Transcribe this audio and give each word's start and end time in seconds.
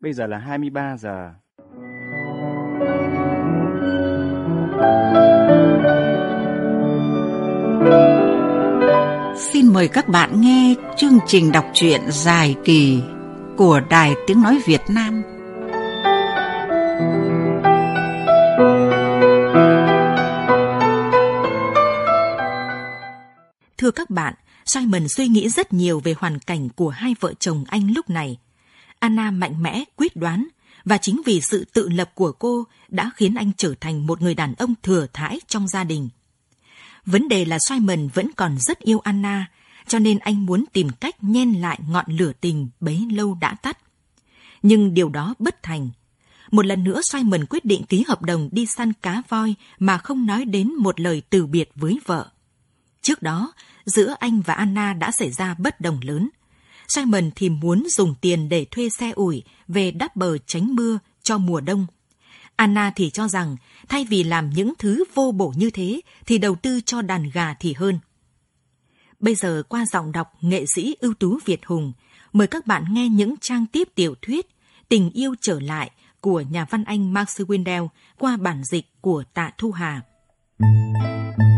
Bây 0.00 0.12
giờ 0.12 0.26
là 0.26 0.38
23 0.38 0.96
giờ. 0.96 1.30
Xin 9.36 9.72
mời 9.72 9.88
các 9.88 10.08
bạn 10.08 10.40
nghe 10.40 10.74
chương 10.96 11.18
trình 11.26 11.52
đọc 11.52 11.64
truyện 11.74 12.00
dài 12.08 12.56
kỳ 12.64 13.02
của 13.56 13.80
Đài 13.90 14.14
Tiếng 14.26 14.42
Nói 14.42 14.60
Việt 14.66 14.80
Nam. 14.88 15.22
Thưa 23.78 23.90
các 23.90 24.10
bạn, 24.10 24.34
Simon 24.64 25.08
suy 25.08 25.28
nghĩ 25.28 25.48
rất 25.48 25.72
nhiều 25.72 26.00
về 26.04 26.14
hoàn 26.18 26.38
cảnh 26.38 26.68
của 26.76 26.88
hai 26.88 27.14
vợ 27.20 27.34
chồng 27.38 27.64
anh 27.68 27.90
lúc 27.94 28.10
này. 28.10 28.38
Anna 29.00 29.30
mạnh 29.30 29.62
mẽ, 29.62 29.84
quyết 29.96 30.16
đoán, 30.16 30.48
và 30.84 30.98
chính 30.98 31.22
vì 31.24 31.40
sự 31.40 31.64
tự 31.72 31.88
lập 31.88 32.10
của 32.14 32.32
cô 32.32 32.64
đã 32.88 33.10
khiến 33.14 33.34
anh 33.34 33.52
trở 33.56 33.74
thành 33.80 34.06
một 34.06 34.22
người 34.22 34.34
đàn 34.34 34.54
ông 34.54 34.74
thừa 34.82 35.06
thãi 35.12 35.40
trong 35.46 35.68
gia 35.68 35.84
đình. 35.84 36.08
Vấn 37.06 37.28
đề 37.28 37.44
là 37.44 37.58
Simon 37.68 38.08
vẫn 38.14 38.30
còn 38.36 38.56
rất 38.58 38.78
yêu 38.78 38.98
Anna, 38.98 39.50
cho 39.86 39.98
nên 39.98 40.18
anh 40.18 40.46
muốn 40.46 40.64
tìm 40.72 40.88
cách 41.00 41.24
nhen 41.24 41.52
lại 41.52 41.78
ngọn 41.88 42.06
lửa 42.08 42.32
tình 42.40 42.68
bấy 42.80 43.06
lâu 43.12 43.38
đã 43.40 43.54
tắt. 43.54 43.78
Nhưng 44.62 44.94
điều 44.94 45.08
đó 45.08 45.34
bất 45.38 45.62
thành. 45.62 45.90
Một 46.50 46.66
lần 46.66 46.84
nữa 46.84 47.00
Simon 47.12 47.46
quyết 47.50 47.64
định 47.64 47.82
ký 47.82 48.04
hợp 48.08 48.22
đồng 48.22 48.48
đi 48.52 48.66
săn 48.66 48.92
cá 48.92 49.22
voi 49.28 49.54
mà 49.78 49.98
không 49.98 50.26
nói 50.26 50.44
đến 50.44 50.74
một 50.74 51.00
lời 51.00 51.22
từ 51.30 51.46
biệt 51.46 51.70
với 51.74 51.98
vợ. 52.06 52.30
Trước 53.02 53.22
đó, 53.22 53.52
giữa 53.86 54.14
anh 54.18 54.40
và 54.40 54.54
Anna 54.54 54.92
đã 54.92 55.10
xảy 55.18 55.30
ra 55.30 55.54
bất 55.54 55.80
đồng 55.80 56.00
lớn. 56.02 56.28
Simon 56.94 57.30
thì 57.36 57.48
muốn 57.48 57.86
dùng 57.88 58.14
tiền 58.20 58.48
để 58.48 58.64
thuê 58.70 58.88
xe 58.88 59.10
ủi 59.10 59.42
về 59.68 59.90
đắp 59.90 60.16
bờ 60.16 60.38
tránh 60.38 60.74
mưa 60.74 60.98
cho 61.22 61.38
mùa 61.38 61.60
đông. 61.60 61.86
Anna 62.56 62.92
thì 62.96 63.10
cho 63.10 63.28
rằng 63.28 63.56
thay 63.88 64.04
vì 64.04 64.24
làm 64.24 64.50
những 64.50 64.72
thứ 64.78 65.04
vô 65.14 65.32
bổ 65.32 65.52
như 65.56 65.70
thế 65.70 66.00
thì 66.26 66.38
đầu 66.38 66.54
tư 66.54 66.80
cho 66.86 67.02
đàn 67.02 67.30
gà 67.30 67.54
thì 67.60 67.72
hơn. 67.72 67.98
Bây 69.20 69.34
giờ 69.34 69.62
qua 69.68 69.84
giọng 69.92 70.12
đọc 70.12 70.32
nghệ 70.40 70.64
sĩ 70.74 70.96
ưu 71.00 71.14
tú 71.14 71.38
Việt 71.44 71.66
Hùng, 71.66 71.92
mời 72.32 72.46
các 72.46 72.66
bạn 72.66 72.84
nghe 72.90 73.08
những 73.08 73.34
trang 73.40 73.66
tiếp 73.66 73.88
tiểu 73.94 74.14
thuyết 74.22 74.46
Tình 74.90 75.10
yêu 75.10 75.34
trở 75.40 75.60
lại 75.60 75.90
của 76.20 76.40
nhà 76.40 76.66
văn 76.70 76.84
Anh 76.84 77.12
Max 77.12 77.40
Windell 77.40 77.88
qua 78.18 78.36
bản 78.36 78.64
dịch 78.64 78.86
của 79.00 79.24
Tạ 79.34 79.50
Thu 79.58 79.70
Hà. 79.70 80.00
Anna 80.58 81.49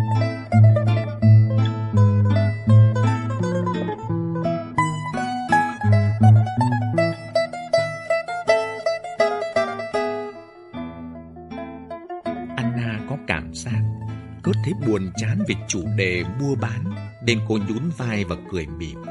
cớt 14.52 14.62
thấy 14.64 14.74
buồn 14.86 15.10
chán 15.16 15.38
về 15.48 15.54
chủ 15.68 15.84
đề 15.96 16.24
mua 16.40 16.54
bán 16.54 16.84
nên 17.22 17.40
cô 17.48 17.58
nhún 17.68 17.90
vai 17.96 18.24
và 18.24 18.36
cười 18.50 18.66
mỉm. 18.66 19.02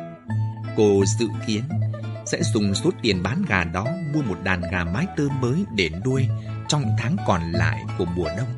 Cô 0.76 1.04
dự 1.20 1.28
kiến 1.48 1.64
sẽ 2.26 2.44
dùng 2.44 2.76
số 2.76 2.90
tiền 3.02 3.24
bán 3.24 3.44
gà 3.48 3.64
đó 3.64 3.88
mua 4.14 4.22
một 4.22 4.38
đàn 4.44 4.62
gà 4.72 4.84
mái 4.84 5.08
tơ 5.18 5.28
mới 5.42 5.66
để 5.76 5.90
nuôi 6.06 6.28
trong 6.68 6.82
những 6.82 6.96
tháng 6.98 7.16
còn 7.28 7.52
lại 7.52 7.84
của 7.98 8.06
mùa 8.06 8.30
đông. 8.38 8.50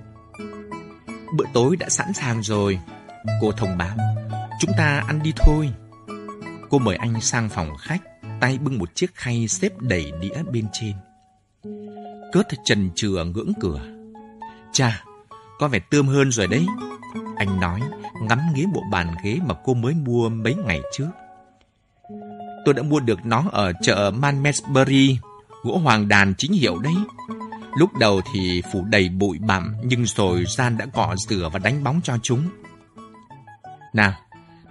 Bữa 1.35 1.45
tối 1.53 1.75
đã 1.75 1.89
sẵn 1.89 2.13
sàng 2.13 2.43
rồi, 2.43 2.79
cô 3.41 3.51
thông 3.51 3.77
báo. 3.77 3.97
Chúng 4.59 4.71
ta 4.77 5.03
ăn 5.07 5.19
đi 5.23 5.33
thôi. 5.35 5.69
Cô 6.69 6.79
mời 6.79 6.95
anh 6.95 7.21
sang 7.21 7.49
phòng 7.49 7.77
khách, 7.79 8.01
tay 8.41 8.57
bưng 8.57 8.77
một 8.77 8.95
chiếc 8.95 9.15
khay 9.15 9.47
xếp 9.47 9.71
đầy 9.79 10.11
đĩa 10.21 10.43
bên 10.51 10.65
trên. 10.73 10.93
Cớt 12.31 12.47
trần 12.65 12.89
trừa 12.95 13.23
ngưỡng 13.23 13.51
cửa. 13.61 13.81
Chà, 14.71 15.03
có 15.59 15.67
vẻ 15.67 15.79
tươm 15.79 16.07
hơn 16.07 16.31
rồi 16.31 16.47
đấy. 16.47 16.65
Anh 17.37 17.59
nói, 17.59 17.81
ngắm 18.21 18.39
nghía 18.53 18.65
bộ 18.73 18.81
bàn 18.91 19.15
ghế 19.23 19.39
mà 19.45 19.55
cô 19.63 19.73
mới 19.73 19.93
mua 19.93 20.29
mấy 20.29 20.55
ngày 20.55 20.81
trước. 20.97 21.09
Tôi 22.65 22.73
đã 22.73 22.83
mua 22.83 22.99
được 22.99 23.25
nó 23.25 23.43
ở 23.51 23.73
chợ 23.81 24.11
Manmesbury, 24.11 25.17
gỗ 25.63 25.77
hoàng 25.77 26.07
đàn 26.07 26.33
chính 26.37 26.53
hiệu 26.53 26.77
đấy. 26.79 26.93
Lúc 27.77 27.89
đầu 27.99 28.21
thì 28.33 28.61
phủ 28.73 28.85
đầy 28.85 29.09
bụi 29.09 29.39
bặm, 29.39 29.75
nhưng 29.83 30.05
rồi 30.05 30.45
Gian 30.47 30.77
đã 30.77 30.85
cọ 30.85 31.15
rửa 31.27 31.49
và 31.53 31.59
đánh 31.59 31.83
bóng 31.83 32.01
cho 32.03 32.17
chúng. 32.23 32.49
Nào, 33.93 34.13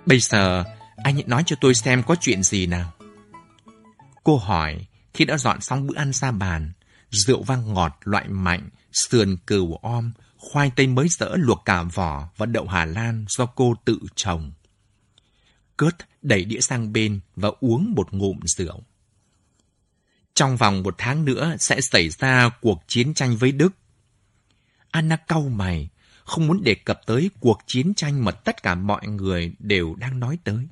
bây 0.06 0.18
giờ 0.18 0.64
anh 0.96 1.20
nói 1.26 1.42
cho 1.46 1.56
tôi 1.60 1.74
xem 1.74 2.02
có 2.02 2.16
chuyện 2.20 2.42
gì 2.42 2.66
nào. 2.66 2.92
Cô 4.24 4.36
hỏi 4.36 4.86
khi 5.14 5.24
đã 5.24 5.36
dọn 5.36 5.60
xong 5.60 5.86
bữa 5.86 5.96
ăn 5.96 6.12
ra 6.12 6.30
bàn, 6.30 6.72
rượu 7.10 7.42
vang 7.42 7.74
ngọt 7.74 7.92
loại 8.04 8.28
mạnh, 8.28 8.68
sườn 8.92 9.36
cừu 9.46 9.76
om, 9.82 10.12
khoai 10.42 10.70
tây 10.76 10.86
mới 10.86 11.08
dỡ 11.08 11.36
luộc 11.36 11.62
cả 11.64 11.82
vỏ 11.82 12.28
và 12.36 12.46
đậu 12.46 12.66
Hà 12.66 12.84
Lan 12.84 13.24
do 13.28 13.46
cô 13.46 13.74
tự 13.84 13.98
trồng. 14.14 14.52
Cớt 15.76 15.96
đẩy 16.22 16.44
đĩa 16.44 16.60
sang 16.60 16.92
bên 16.92 17.20
và 17.36 17.50
uống 17.60 17.92
một 17.96 18.12
ngụm 18.12 18.40
rượu. 18.44 18.82
Trong 20.34 20.56
vòng 20.56 20.82
một 20.82 20.94
tháng 20.98 21.24
nữa 21.24 21.56
sẽ 21.58 21.80
xảy 21.80 22.08
ra 22.08 22.50
cuộc 22.60 22.84
chiến 22.86 23.14
tranh 23.14 23.36
với 23.36 23.52
Đức. 23.52 23.74
Anna 24.90 25.16
cau 25.16 25.48
mày, 25.48 25.88
không 26.24 26.46
muốn 26.46 26.62
đề 26.62 26.74
cập 26.74 27.00
tới 27.06 27.30
cuộc 27.40 27.58
chiến 27.66 27.94
tranh 27.94 28.24
mà 28.24 28.32
tất 28.32 28.62
cả 28.62 28.74
mọi 28.74 29.06
người 29.06 29.52
đều 29.58 29.94
đang 29.94 30.20
nói 30.20 30.38
tới. 30.44 30.68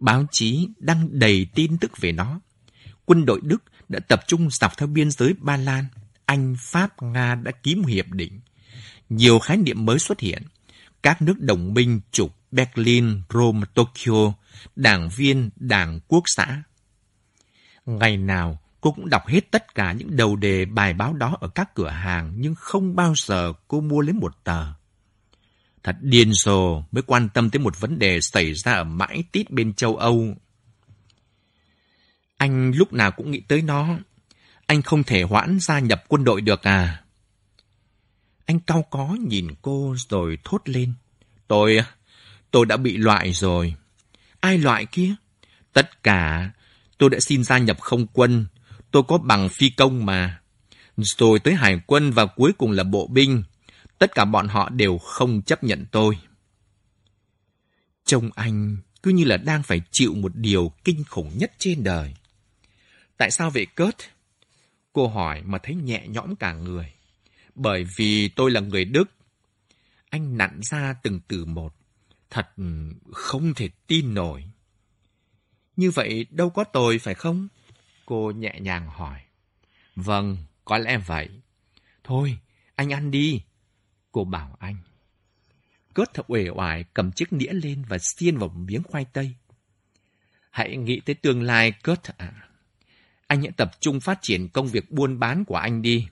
Báo 0.00 0.26
chí 0.30 0.68
đăng 0.78 1.18
đầy 1.18 1.46
tin 1.54 1.78
tức 1.78 1.92
về 2.00 2.12
nó. 2.12 2.40
Quân 3.04 3.24
đội 3.24 3.40
Đức 3.42 3.62
đã 3.88 4.00
tập 4.00 4.20
trung 4.26 4.50
dọc 4.50 4.78
theo 4.78 4.88
biên 4.88 5.10
giới 5.10 5.34
Ba 5.38 5.56
Lan. 5.56 5.84
Anh, 6.24 6.56
Pháp, 6.60 7.02
Nga 7.02 7.34
đã 7.34 7.50
ký 7.50 7.74
một 7.74 7.88
hiệp 7.88 8.08
định. 8.08 8.40
Nhiều 9.08 9.38
khái 9.38 9.56
niệm 9.56 9.86
mới 9.86 9.98
xuất 9.98 10.20
hiện. 10.20 10.42
Các 11.02 11.22
nước 11.22 11.40
đồng 11.40 11.74
minh 11.74 12.00
trục 12.12 12.36
Berlin, 12.50 13.20
Rome, 13.30 13.66
Tokyo, 13.74 14.32
đảng 14.76 15.08
viên, 15.16 15.50
đảng 15.56 16.00
quốc 16.08 16.22
xã. 16.26 16.62
Ngày 17.86 18.16
nào, 18.16 18.58
cô 18.80 18.92
cũng 18.92 19.08
đọc 19.08 19.26
hết 19.26 19.50
tất 19.50 19.74
cả 19.74 19.92
những 19.92 20.16
đầu 20.16 20.36
đề 20.36 20.64
bài 20.64 20.94
báo 20.94 21.12
đó 21.12 21.36
ở 21.40 21.48
các 21.48 21.74
cửa 21.74 21.88
hàng, 21.88 22.32
nhưng 22.36 22.54
không 22.54 22.96
bao 22.96 23.14
giờ 23.16 23.52
cô 23.68 23.80
mua 23.80 24.00
lấy 24.00 24.12
một 24.12 24.44
tờ. 24.44 24.66
Thật 25.82 25.96
điên 26.00 26.32
rồ 26.32 26.82
mới 26.90 27.02
quan 27.02 27.28
tâm 27.28 27.50
tới 27.50 27.60
một 27.60 27.80
vấn 27.80 27.98
đề 27.98 28.20
xảy 28.20 28.54
ra 28.54 28.72
ở 28.72 28.84
mãi 28.84 29.24
tít 29.32 29.50
bên 29.50 29.74
châu 29.74 29.96
Âu. 29.96 30.34
Anh 32.36 32.72
lúc 32.74 32.92
nào 32.92 33.12
cũng 33.12 33.30
nghĩ 33.30 33.40
tới 33.40 33.62
nó. 33.62 33.98
Anh 34.66 34.82
không 34.82 35.02
thể 35.02 35.22
hoãn 35.22 35.58
gia 35.60 35.78
nhập 35.78 36.04
quân 36.08 36.24
đội 36.24 36.40
được 36.40 36.62
à? 36.62 37.02
Anh 38.48 38.60
cau 38.60 38.82
có 38.82 39.16
nhìn 39.20 39.48
cô 39.62 39.94
rồi 40.08 40.38
thốt 40.44 40.62
lên. 40.64 40.94
Tôi, 41.48 41.78
tôi 42.50 42.66
đã 42.66 42.76
bị 42.76 42.96
loại 42.96 43.32
rồi. 43.32 43.74
Ai 44.40 44.58
loại 44.58 44.86
kia? 44.86 45.14
Tất 45.72 46.02
cả. 46.02 46.50
Tôi 46.98 47.10
đã 47.10 47.20
xin 47.20 47.44
gia 47.44 47.58
nhập 47.58 47.80
không 47.80 48.06
quân. 48.06 48.46
Tôi 48.90 49.02
có 49.08 49.18
bằng 49.18 49.48
phi 49.48 49.70
công 49.70 50.06
mà. 50.06 50.40
Rồi 50.96 51.38
tới 51.38 51.54
hải 51.54 51.80
quân 51.86 52.10
và 52.10 52.26
cuối 52.26 52.52
cùng 52.58 52.70
là 52.70 52.84
bộ 52.84 53.06
binh. 53.06 53.42
Tất 53.98 54.14
cả 54.14 54.24
bọn 54.24 54.48
họ 54.48 54.68
đều 54.68 54.98
không 54.98 55.42
chấp 55.42 55.64
nhận 55.64 55.84
tôi. 55.90 56.18
Trông 58.04 58.30
anh 58.34 58.76
cứ 59.02 59.10
như 59.10 59.24
là 59.24 59.36
đang 59.36 59.62
phải 59.62 59.80
chịu 59.90 60.14
một 60.14 60.32
điều 60.34 60.72
kinh 60.84 61.04
khủng 61.04 61.38
nhất 61.38 61.52
trên 61.58 61.84
đời. 61.84 62.14
Tại 63.16 63.30
sao 63.30 63.50
vậy 63.50 63.66
Kurt? 63.76 63.96
Cô 64.92 65.08
hỏi 65.08 65.42
mà 65.42 65.58
thấy 65.62 65.74
nhẹ 65.74 66.06
nhõm 66.08 66.36
cả 66.36 66.52
người. 66.52 66.92
Bởi 67.58 67.84
vì 67.96 68.28
tôi 68.28 68.50
là 68.50 68.60
người 68.60 68.84
Đức. 68.84 69.10
Anh 70.10 70.38
nặn 70.38 70.60
ra 70.62 70.94
từng 71.02 71.20
từ 71.28 71.44
một. 71.44 71.74
Thật 72.30 72.48
không 73.12 73.54
thể 73.54 73.68
tin 73.86 74.14
nổi. 74.14 74.44
Như 75.76 75.90
vậy 75.90 76.26
đâu 76.30 76.50
có 76.50 76.64
tội 76.64 76.98
phải 76.98 77.14
không? 77.14 77.48
Cô 78.06 78.30
nhẹ 78.30 78.58
nhàng 78.60 78.88
hỏi. 78.88 79.20
Vâng, 79.96 80.36
có 80.64 80.78
lẽ 80.78 80.98
vậy. 81.06 81.28
Thôi, 82.04 82.38
anh 82.74 82.92
ăn 82.92 83.10
đi. 83.10 83.42
Cô 84.12 84.24
bảo 84.24 84.56
anh. 84.58 84.76
Cớt 85.94 86.14
thật 86.14 86.24
uể 86.28 86.48
oải 86.48 86.84
cầm 86.94 87.12
chiếc 87.12 87.32
đĩa 87.32 87.52
lên 87.52 87.84
và 87.88 87.98
xiên 87.98 88.36
vào 88.36 88.48
một 88.48 88.54
miếng 88.56 88.82
khoai 88.82 89.04
tây. 89.04 89.34
Hãy 90.50 90.76
nghĩ 90.76 91.00
tới 91.00 91.14
tương 91.14 91.42
lai, 91.42 91.72
Cớt 91.82 92.18
ạ. 92.18 92.32
Anh 93.26 93.40
hãy 93.42 93.52
tập 93.56 93.70
trung 93.80 94.00
phát 94.00 94.18
triển 94.22 94.48
công 94.48 94.68
việc 94.68 94.90
buôn 94.90 95.18
bán 95.18 95.44
của 95.44 95.56
anh 95.56 95.82
đi. 95.82 96.08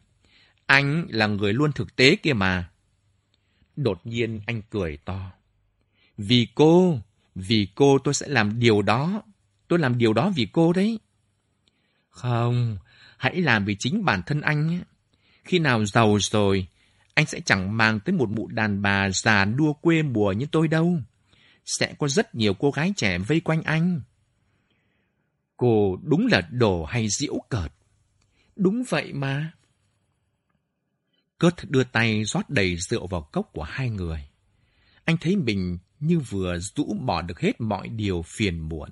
Anh 0.67 1.07
là 1.09 1.27
người 1.27 1.53
luôn 1.53 1.73
thực 1.73 1.97
tế 1.97 2.17
kia 2.17 2.33
mà. 2.33 2.71
Đột 3.77 4.01
nhiên 4.07 4.41
anh 4.47 4.63
cười 4.71 4.97
to. 4.97 5.33
Vì 6.19 6.49
cô, 6.55 6.99
vì 7.35 7.69
cô 7.75 7.99
tôi 7.99 8.15
sẽ 8.15 8.29
làm 8.29 8.59
điều 8.61 8.83
đó. 8.83 9.23
Tôi 9.69 9.79
làm 9.79 9.99
điều 9.99 10.13
đó 10.13 10.33
vì 10.37 10.49
cô 10.53 10.73
đấy. 10.73 10.99
Không, 12.11 12.79
hãy 13.17 13.41
làm 13.43 13.65
vì 13.65 13.77
chính 13.79 14.05
bản 14.05 14.23
thân 14.27 14.41
anh. 14.41 14.81
Khi 15.45 15.59
nào 15.59 15.85
giàu 15.85 16.19
rồi, 16.21 16.67
anh 17.15 17.27
sẽ 17.27 17.41
chẳng 17.41 17.77
mang 17.77 18.01
tới 18.01 18.13
một 18.13 18.31
mụ 18.31 18.47
đàn 18.49 18.83
bà 18.83 19.11
già 19.11 19.45
đua 19.45 19.73
quê 19.73 20.03
mùa 20.03 20.33
như 20.33 20.47
tôi 20.53 20.69
đâu. 20.69 20.99
Sẽ 21.65 21.95
có 21.99 22.09
rất 22.09 22.35
nhiều 22.35 22.55
cô 22.55 22.71
gái 22.71 22.93
trẻ 22.97 23.19
vây 23.19 23.41
quanh 23.41 23.63
anh. 23.63 24.01
Cô 25.57 25.99
đúng 26.03 26.27
là 26.27 26.41
đồ 26.51 26.85
hay 26.85 27.09
diễu 27.09 27.39
cợt. 27.49 27.73
Đúng 28.57 28.83
vậy 28.89 29.13
mà. 29.13 29.53
Kurt 31.41 31.55
đưa 31.69 31.85
tay 31.85 32.25
rót 32.25 32.51
đầy 32.51 32.77
rượu 32.77 33.07
vào 33.07 33.23
cốc 33.23 33.51
của 33.53 33.63
hai 33.63 33.91
người. 33.91 34.29
Anh 35.05 35.17
thấy 35.21 35.37
mình 35.37 35.79
như 36.01 36.19
vừa 36.19 36.59
rũ 36.59 36.97
bỏ 37.01 37.23
được 37.23 37.41
hết 37.41 37.61
mọi 37.61 37.89
điều 37.89 38.23
phiền 38.23 38.69
muộn. 38.69 38.91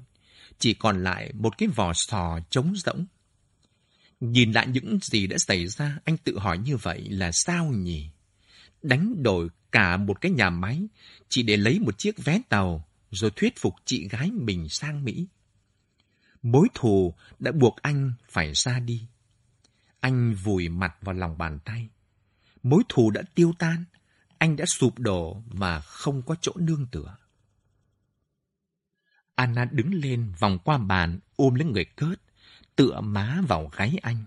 Chỉ 0.58 0.74
còn 0.74 1.04
lại 1.04 1.32
một 1.32 1.58
cái 1.58 1.68
vò 1.68 1.92
sò 1.94 2.38
trống 2.50 2.74
rỗng. 2.76 3.06
Nhìn 4.20 4.52
lại 4.52 4.66
những 4.66 4.98
gì 5.02 5.26
đã 5.26 5.38
xảy 5.38 5.66
ra, 5.66 5.98
anh 6.04 6.16
tự 6.16 6.38
hỏi 6.38 6.58
như 6.58 6.76
vậy 6.76 7.08
là 7.10 7.30
sao 7.32 7.64
nhỉ? 7.66 8.10
Đánh 8.82 9.22
đổi 9.22 9.48
cả 9.72 9.96
một 9.96 10.20
cái 10.20 10.32
nhà 10.32 10.50
máy 10.50 10.86
chỉ 11.28 11.42
để 11.42 11.56
lấy 11.56 11.78
một 11.78 11.98
chiếc 11.98 12.24
vé 12.24 12.40
tàu 12.48 12.88
rồi 13.10 13.30
thuyết 13.36 13.54
phục 13.58 13.74
chị 13.84 14.08
gái 14.08 14.30
mình 14.30 14.68
sang 14.68 15.04
Mỹ. 15.04 15.26
Mối 16.42 16.68
thù 16.74 17.14
đã 17.38 17.52
buộc 17.52 17.76
anh 17.76 18.12
phải 18.30 18.52
ra 18.54 18.78
đi. 18.78 19.02
Anh 20.00 20.34
vùi 20.34 20.68
mặt 20.68 20.94
vào 21.00 21.14
lòng 21.14 21.38
bàn 21.38 21.58
tay. 21.64 21.88
Mối 22.64 22.82
thù 22.88 23.10
đã 23.10 23.22
tiêu 23.34 23.52
tan, 23.58 23.84
anh 24.38 24.56
đã 24.56 24.64
sụp 24.66 24.98
đổ 24.98 25.42
mà 25.52 25.80
không 25.80 26.22
có 26.22 26.34
chỗ 26.40 26.52
nương 26.56 26.86
tựa. 26.86 27.16
Anna 29.34 29.64
đứng 29.64 29.94
lên 29.94 30.32
vòng 30.38 30.58
qua 30.64 30.78
bàn 30.78 31.18
ôm 31.36 31.54
lấy 31.54 31.68
người 31.68 31.84
cớt, 31.84 32.20
tựa 32.76 33.00
má 33.00 33.40
vào 33.48 33.70
gáy 33.76 33.98
anh. 34.02 34.24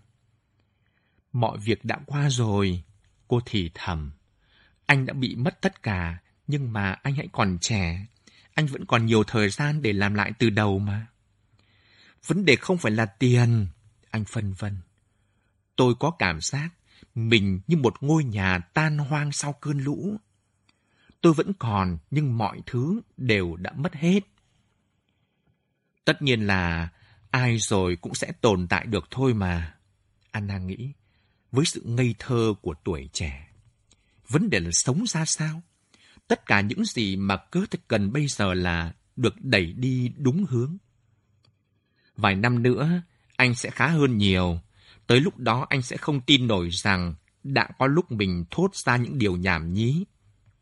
Mọi 1.31 1.57
việc 1.57 1.85
đã 1.85 1.99
qua 2.05 2.29
rồi, 2.29 2.83
cô 3.27 3.39
thì 3.45 3.71
thầm. 3.73 4.11
Anh 4.85 5.05
đã 5.05 5.13
bị 5.13 5.35
mất 5.35 5.61
tất 5.61 5.83
cả, 5.83 6.17
nhưng 6.47 6.73
mà 6.73 6.91
anh 6.91 7.15
hãy 7.15 7.27
còn 7.31 7.57
trẻ. 7.61 8.05
Anh 8.53 8.65
vẫn 8.65 8.85
còn 8.85 9.05
nhiều 9.05 9.23
thời 9.23 9.49
gian 9.49 9.81
để 9.81 9.93
làm 9.93 10.13
lại 10.13 10.31
từ 10.39 10.49
đầu 10.49 10.79
mà. 10.79 11.07
Vấn 12.25 12.45
đề 12.45 12.55
không 12.55 12.77
phải 12.77 12.91
là 12.91 13.05
tiền, 13.05 13.67
anh 14.11 14.25
phân 14.25 14.53
vân. 14.53 14.77
Tôi 15.75 15.93
có 15.99 16.11
cảm 16.11 16.41
giác 16.41 16.69
mình 17.17 17.59
như 17.67 17.77
một 17.77 18.03
ngôi 18.03 18.23
nhà 18.23 18.59
tan 18.59 18.97
hoang 18.97 19.31
sau 19.31 19.53
cơn 19.53 19.79
lũ. 19.79 20.17
Tôi 21.21 21.33
vẫn 21.33 21.53
còn, 21.59 21.97
nhưng 22.11 22.37
mọi 22.37 22.61
thứ 22.65 23.01
đều 23.17 23.55
đã 23.55 23.71
mất 23.71 23.93
hết. 23.95 24.19
Tất 26.05 26.21
nhiên 26.21 26.47
là 26.47 26.89
ai 27.31 27.57
rồi 27.57 27.95
cũng 27.95 28.15
sẽ 28.15 28.31
tồn 28.41 28.67
tại 28.67 28.85
được 28.85 29.07
thôi 29.11 29.33
mà. 29.33 29.75
Anna 30.31 30.57
nghĩ, 30.57 30.91
với 31.51 31.65
sự 31.65 31.81
ngây 31.85 32.15
thơ 32.19 32.53
của 32.61 32.73
tuổi 32.83 33.09
trẻ. 33.13 33.47
Vấn 34.29 34.49
đề 34.49 34.59
là 34.59 34.69
sống 34.71 35.03
ra 35.07 35.25
sao? 35.25 35.61
Tất 36.27 36.45
cả 36.45 36.61
những 36.61 36.85
gì 36.85 37.15
mà 37.15 37.37
cơ 37.37 37.65
thể 37.71 37.79
cần 37.87 38.13
bây 38.13 38.27
giờ 38.27 38.53
là 38.53 38.93
được 39.15 39.33
đẩy 39.41 39.73
đi 39.73 40.11
đúng 40.17 40.45
hướng. 40.49 40.77
Vài 42.15 42.35
năm 42.35 42.63
nữa, 42.63 43.01
anh 43.35 43.55
sẽ 43.55 43.69
khá 43.69 43.87
hơn 43.87 44.17
nhiều. 44.17 44.59
Tới 45.07 45.19
lúc 45.19 45.37
đó 45.37 45.65
anh 45.69 45.81
sẽ 45.81 45.97
không 45.97 46.21
tin 46.21 46.47
nổi 46.47 46.69
rằng 46.71 47.15
đã 47.43 47.69
có 47.79 47.87
lúc 47.87 48.11
mình 48.11 48.45
thốt 48.51 48.75
ra 48.75 48.97
những 48.97 49.17
điều 49.17 49.35
nhảm 49.35 49.73
nhí. 49.73 50.05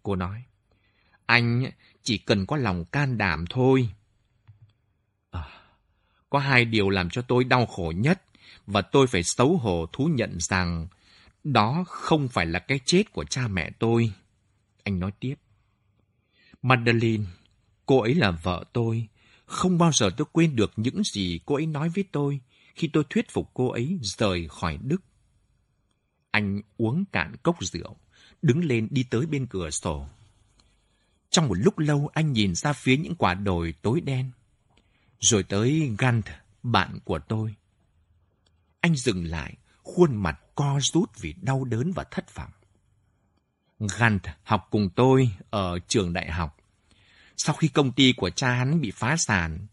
Cô 0.04 0.16
nói, 0.16 0.44
anh 1.26 1.72
chỉ 2.04 2.18
cần 2.18 2.46
có 2.46 2.58
lòng 2.58 2.86
can 2.86 3.18
đảm 3.18 3.46
thôi. 3.50 3.90
À, 5.32 5.48
có 6.30 6.40
hai 6.40 6.66
điều 6.66 6.90
làm 6.90 7.10
cho 7.10 7.22
tôi 7.22 7.44
đau 7.44 7.66
khổ 7.66 7.94
nhất 7.96 8.22
và 8.68 8.82
tôi 8.82 9.08
phải 9.08 9.24
xấu 9.24 9.58
hổ 9.58 9.86
thú 9.94 10.06
nhận 10.06 10.38
rằng 10.40 10.88
đó 11.44 11.84
không 11.88 12.28
phải 12.28 12.46
là 12.46 12.60
cái 12.60 12.80
chết 12.86 13.12
của 13.12 13.24
cha 13.24 13.48
mẹ 13.48 13.72
tôi. 13.80 14.12
Anh 14.84 15.00
nói 15.00 15.12
tiếp. 15.20 15.36
Madeline, 16.62 17.24
cô 17.86 18.02
ấy 18.02 18.16
là 18.16 18.32
vợ 18.32 18.64
tôi. 18.74 19.08
Không 19.46 19.78
bao 19.78 19.92
giờ 19.92 20.10
tôi 20.18 20.28
quên 20.32 20.56
được 20.56 20.72
những 20.76 21.04
gì 21.04 21.40
cô 21.46 21.56
ấy 21.56 21.66
nói 21.66 21.90
với 21.90 22.04
tôi 22.12 22.40
khi 22.76 22.90
tôi 22.94 23.04
thuyết 23.10 23.32
phục 23.32 23.52
cô 23.54 23.70
ấy 23.70 24.00
rời 24.02 24.48
khỏi 24.48 24.78
Đức. 24.82 25.02
Anh 26.32 26.62
uống 26.78 27.06
cạn 27.12 27.36
cốc 27.44 27.58
rượu, 27.64 27.98
đứng 28.42 28.66
lên 28.66 28.88
đi 28.92 29.04
tới 29.04 29.26
bên 29.26 29.48
cửa 29.48 29.70
sổ. 29.70 30.08
Trong 31.30 31.48
một 31.48 31.58
lúc 31.58 31.80
lâu 31.80 32.10
anh 32.14 32.34
nhìn 32.34 32.56
ra 32.56 32.74
phía 32.74 32.98
những 32.98 33.16
quả 33.16 33.34
đồi 33.34 33.74
tối 33.82 34.02
đen. 34.02 34.32
Rồi 35.20 35.44
tới 35.44 35.96
Gant, 35.98 36.26
bạn 36.64 37.00
của 37.04 37.20
tôi. 37.20 37.56
Anh 38.82 38.96
dừng 38.96 39.26
lại, 39.26 39.58
khuôn 39.84 40.16
mặt 40.16 40.40
co 40.56 40.80
rút 40.82 41.20
vì 41.20 41.34
đau 41.42 41.64
đớn 41.64 41.92
và 41.96 42.04
thất 42.12 42.36
vọng. 42.36 42.52
Gant 43.80 44.22
học 44.44 44.68
cùng 44.70 44.90
tôi 44.96 45.30
ở 45.50 45.80
trường 45.88 46.14
đại 46.14 46.32
học. 46.32 46.58
Sau 47.38 47.56
khi 47.56 47.68
công 47.68 47.92
ty 47.92 48.14
của 48.14 48.30
cha 48.30 48.52
hắn 48.52 48.82
bị 48.82 48.92
phá 48.92 49.16
sản, 49.18 49.68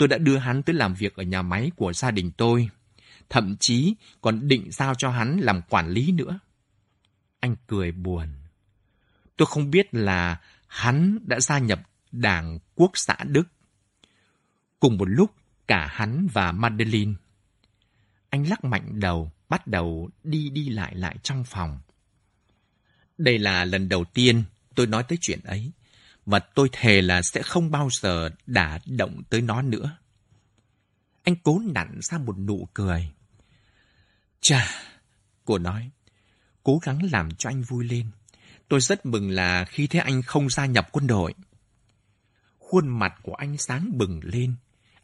tôi 0.00 0.08
đã 0.08 0.18
đưa 0.18 0.36
hắn 0.36 0.62
tới 0.62 0.74
làm 0.74 0.94
việc 0.94 1.16
ở 1.16 1.22
nhà 1.22 1.42
máy 1.42 1.70
của 1.76 1.92
gia 1.92 2.10
đình 2.10 2.30
tôi. 2.36 2.68
Thậm 3.28 3.56
chí 3.60 3.94
còn 4.20 4.48
định 4.48 4.70
giao 4.70 4.94
cho 4.94 5.10
hắn 5.10 5.40
làm 5.40 5.62
quản 5.62 5.88
lý 5.88 6.12
nữa. 6.12 6.38
Anh 7.40 7.56
cười 7.66 7.92
buồn. 7.92 8.28
Tôi 9.36 9.46
không 9.46 9.70
biết 9.70 9.94
là 9.94 10.40
hắn 10.66 11.18
đã 11.26 11.40
gia 11.40 11.58
nhập 11.58 11.80
Đảng 12.12 12.58
Quốc 12.74 12.90
xã 12.94 13.16
Đức. 13.24 13.48
Cùng 14.80 14.98
một 14.98 15.08
lúc, 15.08 15.34
cả 15.66 15.88
hắn 15.90 16.26
và 16.32 16.52
Madeline. 16.52 17.12
Anh 18.30 18.48
lắc 18.48 18.64
mạnh 18.64 19.00
đầu, 19.00 19.32
bắt 19.48 19.66
đầu 19.66 20.10
đi 20.24 20.50
đi 20.50 20.68
lại 20.68 20.94
lại 20.94 21.16
trong 21.22 21.44
phòng. 21.44 21.78
Đây 23.18 23.38
là 23.38 23.64
lần 23.64 23.88
đầu 23.88 24.04
tiên 24.04 24.42
tôi 24.74 24.86
nói 24.86 25.02
tới 25.08 25.18
chuyện 25.20 25.40
ấy, 25.44 25.70
và 26.26 26.38
tôi 26.38 26.68
thề 26.72 27.02
là 27.02 27.22
sẽ 27.22 27.42
không 27.42 27.70
bao 27.70 27.88
giờ 27.92 28.30
đả 28.46 28.78
động 28.86 29.22
tới 29.30 29.40
nó 29.40 29.62
nữa. 29.62 29.96
Anh 31.22 31.36
cố 31.42 31.60
nặn 31.64 31.98
ra 32.02 32.18
một 32.18 32.38
nụ 32.38 32.68
cười. 32.74 33.12
Chà, 34.40 34.68
cô 35.44 35.58
nói, 35.58 35.90
cố 36.62 36.78
gắng 36.82 36.98
làm 37.12 37.34
cho 37.34 37.50
anh 37.50 37.62
vui 37.62 37.84
lên. 37.84 38.10
Tôi 38.68 38.80
rất 38.80 39.06
mừng 39.06 39.30
là 39.30 39.64
khi 39.64 39.86
thấy 39.86 40.00
anh 40.00 40.22
không 40.22 40.50
gia 40.50 40.66
nhập 40.66 40.88
quân 40.92 41.06
đội. 41.06 41.34
Khuôn 42.58 42.88
mặt 42.88 43.14
của 43.22 43.34
anh 43.34 43.58
sáng 43.58 43.98
bừng 43.98 44.20
lên. 44.22 44.54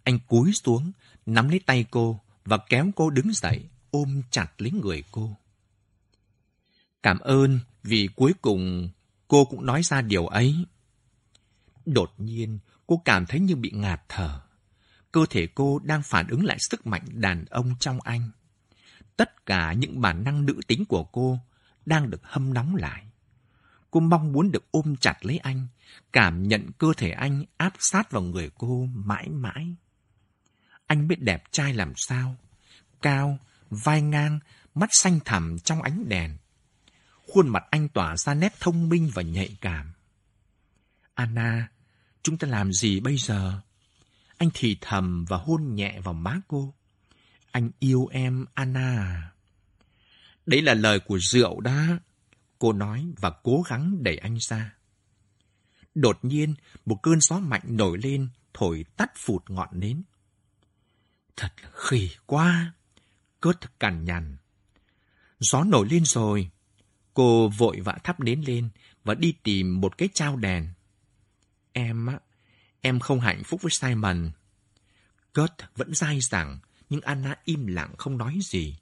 Anh 0.02 0.18
cúi 0.18 0.52
xuống, 0.52 0.92
nắm 1.26 1.48
lấy 1.48 1.60
tay 1.66 1.84
cô 1.90 2.20
và 2.44 2.58
kéo 2.68 2.90
cô 2.96 3.10
đứng 3.10 3.32
dậy, 3.32 3.68
ôm 3.90 4.22
chặt 4.30 4.46
lấy 4.58 4.70
người 4.70 5.04
cô. 5.10 5.36
Cảm 7.02 7.18
ơn 7.18 7.60
vì 7.82 8.08
cuối 8.16 8.32
cùng 8.42 8.90
cô 9.28 9.44
cũng 9.44 9.66
nói 9.66 9.82
ra 9.82 10.00
điều 10.00 10.26
ấy. 10.26 10.56
Đột 11.86 12.14
nhiên, 12.18 12.58
cô 12.86 13.02
cảm 13.04 13.26
thấy 13.26 13.40
như 13.40 13.56
bị 13.56 13.70
ngạt 13.70 14.02
thở. 14.08 14.40
Cơ 15.12 15.26
thể 15.30 15.46
cô 15.54 15.78
đang 15.78 16.02
phản 16.02 16.26
ứng 16.26 16.44
lại 16.44 16.56
sức 16.70 16.86
mạnh 16.86 17.04
đàn 17.12 17.44
ông 17.44 17.74
trong 17.80 18.00
anh. 18.00 18.30
Tất 19.16 19.46
cả 19.46 19.72
những 19.72 20.00
bản 20.00 20.24
năng 20.24 20.46
nữ 20.46 20.60
tính 20.66 20.84
của 20.84 21.04
cô 21.04 21.38
đang 21.86 22.10
được 22.10 22.20
hâm 22.22 22.54
nóng 22.54 22.76
lại. 22.76 23.04
Cô 23.90 24.00
mong 24.00 24.32
muốn 24.32 24.50
được 24.50 24.64
ôm 24.70 24.96
chặt 24.96 25.16
lấy 25.20 25.38
anh, 25.38 25.66
cảm 26.12 26.48
nhận 26.48 26.70
cơ 26.78 26.92
thể 26.96 27.10
anh 27.10 27.44
áp 27.56 27.72
sát 27.78 28.10
vào 28.10 28.22
người 28.22 28.50
cô 28.58 28.88
mãi 28.94 29.28
mãi. 29.28 29.74
Anh 30.86 31.08
biết 31.08 31.22
đẹp 31.22 31.44
trai 31.50 31.74
làm 31.74 31.92
sao, 31.96 32.36
cao, 33.02 33.38
vai 33.70 34.02
ngang, 34.02 34.38
mắt 34.74 34.88
xanh 34.92 35.20
thẳm 35.24 35.58
trong 35.58 35.82
ánh 35.82 36.08
đèn. 36.08 36.36
Khuôn 37.26 37.48
mặt 37.48 37.64
anh 37.70 37.88
tỏa 37.88 38.16
ra 38.16 38.34
nét 38.34 38.54
thông 38.60 38.88
minh 38.88 39.10
và 39.14 39.22
nhạy 39.22 39.56
cảm. 39.60 39.92
Anna, 41.14 41.68
chúng 42.26 42.38
ta 42.38 42.48
làm 42.48 42.72
gì 42.72 43.00
bây 43.00 43.16
giờ? 43.16 43.60
Anh 44.38 44.50
thì 44.54 44.76
thầm 44.80 45.24
và 45.28 45.36
hôn 45.36 45.74
nhẹ 45.74 46.00
vào 46.00 46.14
má 46.14 46.40
cô. 46.48 46.74
Anh 47.50 47.70
yêu 47.78 48.06
em, 48.06 48.46
Anna. 48.54 49.22
Đấy 50.46 50.62
là 50.62 50.74
lời 50.74 51.00
của 51.00 51.18
rượu 51.18 51.60
đó. 51.60 51.86
Cô 52.58 52.72
nói 52.72 53.06
và 53.20 53.30
cố 53.30 53.62
gắng 53.68 54.02
đẩy 54.02 54.16
anh 54.16 54.38
ra. 54.40 54.74
Đột 55.94 56.18
nhiên, 56.22 56.54
một 56.86 56.98
cơn 57.02 57.20
gió 57.20 57.38
mạnh 57.38 57.62
nổi 57.64 57.98
lên, 58.02 58.28
thổi 58.54 58.84
tắt 58.96 59.12
phụt 59.16 59.50
ngọn 59.50 59.68
nến. 59.72 60.02
Thật 61.36 61.52
khỉ 61.72 62.10
quá! 62.26 62.72
Cớt 63.40 63.80
cằn 63.80 64.04
nhằn. 64.04 64.36
Gió 65.38 65.64
nổi 65.64 65.86
lên 65.90 66.04
rồi. 66.04 66.50
Cô 67.14 67.48
vội 67.48 67.80
vã 67.80 67.98
thắp 68.04 68.20
nến 68.20 68.40
lên 68.40 68.68
và 69.04 69.14
đi 69.14 69.34
tìm 69.42 69.80
một 69.80 69.98
cái 69.98 70.08
trao 70.14 70.36
đèn. 70.36 70.75
Em 71.78 72.06
á, 72.06 72.18
em 72.80 73.00
không 73.00 73.20
hạnh 73.20 73.42
phúc 73.44 73.62
với 73.62 73.70
Simon. 73.70 74.30
Kurt 75.34 75.52
vẫn 75.76 75.94
dai 75.94 76.20
dẳng, 76.20 76.58
nhưng 76.90 77.00
Anna 77.00 77.34
im 77.44 77.66
lặng 77.66 77.94
không 77.98 78.18
nói 78.18 78.38
gì. 78.42 78.76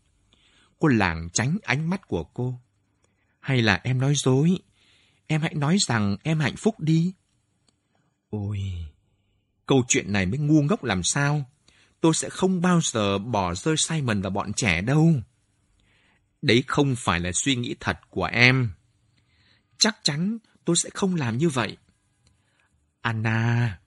Cô 0.78 0.88
lảng 0.88 1.28
tránh 1.32 1.58
ánh 1.62 1.90
mắt 1.90 2.08
của 2.08 2.24
cô. 2.24 2.60
Hay 3.40 3.62
là 3.62 3.80
em 3.84 4.00
nói 4.00 4.14
dối? 4.16 4.58
Em 5.26 5.40
hãy 5.40 5.54
nói 5.54 5.76
rằng 5.80 6.16
em 6.22 6.40
hạnh 6.40 6.56
phúc 6.56 6.80
đi. 6.80 7.14
Ôi, 8.30 8.60
câu 9.66 9.84
chuyện 9.88 10.12
này 10.12 10.26
mới 10.26 10.38
ngu 10.38 10.62
ngốc 10.62 10.84
làm 10.84 11.02
sao? 11.02 11.50
Tôi 12.00 12.14
sẽ 12.14 12.28
không 12.28 12.60
bao 12.60 12.80
giờ 12.82 13.18
bỏ 13.18 13.54
rơi 13.54 13.76
Simon 13.76 14.22
và 14.22 14.30
bọn 14.30 14.52
trẻ 14.52 14.80
đâu. 14.80 15.12
Đấy 16.42 16.64
không 16.66 16.94
phải 16.98 17.20
là 17.20 17.30
suy 17.34 17.56
nghĩ 17.56 17.74
thật 17.80 17.98
của 18.10 18.24
em. 18.24 18.70
Chắc 19.78 19.96
chắn 20.02 20.38
tôi 20.64 20.76
sẽ 20.76 20.90
không 20.94 21.14
làm 21.14 21.38
như 21.38 21.48
vậy. 21.48 21.76
Anna, 23.04 23.78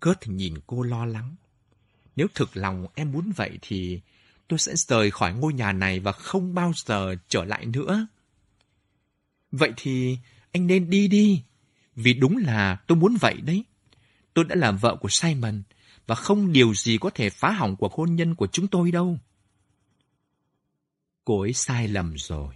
Kurt 0.00 0.18
nhìn 0.26 0.54
cô 0.66 0.82
lo 0.82 1.06
lắng. 1.06 1.36
Nếu 2.16 2.26
thực 2.34 2.56
lòng 2.56 2.86
em 2.94 3.12
muốn 3.12 3.32
vậy 3.36 3.58
thì 3.62 4.00
tôi 4.48 4.58
sẽ 4.58 4.72
rời 4.76 5.10
khỏi 5.10 5.34
ngôi 5.34 5.52
nhà 5.52 5.72
này 5.72 6.00
và 6.00 6.12
không 6.12 6.54
bao 6.54 6.72
giờ 6.76 7.14
trở 7.28 7.44
lại 7.44 7.66
nữa. 7.66 8.06
Vậy 9.52 9.72
thì 9.76 10.18
anh 10.52 10.66
nên 10.66 10.90
đi 10.90 11.08
đi, 11.08 11.42
vì 11.96 12.14
đúng 12.14 12.36
là 12.36 12.76
tôi 12.86 12.98
muốn 12.98 13.16
vậy 13.20 13.34
đấy. 13.40 13.64
Tôi 14.34 14.44
đã 14.44 14.54
là 14.54 14.70
vợ 14.70 14.96
của 15.00 15.08
Simon 15.10 15.62
và 16.06 16.14
không 16.14 16.52
điều 16.52 16.74
gì 16.74 16.98
có 16.98 17.10
thể 17.10 17.30
phá 17.30 17.50
hỏng 17.50 17.76
cuộc 17.76 17.92
hôn 17.92 18.16
nhân 18.16 18.34
của 18.34 18.46
chúng 18.46 18.68
tôi 18.68 18.90
đâu. 18.90 19.18
Cô 21.24 21.40
ấy 21.40 21.52
sai 21.52 21.88
lầm 21.88 22.14
rồi, 22.16 22.54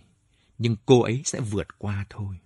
nhưng 0.58 0.76
cô 0.86 1.02
ấy 1.02 1.22
sẽ 1.24 1.40
vượt 1.40 1.78
qua 1.78 2.06
thôi. 2.10 2.38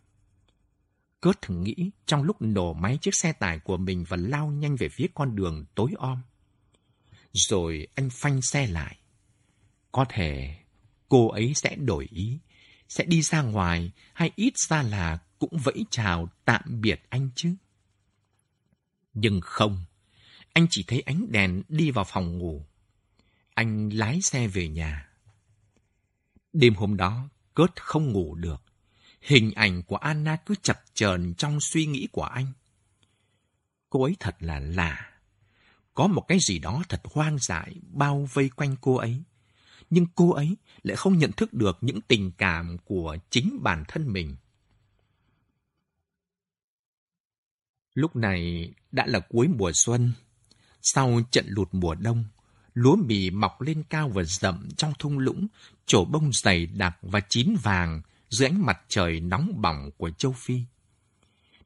Kurt 1.26 1.50
nghĩ 1.50 1.90
trong 2.06 2.22
lúc 2.22 2.42
nổ 2.42 2.72
máy 2.72 2.98
chiếc 3.00 3.14
xe 3.14 3.32
tải 3.32 3.58
của 3.58 3.76
mình 3.76 4.04
và 4.08 4.16
lao 4.16 4.46
nhanh 4.46 4.76
về 4.76 4.88
phía 4.88 5.06
con 5.14 5.36
đường 5.36 5.64
tối 5.74 5.90
om. 5.98 6.22
Rồi 7.32 7.86
anh 7.94 8.08
phanh 8.12 8.42
xe 8.42 8.66
lại. 8.66 8.96
Có 9.92 10.04
thể 10.08 10.56
cô 11.08 11.28
ấy 11.28 11.52
sẽ 11.54 11.76
đổi 11.76 12.08
ý, 12.10 12.38
sẽ 12.88 13.04
đi 13.04 13.22
ra 13.22 13.42
ngoài 13.42 13.92
hay 14.12 14.30
ít 14.36 14.52
ra 14.68 14.82
là 14.82 15.18
cũng 15.38 15.58
vẫy 15.64 15.84
chào 15.90 16.28
tạm 16.44 16.80
biệt 16.80 17.02
anh 17.08 17.30
chứ. 17.34 17.54
Nhưng 19.14 19.40
không, 19.40 19.84
anh 20.52 20.66
chỉ 20.70 20.84
thấy 20.86 21.00
ánh 21.00 21.32
đèn 21.32 21.62
đi 21.68 21.90
vào 21.90 22.04
phòng 22.04 22.38
ngủ. 22.38 22.66
Anh 23.54 23.88
lái 23.88 24.22
xe 24.22 24.48
về 24.48 24.68
nhà. 24.68 25.08
Đêm 26.52 26.74
hôm 26.74 26.96
đó, 26.96 27.28
Kurt 27.54 27.72
không 27.76 28.12
ngủ 28.12 28.34
được. 28.34 28.65
Hình 29.26 29.52
ảnh 29.54 29.82
của 29.82 29.96
Anna 29.96 30.36
cứ 30.36 30.54
chập 30.62 30.80
chờn 30.94 31.34
trong 31.34 31.60
suy 31.60 31.86
nghĩ 31.86 32.08
của 32.12 32.22
anh. 32.22 32.46
Cô 33.90 34.02
ấy 34.02 34.16
thật 34.20 34.36
là 34.40 34.60
lạ. 34.60 35.10
Có 35.94 36.06
một 36.06 36.24
cái 36.28 36.38
gì 36.40 36.58
đó 36.58 36.82
thật 36.88 37.02
hoang 37.04 37.38
dại 37.38 37.76
bao 37.92 38.28
vây 38.32 38.48
quanh 38.48 38.76
cô 38.80 38.94
ấy. 38.94 39.22
Nhưng 39.90 40.06
cô 40.14 40.30
ấy 40.30 40.56
lại 40.82 40.96
không 40.96 41.18
nhận 41.18 41.32
thức 41.32 41.54
được 41.54 41.78
những 41.80 42.00
tình 42.00 42.32
cảm 42.38 42.78
của 42.84 43.16
chính 43.30 43.58
bản 43.62 43.84
thân 43.88 44.12
mình. 44.12 44.36
Lúc 47.94 48.16
này 48.16 48.72
đã 48.92 49.06
là 49.06 49.20
cuối 49.28 49.48
mùa 49.48 49.70
xuân. 49.74 50.12
Sau 50.82 51.20
trận 51.30 51.44
lụt 51.48 51.68
mùa 51.72 51.94
đông, 51.94 52.24
lúa 52.74 52.96
mì 52.96 53.30
mọc 53.30 53.60
lên 53.60 53.82
cao 53.90 54.08
và 54.08 54.22
rậm 54.22 54.68
trong 54.76 54.92
thung 54.98 55.18
lũng, 55.18 55.46
trổ 55.86 56.04
bông 56.04 56.32
dày 56.32 56.66
đặc 56.66 56.98
và 57.02 57.20
chín 57.28 57.56
vàng 57.62 58.02
dưới 58.28 58.48
ánh 58.48 58.66
mặt 58.66 58.78
trời 58.88 59.20
nóng 59.20 59.52
bỏng 59.62 59.90
của 59.96 60.10
châu 60.10 60.32
Phi. 60.32 60.60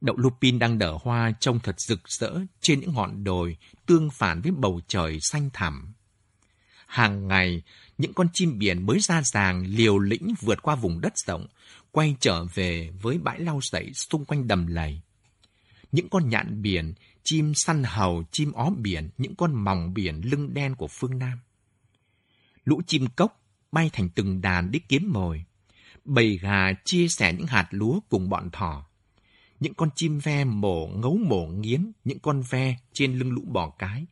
Đậu 0.01 0.17
lupin 0.17 0.59
đang 0.59 0.79
nở 0.79 0.99
hoa 1.03 1.33
trông 1.41 1.61
thật 1.61 1.81
rực 1.81 2.09
rỡ 2.09 2.41
trên 2.61 2.81
những 2.81 2.95
ngọn 2.95 3.25
đồi 3.25 3.57
tương 3.87 4.11
phản 4.11 4.41
với 4.41 4.53
bầu 4.53 4.81
trời 4.89 5.19
xanh 5.21 5.51
thẳm. 5.53 5.93
Hàng 6.87 7.29
ngày, 7.29 7.63
những 7.99 8.13
con 8.13 8.29
chim 8.33 8.59
biển 8.59 8.87
mới 8.87 9.01
ra 9.01 9.23
ràng 9.25 9.67
liều 9.67 9.99
lĩnh 9.99 10.35
vượt 10.41 10.63
qua 10.63 10.75
vùng 10.75 11.01
đất 11.01 11.13
rộng, 11.27 11.47
quay 11.91 12.17
trở 12.21 12.45
về 12.45 12.91
với 13.03 13.19
bãi 13.19 13.41
lau 13.41 13.61
sậy 13.63 13.93
xung 13.95 14.25
quanh 14.25 14.49
đầm 14.49 14.67
lầy. 14.67 15.01
Những 15.93 16.09
con 16.09 16.29
nhạn 16.29 16.63
biển, 16.63 16.95
chim 17.23 17.53
săn 17.55 17.83
hầu, 17.85 18.25
chim 18.31 18.53
ó 18.53 18.71
biển, 18.71 19.11
những 19.19 19.35
con 19.35 19.65
mòng 19.65 19.95
biển 19.95 20.21
lưng 20.25 20.55
đen 20.55 20.75
của 20.75 20.89
phương 20.89 21.19
Nam. 21.19 21.39
Lũ 22.65 22.81
chim 22.87 23.07
cốc 23.17 23.41
bay 23.73 23.91
thành 23.93 24.09
từng 24.09 24.41
đàn 24.41 24.71
đi 24.71 24.79
kiếm 24.79 25.13
mồi 25.13 25.45
bầy 26.05 26.39
gà 26.39 26.73
chia 26.85 27.09
sẻ 27.09 27.33
những 27.33 27.47
hạt 27.47 27.69
lúa 27.71 28.01
cùng 28.09 28.29
bọn 28.29 28.51
thỏ. 28.51 28.87
Những 29.61 29.75
con 29.75 29.89
chim 29.95 30.19
ve 30.19 30.45
mổ 30.45 30.87
ngấu 30.87 31.17
mổ 31.17 31.47
nghiến 31.47 31.93
những 32.05 32.19
con 32.19 32.43
ve 32.51 32.77
trên 32.93 33.19
lưng 33.19 33.33
lũ 33.33 33.43
bò 33.47 33.71
cái, 33.71 34.07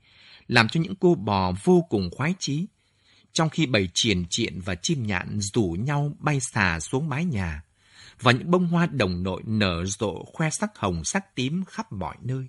làm 0.46 0.68
cho 0.68 0.80
những 0.80 0.94
cô 0.94 1.14
bò 1.14 1.52
vô 1.64 1.86
cùng 1.88 2.10
khoái 2.16 2.34
chí. 2.38 2.66
Trong 3.32 3.48
khi 3.48 3.66
bầy 3.66 3.88
triền 3.94 4.24
triện 4.30 4.60
và 4.60 4.74
chim 4.74 5.06
nhạn 5.06 5.40
rủ 5.40 5.76
nhau 5.80 6.12
bay 6.18 6.40
xà 6.40 6.80
xuống 6.80 7.08
mái 7.08 7.24
nhà, 7.24 7.62
và 8.20 8.32
những 8.32 8.50
bông 8.50 8.66
hoa 8.66 8.86
đồng 8.86 9.22
nội 9.22 9.42
nở 9.46 9.84
rộ 9.84 10.24
khoe 10.24 10.50
sắc 10.50 10.78
hồng 10.78 11.04
sắc 11.04 11.34
tím 11.34 11.64
khắp 11.64 11.92
mọi 11.92 12.16
nơi. 12.22 12.48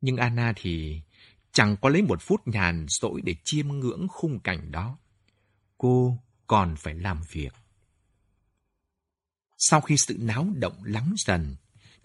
Nhưng 0.00 0.16
Anna 0.16 0.52
thì 0.56 1.00
chẳng 1.52 1.76
có 1.76 1.88
lấy 1.88 2.02
một 2.02 2.22
phút 2.22 2.48
nhàn 2.48 2.86
rỗi 2.88 3.20
để 3.24 3.34
chiêm 3.44 3.68
ngưỡng 3.68 4.06
khung 4.08 4.40
cảnh 4.40 4.70
đó. 4.72 4.98
Cô 5.78 6.18
còn 6.46 6.76
phải 6.76 6.94
làm 6.94 7.20
việc. 7.30 7.54
Sau 9.58 9.80
khi 9.80 9.96
sự 9.96 10.16
náo 10.18 10.48
động 10.54 10.84
lắng 10.84 11.14
dần, 11.16 11.56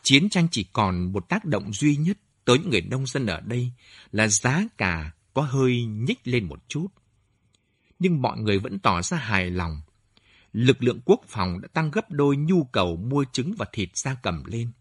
chiến 0.04 0.30
tranh 0.30 0.48
chỉ 0.52 0.64
còn 0.74 1.14
một 1.14 1.30
tác 1.30 1.46
động 1.46 1.74
duy 1.74 1.96
nhất 1.96 2.18
tới 2.46 2.60
những 2.60 2.70
người 2.70 2.82
nông 2.82 3.06
dân 3.06 3.26
ở 3.26 3.42
đây 3.42 3.72
là 4.12 4.28
giá 4.28 4.64
cả 4.78 5.12
có 5.34 5.42
hơi 5.42 5.86
nhích 5.86 6.20
lên 6.24 6.46
một 6.46 6.60
chút. 6.68 6.88
Nhưng 8.00 8.22
mọi 8.22 8.40
người 8.40 8.60
vẫn 8.60 8.80
tỏ 8.80 9.02
ra 9.02 9.18
hài 9.18 9.50
lòng. 9.50 9.82
Lực 10.54 10.84
lượng 10.84 11.00
quốc 11.06 11.22
phòng 11.28 11.62
đã 11.62 11.68
tăng 11.74 11.92
gấp 11.92 12.12
đôi 12.12 12.38
nhu 12.38 12.64
cầu 12.64 12.96
mua 12.96 13.26
trứng 13.32 13.54
và 13.58 13.66
thịt 13.74 13.90
gia 13.98 14.16
cầm 14.24 14.44
lên. 14.46 14.72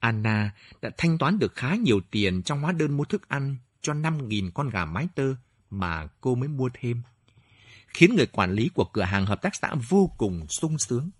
Anna 0.00 0.54
đã 0.82 0.90
thanh 0.98 1.18
toán 1.18 1.38
được 1.38 1.54
khá 1.54 1.74
nhiều 1.74 2.00
tiền 2.10 2.42
trong 2.42 2.60
hóa 2.60 2.72
đơn 2.72 2.96
mua 2.96 3.04
thức 3.04 3.28
ăn 3.28 3.56
cho 3.80 3.92
5.000 3.92 4.50
con 4.54 4.68
gà 4.68 4.84
mái 4.84 5.08
tơ 5.14 5.34
mà 5.70 6.06
cô 6.20 6.34
mới 6.34 6.48
mua 6.48 6.68
thêm 6.74 7.02
khiến 7.94 8.14
người 8.16 8.26
quản 8.26 8.52
lý 8.52 8.68
của 8.68 8.84
cửa 8.84 9.02
hàng 9.02 9.26
hợp 9.26 9.42
tác 9.42 9.54
xã 9.54 9.74
vô 9.88 10.10
cùng 10.18 10.46
sung 10.48 10.78
sướng. 10.78 11.10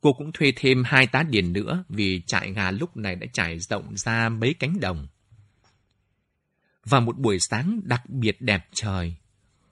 Cô 0.00 0.12
cũng 0.12 0.32
thuê 0.32 0.52
thêm 0.56 0.84
hai 0.84 1.06
tá 1.06 1.22
điền 1.22 1.52
nữa 1.52 1.84
vì 1.88 2.22
trại 2.26 2.52
gà 2.52 2.70
lúc 2.70 2.96
này 2.96 3.16
đã 3.16 3.26
trải 3.32 3.58
rộng 3.58 3.96
ra 3.96 4.28
mấy 4.28 4.54
cánh 4.54 4.80
đồng. 4.80 5.06
Và 6.84 7.00
một 7.00 7.18
buổi 7.18 7.40
sáng 7.40 7.80
đặc 7.84 8.08
biệt 8.08 8.40
đẹp 8.40 8.68
trời, 8.72 9.16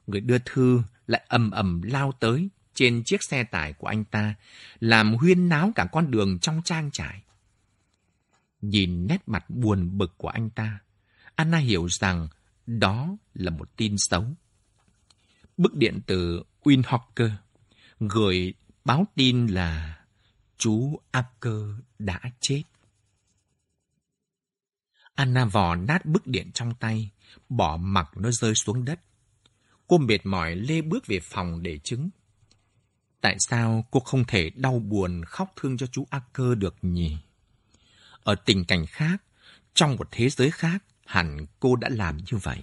người 0.07 0.21
đưa 0.21 0.39
thư 0.39 0.83
lại 1.07 1.25
ầm 1.29 1.51
ầm 1.51 1.83
lao 1.83 2.13
tới 2.13 2.49
trên 2.75 3.03
chiếc 3.05 3.23
xe 3.23 3.45
tải 3.45 3.73
của 3.73 3.87
anh 3.87 4.05
ta, 4.05 4.35
làm 4.81 5.15
huyên 5.15 5.49
náo 5.49 5.73
cả 5.75 5.87
con 5.93 6.11
đường 6.11 6.39
trong 6.39 6.63
trang 6.65 6.91
trại. 6.91 7.23
Nhìn 8.61 9.07
nét 9.07 9.19
mặt 9.27 9.51
buồn 9.51 9.99
bực 9.99 10.19
của 10.19 10.29
anh 10.29 10.51
ta, 10.51 10.79
Anna 11.35 11.59
hiểu 11.59 11.89
rằng 11.89 12.29
đó 12.67 13.17
là 13.35 13.51
một 13.51 13.77
tin 13.77 13.99
xấu 13.99 14.25
bức 15.57 15.75
điện 15.75 16.01
từ 16.07 16.43
Winhocker 16.63 17.31
gửi 18.01 18.55
báo 18.85 19.07
tin 19.15 19.47
là 19.47 19.99
chú 20.59 21.01
Acker 21.11 21.63
đã 21.99 22.21
chết. 22.41 22.63
Anna 25.15 25.45
vò 25.45 25.75
nát 25.75 26.07
bức 26.07 26.27
điện 26.27 26.51
trong 26.55 26.75
tay, 26.75 27.11
bỏ 27.49 27.77
mặc 27.77 28.11
nó 28.17 28.31
rơi 28.31 28.55
xuống 28.55 28.85
đất. 28.85 29.01
Cô 29.87 29.99
mệt 29.99 30.27
mỏi 30.27 30.57
lê 30.57 30.83
bước 30.83 31.07
về 31.07 31.21
phòng 31.21 31.63
để 31.63 31.79
chứng. 31.79 32.11
Tại 33.21 33.37
sao 33.39 33.85
cô 33.91 34.01
không 34.01 34.25
thể 34.25 34.51
đau 34.51 34.79
buồn 34.79 35.25
khóc 35.25 35.53
thương 35.57 35.77
cho 35.77 35.87
chú 35.87 36.07
Acker 36.11 36.59
được 36.59 36.77
nhỉ? 36.83 37.17
Ở 38.23 38.35
tình 38.35 38.65
cảnh 38.65 38.87
khác, 38.87 39.23
trong 39.75 39.97
một 39.97 40.09
thế 40.11 40.29
giới 40.29 40.51
khác, 40.51 40.85
hẳn 41.07 41.47
cô 41.61 41.77
đã 41.77 41.89
làm 41.89 42.17
như 42.17 42.39
vậy. 42.43 42.59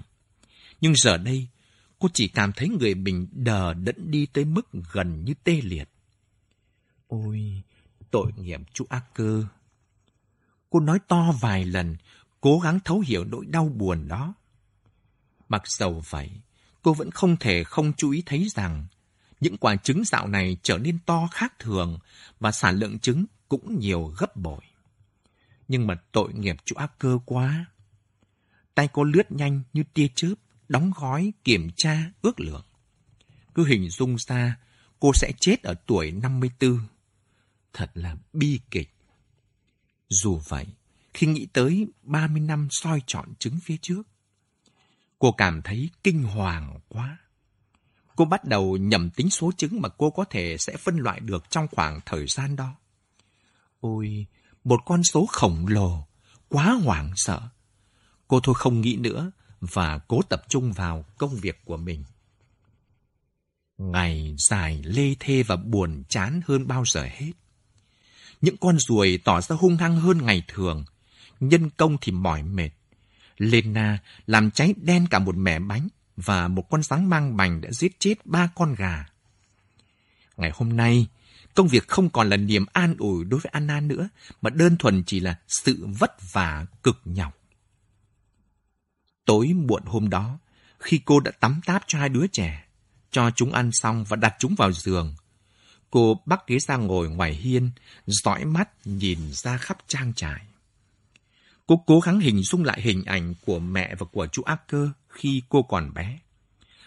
Nhưng 0.82 0.94
giờ 0.96 1.18
đây, 1.18 1.48
cô 2.02 2.10
chỉ 2.14 2.28
cảm 2.28 2.52
thấy 2.54 2.70
người 2.70 2.96
mình 2.96 3.28
đờ 3.32 3.74
đẫn 3.74 4.12
đi 4.12 4.26
tới 4.26 4.46
mức 4.46 4.68
gần 4.94 5.26
như 5.26 5.34
tê 5.44 5.62
liệt. 5.64 5.90
Ôi, 7.08 7.62
tội 8.12 8.32
nghiệp 8.38 8.62
chú 8.74 8.86
ác 8.90 9.06
cơ. 9.14 9.44
Cô 10.70 10.80
nói 10.80 11.00
to 11.08 11.32
vài 11.42 11.66
lần, 11.66 11.96
cố 12.42 12.60
gắng 12.60 12.80
thấu 12.86 13.04
hiểu 13.08 13.24
nỗi 13.26 13.46
đau 13.46 13.70
buồn 13.70 14.08
đó. 14.08 14.34
Mặc 15.50 15.68
dầu 15.68 16.04
vậy, 16.10 16.32
cô 16.82 16.94
vẫn 16.94 17.12
không 17.12 17.38
thể 17.38 17.64
không 17.64 17.94
chú 17.98 18.12
ý 18.12 18.24
thấy 18.26 18.48
rằng 18.50 18.86
những 19.40 19.58
quả 19.58 19.76
trứng 19.76 20.04
dạo 20.06 20.28
này 20.28 20.58
trở 20.64 20.78
nên 20.78 21.00
to 21.06 21.28
khác 21.32 21.54
thường 21.60 22.00
và 22.40 22.52
sản 22.52 22.76
lượng 22.76 23.00
trứng 23.00 23.26
cũng 23.50 23.80
nhiều 23.80 24.14
gấp 24.18 24.36
bội. 24.36 24.62
Nhưng 25.68 25.88
mà 25.88 25.96
tội 26.12 26.34
nghiệp 26.34 26.56
chú 26.66 26.76
ác 26.76 27.00
cơ 27.00 27.20
quá. 27.26 27.66
Tay 28.76 28.90
cô 28.94 29.04
lướt 29.04 29.32
nhanh 29.32 29.62
như 29.74 29.84
tia 29.94 30.08
chớp, 30.16 30.36
đóng 30.72 30.92
gói, 30.96 31.34
kiểm 31.44 31.70
tra, 31.76 32.12
ước 32.22 32.40
lượng. 32.40 32.66
Cứ 33.56 33.66
hình 33.66 33.90
dung 33.90 34.16
ra, 34.18 34.58
cô 35.00 35.12
sẽ 35.14 35.32
chết 35.40 35.64
ở 35.64 35.76
tuổi 35.86 36.12
54. 36.12 36.80
Thật 37.74 37.92
là 37.94 38.16
bi 38.34 38.60
kịch. 38.72 38.94
Dù 40.10 40.42
vậy, 40.48 40.68
khi 41.14 41.28
nghĩ 41.28 41.48
tới 41.54 41.88
30 42.04 42.42
năm 42.42 42.68
soi 42.72 43.02
chọn 43.08 43.34
trứng 43.40 43.60
phía 43.64 43.78
trước, 43.82 44.04
cô 45.20 45.32
cảm 45.32 45.62
thấy 45.62 45.90
kinh 46.04 46.24
hoàng 46.24 46.80
quá. 46.90 47.18
Cô 48.16 48.26
bắt 48.26 48.46
đầu 48.46 48.78
nhầm 48.78 49.10
tính 49.10 49.30
số 49.30 49.52
trứng 49.58 49.82
mà 49.82 49.90
cô 49.90 50.10
có 50.10 50.24
thể 50.24 50.58
sẽ 50.58 50.78
phân 50.78 50.98
loại 50.98 51.20
được 51.20 51.50
trong 51.50 51.68
khoảng 51.72 52.00
thời 52.06 52.28
gian 52.28 52.56
đó. 52.56 52.76
Ôi, 53.80 54.26
một 54.64 54.80
con 54.86 55.04
số 55.04 55.26
khổng 55.26 55.68
lồ, 55.68 56.08
quá 56.50 56.80
hoảng 56.84 57.14
sợ. 57.16 57.42
Cô 58.28 58.40
thôi 58.40 58.56
không 58.58 58.82
nghĩ 58.82 58.96
nữa, 58.96 59.32
và 59.62 59.98
cố 59.98 60.22
tập 60.22 60.44
trung 60.50 60.72
vào 60.72 61.06
công 61.18 61.36
việc 61.36 61.62
của 61.66 61.78
mình. 61.78 62.04
Ngày 63.78 64.36
dài 64.38 64.82
lê 64.86 65.16
thê 65.20 65.44
và 65.44 65.56
buồn 65.56 66.04
chán 66.10 66.42
hơn 66.48 66.68
bao 66.68 66.84
giờ 66.86 67.04
hết. 67.04 67.32
Những 68.42 68.58
con 68.58 68.80
ruồi 68.80 69.20
tỏ 69.24 69.42
ra 69.42 69.56
hung 69.56 69.78
hăng 69.78 70.00
hơn 70.00 70.26
ngày 70.26 70.44
thường, 70.48 70.86
nhân 71.40 71.70
công 71.70 71.98
thì 72.02 72.12
mỏi 72.12 72.44
mệt. 72.44 72.70
Lena 73.38 74.00
làm 74.28 74.52
cháy 74.52 74.74
đen 74.82 75.08
cả 75.10 75.20
một 75.20 75.36
mẻ 75.36 75.60
bánh, 75.60 75.88
và 76.18 76.48
một 76.48 76.70
con 76.70 76.84
rắn 76.84 77.10
mang 77.10 77.38
bành 77.38 77.62
đã 77.62 77.72
giết 77.72 78.00
chết 78.00 78.26
ba 78.26 78.50
con 78.56 78.76
gà. 78.76 79.06
Ngày 80.38 80.52
hôm 80.56 80.78
nay, 80.78 81.08
công 81.56 81.68
việc 81.68 81.88
không 81.88 82.10
còn 82.10 82.30
là 82.30 82.38
niềm 82.38 82.66
an 82.74 82.96
ủi 83.00 83.26
đối 83.26 83.40
với 83.40 83.50
Anna 83.54 83.80
nữa, 83.80 84.10
mà 84.42 84.50
đơn 84.50 84.78
thuần 84.78 85.04
chỉ 85.04 85.20
là 85.20 85.40
sự 85.48 85.88
vất 86.00 86.32
vả 86.34 86.66
cực 86.84 87.02
nhọc. 87.06 87.41
Tối 89.26 89.54
muộn 89.54 89.84
hôm 89.86 90.10
đó, 90.10 90.40
khi 90.80 91.02
cô 91.06 91.20
đã 91.20 91.32
tắm 91.32 91.62
táp 91.66 91.84
cho 91.88 92.00
hai 92.00 92.10
đứa 92.10 92.28
trẻ, 92.28 92.66
cho 93.12 93.32
chúng 93.36 93.54
ăn 93.54 93.70
xong 93.74 94.04
và 94.04 94.16
đặt 94.16 94.36
chúng 94.40 94.56
vào 94.58 94.72
giường, 94.72 95.16
cô 95.92 96.22
bắt 96.26 96.48
ghế 96.48 96.60
ra 96.60 96.78
ngồi 96.78 97.10
ngoài 97.10 97.34
hiên, 97.34 97.72
dõi 98.06 98.46
mắt 98.46 98.70
nhìn 98.86 99.20
ra 99.32 99.58
khắp 99.58 99.78
trang 99.88 100.14
trại. 100.14 100.42
Cô 101.68 101.84
cố 101.88 102.00
gắng 102.00 102.20
hình 102.20 102.44
dung 102.44 102.64
lại 102.64 102.82
hình 102.82 103.04
ảnh 103.06 103.34
của 103.46 103.60
mẹ 103.60 103.96
và 103.96 104.06
của 104.12 104.28
chú 104.28 104.44
Acker 104.44 104.88
khi 105.10 105.44
cô 105.50 105.64
còn 105.64 105.94
bé. 105.94 106.20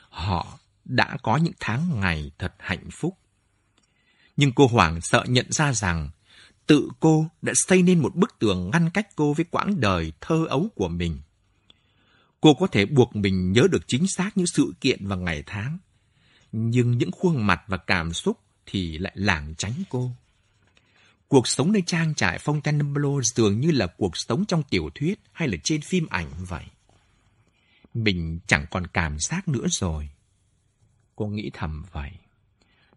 Họ 0.09 0.59
đã 0.85 1.17
có 1.23 1.37
những 1.37 1.53
tháng 1.61 2.01
ngày 2.01 2.31
thật 2.39 2.55
hạnh 2.59 2.91
phúc. 2.93 3.19
Nhưng 4.37 4.53
cô 4.53 4.67
hoảng 4.67 5.01
sợ 5.01 5.25
nhận 5.29 5.53
ra 5.53 5.73
rằng 5.73 6.11
tự 6.67 6.89
cô 7.01 7.27
đã 7.43 7.53
xây 7.57 7.83
nên 7.83 8.03
một 8.03 8.15
bức 8.15 8.39
tường 8.39 8.71
ngăn 8.73 8.91
cách 8.91 9.09
cô 9.17 9.35
với 9.35 9.45
quãng 9.51 9.81
đời 9.81 10.13
thơ 10.21 10.47
ấu 10.49 10.69
của 10.75 10.89
mình. 10.89 11.21
Cô 12.45 12.55
có 12.55 12.67
thể 12.67 12.87
buộc 12.87 13.17
mình 13.17 13.53
nhớ 13.53 13.63
được 13.71 13.89
chính 13.89 14.07
xác 14.07 14.37
những 14.37 14.47
sự 14.47 14.75
kiện 14.81 15.07
và 15.07 15.17
ngày 15.17 15.43
tháng, 15.47 15.79
nhưng 16.53 16.99
những 16.99 17.11
khuôn 17.11 17.47
mặt 17.47 17.63
và 17.67 17.77
cảm 17.77 18.13
xúc 18.13 18.39
thì 18.67 18.99
lại 18.99 19.13
lảng 19.17 19.55
tránh 19.59 19.73
cô. 19.91 20.11
Cuộc 21.29 21.49
sống 21.49 21.73
nơi 21.73 21.83
trang 21.87 22.15
trại 22.15 22.39
Fontainebleau 22.39 23.23
dường 23.23 23.61
như 23.61 23.71
là 23.71 23.87
cuộc 23.87 24.17
sống 24.17 24.45
trong 24.49 24.63
tiểu 24.63 24.91
thuyết 24.95 25.21
hay 25.33 25.49
là 25.49 25.57
trên 25.65 25.81
phim 25.81 26.07
ảnh 26.11 26.31
vậy. 26.39 26.65
Mình 27.95 28.39
chẳng 28.47 28.67
còn 28.71 28.87
cảm 28.87 29.19
giác 29.19 29.49
nữa 29.49 29.67
rồi. 29.69 30.09
Cô 31.17 31.27
nghĩ 31.27 31.51
thầm 31.53 31.85
vậy. 31.93 32.11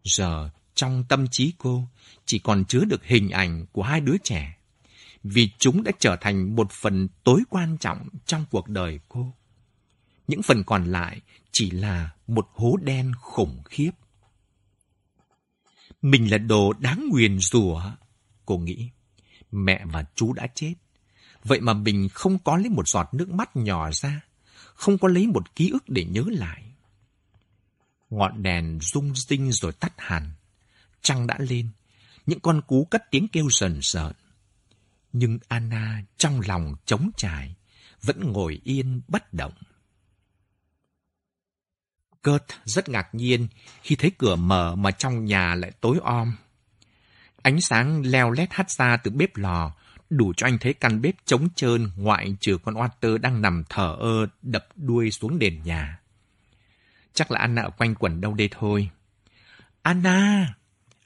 Giờ 0.03 0.49
trong 0.75 1.03
tâm 1.09 1.27
trí 1.31 1.53
cô 1.57 1.87
chỉ 2.25 2.39
còn 2.39 2.65
chứa 2.65 2.85
được 2.85 3.05
hình 3.05 3.29
ảnh 3.29 3.65
của 3.71 3.83
hai 3.83 4.01
đứa 4.01 4.15
trẻ, 4.23 4.56
vì 5.23 5.49
chúng 5.59 5.83
đã 5.83 5.91
trở 5.99 6.15
thành 6.21 6.55
một 6.55 6.71
phần 6.71 7.07
tối 7.23 7.43
quan 7.49 7.77
trọng 7.77 8.07
trong 8.25 8.45
cuộc 8.51 8.69
đời 8.69 8.99
cô. 9.09 9.33
Những 10.27 10.41
phần 10.41 10.63
còn 10.63 10.85
lại 10.85 11.21
chỉ 11.51 11.71
là 11.71 12.11
một 12.27 12.49
hố 12.53 12.77
đen 12.81 13.11
khủng 13.21 13.61
khiếp. 13.65 13.91
Mình 16.01 16.31
là 16.31 16.37
đồ 16.37 16.73
đáng 16.73 17.09
nguyền 17.11 17.39
rủa, 17.39 17.81
cô 18.45 18.57
nghĩ. 18.57 18.89
Mẹ 19.51 19.85
và 19.85 20.05
chú 20.15 20.33
đã 20.33 20.47
chết. 20.55 20.73
Vậy 21.43 21.61
mà 21.61 21.73
mình 21.73 22.09
không 22.13 22.39
có 22.39 22.57
lấy 22.57 22.69
một 22.69 22.87
giọt 22.87 23.09
nước 23.13 23.29
mắt 23.29 23.55
nhỏ 23.55 23.91
ra, 23.91 24.21
không 24.73 24.97
có 24.97 25.07
lấy 25.07 25.27
một 25.27 25.55
ký 25.55 25.69
ức 25.69 25.83
để 25.89 26.05
nhớ 26.05 26.23
lại. 26.27 26.63
Ngọn 28.09 28.43
đèn 28.43 28.79
rung 28.81 29.15
rinh 29.15 29.51
rồi 29.51 29.71
tắt 29.71 29.93
hẳn. 29.97 30.31
Trăng 31.01 31.27
đã 31.27 31.37
lên, 31.39 31.69
những 32.25 32.39
con 32.39 32.61
cú 32.67 32.85
cất 32.85 33.03
tiếng 33.11 33.27
kêu 33.27 33.47
sần 33.49 33.79
sợn. 33.81 34.13
Nhưng 35.19 35.39
Anna 35.47 36.01
trong 36.17 36.41
lòng 36.47 36.75
trống 36.85 37.11
trải, 37.17 37.55
vẫn 38.03 38.31
ngồi 38.31 38.61
yên 38.63 39.01
bất 39.07 39.33
động. 39.33 39.53
Kurt 42.23 42.43
rất 42.65 42.89
ngạc 42.89 43.15
nhiên 43.15 43.47
khi 43.81 43.95
thấy 43.95 44.11
cửa 44.17 44.35
mở 44.35 44.75
mà 44.75 44.91
trong 44.91 45.25
nhà 45.25 45.55
lại 45.55 45.71
tối 45.81 45.99
om. 46.03 46.35
Ánh 47.41 47.61
sáng 47.61 48.05
leo 48.05 48.31
lét 48.31 48.53
hắt 48.53 48.71
ra 48.71 48.97
từ 48.97 49.11
bếp 49.11 49.35
lò, 49.35 49.75
đủ 50.09 50.33
cho 50.37 50.47
anh 50.47 50.57
thấy 50.57 50.73
căn 50.73 51.01
bếp 51.01 51.15
trống 51.25 51.47
trơn 51.55 51.91
ngoại 51.95 52.35
trừ 52.39 52.57
con 52.63 52.75
Walter 52.75 53.17
đang 53.17 53.41
nằm 53.41 53.63
thở 53.69 53.95
ơ 53.99 54.27
đập 54.41 54.67
đuôi 54.75 55.11
xuống 55.11 55.39
nền 55.39 55.63
nhà. 55.63 55.99
Chắc 57.13 57.31
là 57.31 57.39
Anna 57.39 57.61
ở 57.61 57.69
quanh 57.69 57.95
quẩn 57.95 58.21
đâu 58.21 58.33
đây 58.33 58.49
thôi. 58.51 58.89
Anna! 59.81 60.53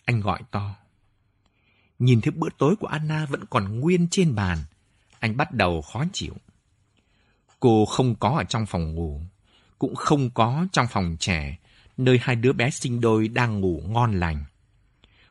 Anh 0.05 0.21
gọi 0.21 0.39
to. 0.51 0.80
Nhìn 2.01 2.21
thấy 2.21 2.31
bữa 2.31 2.49
tối 2.57 2.75
của 2.75 2.87
Anna 2.87 3.25
vẫn 3.25 3.45
còn 3.49 3.79
nguyên 3.79 4.07
trên 4.11 4.35
bàn, 4.35 4.57
anh 5.19 5.37
bắt 5.37 5.51
đầu 5.51 5.81
khó 5.81 6.03
chịu. 6.13 6.33
Cô 7.59 7.85
không 7.85 8.15
có 8.15 8.29
ở 8.29 8.43
trong 8.43 8.65
phòng 8.65 8.95
ngủ, 8.95 9.21
cũng 9.79 9.95
không 9.95 10.29
có 10.29 10.65
trong 10.71 10.87
phòng 10.87 11.17
trẻ, 11.19 11.57
nơi 11.97 12.19
hai 12.21 12.35
đứa 12.35 12.53
bé 12.53 12.69
sinh 12.69 13.01
đôi 13.01 13.27
đang 13.27 13.59
ngủ 13.59 13.83
ngon 13.87 14.19
lành. 14.19 14.43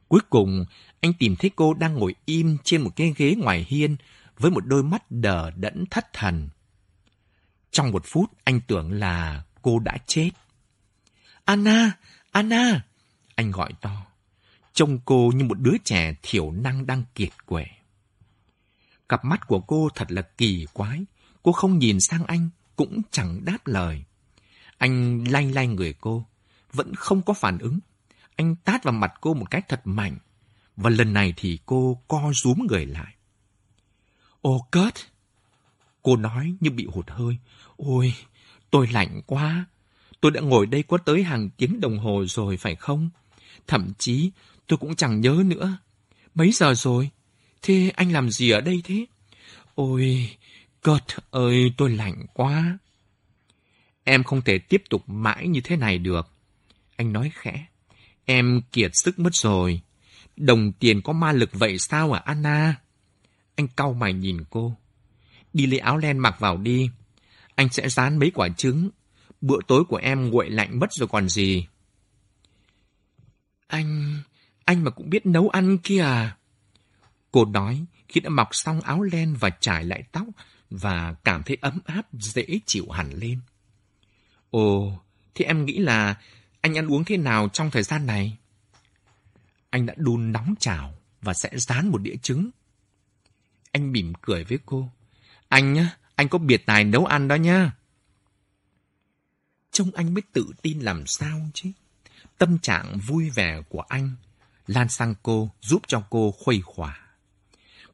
Cuối 0.08 0.20
cùng, 0.30 0.64
anh 1.00 1.12
tìm 1.12 1.36
thấy 1.36 1.50
cô 1.56 1.74
đang 1.74 1.94
ngồi 1.94 2.14
im 2.24 2.56
trên 2.64 2.82
một 2.82 2.90
cái 2.96 3.14
ghế 3.16 3.34
ngoài 3.38 3.66
hiên 3.68 3.96
với 4.38 4.50
một 4.50 4.66
đôi 4.66 4.82
mắt 4.82 5.10
đờ 5.10 5.50
đẫn 5.50 5.84
thất 5.86 6.12
thần. 6.12 6.48
Trong 7.70 7.90
một 7.90 8.02
phút, 8.06 8.30
anh 8.44 8.60
tưởng 8.66 8.92
là 8.92 9.42
cô 9.62 9.78
đã 9.78 9.96
chết. 10.06 10.30
Anna! 11.44 11.92
Anna! 12.30 12.84
Anh 13.34 13.50
gọi 13.50 13.72
to. 13.80 14.09
Trông 14.80 14.98
cô 15.04 15.32
như 15.34 15.44
một 15.44 15.58
đứa 15.60 15.78
trẻ 15.84 16.14
thiểu 16.22 16.50
năng 16.50 16.86
đang 16.86 17.02
kiệt 17.14 17.46
quệ. 17.46 17.66
Cặp 19.08 19.24
mắt 19.24 19.46
của 19.46 19.60
cô 19.60 19.88
thật 19.94 20.12
là 20.12 20.22
kỳ 20.22 20.66
quái. 20.72 21.04
Cô 21.42 21.52
không 21.52 21.78
nhìn 21.78 22.00
sang 22.00 22.24
anh, 22.24 22.50
cũng 22.76 23.02
chẳng 23.10 23.44
đáp 23.44 23.66
lời. 23.66 24.04
Anh 24.78 25.24
lay 25.28 25.52
lay 25.52 25.66
người 25.66 25.94
cô, 26.00 26.26
vẫn 26.72 26.94
không 26.94 27.22
có 27.22 27.32
phản 27.32 27.58
ứng. 27.58 27.78
Anh 28.36 28.56
tát 28.56 28.84
vào 28.84 28.92
mặt 28.92 29.12
cô 29.20 29.34
một 29.34 29.50
cách 29.50 29.64
thật 29.68 29.80
mạnh, 29.84 30.18
và 30.76 30.90
lần 30.90 31.12
này 31.12 31.34
thì 31.36 31.58
cô 31.66 32.02
co 32.08 32.32
rúm 32.42 32.58
người 32.68 32.86
lại. 32.86 33.14
Ô 34.40 34.66
cớt. 34.70 34.94
Cô 36.02 36.16
nói 36.16 36.54
như 36.60 36.70
bị 36.70 36.86
hụt 36.92 37.10
hơi. 37.10 37.36
Ôi, 37.76 38.14
tôi 38.70 38.86
lạnh 38.86 39.20
quá. 39.26 39.66
Tôi 40.20 40.32
đã 40.32 40.40
ngồi 40.40 40.66
đây 40.66 40.82
có 40.82 40.98
tới 40.98 41.22
hàng 41.22 41.50
tiếng 41.50 41.80
đồng 41.80 41.98
hồ 41.98 42.24
rồi 42.26 42.56
phải 42.56 42.74
không? 42.74 43.10
Thậm 43.66 43.92
chí 43.98 44.30
tôi 44.70 44.78
cũng 44.78 44.96
chẳng 44.96 45.20
nhớ 45.20 45.42
nữa. 45.46 45.78
Mấy 46.34 46.52
giờ 46.52 46.74
rồi? 46.74 47.10
Thế 47.62 47.92
anh 47.96 48.12
làm 48.12 48.30
gì 48.30 48.50
ở 48.50 48.60
đây 48.60 48.80
thế? 48.84 49.06
Ôi, 49.74 50.36
cợt 50.80 51.04
ơi, 51.30 51.72
tôi 51.76 51.90
lạnh 51.90 52.26
quá. 52.34 52.78
Em 54.04 54.24
không 54.24 54.42
thể 54.42 54.58
tiếp 54.58 54.82
tục 54.90 55.08
mãi 55.08 55.48
như 55.48 55.60
thế 55.60 55.76
này 55.76 55.98
được. 55.98 56.32
Anh 56.96 57.12
nói 57.12 57.30
khẽ. 57.34 57.66
Em 58.24 58.60
kiệt 58.72 58.90
sức 58.94 59.18
mất 59.18 59.30
rồi. 59.32 59.80
Đồng 60.36 60.72
tiền 60.72 61.02
có 61.02 61.12
ma 61.12 61.32
lực 61.32 61.50
vậy 61.52 61.78
sao 61.78 62.12
à 62.12 62.22
Anna? 62.24 62.74
Anh 63.56 63.68
cau 63.68 63.94
mày 63.94 64.12
nhìn 64.12 64.44
cô. 64.50 64.76
Đi 65.52 65.66
lấy 65.66 65.78
áo 65.78 65.98
len 65.98 66.18
mặc 66.18 66.36
vào 66.38 66.56
đi. 66.56 66.90
Anh 67.54 67.68
sẽ 67.68 67.88
dán 67.88 68.18
mấy 68.18 68.30
quả 68.34 68.48
trứng. 68.48 68.90
Bữa 69.40 69.58
tối 69.68 69.84
của 69.84 69.96
em 69.96 70.30
nguội 70.30 70.50
lạnh 70.50 70.78
mất 70.78 70.92
rồi 70.92 71.08
còn 71.08 71.28
gì. 71.28 71.66
Anh 73.66 74.22
anh 74.70 74.84
mà 74.84 74.90
cũng 74.90 75.10
biết 75.10 75.26
nấu 75.26 75.48
ăn 75.48 75.78
kia 75.78 76.00
à? 76.00 76.36
Cô 77.32 77.44
nói 77.44 77.84
khi 78.08 78.20
đã 78.20 78.30
mặc 78.30 78.48
xong 78.52 78.80
áo 78.80 79.02
len 79.02 79.36
và 79.40 79.50
trải 79.50 79.84
lại 79.84 80.02
tóc 80.12 80.26
và 80.70 81.14
cảm 81.24 81.42
thấy 81.42 81.56
ấm 81.60 81.78
áp 81.84 82.02
dễ 82.12 82.46
chịu 82.66 82.90
hẳn 82.90 83.12
lên. 83.12 83.40
Ồ, 84.50 84.98
thì 85.34 85.44
em 85.44 85.64
nghĩ 85.64 85.78
là 85.78 86.20
anh 86.60 86.78
ăn 86.78 86.86
uống 86.86 87.04
thế 87.04 87.16
nào 87.16 87.48
trong 87.48 87.70
thời 87.70 87.82
gian 87.82 88.06
này? 88.06 88.38
Anh 89.70 89.86
đã 89.86 89.94
đun 89.96 90.32
nóng 90.32 90.54
chảo 90.60 90.94
và 91.22 91.34
sẽ 91.34 91.50
rán 91.52 91.88
một 91.88 91.98
đĩa 91.98 92.16
trứng. 92.22 92.50
Anh 93.72 93.92
mỉm 93.92 94.12
cười 94.22 94.44
với 94.44 94.58
cô. 94.66 94.90
Anh 95.48 95.72
nhá, 95.72 95.96
anh 96.14 96.28
có 96.28 96.38
biệt 96.38 96.66
tài 96.66 96.84
nấu 96.84 97.06
ăn 97.06 97.28
đó 97.28 97.34
nhá. 97.34 97.72
Trông 99.72 99.90
anh 99.94 100.14
mới 100.14 100.22
tự 100.32 100.46
tin 100.62 100.80
làm 100.80 101.06
sao 101.06 101.40
chứ. 101.54 101.70
Tâm 102.38 102.58
trạng 102.58 102.98
vui 102.98 103.30
vẻ 103.30 103.62
của 103.68 103.80
anh 103.80 104.16
lan 104.70 104.88
sang 104.88 105.14
cô 105.22 105.50
giúp 105.60 105.82
cho 105.88 106.02
cô 106.10 106.30
khuây 106.30 106.60
khỏa. 106.60 107.00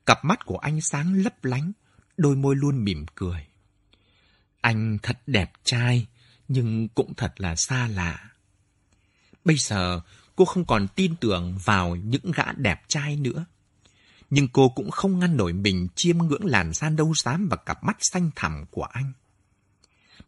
Cặp 0.07 0.25
mắt 0.25 0.47
của 0.47 0.59
anh 0.59 0.81
sáng 0.81 1.23
lấp 1.23 1.45
lánh, 1.45 1.73
đôi 2.17 2.37
môi 2.37 2.57
luôn 2.57 2.85
mỉm 2.85 3.07
cười. 3.15 3.47
Anh 4.61 4.99
thật 5.03 5.19
đẹp 5.27 5.53
trai, 5.65 6.07
nhưng 6.49 6.89
cũng 6.89 7.15
thật 7.15 7.33
là 7.37 7.57
xa 7.57 7.89
lạ. 7.89 8.31
Bây 9.45 9.57
giờ, 9.57 10.01
cô 10.37 10.45
không 10.45 10.65
còn 10.65 10.89
tin 10.89 11.17
tưởng 11.17 11.59
vào 11.65 11.97
những 11.97 12.31
gã 12.35 12.53
đẹp 12.53 12.83
trai 12.89 13.17
nữa. 13.17 13.45
Nhưng 14.31 14.49
cô 14.49 14.69
cũng 14.69 14.91
không 14.91 15.19
ngăn 15.19 15.37
nổi 15.37 15.53
mình 15.53 15.89
chiêm 15.95 16.19
ngưỡng 16.19 16.45
làn 16.45 16.73
da 16.73 16.91
nâu 16.91 17.15
xám 17.15 17.49
và 17.51 17.57
cặp 17.57 17.85
mắt 17.85 17.97
xanh 18.01 18.31
thẳm 18.37 18.65
của 18.71 18.85
anh. 18.85 19.13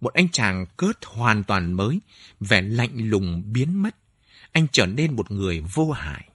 Một 0.01 0.15
anh 0.15 0.29
chàng 0.29 0.67
cớt 0.77 1.05
hoàn 1.05 1.45
toàn 1.45 1.73
mới, 1.73 2.01
vẻ 2.41 2.63
lạnh 2.63 2.93
lùng 2.95 3.43
biến 3.53 3.83
mất. 3.83 3.97
Anh 4.53 4.67
trở 4.73 4.87
nên 4.87 5.17
một 5.17 5.31
người 5.31 5.61
vô 5.61 5.91
hại. 5.91 6.28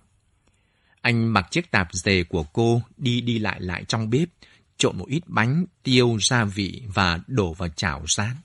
Anh 1.04 1.34
mặc 1.34 1.48
chiếc 1.52 1.72
tạp 1.72 1.88
dề 1.94 2.24
của 2.24 2.44
cô 2.44 2.82
đi 2.98 3.22
đi 3.22 3.40
lại 3.40 3.62
lại 3.62 3.84
trong 3.88 4.10
bếp, 4.10 4.30
trộn 4.78 4.98
một 4.98 5.06
ít 5.08 5.24
bánh, 5.28 5.66
tiêu, 5.84 6.18
gia 6.30 6.44
vị 6.44 6.84
và 6.94 7.20
đổ 7.28 7.54
vào 7.54 7.70
chảo 7.70 8.06
rán. 8.08 8.36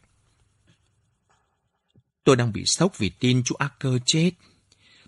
Tôi 2.24 2.36
đang 2.36 2.52
bị 2.52 2.62
sốc 2.66 2.98
vì 2.98 3.10
tin 3.10 3.42
chú 3.44 3.54
Acker 3.54 3.92
chết. 4.06 4.30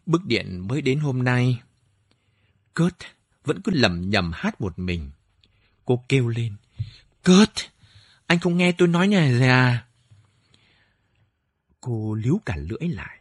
Bức 0.07 0.25
điện 0.25 0.69
mới 0.69 0.83
đến 0.83 1.01
hôm 1.01 1.23
nay. 1.23 1.61
Kurt 2.75 2.95
vẫn 3.45 3.63
cứ 3.63 3.73
lầm 3.75 4.11
nhầm 4.11 4.31
hát 4.35 4.61
một 4.61 4.79
mình. 4.79 5.11
Cô 5.85 6.05
kêu 6.09 6.29
lên. 6.29 6.57
Kurt, 7.25 7.69
anh 8.27 8.39
không 8.39 8.57
nghe 8.57 8.73
tôi 8.73 8.89
nói 8.89 9.09
này 9.09 9.49
à? 9.49 9.87
Cô 11.81 12.15
líu 12.15 12.41
cả 12.47 12.57
lưỡi 12.57 12.89
lại. 12.89 13.19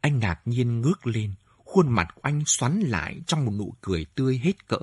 Anh 0.00 0.18
ngạc 0.18 0.40
nhiên 0.44 0.80
ngước 0.80 1.06
lên, 1.06 1.34
khuôn 1.74 1.88
mặt 1.88 2.08
của 2.14 2.20
anh 2.22 2.42
xoắn 2.46 2.80
lại 2.80 3.20
trong 3.26 3.44
một 3.44 3.52
nụ 3.52 3.74
cười 3.80 4.06
tươi 4.14 4.40
hết 4.44 4.68
cỡ. 4.68 4.78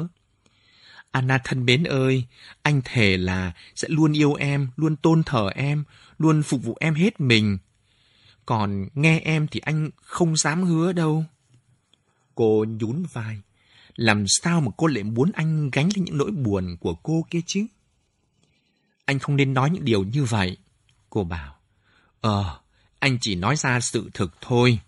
Anna 1.12 1.40
thân 1.44 1.66
mến 1.66 1.84
ơi, 1.84 2.26
anh 2.62 2.82
thề 2.86 3.18
là 3.18 3.54
sẽ 3.76 3.88
luôn 3.92 4.14
yêu 4.14 4.34
em, 4.34 4.70
luôn 4.76 4.96
tôn 4.96 5.24
thờ 5.24 5.50
em, 5.56 5.84
luôn 6.18 6.44
phục 6.44 6.64
vụ 6.64 6.78
em 6.80 6.94
hết 6.94 7.22
mình. 7.22 7.58
Còn 8.46 8.88
nghe 8.94 9.20
em 9.20 9.48
thì 9.48 9.60
anh 9.60 9.90
không 10.02 10.38
dám 10.38 10.64
hứa 10.64 10.92
đâu. 10.92 11.26
Cô 12.36 12.66
nhún 12.68 13.04
vai. 13.14 13.42
Làm 13.96 14.26
sao 14.28 14.62
mà 14.62 14.72
cô 14.78 14.88
lại 14.88 15.04
muốn 15.04 15.32
anh 15.34 15.70
gánh 15.72 15.90
lên 15.96 16.06
những 16.06 16.18
nỗi 16.18 16.32
buồn 16.32 16.78
của 16.80 16.96
cô 16.96 17.26
kia 17.30 17.42
chứ? 17.46 17.66
Anh 19.06 19.20
không 19.20 19.36
nên 19.36 19.54
nói 19.54 19.70
những 19.70 19.86
điều 19.86 20.04
như 20.04 20.24
vậy. 20.24 20.58
Cô 21.10 21.24
bảo. 21.24 21.56
Ờ, 22.22 22.60
anh 23.00 23.18
chỉ 23.22 23.36
nói 23.36 23.56
ra 23.56 23.80
sự 23.80 24.10
thực 24.14 24.34
thôi. 24.42 24.80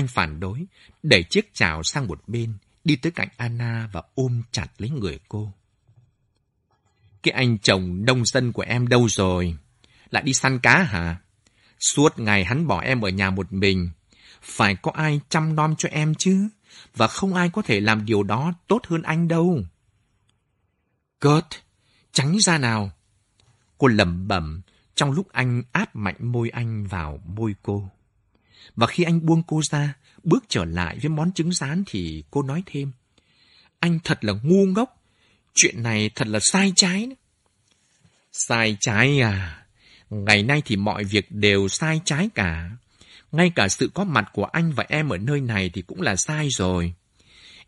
Anh 0.00 0.08
phản 0.08 0.40
đối, 0.40 0.66
đẩy 1.02 1.22
chiếc 1.22 1.54
chảo 1.54 1.82
sang 1.82 2.06
một 2.06 2.22
bên, 2.26 2.54
đi 2.84 2.96
tới 2.96 3.12
cạnh 3.12 3.28
Anna 3.36 3.88
và 3.92 4.02
ôm 4.14 4.42
chặt 4.52 4.66
lấy 4.78 4.90
người 4.90 5.18
cô. 5.28 5.52
Cái 7.22 7.32
anh 7.32 7.58
chồng 7.58 8.04
nông 8.04 8.24
dân 8.24 8.52
của 8.52 8.62
em 8.62 8.88
đâu 8.88 9.08
rồi? 9.08 9.56
Lại 10.10 10.22
đi 10.22 10.32
săn 10.32 10.58
cá 10.58 10.82
hả? 10.82 11.16
Suốt 11.80 12.18
ngày 12.18 12.44
hắn 12.44 12.66
bỏ 12.66 12.80
em 12.80 13.00
ở 13.00 13.08
nhà 13.08 13.30
một 13.30 13.52
mình. 13.52 13.90
Phải 14.42 14.76
có 14.76 14.90
ai 14.94 15.20
chăm 15.28 15.56
nom 15.56 15.76
cho 15.76 15.88
em 15.88 16.14
chứ? 16.18 16.48
Và 16.96 17.06
không 17.06 17.34
ai 17.34 17.50
có 17.50 17.62
thể 17.62 17.80
làm 17.80 18.04
điều 18.04 18.22
đó 18.22 18.52
tốt 18.66 18.82
hơn 18.88 19.02
anh 19.02 19.28
đâu. 19.28 19.62
Kurt, 21.20 21.46
tránh 22.12 22.36
ra 22.40 22.58
nào. 22.58 22.90
Cô 23.78 23.86
lẩm 23.86 24.28
bẩm 24.28 24.60
trong 24.94 25.10
lúc 25.10 25.32
anh 25.32 25.62
áp 25.72 25.96
mạnh 25.96 26.16
môi 26.32 26.50
anh 26.50 26.86
vào 26.86 27.18
môi 27.26 27.54
cô. 27.62 27.90
Và 28.76 28.86
khi 28.86 29.04
anh 29.04 29.26
buông 29.26 29.42
cô 29.46 29.60
ra, 29.70 29.94
bước 30.22 30.44
trở 30.48 30.64
lại 30.64 30.98
với 31.02 31.08
món 31.08 31.32
trứng 31.32 31.52
rán 31.52 31.82
thì 31.86 32.24
cô 32.30 32.42
nói 32.42 32.62
thêm. 32.66 32.92
Anh 33.78 33.98
thật 34.04 34.24
là 34.24 34.32
ngu 34.42 34.66
ngốc. 34.66 35.02
Chuyện 35.54 35.82
này 35.82 36.10
thật 36.14 36.28
là 36.28 36.38
sai 36.42 36.72
trái. 36.76 37.08
Sai 38.32 38.76
trái 38.80 39.20
à? 39.20 39.66
Ngày 40.10 40.42
nay 40.42 40.62
thì 40.64 40.76
mọi 40.76 41.04
việc 41.04 41.26
đều 41.30 41.68
sai 41.68 42.00
trái 42.04 42.28
cả. 42.34 42.70
Ngay 43.32 43.52
cả 43.54 43.68
sự 43.68 43.90
có 43.94 44.04
mặt 44.04 44.30
của 44.32 44.44
anh 44.44 44.72
và 44.72 44.84
em 44.88 45.08
ở 45.08 45.18
nơi 45.18 45.40
này 45.40 45.70
thì 45.74 45.82
cũng 45.82 46.00
là 46.00 46.16
sai 46.16 46.48
rồi. 46.50 46.94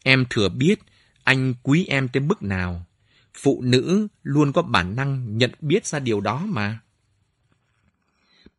Em 0.02 0.24
thừa 0.30 0.48
biết 0.48 0.78
anh 1.24 1.54
quý 1.62 1.86
em 1.88 2.08
tới 2.08 2.20
mức 2.20 2.42
nào. 2.42 2.86
Phụ 3.34 3.62
nữ 3.64 4.08
luôn 4.22 4.52
có 4.52 4.62
bản 4.62 4.96
năng 4.96 5.38
nhận 5.38 5.50
biết 5.60 5.86
ra 5.86 5.98
điều 5.98 6.20
đó 6.20 6.46
mà. 6.46 6.78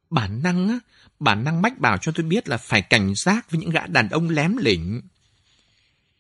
Bản 0.10 0.44
năng 0.44 0.70
á, 0.70 0.80
bản 1.24 1.44
năng 1.44 1.62
mách 1.62 1.80
bảo 1.80 1.98
cho 1.98 2.12
tôi 2.16 2.26
biết 2.26 2.50
là 2.50 2.58
phải 2.58 2.82
cảnh 2.82 3.14
giác 3.16 3.52
với 3.52 3.60
những 3.60 3.70
gã 3.70 3.88
đàn 3.88 4.10
ông 4.10 4.30
lém 4.30 4.58
lỉnh. 4.58 5.02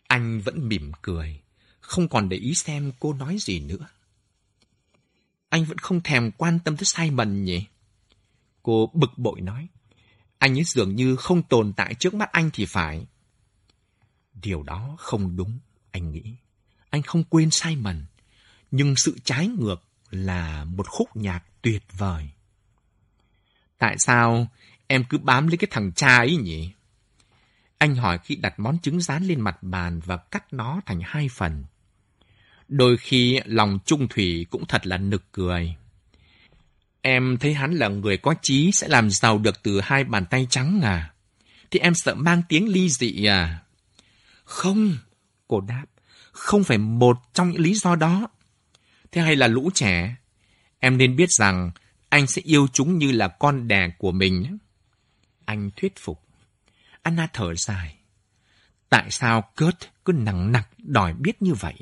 Anh 0.08 0.42
vẫn 0.42 0.68
mỉm 0.68 0.92
cười, 1.02 1.42
không 1.80 2.08
còn 2.08 2.30
để 2.30 2.38
ý 2.38 2.56
xem 2.56 2.92
cô 3.00 3.14
nói 3.14 3.38
gì 3.40 3.60
nữa. 3.60 3.88
Anh 5.50 5.66
vẫn 5.66 5.78
không 5.78 6.02
thèm 6.02 6.32
quan 6.32 6.60
tâm 6.60 6.78
tới 6.78 6.86
Simon 6.86 7.44
nhỉ? 7.44 7.66
Cô 8.64 8.92
bực 8.94 9.18
bội 9.18 9.42
nói. 9.42 9.68
Anh 10.38 10.58
ấy 10.58 10.64
dường 10.64 10.96
như 10.96 11.16
không 11.16 11.44
tồn 11.44 11.74
tại 11.74 11.94
trước 11.94 12.14
mắt 12.14 12.32
anh 12.32 12.50
thì 12.54 12.66
phải. 12.66 13.06
Điều 14.34 14.64
đó 14.64 14.96
không 15.00 15.36
đúng, 15.36 15.60
anh 15.92 16.12
nghĩ. 16.12 16.36
Anh 16.90 17.02
không 17.02 17.24
quên 17.24 17.50
Simon. 17.52 18.06
Nhưng 18.72 18.96
sự 18.96 19.18
trái 19.24 19.48
ngược 19.48 19.84
là 20.10 20.64
một 20.64 20.88
khúc 20.90 21.16
nhạc 21.16 21.44
tuyệt 21.62 21.84
vời. 21.98 22.30
Tại 23.78 23.98
sao 23.98 24.48
em 24.88 25.04
cứ 25.10 25.18
bám 25.18 25.48
lấy 25.48 25.58
cái 25.58 25.68
thằng 25.72 25.92
cha 25.96 26.18
ấy 26.18 26.36
nhỉ? 26.36 26.72
Anh 27.78 27.96
hỏi 27.96 28.20
khi 28.24 28.36
đặt 28.36 28.60
món 28.60 28.80
trứng 28.80 29.02
rán 29.02 29.24
lên 29.24 29.42
mặt 29.42 29.64
bàn 29.64 30.00
và 30.06 30.18
cắt 30.18 30.54
nó 30.54 30.82
thành 30.86 31.02
hai 31.06 31.30
phần. 31.30 31.64
Đôi 32.68 32.98
khi 32.98 33.40
lòng 33.46 33.80
trung 33.86 34.08
thủy 34.08 34.46
cũng 34.50 34.66
thật 34.66 34.88
là 34.88 34.98
nực 34.98 35.32
cười. 35.32 35.76
Em 37.02 37.38
thấy 37.38 37.54
hắn 37.54 37.74
là 37.74 37.88
người 37.88 38.18
có 38.18 38.36
chí 38.42 38.72
sẽ 38.72 38.88
làm 38.88 39.10
giàu 39.10 39.38
được 39.38 39.64
từ 39.64 39.82
hai 39.82 40.04
bàn 40.04 40.26
tay 40.30 40.48
trắng 40.50 40.82
à? 40.84 41.14
Thì 41.72 41.80
em 41.80 41.94
sợ 41.96 42.16
mang 42.16 42.42
tiếng 42.50 42.70
ly 42.70 42.90
dị 42.90 43.26
à? 43.26 43.64
Không, 44.44 44.98
cô 45.48 45.62
đáp, 45.62 45.86
không 46.32 46.64
phải 46.64 46.78
một 46.78 47.18
trong 47.34 47.52
những 47.52 47.62
lý 47.62 47.74
do 47.74 47.96
đó. 47.96 48.28
Thế 49.12 49.22
hay 49.22 49.36
là 49.36 49.48
lũ 49.48 49.70
trẻ? 49.74 50.16
Em 50.80 50.98
nên 50.98 51.16
biết 51.16 51.30
rằng 51.30 51.72
anh 52.10 52.28
sẽ 52.28 52.42
yêu 52.46 52.68
chúng 52.74 52.98
như 52.98 53.12
là 53.12 53.28
con 53.28 53.68
đẻ 53.68 53.90
của 53.98 54.12
mình. 54.12 54.58
Anh 55.46 55.70
thuyết 55.76 55.94
phục. 56.00 56.22
Anna 57.02 57.28
thở 57.34 57.56
dài. 57.56 57.96
Tại 58.90 59.12
sao 59.12 59.52
Kurt 59.58 59.76
cứ 60.06 60.14
nặng 60.14 60.52
nặc 60.52 60.70
đòi 60.78 61.14
biết 61.14 61.42
như 61.42 61.54
vậy? 61.54 61.76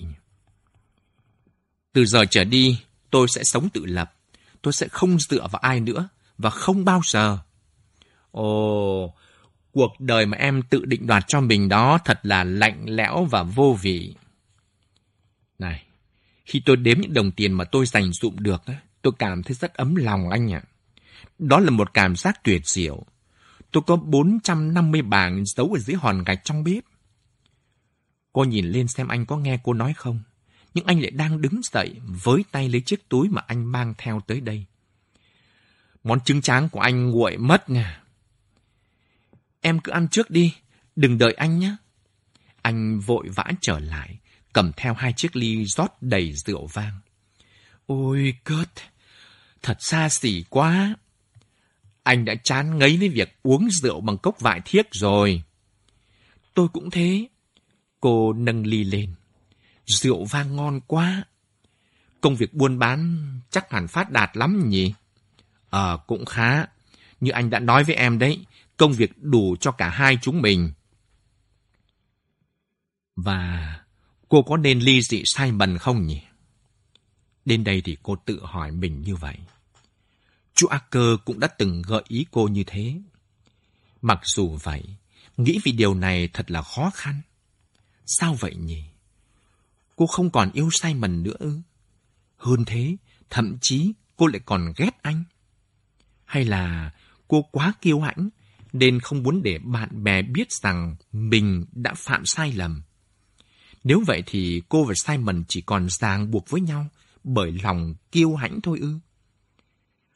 Từ 1.93 2.05
giờ 2.05 2.25
trở 2.29 2.43
đi, 2.43 2.81
tôi 3.09 3.27
sẽ 3.27 3.41
sống 3.43 3.69
tự 3.69 3.85
lập. 3.85 4.13
Tôi 4.61 4.73
sẽ 4.73 4.87
không 4.87 5.19
dựa 5.19 5.47
vào 5.51 5.59
ai 5.61 5.79
nữa 5.79 6.09
và 6.37 6.49
không 6.49 6.85
bao 6.85 7.01
giờ. 7.05 7.37
Ồ, 8.31 9.15
cuộc 9.71 9.99
đời 9.99 10.25
mà 10.25 10.37
em 10.37 10.61
tự 10.61 10.85
định 10.85 11.07
đoạt 11.07 11.23
cho 11.27 11.41
mình 11.41 11.69
đó 11.69 11.97
thật 12.05 12.19
là 12.23 12.43
lạnh 12.43 12.85
lẽo 12.87 13.27
và 13.31 13.43
vô 13.43 13.77
vị. 13.81 14.15
Này, 15.59 15.83
khi 16.45 16.61
tôi 16.65 16.75
đếm 16.75 17.01
những 17.01 17.13
đồng 17.13 17.31
tiền 17.31 17.53
mà 17.53 17.63
tôi 17.63 17.85
dành 17.85 18.11
dụm 18.13 18.35
được, 18.37 18.63
tôi 19.01 19.13
cảm 19.19 19.43
thấy 19.43 19.55
rất 19.55 19.73
ấm 19.73 19.95
lòng 19.95 20.29
anh 20.29 20.53
ạ. 20.53 20.63
Đó 21.39 21.59
là 21.59 21.69
một 21.69 21.93
cảm 21.93 22.15
giác 22.15 22.43
tuyệt 22.43 22.61
diệu. 22.65 23.05
Tôi 23.71 23.83
có 23.87 23.95
450 23.95 25.01
bảng 25.01 25.45
giấu 25.45 25.73
ở 25.73 25.79
dưới 25.79 25.95
hòn 25.95 26.23
gạch 26.23 26.41
trong 26.43 26.63
bếp. 26.63 26.83
Cô 28.33 28.43
nhìn 28.43 28.65
lên 28.65 28.87
xem 28.87 29.07
anh 29.07 29.25
có 29.25 29.37
nghe 29.37 29.59
cô 29.63 29.73
nói 29.73 29.93
không 29.93 30.19
nhưng 30.73 30.85
anh 30.85 31.01
lại 31.01 31.11
đang 31.11 31.41
đứng 31.41 31.61
dậy 31.63 31.95
với 32.05 32.43
tay 32.51 32.69
lấy 32.69 32.81
chiếc 32.81 33.09
túi 33.09 33.29
mà 33.29 33.41
anh 33.47 33.71
mang 33.71 33.93
theo 33.97 34.21
tới 34.27 34.41
đây. 34.41 34.65
Món 36.03 36.19
trứng 36.19 36.41
tráng 36.41 36.69
của 36.69 36.79
anh 36.79 37.09
nguội 37.09 37.37
mất 37.37 37.69
nè. 37.69 37.99
Em 39.61 39.79
cứ 39.79 39.91
ăn 39.91 40.07
trước 40.07 40.29
đi, 40.29 40.55
đừng 40.95 41.17
đợi 41.17 41.33
anh 41.33 41.59
nhé. 41.59 41.75
Anh 42.61 42.99
vội 42.99 43.29
vã 43.29 43.45
trở 43.61 43.79
lại, 43.79 44.17
cầm 44.53 44.71
theo 44.77 44.93
hai 44.93 45.13
chiếc 45.13 45.35
ly 45.35 45.65
rót 45.65 46.01
đầy 46.01 46.33
rượu 46.33 46.67
vang. 46.67 46.99
Ôi 47.85 48.33
cớt, 48.43 48.69
thật 49.61 49.77
xa 49.79 50.09
xỉ 50.09 50.43
quá. 50.49 50.95
Anh 52.03 52.25
đã 52.25 52.35
chán 52.43 52.77
ngấy 52.77 52.97
với 52.97 53.09
việc 53.09 53.37
uống 53.43 53.69
rượu 53.71 54.01
bằng 54.01 54.17
cốc 54.17 54.39
vải 54.39 54.61
thiếc 54.65 54.87
rồi. 54.91 55.43
Tôi 56.53 56.67
cũng 56.67 56.89
thế. 56.89 57.27
Cô 57.99 58.33
nâng 58.33 58.65
ly 58.65 58.83
lên. 58.83 59.13
Rượu 59.85 60.25
vang 60.25 60.55
ngon 60.55 60.81
quá. 60.87 61.23
Công 62.21 62.35
việc 62.35 62.53
buôn 62.53 62.79
bán 62.79 63.21
chắc 63.49 63.71
hẳn 63.71 63.87
phát 63.87 64.11
đạt 64.11 64.37
lắm 64.37 64.69
nhỉ? 64.69 64.93
Ờ, 65.69 65.97
cũng 66.07 66.25
khá. 66.25 66.65
Như 67.19 67.31
anh 67.31 67.49
đã 67.49 67.59
nói 67.59 67.83
với 67.83 67.95
em 67.95 68.19
đấy, 68.19 68.45
công 68.77 68.93
việc 68.93 69.11
đủ 69.17 69.55
cho 69.59 69.71
cả 69.71 69.89
hai 69.89 70.17
chúng 70.21 70.41
mình. 70.41 70.71
Và 73.15 73.79
cô 74.29 74.43
có 74.43 74.57
nên 74.57 74.79
ly 74.79 75.01
dị 75.01 75.23
Simon 75.25 75.77
không 75.77 76.07
nhỉ? 76.07 76.21
Đến 77.45 77.63
đây 77.63 77.81
thì 77.81 77.97
cô 78.03 78.15
tự 78.25 78.39
hỏi 78.43 78.71
mình 78.71 79.01
như 79.01 79.15
vậy. 79.15 79.37
Chú 80.61 80.67
Acker 80.67 81.15
cũng 81.25 81.39
đã 81.39 81.47
từng 81.47 81.81
gợi 81.81 82.03
ý 82.07 82.25
cô 82.31 82.47
như 82.47 82.63
thế. 82.67 83.01
Mặc 84.01 84.19
dù 84.23 84.57
vậy, 84.63 84.83
nghĩ 85.37 85.59
vì 85.63 85.71
điều 85.71 85.93
này 85.93 86.29
thật 86.33 86.51
là 86.51 86.61
khó 86.61 86.91
khăn. 86.93 87.21
Sao 88.05 88.37
vậy 88.39 88.55
nhỉ? 88.55 88.83
cô 89.95 90.07
không 90.07 90.29
còn 90.29 90.51
yêu 90.53 90.69
Simon 90.71 91.23
nữa 91.23 91.33
ư? 91.39 91.59
Hơn 92.37 92.65
thế, 92.65 92.95
thậm 93.29 93.57
chí 93.61 93.93
cô 94.17 94.27
lại 94.27 94.39
còn 94.45 94.73
ghét 94.77 94.89
anh. 95.01 95.23
Hay 96.25 96.45
là 96.45 96.91
cô 97.27 97.41
quá 97.51 97.73
kiêu 97.81 97.99
hãnh 97.99 98.29
nên 98.73 98.99
không 98.99 99.23
muốn 99.23 99.43
để 99.43 99.59
bạn 99.63 100.03
bè 100.03 100.21
biết 100.21 100.47
rằng 100.51 100.95
mình 101.11 101.65
đã 101.71 101.93
phạm 101.97 102.25
sai 102.25 102.51
lầm. 102.51 102.81
Nếu 103.83 104.03
vậy 104.07 104.23
thì 104.25 104.61
cô 104.69 104.83
và 104.83 104.93
Simon 105.05 105.43
chỉ 105.47 105.61
còn 105.61 105.87
ràng 105.89 106.31
buộc 106.31 106.49
với 106.49 106.61
nhau 106.61 106.87
bởi 107.23 107.51
lòng 107.63 107.95
kiêu 108.11 108.35
hãnh 108.35 108.61
thôi 108.61 108.79
ư? 108.81 108.99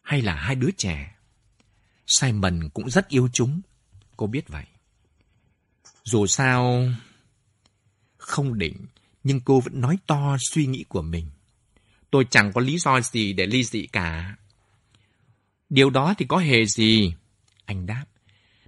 Hay 0.05 0.21
là 0.21 0.33
hai 0.33 0.55
đứa 0.55 0.71
trẻ? 0.77 1.15
Simon 2.07 2.69
cũng 2.73 2.89
rất 2.89 3.07
yêu 3.07 3.29
chúng, 3.33 3.61
cô 4.17 4.27
biết 4.27 4.47
vậy. 4.47 4.65
Dù 6.03 6.27
sao, 6.27 6.87
không 8.17 8.57
định 8.57 8.85
nhưng 9.23 9.39
cô 9.39 9.59
vẫn 9.59 9.81
nói 9.81 9.97
to 10.07 10.37
suy 10.51 10.65
nghĩ 10.65 10.85
của 10.89 11.01
mình. 11.01 11.27
Tôi 12.11 12.25
chẳng 12.29 12.53
có 12.53 12.61
lý 12.61 12.77
do 12.77 13.01
gì 13.01 13.33
để 13.33 13.45
ly 13.45 13.63
dị 13.63 13.87
cả. 13.87 14.35
Điều 15.69 15.89
đó 15.89 16.13
thì 16.17 16.25
có 16.25 16.37
hề 16.37 16.65
gì? 16.65 17.13
Anh 17.65 17.85
đáp. 17.85 18.05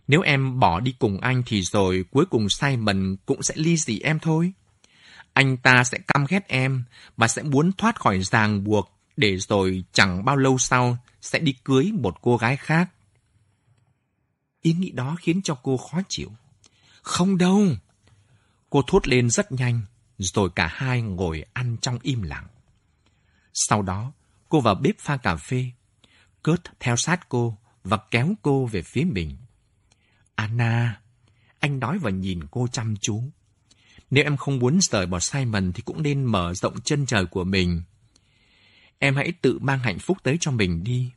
Nếu 0.08 0.22
em 0.22 0.60
bỏ 0.60 0.80
đi 0.80 0.96
cùng 1.00 1.20
anh 1.20 1.44
thì 1.46 1.62
rồi 1.62 2.06
cuối 2.12 2.26
cùng 2.26 2.50
Simon 2.50 3.16
cũng 3.26 3.44
sẽ 3.44 3.54
ly 3.58 3.78
dị 3.78 4.00
em 4.00 4.20
thôi. 4.20 4.54
Anh 5.34 5.58
ta 5.58 5.84
sẽ 5.84 5.98
căm 6.08 6.26
ghét 6.30 6.48
em 6.48 6.84
và 7.18 7.28
sẽ 7.28 7.44
muốn 7.44 7.72
thoát 7.72 8.00
khỏi 8.00 8.22
ràng 8.22 8.64
buộc 8.64 8.92
để 9.18 9.38
rồi 9.38 9.84
chẳng 9.94 10.26
bao 10.26 10.38
lâu 10.38 10.58
sau 10.58 10.98
sẽ 11.22 11.40
đi 11.40 11.54
cưới 11.64 11.92
một 11.92 12.22
cô 12.22 12.38
gái 12.38 12.58
khác. 12.58 12.90
ý 14.62 14.74
nghĩ 14.74 14.92
đó 14.92 15.18
khiến 15.20 15.42
cho 15.42 15.56
cô 15.64 15.78
khó 15.78 16.02
chịu. 16.10 16.32
Không 17.02 17.38
đâu. 17.38 17.66
Cô 18.70 18.82
thốt 18.88 19.08
lên 19.08 19.30
rất 19.30 19.52
nhanh, 19.52 19.82
rồi 20.18 20.50
cả 20.56 20.68
hai 20.72 21.02
ngồi 21.02 21.46
ăn 21.54 21.78
trong 21.82 22.00
im 22.02 22.22
lặng. 22.22 22.48
Sau 23.54 23.82
đó, 23.82 24.12
cô 24.50 24.62
vào 24.62 24.76
bếp 24.76 25.00
pha 25.00 25.18
cà 25.18 25.36
phê. 25.36 25.72
Cớt 26.44 26.62
theo 26.80 26.96
sát 26.96 27.30
cô 27.30 27.58
và 27.84 27.98
kéo 28.12 28.34
cô 28.42 28.66
về 28.66 28.82
phía 28.82 29.04
mình. 29.04 29.38
Anna, 30.36 31.02
anh 31.60 31.80
nói 31.80 31.98
và 31.98 32.10
nhìn 32.10 32.40
cô 32.52 32.68
chăm 32.68 32.96
chú. 32.98 33.24
Nếu 34.10 34.24
em 34.24 34.38
không 34.38 34.60
muốn 34.60 34.80
rời 34.82 35.06
bỏ 35.06 35.20
Simon 35.20 35.74
thì 35.74 35.82
cũng 35.82 36.04
nên 36.04 36.26
mở 36.26 36.54
rộng 36.54 36.82
chân 36.82 37.06
trời 37.06 37.26
của 37.26 37.44
mình. 37.44 37.84
Em 39.00 39.16
hãy 39.16 39.32
tự 39.42 39.60
mang 39.60 39.80
hạnh 39.80 40.00
phúc 40.00 40.18
tới 40.24 40.38
cho 40.40 40.52
mình 40.52 40.84
đi. 40.84 41.12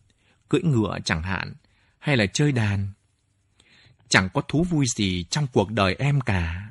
Cưỡi 0.49 0.63
ngựa 0.63 0.99
chẳng 1.05 1.23
hạn, 1.23 1.55
hay 1.99 2.17
là 2.17 2.27
chơi 2.27 2.53
đàn. 2.53 2.89
Chẳng 4.09 4.29
có 4.35 4.43
thú 4.49 4.65
vui 4.65 4.87
gì 4.87 5.25
trong 5.31 5.47
cuộc 5.53 5.71
đời 5.71 5.97
em 5.99 6.21
cả. 6.21 6.71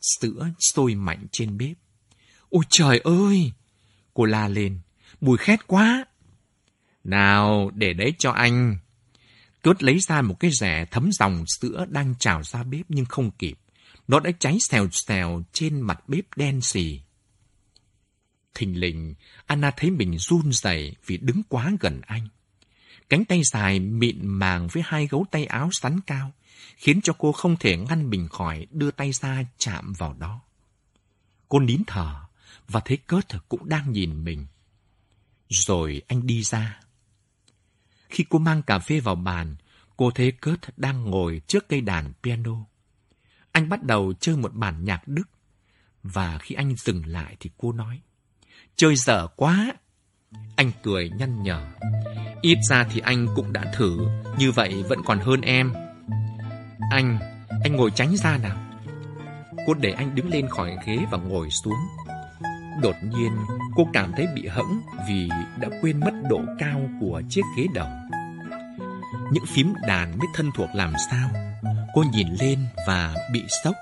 Sữa 0.00 0.48
sôi 0.58 0.94
mạnh 0.94 1.26
trên 1.32 1.58
bếp. 1.58 1.76
Ôi 2.48 2.64
trời 2.70 2.98
ơi! 2.98 3.52
Cô 4.14 4.24
la 4.24 4.48
lên. 4.48 4.80
Mùi 5.20 5.38
khét 5.38 5.66
quá! 5.66 6.04
Nào, 7.04 7.70
để 7.74 7.92
đấy 7.92 8.14
cho 8.18 8.30
anh. 8.30 8.76
Cốt 9.62 9.82
lấy 9.82 9.98
ra 9.98 10.22
một 10.22 10.40
cái 10.40 10.50
rẻ 10.60 10.84
thấm 10.90 11.10
dòng 11.12 11.44
sữa 11.60 11.86
đang 11.88 12.14
trào 12.18 12.42
ra 12.42 12.62
bếp 12.62 12.86
nhưng 12.88 13.04
không 13.04 13.30
kịp. 13.30 13.58
Nó 14.08 14.20
đã 14.20 14.30
cháy 14.38 14.56
xèo 14.60 14.88
xèo 14.92 15.42
trên 15.52 15.80
mặt 15.80 16.08
bếp 16.08 16.24
đen 16.36 16.60
xì. 16.60 17.00
Thình 18.54 18.80
lình, 18.80 19.14
Anna 19.46 19.70
thấy 19.76 19.90
mình 19.90 20.18
run 20.18 20.52
rẩy 20.52 20.96
vì 21.06 21.16
đứng 21.16 21.42
quá 21.48 21.72
gần 21.80 22.00
anh. 22.06 22.28
Cánh 23.08 23.24
tay 23.24 23.42
dài 23.44 23.80
mịn 23.80 24.26
màng 24.26 24.68
với 24.72 24.82
hai 24.86 25.06
gấu 25.06 25.26
tay 25.30 25.46
áo 25.46 25.68
sắn 25.72 26.00
cao, 26.00 26.32
khiến 26.76 27.00
cho 27.02 27.12
cô 27.18 27.32
không 27.32 27.56
thể 27.56 27.76
ngăn 27.76 28.10
mình 28.10 28.28
khỏi 28.28 28.66
đưa 28.70 28.90
tay 28.90 29.12
ra 29.12 29.44
chạm 29.58 29.92
vào 29.92 30.12
đó. 30.12 30.40
Cô 31.48 31.60
nín 31.60 31.82
thở 31.86 32.20
và 32.68 32.80
thấy 32.80 32.96
Kurt 32.96 33.36
cũng 33.48 33.68
đang 33.68 33.92
nhìn 33.92 34.24
mình. 34.24 34.46
Rồi 35.48 36.02
anh 36.08 36.26
đi 36.26 36.42
ra. 36.42 36.80
Khi 38.08 38.24
cô 38.28 38.38
mang 38.38 38.62
cà 38.62 38.78
phê 38.78 39.00
vào 39.00 39.14
bàn, 39.14 39.56
cô 39.96 40.10
thấy 40.10 40.32
Kurt 40.32 40.60
đang 40.76 41.10
ngồi 41.10 41.42
trước 41.46 41.68
cây 41.68 41.80
đàn 41.80 42.12
piano. 42.22 42.56
Anh 43.52 43.68
bắt 43.68 43.82
đầu 43.82 44.12
chơi 44.20 44.36
một 44.36 44.54
bản 44.54 44.84
nhạc 44.84 45.08
Đức. 45.08 45.28
Và 46.02 46.38
khi 46.38 46.54
anh 46.54 46.76
dừng 46.76 47.06
lại 47.06 47.36
thì 47.40 47.50
cô 47.56 47.72
nói, 47.72 48.00
chơi 48.82 48.96
dở 48.96 49.26
quá. 49.36 49.72
Anh 50.56 50.70
cười 50.82 51.10
nhăn 51.18 51.42
nhở. 51.42 51.60
Ít 52.40 52.58
ra 52.70 52.86
thì 52.90 53.00
anh 53.00 53.26
cũng 53.36 53.52
đã 53.52 53.64
thử, 53.74 53.98
như 54.38 54.52
vậy 54.52 54.84
vẫn 54.88 54.98
còn 55.04 55.18
hơn 55.18 55.40
em. 55.40 55.72
Anh, 56.90 57.18
anh 57.64 57.76
ngồi 57.76 57.90
tránh 57.90 58.16
ra 58.16 58.36
nào. 58.36 58.56
Cô 59.66 59.74
để 59.74 59.92
anh 59.92 60.14
đứng 60.14 60.30
lên 60.30 60.48
khỏi 60.48 60.76
ghế 60.86 60.98
và 61.10 61.18
ngồi 61.18 61.50
xuống. 61.50 61.78
Đột 62.82 62.94
nhiên, 63.02 63.32
cô 63.76 63.86
cảm 63.92 64.12
thấy 64.16 64.26
bị 64.34 64.46
hẫng 64.46 64.80
vì 65.08 65.28
đã 65.60 65.68
quên 65.82 66.00
mất 66.00 66.12
độ 66.30 66.40
cao 66.58 66.80
của 67.00 67.22
chiếc 67.28 67.42
ghế 67.56 67.66
đầu. 67.74 67.88
Những 69.32 69.46
phím 69.46 69.74
đàn 69.86 70.18
mới 70.18 70.28
thân 70.34 70.50
thuộc 70.54 70.68
làm 70.74 70.92
sao. 71.10 71.30
Cô 71.94 72.04
nhìn 72.12 72.28
lên 72.40 72.66
và 72.86 73.14
bị 73.32 73.44
sốc 73.64 73.74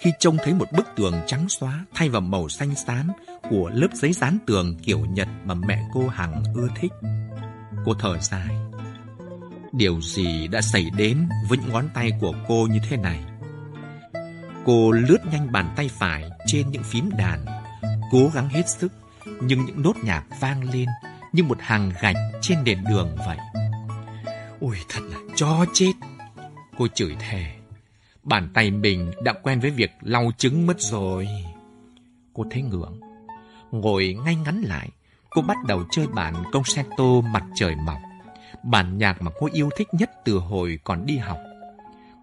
khi 0.00 0.12
trông 0.18 0.36
thấy 0.44 0.54
một 0.54 0.72
bức 0.72 0.86
tường 0.96 1.14
trắng 1.26 1.48
xóa 1.48 1.84
thay 1.94 2.08
vào 2.08 2.20
màu 2.20 2.48
xanh 2.48 2.74
xám 2.74 3.08
của 3.50 3.70
lớp 3.74 3.88
giấy 3.94 4.12
dán 4.12 4.38
tường 4.46 4.76
kiểu 4.82 5.00
Nhật 5.00 5.28
mà 5.44 5.54
mẹ 5.54 5.84
cô 5.94 6.08
hằng 6.08 6.42
ưa 6.54 6.68
thích. 6.76 6.92
Cô 7.84 7.94
thở 7.94 8.18
dài. 8.18 8.56
Điều 9.72 10.00
gì 10.00 10.48
đã 10.48 10.60
xảy 10.60 10.90
đến 10.96 11.28
với 11.48 11.58
những 11.58 11.72
ngón 11.72 11.88
tay 11.94 12.12
của 12.20 12.32
cô 12.48 12.66
như 12.70 12.78
thế 12.88 12.96
này? 12.96 13.24
Cô 14.64 14.90
lướt 14.90 15.18
nhanh 15.32 15.52
bàn 15.52 15.72
tay 15.76 15.90
phải 15.98 16.30
trên 16.46 16.70
những 16.70 16.82
phím 16.82 17.10
đàn, 17.18 17.44
cố 18.12 18.30
gắng 18.34 18.48
hết 18.48 18.68
sức, 18.68 18.92
nhưng 19.40 19.64
những 19.64 19.82
nốt 19.82 19.94
nhạc 20.04 20.24
vang 20.40 20.70
lên 20.70 20.86
như 21.32 21.42
một 21.42 21.58
hàng 21.60 21.92
gạch 22.00 22.16
trên 22.40 22.58
nền 22.64 22.84
đường 22.88 23.16
vậy. 23.26 23.38
Ôi 24.60 24.76
thật 24.88 25.00
là 25.10 25.18
cho 25.36 25.64
chết. 25.72 25.92
Cô 26.78 26.86
chửi 26.94 27.16
thề. 27.18 27.46
Bàn 28.22 28.48
tay 28.54 28.70
mình 28.70 29.10
đã 29.24 29.32
quen 29.42 29.60
với 29.60 29.70
việc 29.70 29.90
lau 30.00 30.30
trứng 30.38 30.66
mất 30.66 30.80
rồi. 30.80 31.28
Cô 32.32 32.44
thấy 32.50 32.62
ngưỡng. 32.62 33.00
Ngồi 33.72 34.16
ngay 34.24 34.36
ngắn 34.36 34.60
lại, 34.60 34.88
cô 35.30 35.42
bắt 35.42 35.56
đầu 35.66 35.84
chơi 35.90 36.06
bản 36.06 36.34
concerto 36.52 37.20
mặt 37.32 37.44
trời 37.54 37.76
mọc. 37.76 37.98
Bản 38.62 38.98
nhạc 38.98 39.22
mà 39.22 39.30
cô 39.38 39.48
yêu 39.52 39.70
thích 39.76 39.88
nhất 39.92 40.10
từ 40.24 40.38
hồi 40.38 40.78
còn 40.84 41.06
đi 41.06 41.18
học. 41.18 41.38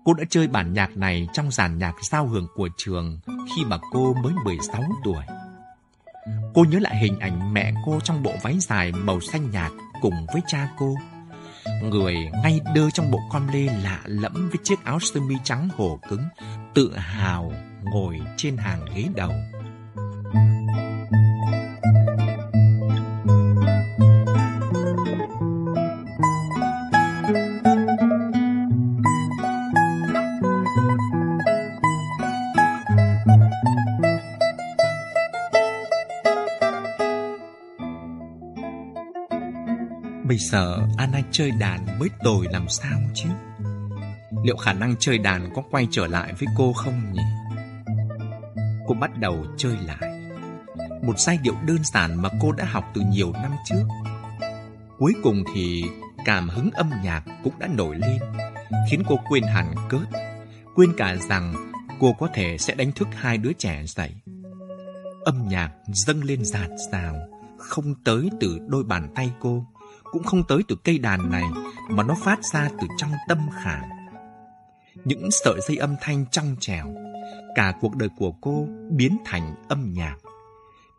Cô 0.05 0.13
đã 0.13 0.23
chơi 0.29 0.47
bản 0.47 0.73
nhạc 0.73 0.97
này 0.97 1.27
trong 1.33 1.51
dàn 1.51 1.77
nhạc 1.77 1.95
giao 2.11 2.27
hưởng 2.27 2.47
của 2.55 2.69
trường 2.77 3.19
khi 3.25 3.65
mà 3.65 3.77
cô 3.91 4.13
mới 4.13 4.33
16 4.45 4.83
tuổi. 5.03 5.23
Cô 6.53 6.63
nhớ 6.63 6.79
lại 6.79 6.97
hình 6.97 7.19
ảnh 7.19 7.53
mẹ 7.53 7.73
cô 7.85 7.99
trong 8.03 8.23
bộ 8.23 8.31
váy 8.41 8.59
dài 8.59 8.91
màu 8.91 9.19
xanh 9.19 9.51
nhạt 9.51 9.71
cùng 10.01 10.25
với 10.33 10.41
cha 10.47 10.69
cô 10.77 10.95
người 11.83 12.15
ngay 12.43 12.59
đơ 12.75 12.89
trong 12.89 13.11
bộ 13.11 13.19
con 13.31 13.47
lê 13.53 13.65
lạ 13.83 14.01
lẫm 14.05 14.49
với 14.49 14.59
chiếc 14.63 14.83
áo 14.83 14.99
sơ 14.99 15.19
mi 15.21 15.35
trắng 15.43 15.69
hổ 15.77 15.99
cứng, 16.09 16.23
tự 16.73 16.97
hào 16.97 17.53
ngồi 17.83 18.19
trên 18.37 18.57
hàng 18.57 18.85
ghế 18.95 19.05
đầu. 19.15 19.31
Bây 40.35 40.39
giờ 40.39 40.87
Anna 40.97 41.21
chơi 41.31 41.51
đàn 41.51 41.99
mới 41.99 42.09
tồi 42.23 42.47
làm 42.51 42.69
sao 42.69 42.99
chứ? 43.13 43.29
Liệu 44.43 44.57
khả 44.57 44.73
năng 44.73 44.95
chơi 44.99 45.17
đàn 45.17 45.49
có 45.55 45.63
quay 45.71 45.87
trở 45.91 46.07
lại 46.07 46.33
với 46.39 46.47
cô 46.57 46.73
không 46.73 47.13
nhỉ? 47.13 47.21
Cô 48.87 48.95
bắt 48.95 49.19
đầu 49.19 49.45
chơi 49.57 49.77
lại. 49.85 50.21
Một 51.01 51.19
giai 51.19 51.37
điệu 51.37 51.55
đơn 51.67 51.77
giản 51.83 52.21
mà 52.21 52.29
cô 52.41 52.51
đã 52.51 52.65
học 52.65 52.83
từ 52.93 53.01
nhiều 53.01 53.33
năm 53.33 53.51
trước. 53.65 53.83
Cuối 54.97 55.13
cùng 55.23 55.43
thì 55.53 55.83
cảm 56.25 56.49
hứng 56.49 56.69
âm 56.73 56.91
nhạc 57.03 57.23
cũng 57.43 57.53
đã 57.59 57.67
nổi 57.67 57.95
lên, 57.95 58.19
khiến 58.89 59.03
cô 59.07 59.19
quên 59.29 59.43
hẳn 59.43 59.75
cớt, 59.89 60.07
quên 60.75 60.93
cả 60.97 61.15
rằng 61.15 61.71
cô 61.99 62.13
có 62.13 62.29
thể 62.33 62.57
sẽ 62.57 62.75
đánh 62.75 62.91
thức 62.91 63.07
hai 63.11 63.37
đứa 63.37 63.53
trẻ 63.53 63.83
dậy. 63.85 64.11
Âm 65.25 65.47
nhạc 65.47 65.71
dâng 65.87 66.23
lên 66.23 66.45
giạt 66.45 66.69
rào, 66.91 67.15
không 67.57 67.95
tới 68.03 68.29
từ 68.39 68.59
đôi 68.67 68.83
bàn 68.83 69.09
tay 69.15 69.31
cô, 69.39 69.65
cũng 70.15 70.23
không 70.23 70.43
tới 70.43 70.63
từ 70.67 70.75
cây 70.83 70.97
đàn 70.97 71.31
này 71.31 71.43
mà 71.89 72.03
nó 72.03 72.15
phát 72.15 72.45
ra 72.45 72.69
từ 72.81 72.87
trong 72.97 73.11
tâm 73.27 73.37
khảm. 73.63 73.83
Những 75.05 75.29
sợi 75.31 75.59
dây 75.67 75.77
âm 75.77 75.95
thanh 76.01 76.25
trong 76.31 76.55
trèo, 76.59 76.95
cả 77.55 77.73
cuộc 77.81 77.95
đời 77.95 78.09
của 78.17 78.31
cô 78.41 78.67
biến 78.91 79.17
thành 79.25 79.55
âm 79.69 79.93
nhạc. 79.93 80.15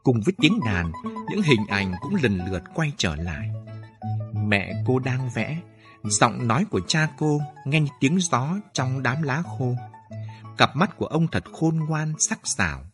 Cùng 0.03 0.21
với 0.25 0.35
tiếng 0.41 0.61
đàn, 0.67 0.93
những 1.31 1.43
hình 1.43 1.67
ảnh 1.69 1.95
cũng 2.01 2.15
lần 2.23 2.41
lượt 2.51 2.63
quay 2.75 2.93
trở 2.97 3.17
lại. 3.17 3.51
Mẹ 4.33 4.73
cô 4.87 4.99
đang 4.99 5.31
vẽ, 5.35 5.59
giọng 6.05 6.49
nói 6.49 6.65
của 6.71 6.81
cha 6.81 7.09
cô 7.19 7.41
nghe 7.65 7.81
như 7.81 7.91
tiếng 8.01 8.19
gió 8.21 8.57
trong 8.73 9.03
đám 9.03 9.23
lá 9.23 9.43
khô. 9.59 9.75
Cặp 10.59 10.77
mắt 10.77 10.97
của 10.97 11.07
ông 11.07 11.27
thật 11.33 11.45
khôn 11.53 11.77
ngoan, 11.77 12.15
sắc 12.19 12.41
sảo. 12.45 12.85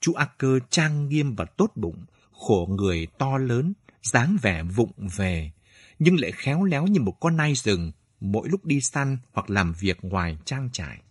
Chú 0.00 0.12
A 0.12 0.28
Cơ 0.38 0.58
trang 0.70 1.08
nghiêm 1.08 1.34
và 1.34 1.44
tốt 1.44 1.70
bụng, 1.74 2.04
khổ 2.32 2.66
người 2.70 3.06
to 3.18 3.38
lớn, 3.38 3.72
dáng 4.02 4.36
vẻ 4.42 4.62
vụng 4.62 5.08
về, 5.16 5.52
nhưng 5.98 6.20
lại 6.20 6.32
khéo 6.32 6.64
léo 6.64 6.86
như 6.86 7.00
một 7.00 7.16
con 7.20 7.36
nai 7.36 7.54
rừng 7.54 7.92
mỗi 8.20 8.48
lúc 8.48 8.64
đi 8.64 8.80
săn 8.80 9.18
hoặc 9.32 9.50
làm 9.50 9.72
việc 9.72 9.98
ngoài 10.02 10.38
trang 10.44 10.70
trại. 10.72 11.02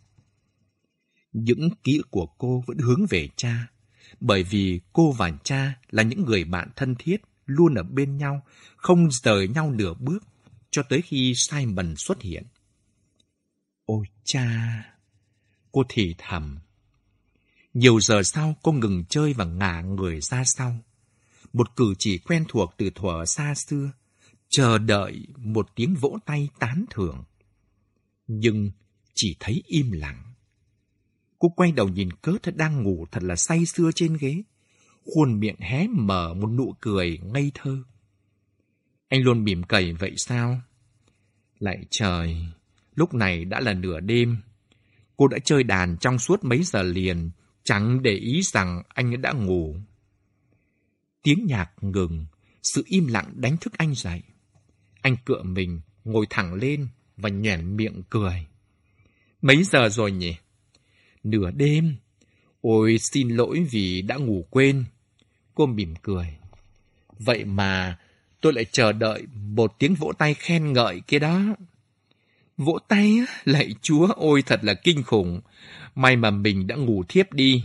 Những 1.33 1.69
ký 1.83 1.97
ức 1.97 2.11
của 2.11 2.25
cô 2.25 2.63
vẫn 2.67 2.77
hướng 2.77 3.05
về 3.09 3.29
cha, 3.35 3.67
bởi 4.19 4.43
vì 4.43 4.81
cô 4.93 5.11
và 5.11 5.31
cha 5.43 5.73
là 5.89 6.03
những 6.03 6.25
người 6.25 6.43
bạn 6.43 6.69
thân 6.75 6.95
thiết, 6.99 7.17
luôn 7.45 7.75
ở 7.75 7.83
bên 7.83 8.17
nhau, 8.17 8.45
không 8.75 9.11
rời 9.11 9.47
nhau 9.47 9.71
nửa 9.71 9.93
bước, 9.93 10.23
cho 10.71 10.83
tới 10.83 11.01
khi 11.01 11.33
Simon 11.35 11.95
xuất 11.95 12.21
hiện. 12.21 12.43
Ôi 13.85 14.05
cha! 14.23 14.83
Cô 15.71 15.83
thì 15.89 16.15
thầm. 16.17 16.59
Nhiều 17.73 17.99
giờ 17.99 18.23
sau, 18.23 18.55
cô 18.63 18.71
ngừng 18.71 19.05
chơi 19.09 19.33
và 19.33 19.45
ngả 19.45 19.81
người 19.81 20.21
ra 20.21 20.43
sau 20.45 20.79
một 21.53 21.75
cử 21.75 21.93
chỉ 21.99 22.17
quen 22.17 22.45
thuộc 22.47 22.73
từ 22.77 22.89
thuở 22.95 23.25
xa 23.25 23.53
xưa, 23.55 23.91
chờ 24.49 24.77
đợi 24.77 25.27
một 25.37 25.69
tiếng 25.75 25.95
vỗ 25.95 26.17
tay 26.25 26.49
tán 26.59 26.85
thưởng. 26.89 27.23
Nhưng 28.27 28.71
chỉ 29.13 29.35
thấy 29.39 29.63
im 29.65 29.91
lặng. 29.91 30.23
Cô 31.39 31.49
quay 31.49 31.71
đầu 31.71 31.89
nhìn 31.89 32.11
cớ 32.11 32.31
thật 32.43 32.55
đang 32.55 32.83
ngủ 32.83 33.05
thật 33.11 33.23
là 33.23 33.35
say 33.35 33.65
sưa 33.65 33.89
trên 33.95 34.17
ghế, 34.17 34.43
khuôn 35.05 35.39
miệng 35.39 35.59
hé 35.59 35.87
mở 35.87 36.33
một 36.33 36.47
nụ 36.47 36.75
cười 36.81 37.17
ngây 37.23 37.51
thơ. 37.53 37.83
Anh 39.07 39.21
luôn 39.21 39.43
mỉm 39.43 39.63
cầy 39.63 39.93
vậy 39.93 40.13
sao? 40.17 40.61
Lại 41.59 41.85
trời, 41.89 42.37
Lúc 42.99 43.13
này 43.13 43.45
đã 43.45 43.59
là 43.59 43.73
nửa 43.73 43.99
đêm. 43.99 44.37
Cô 45.17 45.27
đã 45.27 45.37
chơi 45.45 45.63
đàn 45.63 45.97
trong 45.97 46.19
suốt 46.19 46.43
mấy 46.43 46.63
giờ 46.63 46.83
liền, 46.83 47.31
chẳng 47.63 48.01
để 48.03 48.11
ý 48.11 48.41
rằng 48.43 48.83
anh 48.87 49.21
đã 49.21 49.31
ngủ. 49.31 49.75
Tiếng 51.23 51.45
nhạc 51.45 51.71
ngừng, 51.81 52.25
sự 52.63 52.83
im 52.85 53.07
lặng 53.07 53.31
đánh 53.35 53.57
thức 53.57 53.73
anh 53.77 53.95
dậy. 53.95 54.21
Anh 55.01 55.15
cựa 55.25 55.43
mình, 55.43 55.81
ngồi 56.03 56.25
thẳng 56.29 56.53
lên 56.53 56.87
và 57.17 57.29
nhoẻn 57.29 57.77
miệng 57.77 58.01
cười. 58.09 58.45
Mấy 59.41 59.63
giờ 59.63 59.89
rồi 59.89 60.11
nhỉ? 60.11 60.35
Nửa 61.23 61.51
đêm. 61.51 61.95
Ôi 62.61 62.97
xin 63.11 63.29
lỗi 63.29 63.67
vì 63.71 64.01
đã 64.01 64.15
ngủ 64.15 64.45
quên. 64.49 64.85
Cô 65.55 65.65
mỉm 65.65 65.93
cười. 66.01 66.37
Vậy 67.19 67.45
mà 67.45 67.97
tôi 68.41 68.53
lại 68.53 68.65
chờ 68.71 68.91
đợi 68.91 69.27
một 69.33 69.79
tiếng 69.79 69.95
vỗ 69.95 70.11
tay 70.17 70.33
khen 70.33 70.73
ngợi 70.73 71.01
kia 71.07 71.19
đó. 71.19 71.41
Vỗ 72.57 72.79
tay 72.87 73.17
á, 73.27 73.41
lạy 73.45 73.75
chúa, 73.81 74.07
ôi 74.07 74.43
thật 74.45 74.59
là 74.63 74.73
kinh 74.73 75.03
khủng. 75.03 75.41
May 75.95 76.15
mà 76.15 76.31
mình 76.31 76.67
đã 76.67 76.75
ngủ 76.75 77.03
thiếp 77.09 77.33
đi. 77.33 77.63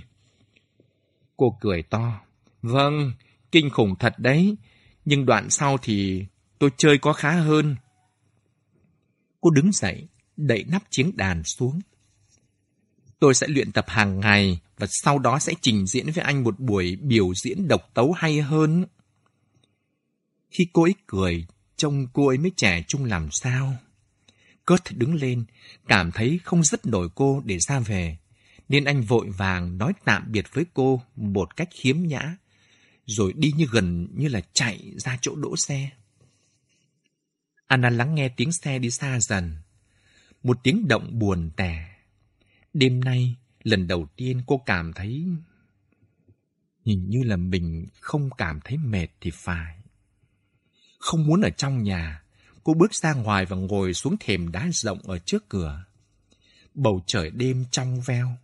Cô 1.36 1.56
cười 1.60 1.82
to. 1.82 2.20
Vâng, 2.62 3.12
kinh 3.54 3.70
khủng 3.70 3.96
thật 3.96 4.14
đấy. 4.18 4.56
Nhưng 5.04 5.26
đoạn 5.26 5.50
sau 5.50 5.78
thì 5.82 6.24
tôi 6.58 6.70
chơi 6.76 6.98
có 6.98 7.12
khá 7.12 7.32
hơn. 7.32 7.76
Cô 9.40 9.50
đứng 9.50 9.72
dậy, 9.72 10.08
đẩy 10.36 10.64
nắp 10.68 10.82
chiếng 10.90 11.16
đàn 11.16 11.44
xuống. 11.44 11.80
Tôi 13.18 13.34
sẽ 13.34 13.46
luyện 13.48 13.72
tập 13.72 13.84
hàng 13.88 14.20
ngày 14.20 14.60
và 14.78 14.86
sau 14.90 15.18
đó 15.18 15.38
sẽ 15.38 15.52
trình 15.60 15.86
diễn 15.86 16.10
với 16.10 16.24
anh 16.24 16.44
một 16.44 16.60
buổi 16.60 16.96
biểu 16.96 17.34
diễn 17.34 17.68
độc 17.68 17.90
tấu 17.94 18.12
hay 18.12 18.40
hơn. 18.40 18.86
Khi 20.50 20.66
cô 20.72 20.82
ấy 20.82 20.94
cười, 21.06 21.46
trông 21.76 22.06
cô 22.12 22.28
ấy 22.28 22.38
mới 22.38 22.52
trẻ 22.56 22.84
trung 22.88 23.04
làm 23.04 23.30
sao. 23.30 23.76
Kurt 24.66 24.82
đứng 24.90 25.14
lên, 25.14 25.44
cảm 25.88 26.12
thấy 26.12 26.40
không 26.44 26.64
dứt 26.64 26.86
nổi 26.86 27.08
cô 27.14 27.42
để 27.44 27.58
ra 27.58 27.80
về, 27.80 28.16
nên 28.68 28.84
anh 28.84 29.02
vội 29.02 29.30
vàng 29.30 29.78
nói 29.78 29.92
tạm 30.04 30.32
biệt 30.32 30.44
với 30.52 30.64
cô 30.74 31.02
một 31.16 31.56
cách 31.56 31.68
khiếm 31.72 32.02
nhã, 32.02 32.36
rồi 33.06 33.32
đi 33.36 33.52
như 33.56 33.66
gần 33.72 34.08
như 34.12 34.28
là 34.28 34.40
chạy 34.52 34.92
ra 34.96 35.18
chỗ 35.20 35.36
đỗ 35.36 35.56
xe. 35.56 35.90
Anna 37.66 37.90
lắng 37.90 38.14
nghe 38.14 38.28
tiếng 38.28 38.52
xe 38.52 38.78
đi 38.78 38.90
xa 38.90 39.20
dần, 39.20 39.56
một 40.42 40.58
tiếng 40.62 40.88
động 40.88 41.18
buồn 41.18 41.50
tẻ. 41.56 41.94
Đêm 42.72 43.04
nay, 43.04 43.36
lần 43.62 43.86
đầu 43.86 44.06
tiên 44.16 44.42
cô 44.46 44.62
cảm 44.66 44.92
thấy... 44.92 45.24
Hình 46.84 47.08
như 47.08 47.22
là 47.22 47.36
mình 47.36 47.86
không 48.00 48.30
cảm 48.38 48.60
thấy 48.64 48.76
mệt 48.76 49.06
thì 49.20 49.30
phải. 49.34 49.78
Không 50.98 51.26
muốn 51.26 51.40
ở 51.40 51.50
trong 51.50 51.82
nhà, 51.82 52.22
cô 52.64 52.74
bước 52.74 52.94
ra 52.94 53.14
ngoài 53.14 53.44
và 53.44 53.56
ngồi 53.56 53.94
xuống 53.94 54.16
thềm 54.20 54.52
đá 54.52 54.68
rộng 54.72 54.98
ở 54.98 55.18
trước 55.18 55.48
cửa. 55.48 55.84
Bầu 56.74 57.04
trời 57.06 57.30
đêm 57.30 57.64
trong 57.70 58.00
veo. 58.00 58.36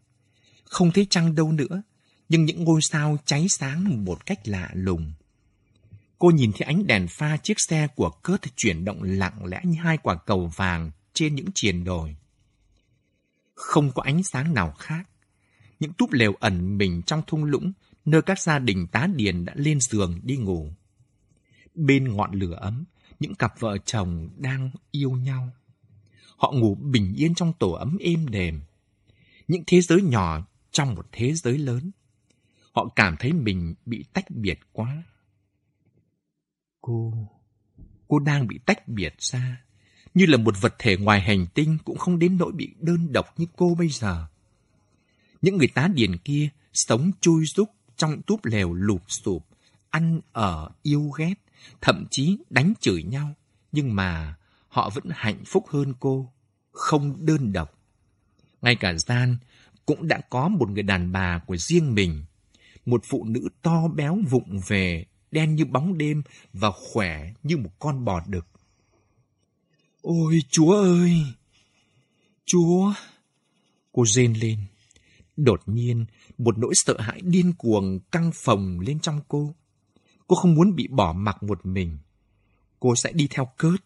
Không 0.65 0.93
thấy 0.93 1.07
trăng 1.11 1.35
đâu 1.35 1.53
nữa, 1.53 1.83
nhưng 2.31 2.45
những 2.45 2.65
ngôi 2.65 2.81
sao 2.83 3.17
cháy 3.25 3.47
sáng 3.49 4.05
một 4.05 4.27
cách 4.27 4.49
lạ 4.49 4.71
lùng. 4.75 5.13
Cô 6.19 6.31
nhìn 6.31 6.53
thấy 6.53 6.67
ánh 6.67 6.87
đèn 6.87 7.07
pha 7.09 7.37
chiếc 7.37 7.61
xe 7.69 7.89
của 7.97 8.11
Kurt 8.11 8.57
chuyển 8.57 8.85
động 8.85 9.03
lặng 9.03 9.45
lẽ 9.45 9.61
như 9.65 9.79
hai 9.83 9.97
quả 9.97 10.15
cầu 10.15 10.47
vàng 10.57 10.91
trên 11.15 11.35
những 11.35 11.47
triền 11.55 11.85
đồi. 11.85 12.17
Không 13.55 13.91
có 13.93 14.03
ánh 14.03 14.23
sáng 14.23 14.55
nào 14.55 14.73
khác. 14.73 15.09
Những 15.81 15.93
túp 15.93 16.13
lều 16.13 16.33
ẩn 16.33 16.79
mình 16.79 17.03
trong 17.07 17.23
thung 17.27 17.45
lũng, 17.45 17.73
nơi 18.05 18.23
các 18.23 18.41
gia 18.41 18.59
đình 18.59 18.87
tá 18.87 19.07
điền 19.15 19.45
đã 19.45 19.53
lên 19.57 19.81
giường 19.81 20.21
đi 20.23 20.37
ngủ. 20.37 20.73
Bên 21.75 22.17
ngọn 22.17 22.33
lửa 22.33 22.55
ấm, 22.61 22.85
những 23.21 23.35
cặp 23.35 23.61
vợ 23.61 23.79
chồng 23.85 24.29
đang 24.37 24.71
yêu 24.91 25.11
nhau. 25.11 25.51
Họ 26.37 26.53
ngủ 26.53 26.75
bình 26.75 27.15
yên 27.17 27.35
trong 27.35 27.53
tổ 27.59 27.71
ấm 27.71 27.97
êm 28.01 28.29
đềm. 28.29 28.61
Những 29.49 29.63
thế 29.67 29.81
giới 29.81 30.03
nhỏ 30.03 30.47
trong 30.71 30.95
một 30.95 31.07
thế 31.13 31.35
giới 31.35 31.59
lớn. 31.59 31.91
Họ 32.73 32.89
cảm 32.97 33.17
thấy 33.19 33.33
mình 33.33 33.75
bị 33.87 34.05
tách 34.13 34.31
biệt 34.31 34.61
quá. 34.73 35.03
Cô... 36.81 37.15
Cô 38.09 38.19
đang 38.19 38.47
bị 38.47 38.59
tách 38.67 38.89
biệt 38.89 39.15
ra. 39.19 39.65
Như 40.15 40.27
là 40.27 40.37
một 40.37 40.61
vật 40.61 40.75
thể 40.79 40.97
ngoài 40.97 41.21
hành 41.21 41.47
tinh 41.55 41.79
cũng 41.85 41.99
không 41.99 42.19
đến 42.19 42.39
nỗi 42.39 42.53
bị 42.53 42.75
đơn 42.81 43.13
độc 43.13 43.39
như 43.39 43.47
cô 43.57 43.75
bây 43.75 43.89
giờ. 43.89 44.27
Những 45.43 45.57
người 45.59 45.69
tá 45.69 45.89
điền 45.95 46.17
kia 46.17 46.49
sống 46.73 47.11
chui 47.21 47.45
rúc 47.47 47.71
trong 47.97 48.23
túp 48.23 48.45
lều 48.45 48.73
lụp 48.73 49.03
sụp, 49.09 49.47
ăn 49.91 50.21
ở 50.33 50.71
yêu 50.83 51.11
ghét, 51.19 51.35
thậm 51.81 52.05
chí 52.11 52.39
đánh 52.51 52.73
chửi 52.81 53.03
nhau. 53.03 53.35
Nhưng 53.73 53.95
mà 53.95 54.37
họ 54.69 54.91
vẫn 54.91 55.05
hạnh 55.11 55.45
phúc 55.47 55.65
hơn 55.69 55.95
cô, 56.01 56.33
không 56.73 57.27
đơn 57.27 57.53
độc. 57.53 57.79
Ngay 58.63 58.77
cả 58.77 58.95
Gian 58.95 59.37
cũng 59.87 60.09
đã 60.09 60.21
có 60.31 60.49
một 60.49 60.71
người 60.71 60.83
đàn 60.83 61.13
bà 61.13 61.39
của 61.39 61.57
riêng 61.57 61.95
mình. 61.95 62.25
Một 62.87 63.03
phụ 63.05 63.25
nữ 63.25 63.49
to 63.63 63.89
béo 63.89 64.19
vụng 64.31 64.61
về, 64.67 65.05
đen 65.31 65.55
như 65.55 65.65
bóng 65.65 65.99
đêm 65.99 66.23
và 66.53 66.71
khỏe 66.71 67.33
như 67.43 67.57
một 67.57 67.71
con 67.79 68.05
bò 68.05 68.21
đực. 68.27 68.47
Ôi 70.03 70.41
chúa 70.51 70.73
ơi! 70.73 71.23
Chúa! 72.45 72.93
Cô 73.93 74.07
rên 74.07 74.33
lên. 74.33 74.59
Đột 75.37 75.63
nhiên, 75.67 76.05
một 76.39 76.59
nỗi 76.59 76.73
sợ 76.75 77.01
hãi 77.01 77.21
điên 77.25 77.53
cuồng 77.59 78.01
căng 78.13 78.31
phồng 78.35 78.81
lên 78.81 79.01
trong 79.01 79.21
cô. 79.29 79.55
Cô 80.27 80.37
không 80.37 80.55
muốn 80.55 80.75
bị 80.75 80.89
bỏ 80.89 81.13
mặc 81.13 81.43
một 81.43 81.67
mình. 81.67 81.99
Cô 82.81 82.97
sẽ 82.97 83.13
đi 83.13 83.29
theo 83.31 83.49
Kurt 83.59 83.83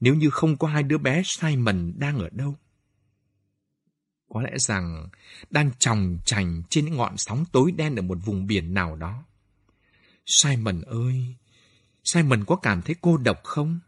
nếu 0.00 0.14
như 0.14 0.30
không 0.30 0.56
có 0.56 0.68
hai 0.68 0.82
đứa 0.82 0.98
bé 0.98 1.22
Simon 1.24 1.92
đang 1.96 2.18
ở 2.18 2.28
đâu. 2.32 2.54
Có 4.28 4.42
lẽ 4.42 4.50
rằng 4.58 5.08
đang 5.50 5.70
tròng 5.78 6.18
trành 6.24 6.62
trên 6.70 6.84
những 6.84 6.96
ngọn 6.96 7.14
sóng 7.16 7.44
tối 7.52 7.72
đen 7.72 7.96
ở 7.96 8.02
một 8.02 8.18
vùng 8.24 8.46
biển 8.46 8.74
nào 8.74 8.96
đó. 8.96 9.24
Simon 10.26 10.80
ơi, 10.80 11.34
Simon 12.04 12.44
có 12.44 12.56
cảm 12.56 12.82
thấy 12.82 12.96
cô 13.00 13.16
độc 13.16 13.40
không? 13.44 13.80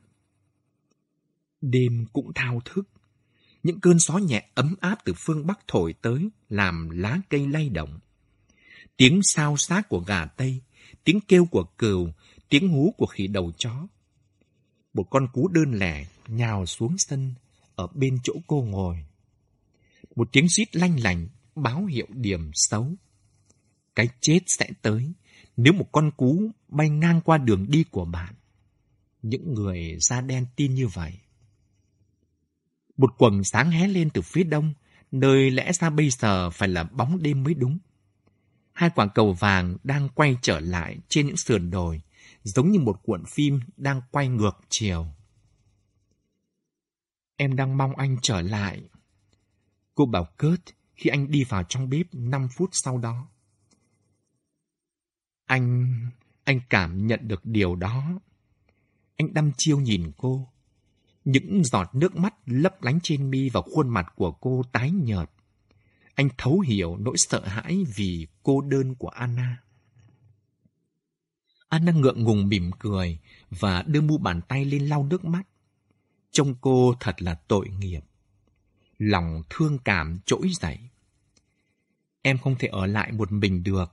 Đêm 1.60 2.06
cũng 2.12 2.32
thao 2.34 2.60
thức. 2.64 2.88
Những 3.62 3.80
cơn 3.80 3.98
gió 3.98 4.18
nhẹ 4.18 4.48
ấm 4.54 4.74
áp 4.80 4.98
từ 5.04 5.14
phương 5.16 5.46
Bắc 5.46 5.60
thổi 5.68 5.94
tới 6.02 6.30
làm 6.48 6.90
lá 6.90 7.20
cây 7.30 7.46
lay 7.46 7.68
động. 7.68 7.98
Tiếng 8.96 9.20
sao 9.22 9.56
xác 9.56 9.88
của 9.88 10.00
gà 10.00 10.26
Tây 10.26 10.60
tiếng 11.04 11.20
kêu 11.20 11.44
của 11.44 11.64
cừu, 11.78 12.08
tiếng 12.48 12.68
hú 12.68 12.94
của 12.96 13.06
khỉ 13.06 13.26
đầu 13.26 13.52
chó. 13.58 13.86
Một 14.94 15.04
con 15.10 15.28
cú 15.32 15.48
đơn 15.48 15.72
lẻ 15.72 16.06
nhào 16.28 16.66
xuống 16.66 16.94
sân 16.98 17.34
ở 17.74 17.86
bên 17.94 18.18
chỗ 18.22 18.34
cô 18.46 18.62
ngồi. 18.62 19.04
Một 20.20 20.28
tiếng 20.32 20.48
rít 20.48 20.76
lanh 20.76 21.00
lành 21.02 21.28
báo 21.54 21.84
hiệu 21.84 22.06
điểm 22.10 22.50
xấu. 22.54 22.94
Cái 23.94 24.08
chết 24.20 24.40
sẽ 24.46 24.70
tới 24.82 25.12
nếu 25.56 25.72
một 25.72 25.86
con 25.92 26.10
cú 26.16 26.50
bay 26.68 26.88
ngang 26.88 27.20
qua 27.20 27.38
đường 27.38 27.66
đi 27.70 27.84
của 27.90 28.04
bạn. 28.04 28.34
Những 29.22 29.54
người 29.54 29.96
da 30.00 30.20
đen 30.20 30.46
tin 30.56 30.74
như 30.74 30.86
vậy. 30.86 31.18
Một 32.96 33.18
quầng 33.18 33.44
sáng 33.44 33.70
hé 33.70 33.88
lên 33.88 34.10
từ 34.10 34.22
phía 34.22 34.42
đông, 34.42 34.74
nơi 35.10 35.50
lẽ 35.50 35.72
ra 35.72 35.90
bây 35.90 36.10
giờ 36.10 36.50
phải 36.50 36.68
là 36.68 36.84
bóng 36.84 37.22
đêm 37.22 37.44
mới 37.44 37.54
đúng 37.54 37.78
hai 38.72 38.90
quả 38.94 39.06
cầu 39.14 39.32
vàng 39.32 39.76
đang 39.84 40.08
quay 40.08 40.36
trở 40.42 40.60
lại 40.60 40.98
trên 41.08 41.26
những 41.26 41.36
sườn 41.36 41.70
đồi, 41.70 42.02
giống 42.42 42.70
như 42.70 42.80
một 42.80 43.00
cuộn 43.02 43.24
phim 43.24 43.60
đang 43.76 44.02
quay 44.10 44.28
ngược 44.28 44.58
chiều. 44.68 45.06
Em 47.36 47.56
đang 47.56 47.78
mong 47.78 47.96
anh 47.96 48.16
trở 48.22 48.40
lại. 48.40 48.82
Cô 49.94 50.06
bảo 50.06 50.28
Kurt 50.38 50.60
khi 50.94 51.10
anh 51.10 51.30
đi 51.30 51.44
vào 51.44 51.64
trong 51.68 51.90
bếp 51.90 52.06
5 52.12 52.48
phút 52.56 52.70
sau 52.72 52.98
đó. 52.98 53.28
Anh... 55.46 55.94
anh 56.44 56.60
cảm 56.70 57.06
nhận 57.06 57.28
được 57.28 57.40
điều 57.44 57.76
đó. 57.76 58.20
Anh 59.16 59.34
đăm 59.34 59.50
chiêu 59.56 59.80
nhìn 59.80 60.12
cô. 60.16 60.48
Những 61.24 61.64
giọt 61.64 61.94
nước 61.94 62.16
mắt 62.16 62.34
lấp 62.46 62.82
lánh 62.82 62.98
trên 63.02 63.30
mi 63.30 63.48
và 63.48 63.60
khuôn 63.62 63.88
mặt 63.88 64.12
của 64.16 64.32
cô 64.32 64.62
tái 64.72 64.90
nhợt. 64.90 65.30
Anh 66.14 66.28
thấu 66.38 66.60
hiểu 66.60 66.96
nỗi 66.96 67.14
sợ 67.18 67.46
hãi 67.46 67.84
vì 67.96 68.26
cô 68.42 68.60
đơn 68.60 68.94
của 68.94 69.08
Anna. 69.08 69.62
Anna 71.68 71.92
ngượng 71.92 72.24
ngùng 72.24 72.48
mỉm 72.48 72.70
cười 72.78 73.18
và 73.50 73.82
đưa 73.82 74.00
mu 74.00 74.18
bàn 74.18 74.40
tay 74.48 74.64
lên 74.64 74.86
lau 74.86 75.04
nước 75.04 75.24
mắt. 75.24 75.42
Trông 76.30 76.54
cô 76.60 76.94
thật 77.00 77.22
là 77.22 77.34
tội 77.34 77.68
nghiệp. 77.68 78.00
Lòng 79.00 79.42
thương 79.50 79.78
cảm 79.78 80.18
trỗi 80.26 80.48
dậy. 80.60 80.78
Em 82.22 82.38
không 82.38 82.56
thể 82.58 82.68
ở 82.68 82.86
lại 82.86 83.12
một 83.12 83.32
mình 83.32 83.62
được. 83.62 83.92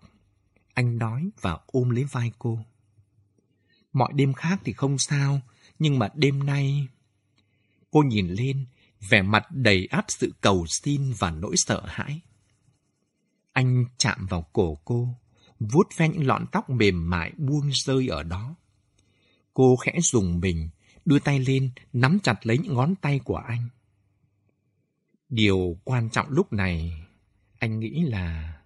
Anh 0.73 0.97
nói 0.97 1.29
và 1.41 1.57
ôm 1.65 1.89
lấy 1.89 2.03
vai 2.03 2.31
cô. 2.39 2.59
Mọi 3.93 4.13
đêm 4.15 4.33
khác 4.33 4.61
thì 4.63 4.73
không 4.73 4.97
sao, 4.97 5.41
nhưng 5.79 5.99
mà 5.99 6.09
đêm 6.15 6.45
nay... 6.45 6.87
Cô 7.91 8.03
nhìn 8.03 8.27
lên 8.27 8.65
vẻ 9.09 9.21
mặt 9.21 9.45
đầy 9.51 9.85
áp 9.85 10.05
sự 10.07 10.33
cầu 10.41 10.65
xin 10.67 11.13
và 11.19 11.31
nỗi 11.31 11.57
sợ 11.57 11.83
hãi. 11.85 12.21
Anh 13.53 13.85
chạm 13.97 14.25
vào 14.25 14.41
cổ 14.53 14.77
cô, 14.85 15.09
vuốt 15.59 15.87
ve 15.97 16.09
những 16.09 16.27
lọn 16.27 16.45
tóc 16.51 16.69
mềm 16.69 17.09
mại 17.09 17.31
buông 17.37 17.69
rơi 17.73 18.07
ở 18.07 18.23
đó. 18.23 18.55
Cô 19.53 19.75
khẽ 19.75 19.93
dùng 20.01 20.39
mình, 20.39 20.69
đưa 21.05 21.19
tay 21.19 21.39
lên, 21.39 21.71
nắm 21.93 22.19
chặt 22.23 22.45
lấy 22.45 22.57
những 22.57 22.73
ngón 22.73 22.95
tay 22.95 23.19
của 23.19 23.37
anh. 23.37 23.69
Điều 25.29 25.77
quan 25.83 26.09
trọng 26.09 26.29
lúc 26.29 26.53
này, 26.53 27.05
anh 27.59 27.79
nghĩ 27.79 28.03
là 28.03 28.57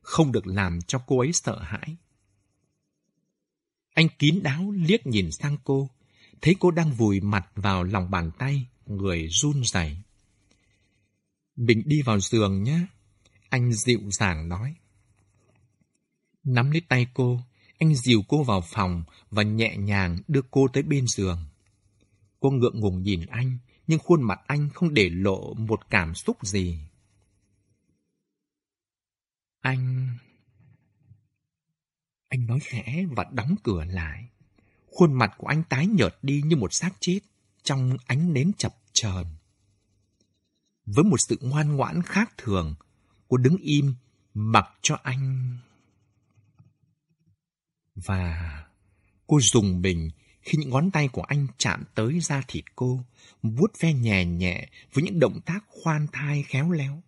không 0.00 0.32
được 0.32 0.46
làm 0.46 0.78
cho 0.86 0.98
cô 1.06 1.18
ấy 1.18 1.32
sợ 1.32 1.58
hãi. 1.62 1.96
Anh 3.94 4.08
kín 4.18 4.42
đáo 4.42 4.72
liếc 4.76 5.06
nhìn 5.06 5.32
sang 5.32 5.56
cô, 5.64 5.90
thấy 6.42 6.54
cô 6.60 6.70
đang 6.70 6.92
vùi 6.92 7.20
mặt 7.20 7.50
vào 7.54 7.84
lòng 7.84 8.10
bàn 8.10 8.30
tay, 8.38 8.66
người 8.86 9.28
run 9.28 9.64
rẩy. 9.64 9.96
Mình 11.56 11.82
đi 11.86 12.02
vào 12.02 12.20
giường 12.20 12.62
nhé, 12.62 12.80
anh 13.48 13.72
dịu 13.72 14.00
dàng 14.10 14.48
nói. 14.48 14.74
Nắm 16.44 16.70
lấy 16.70 16.80
tay 16.88 17.06
cô, 17.14 17.40
anh 17.78 17.94
dìu 17.94 18.22
cô 18.28 18.42
vào 18.42 18.60
phòng 18.60 19.04
và 19.30 19.42
nhẹ 19.42 19.76
nhàng 19.76 20.18
đưa 20.28 20.42
cô 20.50 20.68
tới 20.72 20.82
bên 20.82 21.06
giường. 21.06 21.38
Cô 22.40 22.50
ngượng 22.50 22.80
ngùng 22.80 23.02
nhìn 23.02 23.26
anh, 23.26 23.58
nhưng 23.86 23.98
khuôn 23.98 24.22
mặt 24.22 24.40
anh 24.46 24.68
không 24.74 24.94
để 24.94 25.10
lộ 25.10 25.54
một 25.54 25.90
cảm 25.90 26.14
xúc 26.14 26.46
gì. 26.46 26.78
Anh... 29.60 30.08
Anh 32.28 32.46
nói 32.46 32.58
khẽ 32.62 33.06
và 33.16 33.24
đóng 33.32 33.54
cửa 33.62 33.84
lại. 33.84 34.28
Khuôn 34.86 35.12
mặt 35.12 35.34
của 35.38 35.46
anh 35.46 35.62
tái 35.68 35.86
nhợt 35.86 36.18
đi 36.22 36.42
như 36.42 36.56
một 36.56 36.72
xác 36.72 36.90
chết 37.00 37.20
trong 37.62 37.96
ánh 38.06 38.32
nến 38.32 38.52
chập 38.58 38.76
chờn. 38.92 39.26
Với 40.86 41.04
một 41.04 41.16
sự 41.28 41.38
ngoan 41.40 41.76
ngoãn 41.76 42.02
khác 42.02 42.32
thường, 42.36 42.74
cô 43.28 43.36
đứng 43.36 43.56
im 43.56 43.94
mặc 44.34 44.66
cho 44.82 44.98
anh. 45.02 45.56
Và 47.94 48.64
cô 49.26 49.40
dùng 49.40 49.82
mình 49.82 50.10
khi 50.44 50.58
những 50.58 50.70
ngón 50.70 50.90
tay 50.90 51.08
của 51.08 51.22
anh 51.22 51.46
chạm 51.58 51.84
tới 51.94 52.20
da 52.20 52.42
thịt 52.48 52.64
cô, 52.76 53.04
vuốt 53.42 53.72
ve 53.80 53.92
nhẹ 53.92 54.24
nhẹ 54.24 54.68
với 54.92 55.04
những 55.04 55.20
động 55.20 55.40
tác 55.46 55.64
khoan 55.66 56.06
thai 56.12 56.42
khéo 56.42 56.70
léo. 56.70 57.02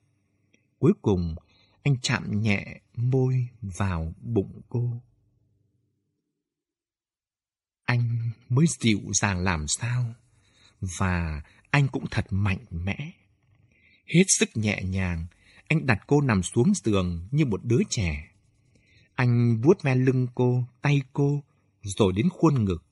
Cuối 0.78 0.92
cùng, 1.02 1.36
anh 1.82 1.96
chạm 2.02 2.40
nhẹ 2.40 2.80
môi 2.96 3.48
vào 3.60 4.14
bụng 4.20 4.60
cô. 4.68 5.02
Anh 7.84 8.30
mới 8.48 8.66
dịu 8.80 9.00
dàng 9.12 9.38
làm 9.38 9.66
sao, 9.68 10.14
và 10.80 11.42
anh 11.70 11.88
cũng 11.88 12.04
thật 12.10 12.26
mạnh 12.30 12.64
mẽ. 12.70 13.10
Hết 14.06 14.24
sức 14.26 14.48
nhẹ 14.54 14.82
nhàng, 14.82 15.26
anh 15.68 15.86
đặt 15.86 15.98
cô 16.06 16.20
nằm 16.20 16.42
xuống 16.42 16.72
giường 16.74 17.28
như 17.30 17.44
một 17.44 17.64
đứa 17.64 17.80
trẻ. 17.90 18.30
Anh 19.14 19.60
vuốt 19.60 19.82
ve 19.82 19.94
lưng 19.94 20.26
cô, 20.34 20.64
tay 20.82 21.02
cô, 21.12 21.42
rồi 21.82 22.12
đến 22.12 22.28
khuôn 22.28 22.64
ngực, 22.64 22.84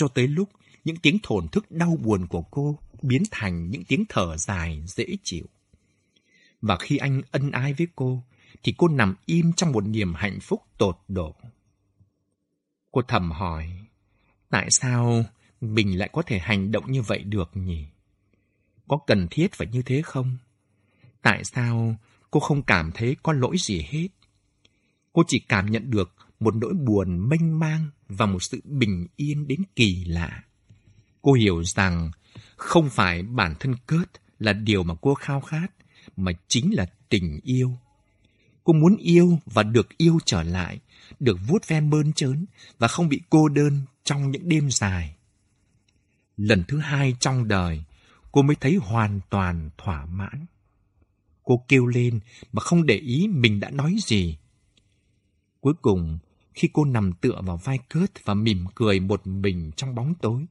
cho 0.00 0.08
tới 0.08 0.28
lúc 0.28 0.48
những 0.84 0.96
tiếng 0.96 1.18
thổn 1.22 1.48
thức 1.48 1.70
đau 1.70 1.96
buồn 2.02 2.26
của 2.26 2.42
cô 2.42 2.78
biến 3.02 3.22
thành 3.30 3.70
những 3.70 3.84
tiếng 3.84 4.04
thở 4.08 4.36
dài 4.36 4.82
dễ 4.86 5.06
chịu. 5.22 5.46
Và 6.60 6.76
khi 6.76 6.96
anh 6.96 7.22
ân 7.30 7.50
ái 7.50 7.74
với 7.74 7.88
cô, 7.96 8.24
thì 8.62 8.74
cô 8.78 8.88
nằm 8.88 9.14
im 9.26 9.52
trong 9.52 9.72
một 9.72 9.86
niềm 9.86 10.14
hạnh 10.14 10.38
phúc 10.40 10.62
tột 10.78 10.98
độ. 11.08 11.34
Cô 12.90 13.02
thầm 13.08 13.30
hỏi, 13.30 13.70
tại 14.50 14.68
sao 14.70 15.24
mình 15.60 15.98
lại 15.98 16.10
có 16.12 16.22
thể 16.22 16.38
hành 16.38 16.72
động 16.72 16.92
như 16.92 17.02
vậy 17.02 17.22
được 17.24 17.50
nhỉ? 17.54 17.86
Có 18.88 18.98
cần 19.06 19.26
thiết 19.30 19.52
phải 19.52 19.66
như 19.66 19.82
thế 19.82 20.02
không? 20.02 20.36
Tại 21.22 21.44
sao 21.44 21.96
cô 22.30 22.40
không 22.40 22.62
cảm 22.62 22.90
thấy 22.94 23.16
có 23.22 23.32
lỗi 23.32 23.56
gì 23.58 23.86
hết? 23.88 24.08
Cô 25.12 25.22
chỉ 25.26 25.38
cảm 25.38 25.70
nhận 25.70 25.90
được 25.90 26.14
một 26.40 26.54
nỗi 26.54 26.74
buồn 26.74 27.28
mênh 27.28 27.58
mang 27.58 27.90
và 28.10 28.26
một 28.26 28.42
sự 28.42 28.60
bình 28.64 29.06
yên 29.16 29.48
đến 29.48 29.62
kỳ 29.76 30.04
lạ. 30.04 30.42
Cô 31.22 31.32
hiểu 31.32 31.64
rằng 31.64 32.10
không 32.56 32.90
phải 32.90 33.22
bản 33.22 33.54
thân 33.60 33.74
cớt 33.86 34.10
là 34.38 34.52
điều 34.52 34.82
mà 34.82 34.94
cô 35.00 35.14
khao 35.14 35.40
khát, 35.40 35.66
mà 36.16 36.32
chính 36.48 36.74
là 36.74 36.86
tình 37.08 37.40
yêu. 37.42 37.78
Cô 38.64 38.72
muốn 38.72 38.96
yêu 38.96 39.38
và 39.46 39.62
được 39.62 39.98
yêu 39.98 40.18
trở 40.24 40.42
lại, 40.42 40.80
được 41.20 41.38
vuốt 41.48 41.68
ve 41.68 41.80
mơn 41.80 42.12
trớn 42.12 42.46
và 42.78 42.88
không 42.88 43.08
bị 43.08 43.20
cô 43.30 43.48
đơn 43.48 43.80
trong 44.04 44.30
những 44.30 44.48
đêm 44.48 44.70
dài. 44.70 45.16
Lần 46.36 46.64
thứ 46.68 46.78
hai 46.78 47.16
trong 47.20 47.48
đời, 47.48 47.84
cô 48.32 48.42
mới 48.42 48.56
thấy 48.60 48.76
hoàn 48.76 49.20
toàn 49.30 49.70
thỏa 49.78 50.06
mãn. 50.06 50.46
Cô 51.42 51.64
kêu 51.68 51.86
lên 51.86 52.20
mà 52.52 52.60
không 52.60 52.86
để 52.86 52.96
ý 52.96 53.28
mình 53.28 53.60
đã 53.60 53.70
nói 53.70 53.96
gì. 54.00 54.38
Cuối 55.60 55.74
cùng, 55.82 56.18
khi 56.54 56.68
cô 56.72 56.84
nằm 56.84 57.12
tựa 57.12 57.40
vào 57.44 57.56
vai 57.56 57.78
Kurt 57.94 58.24
và 58.24 58.34
mỉm 58.34 58.64
cười 58.74 59.00
một 59.00 59.26
mình 59.26 59.70
trong 59.76 59.94
bóng 59.94 60.14
tối, 60.14 60.46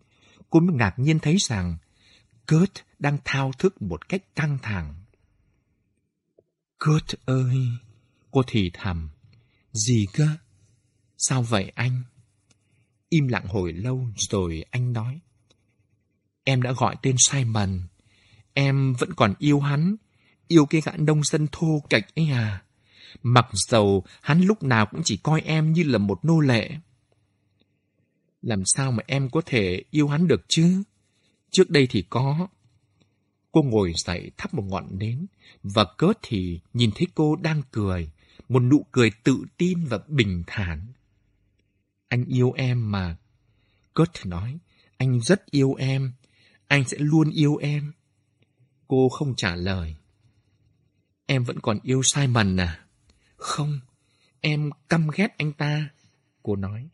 cô 0.49 0.59
mới 0.59 0.75
ngạc 0.75 0.99
nhiên 0.99 1.19
thấy 1.19 1.37
rằng 1.39 1.77
Kurt 2.47 2.71
đang 2.99 3.17
thao 3.25 3.51
thức 3.59 3.81
một 3.81 4.09
cách 4.09 4.35
căng 4.35 4.57
thẳng. 4.61 4.93
Kurt 6.79 7.15
ơi! 7.25 7.55
Cô 8.31 8.41
thì 8.47 8.71
thầm. 8.73 9.09
Gì 9.73 10.05
cơ? 10.13 10.27
Sao 11.17 11.41
vậy 11.43 11.71
anh? 11.75 12.03
Im 13.09 13.27
lặng 13.27 13.45
hồi 13.47 13.73
lâu 13.73 14.07
rồi 14.15 14.65
anh 14.71 14.93
nói. 14.93 15.19
Em 16.43 16.61
đã 16.61 16.71
gọi 16.71 16.95
tên 17.01 17.15
Simon. 17.29 17.81
Em 18.53 18.93
vẫn 18.93 19.13
còn 19.13 19.33
yêu 19.39 19.59
hắn. 19.59 19.95
Yêu 20.47 20.65
cái 20.65 20.81
gã 20.81 20.91
nông 20.97 21.23
dân 21.23 21.47
thô 21.51 21.83
kệch 21.89 22.15
ấy 22.15 22.29
à. 22.29 22.63
Mặc 23.23 23.47
dầu 23.53 24.03
hắn 24.21 24.41
lúc 24.41 24.63
nào 24.63 24.85
cũng 24.85 25.01
chỉ 25.03 25.17
coi 25.17 25.41
em 25.41 25.73
như 25.73 25.83
là 25.83 25.97
một 25.97 26.25
nô 26.25 26.39
lệ. 26.39 26.71
Làm 28.41 28.63
sao 28.65 28.91
mà 28.91 29.03
em 29.07 29.29
có 29.29 29.41
thể 29.45 29.83
yêu 29.91 30.07
hắn 30.07 30.27
được 30.27 30.41
chứ? 30.47 30.83
Trước 31.51 31.69
đây 31.69 31.87
thì 31.89 32.03
có. 32.09 32.47
Cô 33.51 33.61
ngồi 33.61 33.93
dậy 33.95 34.31
thắp 34.37 34.53
một 34.53 34.63
ngọn 34.67 34.99
nến, 34.99 35.25
và 35.63 35.85
cớt 35.97 36.19
thì 36.21 36.59
nhìn 36.73 36.91
thấy 36.95 37.07
cô 37.15 37.35
đang 37.35 37.61
cười, 37.71 38.11
một 38.49 38.59
nụ 38.59 38.85
cười 38.91 39.11
tự 39.23 39.45
tin 39.57 39.85
và 39.85 39.99
bình 40.07 40.43
thản. 40.47 40.87
Anh 42.07 42.25
yêu 42.25 42.51
em 42.51 42.91
mà. 42.91 43.17
Cớt 43.93 44.25
nói, 44.25 44.59
anh 44.97 45.21
rất 45.21 45.51
yêu 45.51 45.73
em, 45.73 46.13
anh 46.67 46.83
sẽ 46.87 46.97
luôn 46.99 47.29
yêu 47.29 47.55
em. 47.55 47.93
Cô 48.87 49.09
không 49.09 49.35
trả 49.35 49.55
lời. 49.55 49.95
Em 51.25 51.43
vẫn 51.43 51.59
còn 51.59 51.79
yêu 51.83 52.03
Simon 52.03 52.59
à? 52.59 52.85
Không, 53.39 53.79
em 54.41 54.69
căm 54.89 55.07
ghét 55.15 55.37
anh 55.37 55.53
ta. 55.53 55.89
Cô 56.43 56.55
nói. 56.55 56.89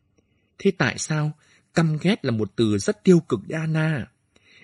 Thế 0.57 0.71
tại 0.77 0.97
sao 0.97 1.31
căm 1.73 1.97
ghét 2.01 2.25
là 2.25 2.31
một 2.31 2.51
từ 2.55 2.77
rất 2.77 3.03
tiêu 3.03 3.19
cực 3.19 3.39
đa 3.47 3.59
Anna? 3.59 4.07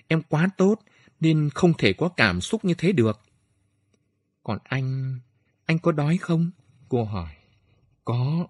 Em 0.08 0.22
quá 0.22 0.48
tốt 0.56 0.80
nên 1.20 1.50
không 1.54 1.72
thể 1.78 1.92
có 1.92 2.08
cảm 2.08 2.40
xúc 2.40 2.64
như 2.64 2.74
thế 2.74 2.92
được. 2.92 3.20
Còn 4.42 4.58
anh, 4.64 5.18
anh 5.64 5.78
có 5.78 5.92
đói 5.92 6.16
không? 6.16 6.50
Cô 6.88 7.04
hỏi. 7.04 7.34
Có. 8.04 8.46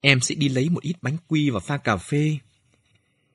Em 0.00 0.20
sẽ 0.20 0.34
đi 0.34 0.48
lấy 0.48 0.68
một 0.68 0.82
ít 0.82 0.94
bánh 1.02 1.16
quy 1.28 1.50
và 1.50 1.60
pha 1.60 1.76
cà 1.76 1.96
phê. 1.96 2.38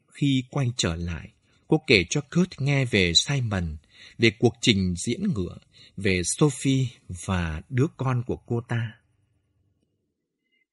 Khi 0.07 0.43
quay 0.49 0.71
trở 0.77 0.95
lại, 0.95 1.29
cô 1.67 1.81
kể 1.87 2.05
cho 2.09 2.21
Kurt 2.21 2.49
nghe 2.59 2.85
về 2.85 3.13
Simon, 3.15 3.77
về 4.17 4.31
cuộc 4.39 4.53
trình 4.61 4.95
diễn 4.97 5.23
ngựa, 5.33 5.57
về 5.97 6.21
Sophie 6.23 6.87
và 7.25 7.61
đứa 7.69 7.87
con 7.97 8.23
của 8.27 8.37
cô 8.37 8.61
ta. 8.61 8.91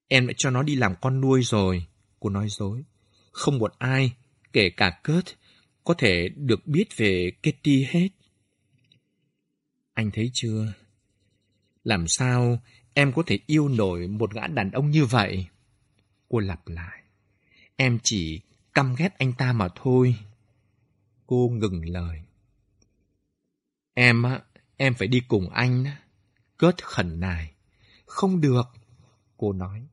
Em 0.09 0.27
đã 0.27 0.35
cho 0.37 0.51
nó 0.51 0.63
đi 0.63 0.75
làm 0.75 0.95
con 1.01 1.21
nuôi 1.21 1.43
rồi, 1.45 1.87
cô 2.21 2.31
nói 2.31 2.47
dối. 2.49 2.85
Không 3.33 3.59
một 3.59 3.75
ai, 3.79 4.13
kể 4.53 4.71
cả 4.71 5.01
Kurt, 5.05 5.27
có 5.85 5.95
thể 5.95 6.29
được 6.29 6.67
biết 6.67 6.97
về 6.97 7.33
Kitty 7.43 7.87
hết. 7.91 8.09
Anh 9.95 10.11
thấy 10.11 10.31
chưa? 10.35 10.73
Làm 11.85 12.09
sao 12.09 12.59
em 12.95 13.13
có 13.13 13.23
thể 13.27 13.39
yêu 13.47 13.69
nổi 13.69 14.09
một 14.09 14.35
gã 14.35 14.47
đàn 14.47 14.71
ông 14.71 14.91
như 14.91 15.05
vậy? 15.05 15.47
Cô 16.29 16.39
lặp 16.39 16.69
lại. 16.69 17.03
Em 17.77 17.99
chỉ 18.03 18.41
căm 18.75 18.95
ghét 18.99 19.19
anh 19.19 19.33
ta 19.33 19.53
mà 19.53 19.69
thôi. 19.75 20.17
Cô 21.27 21.51
ngừng 21.53 21.89
lời. 21.89 22.23
Em 23.95 24.23
á, 24.23 24.41
em 24.77 24.95
phải 24.95 25.09
đi 25.09 25.21
cùng 25.29 25.51
anh. 25.51 25.85
Cớt 26.57 26.85
khẩn 26.85 27.21
nài. 27.21 27.53
Không 28.07 28.41
được, 28.41 28.63
cô 29.37 29.53
nói. 29.53 29.87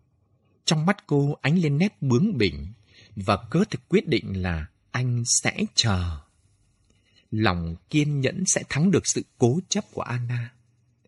Trong 0.65 0.85
mắt 0.85 1.07
cô 1.07 1.35
ánh 1.41 1.57
lên 1.59 1.77
nét 1.77 2.01
bướng 2.01 2.37
bỉnh, 2.37 2.73
và 3.15 3.37
Cớt 3.49 3.89
quyết 3.89 4.07
định 4.07 4.41
là 4.41 4.65
anh 4.91 5.23
sẽ 5.25 5.57
chờ. 5.75 6.17
Lòng 7.31 7.75
kiên 7.89 8.19
nhẫn 8.21 8.43
sẽ 8.45 8.63
thắng 8.69 8.91
được 8.91 9.07
sự 9.07 9.25
cố 9.37 9.59
chấp 9.69 9.83
của 9.93 10.01
Anna. 10.01 10.53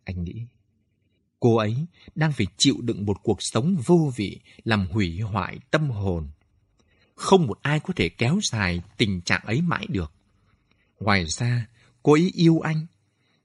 Anh 0.04 0.24
nghĩ. 0.24 0.46
Cô 1.40 1.56
ấy 1.56 1.86
đang 2.16 2.32
phải 2.32 2.48
chịu 2.58 2.76
đựng 2.82 3.06
một 3.06 3.18
cuộc 3.24 3.38
sống 3.40 3.76
vô 3.86 4.12
vị 4.16 4.40
làm 4.64 4.88
hủy 4.88 5.20
hoại 5.20 5.60
tâm 5.72 5.90
hồn. 5.90 6.28
Không 7.16 7.48
một 7.48 7.60
ai 7.62 7.80
có 7.80 7.94
thể 7.96 8.10
kéo 8.10 8.40
dài 8.52 8.82
tình 8.98 9.22
trạng 9.22 9.42
ấy 9.46 9.62
mãi 9.62 9.86
được. 9.90 10.12
Ngoài 11.00 11.26
ra, 11.26 11.68
cô 12.04 12.14
ấy 12.14 12.32
yêu 12.36 12.60
anh. 12.60 12.86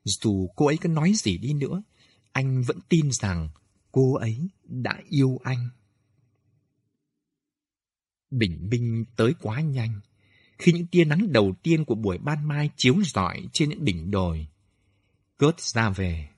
Dù 0.05 0.49
cô 0.57 0.67
ấy 0.67 0.77
có 0.77 0.89
nói 0.89 1.13
gì 1.15 1.39
đi 1.39 1.53
nữa, 1.53 1.83
anh 2.33 2.63
vẫn 2.63 2.79
tin 2.89 3.13
rằng 3.13 3.49
cô 3.93 4.15
ấy 4.15 4.49
đã 4.65 5.01
yêu 5.09 5.39
anh. 5.43 5.69
Bình 8.31 8.69
minh 8.71 9.05
tới 9.17 9.35
quá 9.43 9.61
nhanh. 9.61 10.01
Khi 10.59 10.73
những 10.73 10.87
tia 10.87 11.05
nắng 11.05 11.33
đầu 11.33 11.55
tiên 11.63 11.85
của 11.85 11.95
buổi 11.95 12.19
ban 12.19 12.49
mai 12.49 12.71
chiếu 12.77 12.95
rọi 13.05 13.49
trên 13.53 13.69
những 13.69 13.85
đỉnh 13.85 14.11
đồi, 14.11 14.47
Kurt 15.39 15.59
ra 15.59 15.91
về. 15.91 16.29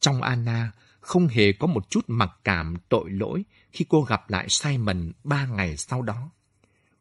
Trong 0.00 0.22
Anna 0.22 0.72
không 1.00 1.26
hề 1.26 1.52
có 1.52 1.66
một 1.66 1.90
chút 1.90 2.04
mặc 2.06 2.30
cảm 2.44 2.74
tội 2.88 3.10
lỗi 3.10 3.44
khi 3.72 3.84
cô 3.88 4.02
gặp 4.02 4.30
lại 4.30 4.46
Simon 4.48 5.12
ba 5.24 5.46
ngày 5.46 5.76
sau 5.76 6.02
đó. 6.02 6.30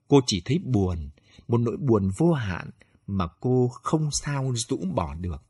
Cô 0.07 0.21
chỉ 0.28 0.41
thấy 0.45 0.59
buồn, 0.63 1.09
một 1.47 1.57
nỗi 1.57 1.78
buồn 1.78 2.09
vô 2.17 2.34
hạn 2.34 2.69
mà 3.07 3.27
cô 3.39 3.67
không 3.67 4.09
sao 4.11 4.53
rũ 4.55 4.77
bỏ 4.93 5.13
được. 5.13 5.43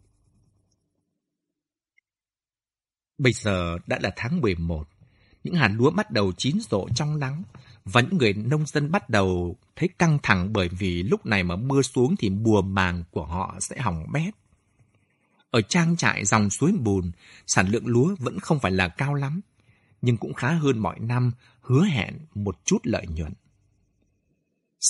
Bây 3.18 3.34
giờ 3.34 3.78
đã 3.88 4.00
là 4.02 4.12
tháng 4.16 4.42
11, 4.42 4.88
những 5.44 5.54
hạt 5.54 5.72
lúa 5.74 5.92
bắt 5.92 6.12
đầu 6.12 6.32
chín 6.38 6.58
rộ 6.70 6.88
trong 6.96 7.20
nắng 7.20 7.44
và 7.86 8.02
những 8.02 8.18
người 8.18 8.34
nông 8.34 8.66
dân 8.66 8.92
bắt 8.92 9.10
đầu 9.10 9.58
thấy 9.76 9.90
căng 10.00 10.20
thẳng 10.24 10.54
bởi 10.54 10.70
vì 10.70 11.04
lúc 11.04 11.26
này 11.26 11.44
mà 11.44 11.56
mưa 11.56 11.82
xuống 11.82 12.16
thì 12.20 12.30
mùa 12.30 12.62
màng 12.62 13.04
của 13.12 13.26
họ 13.26 13.58
sẽ 13.60 13.80
hỏng 13.80 14.06
bét. 14.12 14.34
Ở 15.52 15.62
trang 15.62 15.98
trại 15.98 16.26
dòng 16.26 16.50
suối 16.50 16.72
bùn, 16.80 17.12
sản 17.48 17.68
lượng 17.68 17.88
lúa 17.88 18.16
vẫn 18.20 18.40
không 18.40 18.60
phải 18.60 18.72
là 18.72 18.88
cao 18.88 19.14
lắm, 19.14 19.42
nhưng 20.02 20.18
cũng 20.18 20.34
khá 20.34 20.52
hơn 20.52 20.80
mọi 20.80 21.00
năm, 21.00 21.32
hứa 21.62 21.84
hẹn 21.86 22.20
một 22.36 22.66
chút 22.66 22.78
lợi 22.84 23.08
nhuận. 23.08 23.34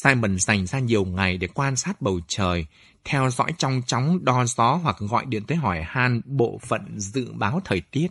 Simon 0.01 0.39
dành 0.39 0.65
ra 0.65 0.79
nhiều 0.79 1.05
ngày 1.05 1.37
để 1.37 1.47
quan 1.47 1.75
sát 1.75 2.01
bầu 2.01 2.19
trời, 2.27 2.65
theo 3.03 3.29
dõi 3.29 3.51
trong 3.57 3.81
chóng 3.87 4.25
đo 4.25 4.45
gió 4.45 4.75
hoặc 4.83 4.95
gọi 4.99 5.25
điện 5.25 5.43
tới 5.47 5.57
hỏi 5.57 5.83
han 5.85 6.21
bộ 6.25 6.59
phận 6.67 6.99
dự 6.99 7.31
báo 7.33 7.61
thời 7.65 7.81
tiết. 7.81 8.07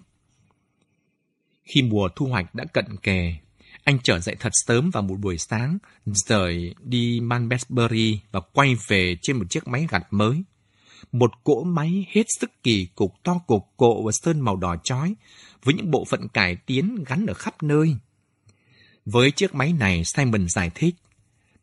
Khi 1.63 1.83
mùa 1.83 2.09
thu 2.17 2.27
hoạch 2.27 2.55
đã 2.55 2.65
cận 2.65 2.97
kề, 3.03 3.35
anh 3.85 3.99
trở 4.03 4.19
dậy 4.19 4.37
thật 4.41 4.53
sớm 4.53 4.91
vào 4.91 5.03
một 5.03 5.17
buổi 5.21 5.39
sáng, 5.39 5.79
rời 6.07 6.75
đi 6.83 7.21
Manbesbury 7.21 8.21
và 8.33 8.41
quay 8.41 8.75
về 8.87 9.17
trên 9.23 9.37
một 9.37 9.45
chiếc 9.51 9.69
máy 9.69 9.87
gặt 9.91 10.07
mới. 10.11 10.43
Một 11.13 11.31
cỗ 11.45 11.65
máy 11.65 12.07
hết 12.11 12.27
sức 12.41 12.63
kỳ 12.63 12.87
cục 12.95 13.15
to 13.23 13.39
cục 13.47 13.63
cộ 13.77 14.03
và 14.03 14.13
sơn 14.13 14.41
màu 14.41 14.57
đỏ 14.57 14.77
chói, 14.85 15.15
với 15.65 15.75
những 15.75 15.91
bộ 15.91 16.05
phận 16.05 16.29
cải 16.29 16.57
tiến 16.57 17.05
gắn 17.07 17.27
ở 17.27 17.35
khắp 17.35 17.63
nơi. 17.63 17.97
Với 19.05 19.31
chiếc 19.31 19.55
máy 19.55 19.73
này, 19.73 20.03
Simon 20.05 20.49
giải 20.49 20.71
thích, 20.75 20.95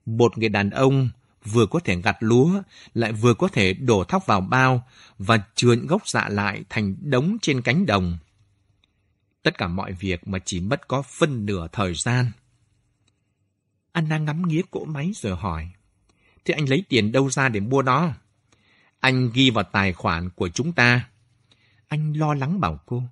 một 0.06 0.38
người 0.38 0.50
đàn 0.50 0.70
ông 0.70 1.10
vừa 1.46 1.66
có 1.66 1.80
thể 1.80 1.96
gặt 2.02 2.18
lúa, 2.20 2.62
lại 2.94 3.12
vừa 3.12 3.34
có 3.34 3.48
thể 3.48 3.74
đổ 3.74 4.04
thóc 4.04 4.26
vào 4.26 4.42
bao 4.42 4.88
và 5.18 5.40
trượn 5.56 5.88
gốc 5.88 6.08
dạ 6.08 6.30
lại 6.30 6.64
thành 6.70 6.96
đống 7.02 7.38
trên 7.42 7.62
cánh 7.62 7.86
đồng. 7.86 8.18
Tất 9.44 9.58
cả 9.58 9.68
mọi 9.68 9.92
việc 9.92 10.28
mà 10.28 10.40
chỉ 10.46 10.60
mất 10.60 10.88
có 10.88 11.02
phân 11.02 11.46
nửa 11.46 11.68
thời 11.72 11.94
gian. 11.94 12.32
Anna 13.92 14.18
ngắm 14.18 14.48
nghía 14.48 14.62
cỗ 14.72 14.86
máy 14.86 15.12
rồi 15.16 15.36
hỏi, 15.36 15.70
Thế 16.46 16.54
anh 16.54 16.70
lấy 16.70 16.84
tiền 16.90 17.12
đâu 17.12 17.30
ra 17.30 17.50
để 17.50 17.60
mua 17.60 17.82
nó? 17.82 18.14
Anh 19.00 19.32
ghi 19.34 19.50
vào 19.50 19.64
tài 19.64 19.94
khoản 19.94 20.30
của 20.30 20.50
chúng 20.50 20.74
ta. 20.74 21.10
Anh 21.88 22.14
lo 22.14 22.34
lắng 22.34 22.60
bảo 22.60 22.80
cô, 22.86 23.04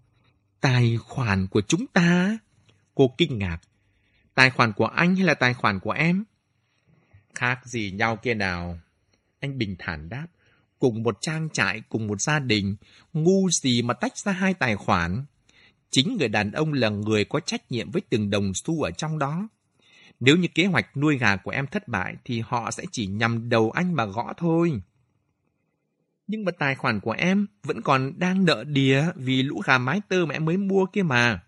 Tài 0.61 0.97
khoản 0.97 1.47
của 1.47 1.61
chúng 1.61 1.87
ta? 1.87 2.37
Cô 2.95 3.13
kinh 3.17 3.37
ngạc. 3.37 3.59
Tài 4.33 4.49
khoản 4.49 4.73
của 4.73 4.85
anh 4.85 5.15
hay 5.15 5.25
là 5.25 5.33
tài 5.33 5.53
khoản 5.53 5.79
của 5.79 5.91
em? 5.91 6.23
Khác 7.37 7.59
gì 7.65 7.91
nhau 7.91 8.15
kia 8.15 8.33
nào? 8.33 8.79
Anh 9.39 9.57
bình 9.57 9.75
thản 9.79 10.09
đáp. 10.09 10.27
Cùng 10.79 11.03
một 11.03 11.17
trang 11.21 11.49
trại, 11.53 11.81
cùng 11.89 12.07
một 12.07 12.21
gia 12.21 12.39
đình, 12.39 12.75
ngu 13.13 13.49
gì 13.49 13.81
mà 13.81 13.93
tách 13.93 14.17
ra 14.17 14.31
hai 14.31 14.53
tài 14.53 14.75
khoản. 14.75 15.25
Chính 15.89 16.17
người 16.17 16.27
đàn 16.27 16.51
ông 16.51 16.73
là 16.73 16.89
người 16.89 17.25
có 17.25 17.39
trách 17.39 17.71
nhiệm 17.71 17.91
với 17.91 18.01
từng 18.09 18.29
đồng 18.29 18.53
xu 18.53 18.81
ở 18.81 18.91
trong 18.91 19.19
đó. 19.19 19.47
Nếu 20.19 20.37
như 20.37 20.47
kế 20.55 20.65
hoạch 20.65 20.97
nuôi 20.97 21.17
gà 21.17 21.35
của 21.35 21.51
em 21.51 21.67
thất 21.67 21.87
bại 21.87 22.15
thì 22.25 22.41
họ 22.45 22.71
sẽ 22.71 22.83
chỉ 22.91 23.07
nhằm 23.07 23.49
đầu 23.49 23.71
anh 23.71 23.93
mà 23.93 24.05
gõ 24.05 24.33
thôi. 24.37 24.81
Nhưng 26.27 26.45
mà 26.45 26.51
tài 26.51 26.75
khoản 26.75 26.99
của 26.99 27.11
em 27.11 27.47
vẫn 27.63 27.81
còn 27.81 28.13
đang 28.19 28.45
nợ 28.45 28.63
đìa 28.63 29.03
vì 29.15 29.43
lũ 29.43 29.61
gà 29.65 29.77
mái 29.77 30.01
tơ 30.09 30.25
mà 30.25 30.33
em 30.33 30.45
mới 30.45 30.57
mua 30.57 30.85
kia 30.85 31.03
mà. 31.03 31.43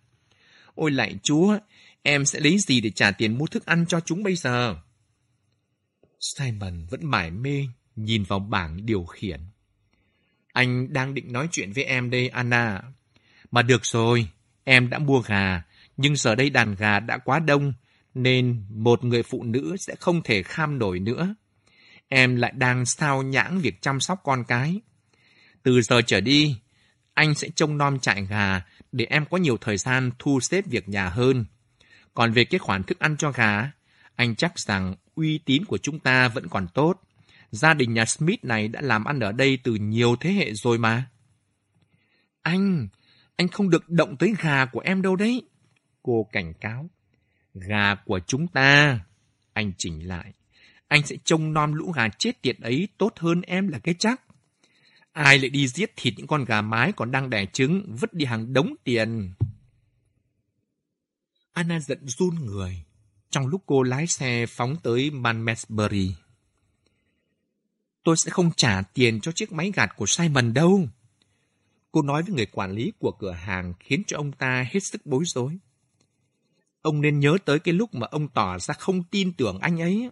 Ôi 0.76 0.92
lạy 0.92 1.20
chúa, 1.24 1.58
em 2.02 2.26
sẽ 2.26 2.40
lấy 2.40 2.58
gì 2.60 2.82
để 2.82 2.90
trả 2.90 3.12
tiền 3.12 3.38
mua 3.38 3.46
thức 3.46 3.66
ăn 3.66 3.86
cho 3.88 4.00
chúng 4.00 4.24
bây 4.24 4.36
giờ? 4.36 4.76
Simon 6.20 6.86
vẫn 6.90 7.06
mải 7.06 7.32
mê 7.32 7.68
nhìn 7.96 8.24
vào 8.24 8.40
bảng 8.40 8.86
điều 8.86 9.04
khiển. 9.04 9.40
Anh 10.54 10.94
đang 10.94 11.14
định 11.14 11.34
nói 11.34 11.48
chuyện 11.52 11.72
với 11.72 11.84
em 11.84 12.10
đây, 12.10 12.30
Anna. 12.30 12.82
Mà 13.52 13.62
được 13.62 13.86
rồi, 13.86 14.28
em 14.64 14.90
đã 14.90 15.00
mua 15.00 15.22
gà, 15.22 15.64
nhưng 15.98 16.16
giờ 16.16 16.36
đây 16.36 16.50
đàn 16.50 16.76
gà 16.76 17.00
đã 17.00 17.18
quá 17.18 17.40
đông, 17.40 17.74
nên 18.14 18.66
một 18.70 19.04
người 19.04 19.24
phụ 19.24 19.44
nữ 19.44 19.76
sẽ 19.80 19.96
không 20.00 20.22
thể 20.24 20.44
kham 20.44 20.80
nổi 20.80 21.00
nữa. 21.00 21.36
Em 22.08 22.36
lại 22.36 22.54
đang 22.56 22.86
sao 22.86 23.24
nhãng 23.24 23.60
việc 23.60 23.82
chăm 23.82 24.00
sóc 24.00 24.20
con 24.24 24.44
cái. 24.48 24.82
Từ 25.64 25.82
giờ 25.82 26.02
trở 26.02 26.22
đi, 26.22 26.56
anh 27.14 27.36
sẽ 27.36 27.50
trông 27.56 27.78
nom 27.78 28.00
trại 28.00 28.26
gà 28.26 28.62
để 28.92 29.06
em 29.10 29.26
có 29.26 29.38
nhiều 29.38 29.58
thời 29.58 29.78
gian 29.78 30.12
thu 30.20 30.40
xếp 30.40 30.66
việc 30.66 30.90
nhà 30.90 31.10
hơn. 31.10 31.46
Còn 32.14 32.32
về 32.32 32.46
cái 32.46 32.60
khoản 32.60 32.84
thức 32.84 33.00
ăn 33.00 33.18
cho 33.18 33.32
gà, 33.32 33.72
anh 34.16 34.36
chắc 34.36 34.60
rằng 34.60 34.96
uy 35.20 35.38
tín 35.38 35.66
của 35.66 35.78
chúng 35.78 36.00
ta 36.00 36.28
vẫn 36.28 36.48
còn 36.48 36.68
tốt. 36.74 37.02
Gia 37.52 37.74
đình 37.74 37.94
nhà 37.94 38.06
Smith 38.06 38.46
này 38.46 38.68
đã 38.68 38.82
làm 38.82 39.04
ăn 39.04 39.20
ở 39.20 39.32
đây 39.32 39.58
từ 39.64 39.76
nhiều 39.76 40.16
thế 40.20 40.32
hệ 40.32 40.54
rồi 40.54 40.78
mà. 40.78 41.10
Anh, 42.42 42.88
anh 43.36 43.48
không 43.48 43.70
được 43.70 43.90
động 43.90 44.18
tới 44.18 44.34
gà 44.42 44.66
của 44.66 44.80
em 44.80 45.02
đâu 45.02 45.16
đấy. 45.16 45.42
Cô 46.04 46.28
cảnh 46.32 46.54
cáo. 46.54 46.90
Gà 47.54 47.96
của 47.96 48.20
chúng 48.28 48.48
ta. 48.48 49.00
Anh 49.54 49.72
chỉnh 49.78 50.08
lại. 50.08 50.34
Anh 50.88 51.06
sẽ 51.06 51.16
trông 51.24 51.54
nom 51.54 51.74
lũ 51.74 51.92
gà 51.92 52.10
chết 52.10 52.42
tiệt 52.42 52.60
ấy 52.60 52.88
tốt 52.98 53.14
hơn 53.18 53.42
em 53.42 53.68
là 53.68 53.80
cái 53.80 53.96
chắc. 54.00 54.22
Ai 55.12 55.40
lại 55.40 55.50
đi 55.50 55.68
giết 55.68 55.92
thịt 55.96 56.14
những 56.18 56.28
con 56.28 56.46
gà 56.46 56.62
mái 56.62 56.92
còn 56.92 57.12
đang 57.12 57.30
đẻ 57.30 57.46
trứng, 57.46 57.96
vứt 58.00 58.14
đi 58.14 58.26
hàng 58.26 58.54
đống 58.54 58.76
tiền. 58.84 59.34
Anna 61.54 61.80
giận 61.80 62.08
run 62.08 62.36
người 62.46 62.84
trong 63.30 63.48
lúc 63.48 63.64
cô 63.66 63.84
lái 63.84 64.08
xe 64.08 64.46
phóng 64.46 64.76
tới 64.84 65.12
Manmesbury. 65.12 66.16
Tôi 68.04 68.18
sẽ 68.18 68.32
không 68.32 68.52
trả 68.58 68.82
tiền 68.82 69.22
cho 69.22 69.32
chiếc 69.32 69.52
máy 69.52 69.72
gạt 69.76 69.96
của 69.96 70.06
Simon 70.06 70.54
đâu. 70.54 70.88
Cô 71.92 72.02
nói 72.02 72.24
với 72.24 72.36
người 72.36 72.46
quản 72.46 72.72
lý 72.72 72.92
của 73.00 73.12
cửa 73.12 73.32
hàng 73.32 73.74
khiến 73.80 74.04
cho 74.08 74.18
ông 74.18 74.32
ta 74.32 74.66
hết 74.72 74.80
sức 74.80 75.06
bối 75.06 75.24
rối. 75.26 75.58
Ông 76.82 77.02
nên 77.02 77.20
nhớ 77.20 77.38
tới 77.46 77.60
cái 77.60 77.74
lúc 77.74 77.96
mà 77.96 78.08
ông 78.12 78.28
tỏ 78.28 78.60
ra 78.60 78.74
không 78.74 79.04
tin 79.04 79.34
tưởng 79.34 79.60
anh 79.60 79.82
ấy. 79.82 80.10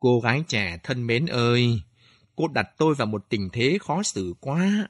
Cô 0.00 0.20
gái 0.20 0.44
trẻ 0.48 0.78
thân 0.82 1.06
mến 1.06 1.26
ơi, 1.26 1.82
cô 2.36 2.48
đặt 2.48 2.68
tôi 2.78 2.94
vào 2.94 3.06
một 3.06 3.26
tình 3.28 3.48
thế 3.52 3.78
khó 3.80 4.02
xử 4.02 4.34
quá. 4.40 4.88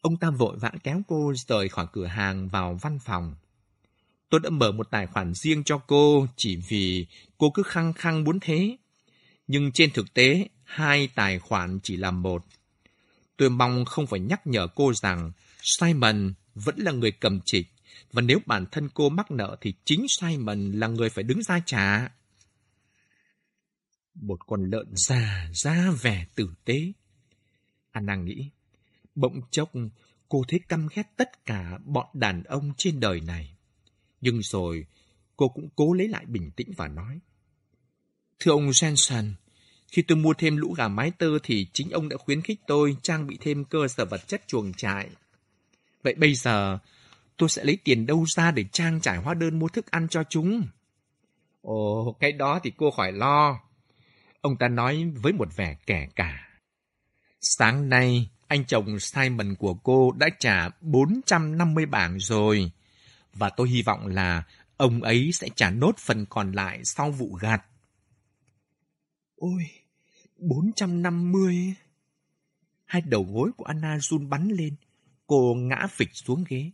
Ông 0.00 0.16
ta 0.16 0.30
vội 0.30 0.58
vã 0.58 0.72
kéo 0.82 1.02
cô 1.08 1.32
rời 1.36 1.68
khỏi 1.68 1.86
cửa 1.92 2.06
hàng 2.06 2.48
vào 2.48 2.78
văn 2.82 2.98
phòng. 2.98 3.34
Tôi 4.32 4.40
đã 4.40 4.50
mở 4.50 4.72
một 4.72 4.90
tài 4.90 5.06
khoản 5.06 5.34
riêng 5.34 5.64
cho 5.64 5.78
cô 5.78 6.26
chỉ 6.36 6.56
vì 6.68 7.06
cô 7.38 7.50
cứ 7.50 7.62
khăng 7.62 7.92
khăng 7.92 8.24
muốn 8.24 8.38
thế. 8.40 8.76
Nhưng 9.46 9.72
trên 9.72 9.90
thực 9.90 10.14
tế, 10.14 10.48
hai 10.64 11.08
tài 11.14 11.38
khoản 11.38 11.78
chỉ 11.82 11.96
là 11.96 12.10
một. 12.10 12.44
Tôi 13.36 13.50
mong 13.50 13.84
không 13.84 14.06
phải 14.06 14.20
nhắc 14.20 14.46
nhở 14.46 14.66
cô 14.66 14.92
rằng 14.94 15.32
Simon 15.62 16.32
vẫn 16.54 16.74
là 16.78 16.92
người 16.92 17.10
cầm 17.10 17.40
trịch, 17.44 17.66
và 18.12 18.22
nếu 18.22 18.38
bản 18.46 18.66
thân 18.72 18.88
cô 18.94 19.08
mắc 19.08 19.30
nợ 19.30 19.56
thì 19.60 19.74
chính 19.84 20.06
Simon 20.20 20.72
là 20.72 20.86
người 20.86 21.10
phải 21.10 21.24
đứng 21.24 21.42
ra 21.42 21.60
trả. 21.66 22.08
Một 24.14 24.46
con 24.46 24.70
lợn 24.70 24.86
già 24.92 25.48
ra 25.54 25.90
vẻ 26.02 26.26
tử 26.34 26.50
tế. 26.64 26.92
Anna 27.90 28.14
nghĩ, 28.14 28.50
bỗng 29.14 29.40
chốc 29.50 29.72
cô 30.28 30.44
thấy 30.48 30.60
căm 30.68 30.88
ghét 30.94 31.06
tất 31.16 31.46
cả 31.46 31.78
bọn 31.84 32.06
đàn 32.14 32.42
ông 32.42 32.72
trên 32.76 33.00
đời 33.00 33.20
này. 33.20 33.56
Nhưng 34.22 34.42
rồi, 34.42 34.86
cô 35.36 35.48
cũng 35.48 35.68
cố 35.76 35.92
lấy 35.92 36.08
lại 36.08 36.26
bình 36.26 36.50
tĩnh 36.56 36.72
và 36.76 36.88
nói. 36.88 37.20
Thưa 38.38 38.50
ông 38.50 38.70
Jensen, 38.70 39.32
khi 39.88 40.02
tôi 40.02 40.18
mua 40.18 40.34
thêm 40.34 40.56
lũ 40.56 40.72
gà 40.72 40.88
mái 40.88 41.10
tơ 41.10 41.38
thì 41.42 41.66
chính 41.72 41.90
ông 41.90 42.08
đã 42.08 42.16
khuyến 42.16 42.42
khích 42.42 42.60
tôi 42.66 42.96
trang 43.02 43.26
bị 43.26 43.38
thêm 43.40 43.64
cơ 43.64 43.88
sở 43.88 44.04
vật 44.04 44.28
chất 44.28 44.42
chuồng 44.46 44.72
trại. 44.72 45.08
Vậy 46.02 46.14
bây 46.14 46.34
giờ, 46.34 46.78
tôi 47.36 47.48
sẽ 47.48 47.64
lấy 47.64 47.78
tiền 47.84 48.06
đâu 48.06 48.24
ra 48.26 48.50
để 48.50 48.64
trang 48.72 49.00
trải 49.00 49.18
hóa 49.18 49.34
đơn 49.34 49.58
mua 49.58 49.68
thức 49.68 49.90
ăn 49.90 50.08
cho 50.08 50.24
chúng? 50.30 50.66
Ồ, 51.62 52.16
cái 52.20 52.32
đó 52.32 52.60
thì 52.62 52.72
cô 52.76 52.90
khỏi 52.90 53.12
lo. 53.12 53.60
Ông 54.40 54.56
ta 54.56 54.68
nói 54.68 55.04
với 55.22 55.32
một 55.32 55.56
vẻ 55.56 55.76
kẻ 55.86 56.08
cả. 56.16 56.48
Sáng 57.40 57.88
nay, 57.88 58.30
anh 58.48 58.64
chồng 58.64 59.00
Simon 59.00 59.54
của 59.54 59.74
cô 59.74 60.12
đã 60.12 60.28
trả 60.38 60.68
450 60.80 61.86
bảng 61.86 62.18
rồi 62.18 62.72
và 63.34 63.50
tôi 63.50 63.68
hy 63.68 63.82
vọng 63.82 64.06
là 64.06 64.44
ông 64.76 65.02
ấy 65.02 65.30
sẽ 65.32 65.48
trả 65.56 65.70
nốt 65.70 65.98
phần 65.98 66.26
còn 66.26 66.52
lại 66.52 66.84
sau 66.84 67.10
vụ 67.10 67.34
gạt. 67.34 67.62
Ôi, 69.36 69.66
450... 70.38 71.74
Hai 72.84 73.02
đầu 73.02 73.26
gối 73.32 73.50
của 73.56 73.64
Anna 73.64 73.98
run 74.00 74.30
bắn 74.30 74.48
lên. 74.48 74.74
Cô 75.26 75.54
ngã 75.54 75.86
phịch 75.90 76.10
xuống 76.14 76.44
ghế. 76.48 76.70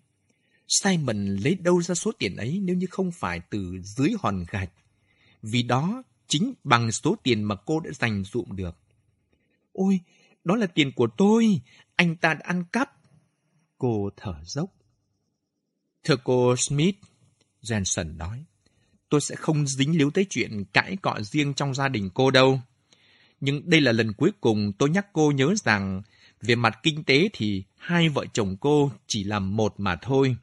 Simon 0.68 1.26
lấy 1.26 1.54
đâu 1.54 1.82
ra 1.82 1.94
số 1.94 2.12
tiền 2.18 2.36
ấy 2.36 2.60
nếu 2.62 2.76
như 2.76 2.86
không 2.90 3.12
phải 3.12 3.40
từ 3.50 3.80
dưới 3.82 4.10
hòn 4.18 4.44
gạch. 4.50 4.72
Vì 5.42 5.62
đó 5.62 6.02
chính 6.26 6.54
bằng 6.64 6.92
số 6.92 7.16
tiền 7.22 7.42
mà 7.42 7.54
cô 7.54 7.80
đã 7.80 7.90
dành 7.90 8.24
dụm 8.24 8.56
được. 8.56 8.78
Ôi, 9.72 10.00
Đó 10.44 10.56
là 10.56 10.66
tiền 10.66 10.92
của 10.92 11.08
tôi, 11.16 11.60
anh 11.96 12.16
ta 12.16 12.34
đã 12.34 12.40
ăn 12.44 12.64
cắp. 12.72 12.92
Cô 13.78 14.10
thở 14.16 14.40
dốc. 14.44 14.77
Thưa 16.04 16.16
cô 16.24 16.56
Smith, 16.56 16.96
Jensen 17.62 18.16
nói, 18.16 18.44
tôi 19.08 19.20
sẽ 19.20 19.34
không 19.36 19.66
dính 19.66 19.98
líu 19.98 20.10
tới 20.10 20.26
chuyện 20.30 20.64
cãi 20.72 20.96
cọ 20.96 21.20
riêng 21.22 21.54
trong 21.54 21.74
gia 21.74 21.88
đình 21.88 22.10
cô 22.14 22.30
đâu. 22.30 22.60
Nhưng 23.40 23.70
đây 23.70 23.80
là 23.80 23.92
lần 23.92 24.12
cuối 24.12 24.30
cùng 24.40 24.72
tôi 24.78 24.90
nhắc 24.90 25.06
cô 25.12 25.32
nhớ 25.32 25.54
rằng 25.64 26.02
về 26.40 26.54
mặt 26.54 26.78
kinh 26.82 27.04
tế 27.04 27.28
thì 27.32 27.64
hai 27.76 28.08
vợ 28.08 28.24
chồng 28.32 28.56
cô 28.60 28.92
chỉ 29.06 29.24
là 29.24 29.38
một 29.38 29.74
mà 29.78 29.96
thôi. 29.96 30.36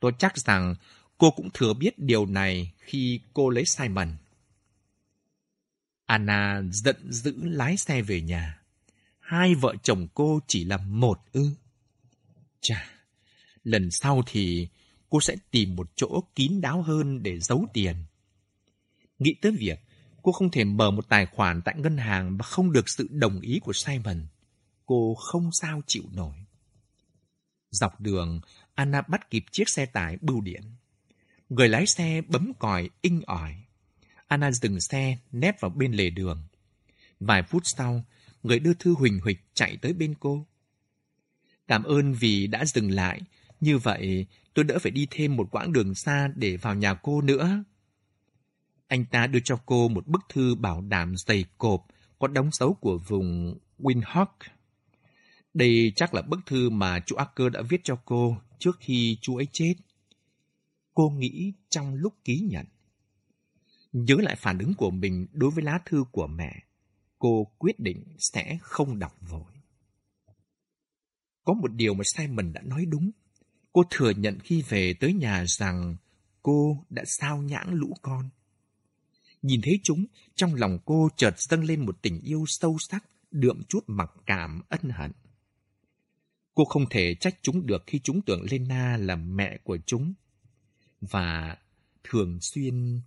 Tôi 0.00 0.12
chắc 0.18 0.38
rằng 0.38 0.74
cô 1.18 1.30
cũng 1.30 1.50
thừa 1.54 1.74
biết 1.74 1.98
điều 1.98 2.26
này 2.26 2.72
khi 2.78 3.20
cô 3.34 3.50
lấy 3.50 3.64
Simon. 3.64 4.16
Anna 6.06 6.62
giận 6.70 7.12
dữ 7.12 7.34
lái 7.42 7.76
xe 7.76 8.02
về 8.02 8.20
nhà. 8.20 8.62
Hai 9.20 9.54
vợ 9.54 9.74
chồng 9.82 10.08
cô 10.14 10.40
chỉ 10.46 10.64
là 10.64 10.76
một 10.76 11.20
ư. 11.32 11.50
Chà, 12.60 12.84
lần 13.64 13.90
sau 13.90 14.22
thì 14.26 14.68
cô 15.12 15.20
sẽ 15.20 15.36
tìm 15.50 15.76
một 15.76 15.90
chỗ 15.96 16.24
kín 16.34 16.60
đáo 16.60 16.82
hơn 16.82 17.22
để 17.22 17.38
giấu 17.38 17.66
tiền. 17.72 17.96
Nghĩ 19.18 19.34
tới 19.42 19.52
việc 19.52 19.80
cô 20.22 20.32
không 20.32 20.50
thể 20.50 20.64
mở 20.64 20.90
một 20.90 21.08
tài 21.08 21.26
khoản 21.26 21.62
tại 21.62 21.74
ngân 21.78 21.96
hàng 21.96 22.36
mà 22.38 22.44
không 22.44 22.72
được 22.72 22.88
sự 22.88 23.08
đồng 23.10 23.40
ý 23.40 23.60
của 23.62 23.72
Simon. 23.72 24.26
Cô 24.86 25.14
không 25.14 25.50
sao 25.52 25.82
chịu 25.86 26.02
nổi. 26.12 26.34
Dọc 27.70 28.00
đường, 28.00 28.40
Anna 28.74 29.02
bắt 29.02 29.30
kịp 29.30 29.44
chiếc 29.52 29.68
xe 29.68 29.86
tải 29.86 30.16
bưu 30.20 30.40
điện. 30.40 30.62
Người 31.48 31.68
lái 31.68 31.86
xe 31.86 32.22
bấm 32.28 32.52
còi 32.58 32.90
inh 33.02 33.22
ỏi. 33.26 33.54
Anna 34.26 34.52
dừng 34.52 34.80
xe, 34.80 35.18
nép 35.32 35.60
vào 35.60 35.70
bên 35.70 35.92
lề 35.92 36.10
đường. 36.10 36.42
Vài 37.20 37.42
phút 37.42 37.62
sau, 37.64 38.04
người 38.42 38.58
đưa 38.58 38.74
thư 38.74 38.94
huỳnh 38.94 39.20
huỳnh 39.20 39.38
chạy 39.54 39.76
tới 39.76 39.92
bên 39.92 40.14
cô. 40.20 40.46
Cảm 41.68 41.82
ơn 41.84 42.12
vì 42.12 42.46
đã 42.46 42.64
dừng 42.64 42.90
lại. 42.90 43.20
Như 43.62 43.78
vậy, 43.78 44.26
tôi 44.54 44.64
đỡ 44.64 44.78
phải 44.78 44.92
đi 44.92 45.06
thêm 45.10 45.36
một 45.36 45.48
quãng 45.50 45.72
đường 45.72 45.94
xa 45.94 46.28
để 46.34 46.56
vào 46.56 46.74
nhà 46.74 46.94
cô 46.94 47.20
nữa. 47.20 47.64
Anh 48.88 49.04
ta 49.04 49.26
đưa 49.26 49.38
cho 49.44 49.56
cô 49.66 49.88
một 49.88 50.06
bức 50.06 50.20
thư 50.28 50.54
bảo 50.54 50.80
đảm 50.80 51.16
dày 51.16 51.44
cộp, 51.58 51.86
có 52.18 52.28
đóng 52.28 52.50
dấu 52.52 52.74
của 52.74 52.98
vùng 52.98 53.58
Windhoek. 53.78 54.26
Đây 55.54 55.92
chắc 55.96 56.14
là 56.14 56.22
bức 56.22 56.40
thư 56.46 56.70
mà 56.70 57.00
chú 57.06 57.16
Acker 57.16 57.52
đã 57.52 57.62
viết 57.68 57.80
cho 57.84 57.96
cô 58.04 58.36
trước 58.58 58.76
khi 58.80 59.18
chú 59.20 59.36
ấy 59.36 59.46
chết. 59.52 59.74
Cô 60.94 61.10
nghĩ 61.10 61.52
trong 61.68 61.94
lúc 61.94 62.14
ký 62.24 62.40
nhận. 62.50 62.66
Nhớ 63.92 64.16
lại 64.18 64.36
phản 64.36 64.58
ứng 64.58 64.74
của 64.74 64.90
mình 64.90 65.26
đối 65.32 65.50
với 65.50 65.64
lá 65.64 65.78
thư 65.86 66.04
của 66.12 66.26
mẹ, 66.26 66.62
cô 67.18 67.44
quyết 67.58 67.80
định 67.80 68.04
sẽ 68.18 68.58
không 68.62 68.98
đọc 68.98 69.16
vội. 69.20 69.52
Có 71.44 71.54
một 71.54 71.72
điều 71.72 71.94
mà 71.94 72.04
Simon 72.04 72.52
đã 72.52 72.60
nói 72.64 72.86
đúng. 72.86 73.10
Cô 73.72 73.82
thừa 73.90 74.10
nhận 74.10 74.38
khi 74.40 74.62
về 74.68 74.94
tới 75.00 75.12
nhà 75.12 75.44
rằng 75.46 75.96
cô 76.42 76.84
đã 76.90 77.02
sao 77.06 77.42
nhãng 77.42 77.74
lũ 77.74 77.94
con. 78.02 78.30
Nhìn 79.42 79.60
thấy 79.62 79.80
chúng, 79.82 80.06
trong 80.34 80.54
lòng 80.54 80.78
cô 80.84 81.08
chợt 81.16 81.38
dâng 81.38 81.64
lên 81.64 81.86
một 81.86 82.02
tình 82.02 82.20
yêu 82.20 82.44
sâu 82.46 82.76
sắc, 82.78 83.04
đượm 83.30 83.62
chút 83.68 83.84
mặc 83.86 84.10
cảm 84.26 84.62
ân 84.68 84.90
hận. 84.90 85.12
Cô 86.54 86.64
không 86.64 86.84
thể 86.90 87.14
trách 87.14 87.38
chúng 87.42 87.66
được 87.66 87.82
khi 87.86 87.98
chúng 87.98 88.22
tưởng 88.22 88.46
Lena 88.50 88.96
là 88.96 89.16
mẹ 89.16 89.58
của 89.64 89.78
chúng. 89.86 90.14
Và 91.00 91.56
thường 92.04 92.38
xuyên, 92.40 93.00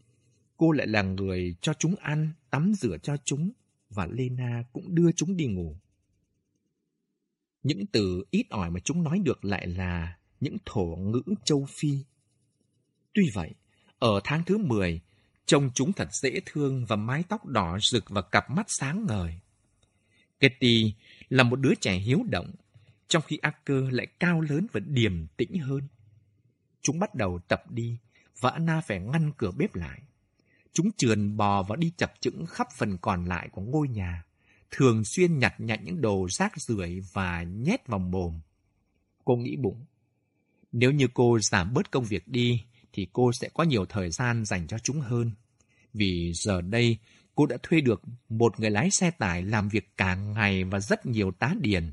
cô 0.58 0.72
lại 0.72 0.88
là 0.88 1.02
người 1.02 1.56
cho 1.62 1.74
chúng 1.74 1.96
ăn, 1.96 2.32
tắm 2.50 2.74
rửa 2.74 2.98
cho 3.04 3.18
chúng, 3.26 3.52
và 3.90 4.08
Lena 4.12 4.64
cũng 4.74 4.96
đưa 4.96 5.12
chúng 5.12 5.38
đi 5.38 5.46
ngủ. 5.46 5.78
Những 7.64 7.86
từ 7.86 8.24
ít 8.32 8.46
ỏi 8.50 8.72
mà 8.72 8.80
chúng 8.80 9.04
nói 9.04 9.20
được 9.20 9.46
lại 9.46 9.68
là 9.68 10.18
những 10.40 10.58
thổ 10.66 10.86
ngữ 10.86 11.22
châu 11.44 11.66
Phi. 11.70 11.98
Tuy 13.14 13.30
vậy, 13.34 13.52
ở 14.00 14.20
tháng 14.24 14.44
thứ 14.44 14.58
10, 14.58 15.02
trông 15.46 15.70
chúng 15.76 15.94
thật 15.94 16.14
dễ 16.14 16.40
thương 16.46 16.86
và 16.86 16.96
mái 16.96 17.24
tóc 17.30 17.46
đỏ 17.46 17.78
rực 17.82 18.10
và 18.10 18.22
cặp 18.22 18.50
mắt 18.50 18.66
sáng 18.70 19.06
ngời. 19.08 19.40
Kitty 20.38 20.94
là 21.30 21.44
một 21.44 21.56
đứa 21.56 21.76
trẻ 21.82 21.94
hiếu 21.94 22.20
động, 22.30 22.52
trong 23.08 23.24
khi 23.28 23.38
Acker 23.38 23.84
lại 23.92 24.08
cao 24.20 24.42
lớn 24.42 24.68
và 24.72 24.80
điềm 24.86 25.28
tĩnh 25.28 25.60
hơn. 25.60 25.82
Chúng 26.82 27.00
bắt 27.00 27.16
đầu 27.16 27.40
tập 27.48 27.72
đi, 27.72 27.98
và 28.40 28.50
Anna 28.50 28.82
phải 28.82 29.00
ngăn 29.00 29.32
cửa 29.38 29.52
bếp 29.52 29.76
lại. 29.76 30.02
Chúng 30.74 30.92
trườn 30.98 31.38
bò 31.38 31.64
và 31.64 31.76
đi 31.76 31.92
chập 31.98 32.14
chững 32.20 32.46
khắp 32.46 32.68
phần 32.78 32.98
còn 32.98 33.26
lại 33.26 33.50
của 33.52 33.62
ngôi 33.62 33.88
nhà, 33.88 34.24
thường 34.72 35.04
xuyên 35.06 35.40
nhặt 35.40 35.54
nhạnh 35.58 35.80
những 35.84 36.02
đồ 36.02 36.28
rác 36.30 36.62
rưởi 36.62 37.00
và 37.14 37.44
nhét 37.44 37.88
vào 37.88 38.00
mồm. 38.00 38.40
Cô 39.26 39.36
nghĩ 39.36 39.56
bụng, 39.56 39.86
nếu 40.72 40.92
như 40.92 41.08
cô 41.14 41.40
giảm 41.40 41.74
bớt 41.74 41.92
công 41.92 42.04
việc 42.04 42.28
đi, 42.28 42.62
thì 42.94 43.08
cô 43.14 43.34
sẽ 43.34 43.50
có 43.54 43.64
nhiều 43.64 43.86
thời 43.86 44.12
gian 44.12 44.46
dành 44.46 44.68
cho 44.68 44.78
chúng 44.80 45.00
hơn. 45.00 45.32
Vì 45.94 46.32
giờ 46.34 46.62
đây, 46.62 46.98
cô 47.36 47.46
đã 47.46 47.58
thuê 47.64 47.82
được 47.82 48.02
một 48.30 48.60
người 48.60 48.70
lái 48.70 48.90
xe 48.92 49.12
tải 49.12 49.42
làm 49.42 49.70
việc 49.70 49.98
cả 49.98 50.16
ngày 50.16 50.64
và 50.64 50.80
rất 50.80 51.06
nhiều 51.06 51.32
tá 51.32 51.54
điền. 51.60 51.92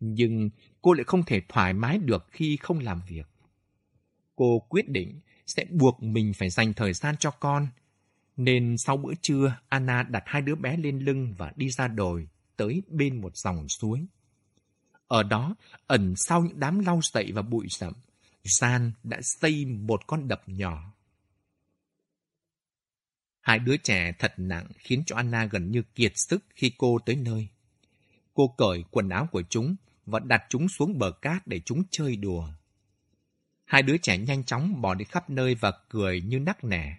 Nhưng 0.00 0.50
cô 0.82 0.92
lại 0.92 1.04
không 1.04 1.22
thể 1.22 1.40
thoải 1.48 1.72
mái 1.72 1.98
được 1.98 2.26
khi 2.30 2.56
không 2.56 2.78
làm 2.78 3.00
việc. 3.08 3.26
Cô 4.36 4.58
quyết 4.68 4.88
định 4.88 5.20
sẽ 5.46 5.64
buộc 5.70 6.02
mình 6.02 6.32
phải 6.34 6.50
dành 6.50 6.74
thời 6.74 6.92
gian 6.92 7.16
cho 7.18 7.30
con. 7.30 7.68
Nên 8.36 8.78
sau 8.78 8.96
bữa 8.96 9.14
trưa, 9.22 9.56
Anna 9.68 10.02
đặt 10.02 10.22
hai 10.26 10.42
đứa 10.42 10.54
bé 10.54 10.76
lên 10.76 10.98
lưng 10.98 11.34
và 11.38 11.52
đi 11.56 11.70
ra 11.70 11.88
đồi, 11.88 12.28
tới 12.56 12.82
bên 12.88 13.20
một 13.20 13.36
dòng 13.36 13.68
suối. 13.68 14.06
Ở 15.12 15.22
đó, 15.22 15.54
ẩn 15.86 16.14
sau 16.16 16.42
những 16.42 16.60
đám 16.60 16.78
lau 16.78 17.00
sậy 17.02 17.32
và 17.32 17.42
bụi 17.42 17.66
rậm, 17.70 17.92
Gian 18.44 18.92
đã 19.02 19.18
xây 19.22 19.64
một 19.64 20.06
con 20.06 20.28
đập 20.28 20.42
nhỏ. 20.46 20.92
Hai 23.40 23.58
đứa 23.58 23.76
trẻ 23.76 24.12
thật 24.18 24.34
nặng 24.36 24.66
khiến 24.78 25.02
cho 25.06 25.16
Anna 25.16 25.44
gần 25.44 25.70
như 25.70 25.82
kiệt 25.94 26.12
sức 26.14 26.44
khi 26.54 26.72
cô 26.78 26.98
tới 27.06 27.16
nơi. 27.16 27.48
Cô 28.34 28.54
cởi 28.58 28.84
quần 28.90 29.08
áo 29.08 29.28
của 29.32 29.42
chúng 29.50 29.76
và 30.06 30.20
đặt 30.20 30.42
chúng 30.48 30.68
xuống 30.68 30.98
bờ 30.98 31.10
cát 31.10 31.46
để 31.46 31.60
chúng 31.64 31.82
chơi 31.90 32.16
đùa. 32.16 32.48
Hai 33.64 33.82
đứa 33.82 33.96
trẻ 33.96 34.18
nhanh 34.18 34.44
chóng 34.44 34.80
bỏ 34.80 34.94
đi 34.94 35.04
khắp 35.04 35.30
nơi 35.30 35.54
và 35.54 35.72
cười 35.88 36.20
như 36.20 36.38
nắc 36.38 36.64
nẻ. 36.64 36.96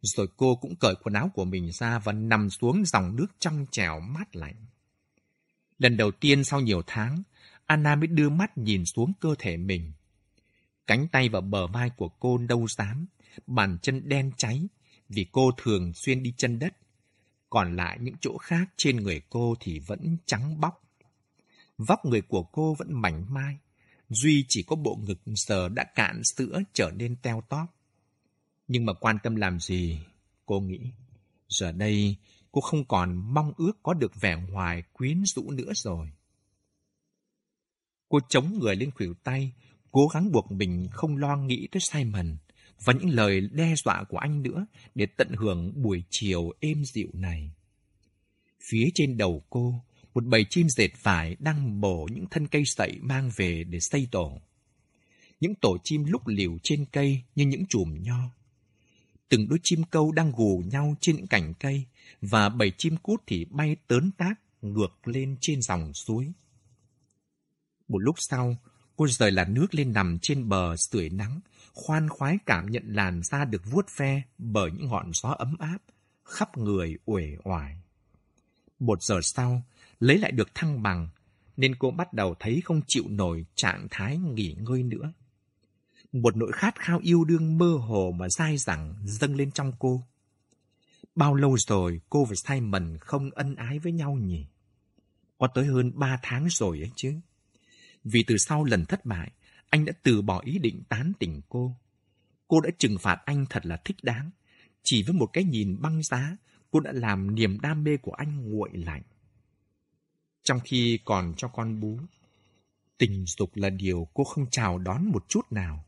Rồi 0.00 0.28
cô 0.36 0.56
cũng 0.56 0.76
cởi 0.76 0.94
quần 1.02 1.14
áo 1.14 1.30
của 1.34 1.44
mình 1.44 1.72
ra 1.72 1.98
và 1.98 2.12
nằm 2.12 2.50
xuống 2.50 2.84
dòng 2.84 3.16
nước 3.16 3.26
trong 3.38 3.66
trèo 3.70 4.00
mát 4.00 4.36
lạnh. 4.36 4.66
Lần 5.78 5.96
đầu 5.96 6.10
tiên 6.10 6.44
sau 6.44 6.60
nhiều 6.60 6.82
tháng, 6.86 7.22
Anna 7.66 7.94
mới 7.96 8.06
đưa 8.06 8.28
mắt 8.28 8.58
nhìn 8.58 8.84
xuống 8.84 9.12
cơ 9.20 9.34
thể 9.38 9.56
mình. 9.56 9.92
Cánh 10.86 11.08
tay 11.08 11.28
và 11.28 11.40
bờ 11.40 11.66
vai 11.66 11.90
của 11.90 12.08
cô 12.08 12.38
đâu 12.38 12.66
dám, 12.68 13.06
bàn 13.46 13.78
chân 13.82 14.08
đen 14.08 14.32
cháy 14.36 14.68
vì 15.08 15.26
cô 15.32 15.50
thường 15.56 15.92
xuyên 15.94 16.22
đi 16.22 16.32
chân 16.36 16.58
đất. 16.58 16.76
Còn 17.50 17.76
lại 17.76 17.98
những 18.00 18.14
chỗ 18.20 18.38
khác 18.38 18.68
trên 18.76 18.96
người 18.96 19.20
cô 19.30 19.54
thì 19.60 19.78
vẫn 19.78 20.16
trắng 20.26 20.60
bóc. 20.60 20.82
Vóc 21.78 22.04
người 22.04 22.22
của 22.22 22.42
cô 22.42 22.74
vẫn 22.78 22.88
mảnh 22.92 23.26
mai, 23.28 23.58
duy 24.08 24.44
chỉ 24.48 24.62
có 24.62 24.76
bộ 24.76 24.98
ngực 25.06 25.18
giờ 25.24 25.68
đã 25.68 25.84
cạn 25.84 26.22
sữa 26.24 26.60
trở 26.72 26.90
nên 26.90 27.16
teo 27.16 27.42
tóp. 27.48 27.66
Nhưng 28.68 28.86
mà 28.86 28.92
quan 28.92 29.18
tâm 29.22 29.36
làm 29.36 29.60
gì, 29.60 30.00
cô 30.46 30.60
nghĩ. 30.60 30.80
Giờ 31.48 31.72
đây, 31.72 32.16
cô 32.56 32.60
không 32.60 32.84
còn 32.84 33.34
mong 33.34 33.52
ước 33.56 33.72
có 33.82 33.94
được 33.94 34.20
vẻ 34.20 34.36
ngoài 34.50 34.82
quyến 34.92 35.22
rũ 35.24 35.50
nữa 35.50 35.72
rồi. 35.74 36.10
Cô 38.08 38.18
chống 38.28 38.58
người 38.58 38.76
lên 38.76 38.90
khuỷu 38.90 39.14
tay, 39.14 39.52
cố 39.90 40.06
gắng 40.14 40.32
buộc 40.32 40.52
mình 40.52 40.86
không 40.90 41.16
lo 41.16 41.36
nghĩ 41.36 41.68
tới 41.72 41.80
Simon 41.80 42.36
và 42.84 42.92
những 42.92 43.10
lời 43.10 43.40
đe 43.52 43.74
dọa 43.84 44.04
của 44.08 44.18
anh 44.18 44.42
nữa 44.42 44.66
để 44.94 45.06
tận 45.06 45.28
hưởng 45.36 45.82
buổi 45.82 46.02
chiều 46.10 46.50
êm 46.60 46.84
dịu 46.84 47.08
này. 47.12 47.50
Phía 48.70 48.88
trên 48.94 49.16
đầu 49.16 49.44
cô, 49.50 49.74
một 50.14 50.24
bầy 50.24 50.44
chim 50.50 50.68
dệt 50.68 50.90
vải 51.02 51.36
đang 51.38 51.80
bổ 51.80 52.08
những 52.12 52.26
thân 52.30 52.46
cây 52.46 52.62
sậy 52.66 52.98
mang 53.00 53.30
về 53.36 53.64
để 53.64 53.80
xây 53.80 54.08
tổ. 54.10 54.40
Những 55.40 55.54
tổ 55.54 55.76
chim 55.84 56.04
lúc 56.04 56.26
liều 56.26 56.58
trên 56.62 56.84
cây 56.92 57.22
như 57.34 57.46
những 57.46 57.66
chùm 57.68 58.02
nho. 58.02 58.30
Từng 59.28 59.48
đôi 59.48 59.58
chim 59.62 59.84
câu 59.84 60.12
đang 60.12 60.32
gù 60.32 60.62
nhau 60.66 60.94
trên 61.00 61.16
những 61.16 61.26
cành 61.26 61.54
cây 61.54 61.84
và 62.20 62.48
bảy 62.48 62.72
chim 62.78 62.96
cút 62.96 63.22
thì 63.26 63.44
bay 63.44 63.76
tớn 63.86 64.10
tác 64.18 64.34
ngược 64.62 65.08
lên 65.08 65.36
trên 65.40 65.62
dòng 65.62 65.94
suối. 65.94 66.32
Một 67.88 67.98
lúc 67.98 68.14
sau, 68.18 68.56
cô 68.96 69.08
rời 69.08 69.30
làn 69.30 69.54
nước 69.54 69.74
lên 69.74 69.92
nằm 69.92 70.18
trên 70.22 70.48
bờ 70.48 70.76
sưởi 70.76 71.10
nắng, 71.10 71.40
khoan 71.72 72.08
khoái 72.08 72.38
cảm 72.46 72.70
nhận 72.70 72.82
làn 72.86 73.22
da 73.22 73.44
được 73.44 73.62
vuốt 73.70 73.86
ve 73.96 74.22
bởi 74.38 74.70
những 74.70 74.88
ngọn 74.88 75.10
gió 75.12 75.28
ấm 75.28 75.56
áp, 75.58 75.78
khắp 76.24 76.56
người 76.56 76.96
uể 77.04 77.36
oải. 77.44 77.76
Một 78.78 79.02
giờ 79.02 79.20
sau, 79.22 79.62
lấy 80.00 80.18
lại 80.18 80.32
được 80.32 80.54
thăng 80.54 80.82
bằng, 80.82 81.08
nên 81.56 81.74
cô 81.74 81.90
bắt 81.90 82.12
đầu 82.12 82.34
thấy 82.40 82.60
không 82.64 82.80
chịu 82.86 83.04
nổi 83.08 83.44
trạng 83.54 83.86
thái 83.90 84.18
nghỉ 84.18 84.56
ngơi 84.58 84.82
nữa. 84.82 85.12
Một 86.22 86.36
nỗi 86.36 86.52
khát 86.52 86.74
khao 86.78 86.98
yêu 87.02 87.24
đương 87.24 87.58
mơ 87.58 87.78
hồ 87.80 88.14
mà 88.18 88.28
dai 88.28 88.56
dẳng 88.58 88.94
dâng 89.04 89.36
lên 89.36 89.50
trong 89.50 89.72
cô. 89.78 90.02
Bao 91.14 91.34
lâu 91.34 91.56
rồi 91.58 92.00
cô 92.10 92.24
và 92.24 92.34
Simon 92.34 92.96
không 93.00 93.30
ân 93.30 93.54
ái 93.54 93.78
với 93.78 93.92
nhau 93.92 94.14
nhỉ? 94.14 94.46
Có 95.38 95.48
tới 95.54 95.66
hơn 95.66 95.92
ba 95.94 96.18
tháng 96.22 96.46
rồi 96.50 96.78
ấy 96.78 96.90
chứ. 96.96 97.14
Vì 98.04 98.24
từ 98.26 98.36
sau 98.38 98.64
lần 98.64 98.84
thất 98.84 99.04
bại, 99.04 99.32
anh 99.70 99.84
đã 99.84 99.92
từ 100.02 100.22
bỏ 100.22 100.40
ý 100.44 100.58
định 100.58 100.82
tán 100.88 101.12
tỉnh 101.18 101.40
cô. 101.48 101.76
Cô 102.48 102.60
đã 102.60 102.70
trừng 102.78 102.98
phạt 102.98 103.18
anh 103.24 103.46
thật 103.50 103.66
là 103.66 103.76
thích 103.84 103.96
đáng. 104.02 104.30
Chỉ 104.82 105.02
với 105.02 105.14
một 105.14 105.26
cái 105.32 105.44
nhìn 105.44 105.76
băng 105.80 106.02
giá, 106.02 106.36
cô 106.70 106.80
đã 106.80 106.92
làm 106.92 107.34
niềm 107.34 107.60
đam 107.60 107.84
mê 107.84 107.96
của 107.96 108.12
anh 108.12 108.50
nguội 108.50 108.70
lạnh. 108.72 109.02
Trong 110.42 110.60
khi 110.64 110.98
còn 111.04 111.34
cho 111.36 111.48
con 111.48 111.80
bú, 111.80 111.98
tình 112.98 113.24
dục 113.26 113.56
là 113.56 113.70
điều 113.70 114.08
cô 114.14 114.24
không 114.24 114.46
chào 114.50 114.78
đón 114.78 115.04
một 115.04 115.24
chút 115.28 115.52
nào. 115.52 115.85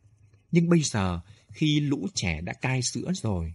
Nhưng 0.50 0.68
bây 0.68 0.82
giờ, 0.82 1.20
khi 1.48 1.80
lũ 1.80 2.06
trẻ 2.14 2.40
đã 2.40 2.52
cai 2.52 2.82
sữa 2.82 3.10
rồi, 3.14 3.54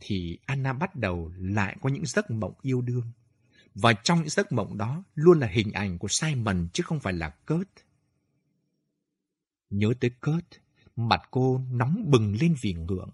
thì 0.00 0.38
Anna 0.46 0.72
bắt 0.72 0.96
đầu 0.96 1.32
lại 1.36 1.76
có 1.80 1.88
những 1.88 2.06
giấc 2.06 2.30
mộng 2.30 2.54
yêu 2.62 2.80
đương. 2.80 3.12
Và 3.74 3.92
trong 3.92 4.18
những 4.18 4.28
giấc 4.28 4.52
mộng 4.52 4.78
đó 4.78 5.04
luôn 5.14 5.40
là 5.40 5.46
hình 5.46 5.72
ảnh 5.72 5.98
của 5.98 6.08
Simon 6.08 6.68
chứ 6.72 6.82
không 6.86 7.00
phải 7.00 7.12
là 7.12 7.30
Kurt. 7.46 7.68
Nhớ 9.70 9.94
tới 10.00 10.10
Kurt, 10.20 10.60
mặt 10.96 11.20
cô 11.30 11.60
nóng 11.70 12.10
bừng 12.10 12.36
lên 12.40 12.54
vì 12.60 12.72
ngượng. 12.72 13.10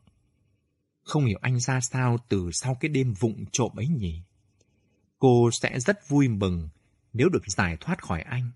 Không 1.03 1.25
hiểu 1.25 1.39
anh 1.43 1.61
ra 1.61 1.81
sao 1.81 2.19
từ 2.29 2.51
sau 2.53 2.77
cái 2.81 2.89
đêm 2.89 3.15
vụng 3.21 3.45
trộm 3.53 3.73
ấy 3.77 3.89
nhỉ. 3.89 4.23
Cô 5.19 5.51
sẽ 5.53 5.81
rất 5.81 6.09
vui 6.09 6.29
mừng 6.29 6.69
nếu 7.13 7.29
được 7.29 7.43
giải 7.47 7.77
thoát 7.81 8.03
khỏi 8.03 8.23
anh. 8.23 8.51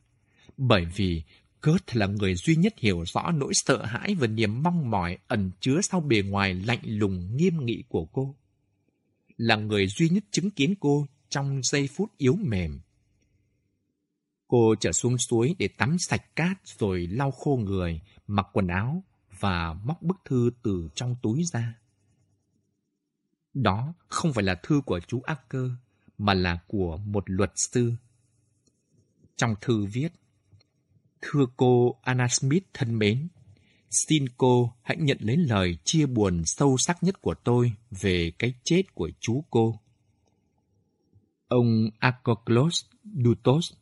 Bởi 0.56 0.84
vì 0.84 1.22
Kurt 1.66 1.96
là 1.96 2.06
người 2.06 2.34
duy 2.34 2.56
nhất 2.56 2.74
hiểu 2.78 3.04
rõ 3.06 3.30
nỗi 3.30 3.52
sợ 3.54 3.84
hãi 3.84 4.14
và 4.14 4.26
niềm 4.26 4.62
mong 4.62 4.90
mỏi 4.90 5.18
ẩn 5.26 5.50
chứa 5.60 5.80
sau 5.82 6.00
bề 6.00 6.22
ngoài 6.22 6.54
lạnh 6.54 6.80
lùng 6.84 7.36
nghiêm 7.36 7.64
nghị 7.64 7.84
của 7.88 8.04
cô. 8.04 8.36
Là 9.36 9.56
người 9.56 9.86
duy 9.86 10.08
nhất 10.08 10.24
chứng 10.30 10.50
kiến 10.50 10.74
cô 10.80 11.06
trong 11.28 11.60
giây 11.62 11.88
phút 11.94 12.12
yếu 12.16 12.36
mềm. 12.36 12.80
Cô 14.48 14.74
trở 14.80 14.92
xuống 14.92 15.18
suối 15.18 15.54
để 15.58 15.68
tắm 15.68 15.96
sạch 15.98 16.36
cát 16.36 16.56
rồi 16.78 17.06
lau 17.06 17.30
khô 17.30 17.56
người, 17.56 18.00
mặc 18.26 18.46
quần 18.52 18.66
áo 18.66 19.04
và 19.38 19.72
móc 19.72 20.02
bức 20.02 20.16
thư 20.24 20.50
từ 20.62 20.88
trong 20.94 21.16
túi 21.22 21.44
ra. 21.52 21.74
Đó 23.54 23.94
không 24.08 24.32
phải 24.32 24.44
là 24.44 24.54
thư 24.62 24.80
của 24.86 25.00
chú 25.00 25.20
Acker, 25.20 25.70
mà 26.18 26.34
là 26.34 26.58
của 26.66 26.96
một 26.96 27.24
luật 27.26 27.52
sư. 27.56 27.92
Trong 29.36 29.54
thư 29.60 29.84
viết, 29.84 30.12
Thưa 31.28 31.46
cô 31.56 31.96
Anna 32.02 32.28
Smith 32.28 32.64
thân 32.74 32.98
mến, 32.98 33.28
xin 33.90 34.24
cô 34.36 34.72
hãy 34.82 34.96
nhận 34.96 35.18
lấy 35.20 35.36
lời 35.36 35.78
chia 35.84 36.06
buồn 36.06 36.42
sâu 36.44 36.76
sắc 36.78 37.02
nhất 37.02 37.20
của 37.20 37.34
tôi 37.44 37.72
về 38.00 38.32
cái 38.38 38.54
chết 38.64 38.82
của 38.94 39.10
chú 39.20 39.44
cô. 39.50 39.80
Ông 41.48 41.90
Akoklos 41.98 42.84
Dutos 43.24 43.72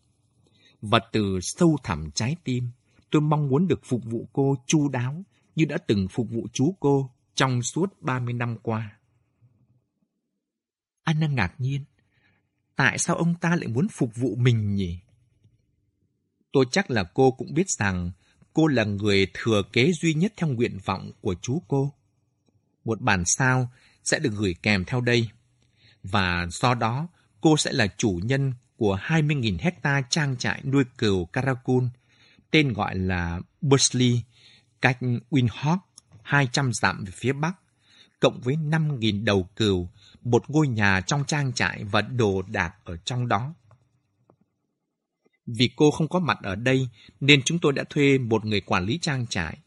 Và 0.81 0.99
từ 1.13 1.39
sâu 1.43 1.77
thẳm 1.83 2.11
trái 2.15 2.37
tim, 2.45 2.71
tôi 3.11 3.23
mong 3.23 3.49
muốn 3.49 3.69
được 3.69 3.81
phục 3.85 4.01
vụ 4.05 4.29
cô 4.33 4.57
chu 4.67 4.89
đáo 4.89 5.25
như 5.55 5.65
đã 5.65 5.79
từng 5.79 6.09
phục 6.09 6.31
vụ 6.31 6.47
chú 6.53 6.77
cô 6.81 7.11
trong 7.35 7.63
suốt 7.63 8.03
30 8.03 8.35
năm 8.35 8.57
qua. 8.63 8.99
Anna 11.03 11.27
ngạc 11.27 11.55
nhiên. 11.59 11.85
Tại 12.77 12.99
sao 12.99 13.17
ông 13.17 13.35
ta 13.41 13.57
lại 13.57 13.67
muốn 13.69 13.87
phục 13.89 14.17
vụ 14.17 14.37
mình 14.37 14.75
nhỉ? 14.75 15.04
Tôi 16.55 16.65
chắc 16.71 16.91
là 16.91 17.05
cô 17.15 17.31
cũng 17.31 17.55
biết 17.55 17.71
rằng 17.71 18.11
cô 18.53 18.67
là 18.67 18.85
người 18.85 19.27
thừa 19.35 19.63
kế 19.73 19.93
duy 19.93 20.15
nhất 20.15 20.33
theo 20.37 20.49
nguyện 20.49 20.79
vọng 20.85 21.11
của 21.21 21.35
chú 21.43 21.63
cô. 21.69 21.93
Một 22.85 23.01
bản 23.01 23.23
sao 23.27 23.71
sẽ 24.05 24.19
được 24.19 24.33
gửi 24.37 24.55
kèm 24.63 24.85
theo 24.85 25.01
đây. 25.01 25.29
Và 26.03 26.47
do 26.51 26.75
đó, 26.75 27.09
cô 27.41 27.57
sẽ 27.57 27.73
là 27.73 27.87
chủ 27.97 28.21
nhân 28.25 28.53
của 28.77 28.99
20.000 29.03 29.59
hecta 29.61 30.03
trang 30.11 30.37
trại 30.37 30.63
nuôi 30.65 30.85
cừu 30.99 31.25
Karakun, 31.25 31.89
tên 32.51 32.73
gọi 32.73 32.99
là 32.99 33.41
Bursley, 33.61 34.23
cách 34.81 34.99
Windhoek 35.31 35.79
200 36.23 36.73
dặm 36.73 37.05
về 37.05 37.13
phía 37.15 37.33
bắc, 37.33 37.53
cộng 38.21 38.41
với 38.41 38.57
5.000 38.57 39.25
đầu 39.25 39.49
cừu, 39.57 39.89
một 40.23 40.51
ngôi 40.51 40.69
nhà 40.69 41.01
trong 41.01 41.25
trang 41.25 41.53
trại 41.53 41.85
và 41.85 42.03
đồ 42.03 42.43
đạc 42.43 42.75
ở 42.85 42.97
trong 42.97 43.29
đó. 43.29 43.55
Vì 45.47 45.71
cô 45.77 45.91
không 45.91 46.09
có 46.09 46.19
mặt 46.19 46.39
ở 46.43 46.55
đây 46.55 46.89
nên 47.21 47.43
chúng 47.43 47.59
tôi 47.59 47.73
đã 47.73 47.85
thuê 47.91 48.19
một 48.19 48.45
người 48.45 48.61
quản 48.61 48.85
lý 48.85 48.99
trang 49.03 49.27
trại. 49.27 49.59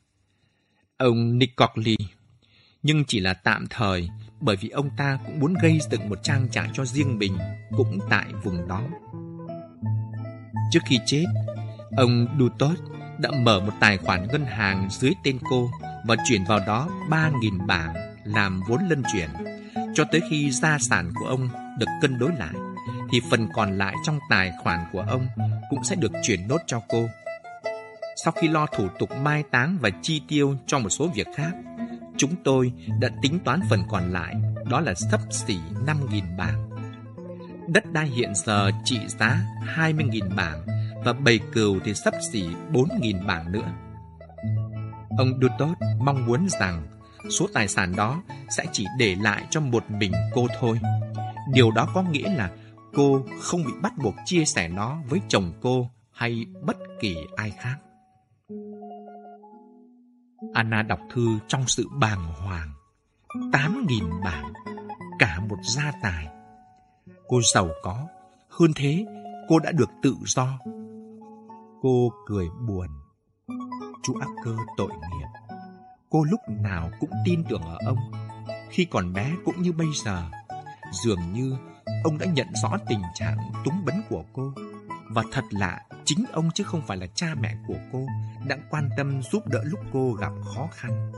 Ông 0.98 1.38
Nick 1.38 1.56
Cockley. 1.56 1.98
Nhưng 2.84 3.04
chỉ 3.08 3.20
là 3.20 3.34
tạm 3.34 3.66
thời 3.70 4.10
bởi 4.42 4.56
vì 4.56 4.70
ông 4.70 4.90
ta 4.98 5.20
cũng 5.26 5.40
muốn 5.40 5.54
gây 5.62 5.80
dựng 5.92 6.10
một 6.10 6.20
trang 6.24 6.48
trại 6.52 6.70
cho 6.74 6.86
riêng 6.86 7.18
mình 7.18 7.38
cũng 7.78 8.00
tại 8.10 8.28
vùng 8.44 8.68
đó. 8.68 8.84
Trước 10.72 10.80
khi 10.86 11.00
chết, 11.06 11.26
ông 11.98 12.28
Dutot 12.40 12.78
đã 13.20 13.32
mở 13.32 13.60
một 13.60 13.74
tài 13.80 13.98
khoản 13.98 14.28
ngân 14.28 14.46
hàng 14.46 14.88
dưới 14.92 15.12
tên 15.24 15.40
cô 15.50 15.72
và 16.06 16.16
chuyển 16.30 16.44
vào 16.44 16.60
đó 16.68 16.90
3.000 17.10 17.68
bảng 17.68 17.94
làm 18.24 18.62
vốn 18.68 18.82
lân 18.90 19.04
chuyển 19.14 19.30
cho 19.96 20.04
tới 20.12 20.22
khi 20.30 20.52
gia 20.52 20.78
sản 20.80 21.12
của 21.20 21.26
ông 21.26 21.50
được 21.80 21.88
cân 22.02 22.20
đối 22.20 22.32
lại 22.32 22.54
thì 23.12 23.22
phần 23.32 23.48
còn 23.54 23.78
lại 23.78 23.96
trong 24.04 24.20
tài 24.30 24.52
khoản 24.64 24.80
của 24.92 25.06
ông 25.08 25.28
cũng 25.70 25.84
sẽ 25.84 25.96
được 25.96 26.12
chuyển 26.24 26.48
nốt 26.48 26.62
cho 26.68 26.82
cô. 26.90 27.08
Sau 28.24 28.32
khi 28.32 28.48
lo 28.48 28.66
thủ 28.66 28.88
tục 29.00 29.10
mai 29.22 29.44
táng 29.52 29.78
và 29.82 29.90
chi 30.02 30.22
tiêu 30.28 30.56
cho 30.68 30.80
một 30.80 30.90
số 30.90 31.08
việc 31.08 31.28
khác, 31.36 31.52
chúng 32.18 32.36
tôi 32.44 32.72
đã 33.00 33.10
tính 33.22 33.40
toán 33.40 33.60
phần 33.70 33.84
còn 33.90 34.12
lại, 34.12 34.36
đó 34.70 34.80
là 34.80 34.94
sấp 34.94 35.22
xỉ 35.30 35.58
5.000 35.86 36.38
bảng. 36.38 36.70
Đất 37.68 37.94
đai 37.94 38.06
hiện 38.06 38.36
giờ 38.36 38.72
trị 38.84 39.00
giá 39.08 39.40
20.000 39.76 40.36
bảng 40.36 40.68
và 41.06 41.14
bầy 41.14 41.40
cừu 41.54 41.80
thì 41.86 41.94
sấp 41.94 42.14
xỉ 42.32 42.46
4.000 42.72 43.26
bảng 43.26 43.52
nữa. 43.52 43.72
Ông 45.18 45.40
Dutot 45.42 45.78
mong 46.00 46.26
muốn 46.26 46.48
rằng 46.50 46.88
số 47.40 47.48
tài 47.54 47.68
sản 47.68 47.96
đó 47.96 48.22
sẽ 48.50 48.66
chỉ 48.72 48.86
để 49.00 49.16
lại 49.22 49.44
cho 49.50 49.60
một 49.60 49.92
mình 49.92 50.12
cô 50.34 50.48
thôi. 50.60 50.80
Điều 51.54 51.72
đó 51.72 51.88
có 51.94 52.02
nghĩa 52.02 52.36
là 52.36 52.50
cô 52.98 53.22
không 53.42 53.64
bị 53.64 53.74
bắt 53.82 53.94
buộc 54.04 54.16
chia 54.26 54.46
sẻ 54.46 54.68
nó 54.68 54.98
với 55.10 55.22
chồng 55.28 55.54
cô 55.62 55.90
hay 56.12 56.46
bất 56.66 56.78
kỳ 57.00 57.16
ai 57.36 57.52
khác. 57.52 57.78
Anna 60.54 60.82
đọc 60.82 61.00
thư 61.10 61.40
trong 61.48 61.64
sự 61.68 61.88
bàng 62.00 62.34
hoàng. 62.34 62.74
Tám 63.52 63.86
nghìn 63.90 64.04
bảng, 64.24 64.54
cả 65.20 65.40
một 65.50 65.58
gia 65.62 65.92
tài. 66.04 66.28
Cô 67.28 67.40
giàu 67.54 67.70
có, 67.84 68.08
hơn 68.50 68.72
thế, 68.76 69.06
cô 69.50 69.60
đã 69.60 69.72
được 69.72 69.90
tự 70.02 70.16
do. 70.26 70.60
Cô 71.82 72.12
cười 72.26 72.48
buồn. 72.68 72.88
Chú 74.04 74.14
Acker 74.20 74.60
tội 74.78 74.92
nghiệp. 74.92 75.28
Cô 76.10 76.24
lúc 76.24 76.40
nào 76.48 76.92
cũng 77.00 77.12
tin 77.26 77.44
tưởng 77.50 77.62
ở 77.62 77.78
ông. 77.86 77.98
Khi 78.70 78.86
còn 78.86 79.14
bé 79.14 79.32
cũng 79.46 79.62
như 79.62 79.72
bây 79.72 79.88
giờ, 80.06 80.30
dường 81.04 81.34
như 81.34 81.58
ông 82.04 82.18
đã 82.18 82.26
nhận 82.26 82.48
rõ 82.64 82.78
tình 82.88 83.02
trạng 83.14 83.38
túng 83.66 83.86
bấn 83.86 84.02
của 84.10 84.24
cô. 84.34 84.54
Và 85.10 85.24
thật 85.32 85.44
lạ, 85.50 85.82
chính 86.06 86.26
ông 86.32 86.50
chứ 86.56 86.64
không 86.64 86.82
phải 86.88 86.98
là 86.98 87.08
cha 87.16 87.28
mẹ 87.40 87.56
của 87.68 87.78
cô 87.92 88.06
đã 88.48 88.58
quan 88.70 88.90
tâm 88.98 89.22
giúp 89.32 89.48
đỡ 89.48 89.62
lúc 89.64 89.80
cô 89.94 90.14
gặp 90.14 90.32
khó 90.56 90.68
khăn. 90.72 91.12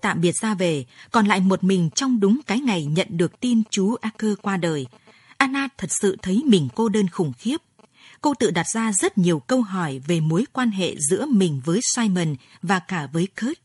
Tạm 0.00 0.20
biệt 0.20 0.32
ra 0.32 0.54
về, 0.54 0.84
còn 1.10 1.26
lại 1.26 1.40
một 1.40 1.64
mình 1.64 1.90
trong 1.94 2.20
đúng 2.20 2.40
cái 2.46 2.60
ngày 2.60 2.84
nhận 2.84 3.08
được 3.10 3.40
tin 3.40 3.62
chú 3.70 3.94
Acker 3.94 4.32
qua 4.42 4.56
đời. 4.56 4.86
Anna 5.36 5.68
thật 5.78 5.88
sự 6.00 6.16
thấy 6.22 6.42
mình 6.46 6.68
cô 6.74 6.88
đơn 6.88 7.08
khủng 7.08 7.32
khiếp. 7.38 7.56
Cô 8.20 8.34
tự 8.34 8.50
đặt 8.50 8.66
ra 8.74 8.92
rất 8.92 9.18
nhiều 9.18 9.40
câu 9.40 9.62
hỏi 9.62 10.00
về 10.06 10.20
mối 10.20 10.44
quan 10.52 10.70
hệ 10.70 10.96
giữa 10.98 11.26
mình 11.26 11.60
với 11.64 11.80
Simon 11.94 12.34
và 12.62 12.78
cả 12.78 13.06
với 13.12 13.28
Kurt. 13.40 13.58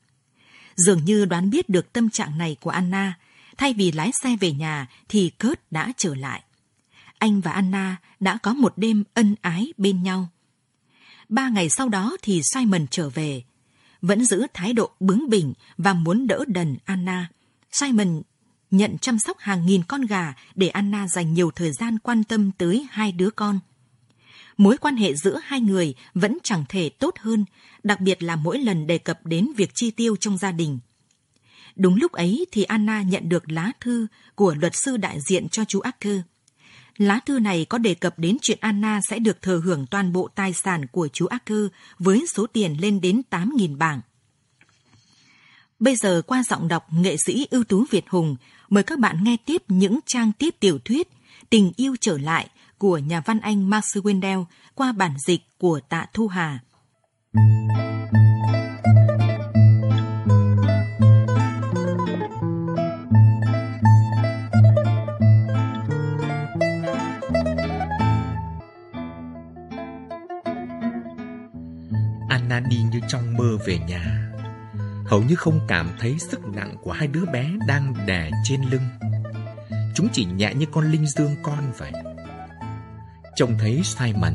Dường 0.76 1.06
như 1.06 1.26
đoán 1.26 1.50
biết 1.50 1.70
được 1.70 1.94
tâm 1.94 2.10
trạng 2.10 2.38
này 2.38 2.58
của 2.62 2.70
Anna, 2.70 3.14
thay 3.58 3.74
vì 3.74 3.92
lái 3.92 4.12
xe 4.24 4.36
về 4.40 4.52
nhà 4.52 4.88
thì 5.10 5.32
Kurt 5.44 5.60
đã 5.72 5.94
trở 5.98 6.16
lại. 6.16 6.44
Anh 7.18 7.42
và 7.42 7.52
Anna 7.52 7.96
đã 8.20 8.38
có 8.44 8.54
một 8.54 8.74
đêm 8.78 9.04
ân 9.14 9.36
ái 9.42 9.74
bên 9.78 10.04
nhau. 10.04 10.28
Ba 11.30 11.50
ngày 11.50 11.70
sau 11.70 11.90
đó 11.90 12.18
thì 12.22 12.42
Simon 12.54 12.86
trở 12.92 13.10
về, 13.10 13.44
vẫn 14.02 14.26
giữ 14.26 14.48
thái 14.54 14.74
độ 14.74 14.90
bướng 15.00 15.30
bỉnh 15.30 15.54
và 15.78 15.94
muốn 15.94 16.28
đỡ 16.28 16.44
đần 16.48 16.78
Anna. 16.86 17.30
Simon 17.72 18.22
nhận 18.72 18.98
chăm 18.98 19.20
sóc 19.20 19.38
hàng 19.40 19.66
nghìn 19.66 19.84
con 19.84 20.02
gà 20.02 20.34
để 20.56 20.68
Anna 20.68 21.08
dành 21.08 21.34
nhiều 21.34 21.52
thời 21.52 21.72
gian 21.72 22.00
quan 22.00 22.24
tâm 22.24 22.52
tới 22.58 22.88
hai 22.90 23.12
đứa 23.12 23.30
con. 23.30 23.60
mối 24.58 24.78
quan 24.78 24.96
hệ 24.96 25.16
giữa 25.16 25.40
hai 25.44 25.62
người 25.62 25.96
vẫn 26.14 26.38
chẳng 26.44 26.66
thể 26.70 26.90
tốt 26.90 27.16
hơn, 27.20 27.46
đặc 27.84 28.02
biệt 28.02 28.24
là 28.24 28.36
mỗi 28.36 28.60
lần 28.60 28.88
đề 28.88 28.98
cập 28.98 29.26
đến 29.26 29.48
việc 29.58 29.72
chi 29.76 29.92
tiêu 29.92 30.16
trong 30.16 30.38
gia 30.38 30.52
đình. 30.52 30.80
Đúng 31.76 31.96
lúc 31.96 32.12
ấy 32.12 32.46
thì 32.52 32.64
Anna 32.64 33.02
nhận 33.02 33.30
được 33.30 33.52
lá 33.52 33.72
thư 33.80 34.08
của 34.36 34.56
luật 34.56 34.76
sư 34.76 34.98
đại 34.98 35.20
diện 35.22 35.50
cho 35.50 35.66
chú 35.66 35.80
Acker. 35.80 36.20
Lá 36.98 37.20
thư 37.26 37.40
này 37.40 37.66
có 37.66 37.78
đề 37.78 37.94
cập 37.94 38.20
đến 38.20 38.38
chuyện 38.42 38.58
Anna 38.62 39.00
sẽ 39.10 39.20
được 39.20 39.42
thừa 39.42 39.60
hưởng 39.60 39.86
toàn 39.92 40.14
bộ 40.14 40.30
tài 40.36 40.54
sản 40.54 40.88
của 40.92 41.08
chú 41.08 41.26
Acker 41.26 41.68
với 42.00 42.26
số 42.34 42.48
tiền 42.48 42.76
lên 42.82 43.02
đến 43.02 43.22
8.000 43.30 43.78
bảng. 43.78 44.02
Bây 45.80 45.96
giờ 45.96 46.22
qua 46.28 46.44
giọng 46.50 46.68
đọc 46.68 46.88
nghệ 46.94 47.16
sĩ 47.26 47.48
ưu 47.52 47.64
tú 47.64 47.86
Việt 47.92 48.10
Hùng, 48.10 48.36
mời 48.70 48.84
các 48.84 49.00
bạn 49.00 49.24
nghe 49.24 49.38
tiếp 49.46 49.64
những 49.68 50.00
trang 50.06 50.32
tiếp 50.40 50.56
tiểu 50.60 50.80
thuyết 50.86 51.08
Tình 51.50 51.72
yêu 51.76 51.96
trở 52.02 52.18
lại 52.18 52.48
của 52.78 52.98
nhà 52.98 53.22
văn 53.26 53.40
Anh 53.40 53.70
Max 53.70 53.84
Wendell 53.98 54.46
qua 54.76 54.92
bản 54.92 55.14
dịch 55.26 55.42
của 55.58 55.80
Tạ 55.90 56.06
Thu 56.14 56.28
Hà. 56.28 56.60
Anna 72.50 72.60
đi 72.70 72.78
như 72.92 73.00
trong 73.08 73.38
mơ 73.38 73.58
về 73.66 73.78
nhà. 73.78 74.32
Hầu 75.06 75.24
như 75.24 75.36
không 75.36 75.60
cảm 75.68 75.90
thấy 76.00 76.20
sức 76.20 76.46
nặng 76.46 76.76
của 76.82 76.92
hai 76.92 77.08
đứa 77.08 77.26
bé 77.26 77.52
đang 77.68 77.94
đè 78.06 78.30
trên 78.44 78.62
lưng. 78.62 78.90
Chúng 79.96 80.08
chỉ 80.14 80.26
nhẹ 80.26 80.54
như 80.54 80.66
con 80.72 80.92
linh 80.92 81.06
dương 81.08 81.36
con 81.44 81.72
vậy. 81.78 81.92
Trông 83.36 83.58
thấy 83.60 83.82
Simon 83.84 84.34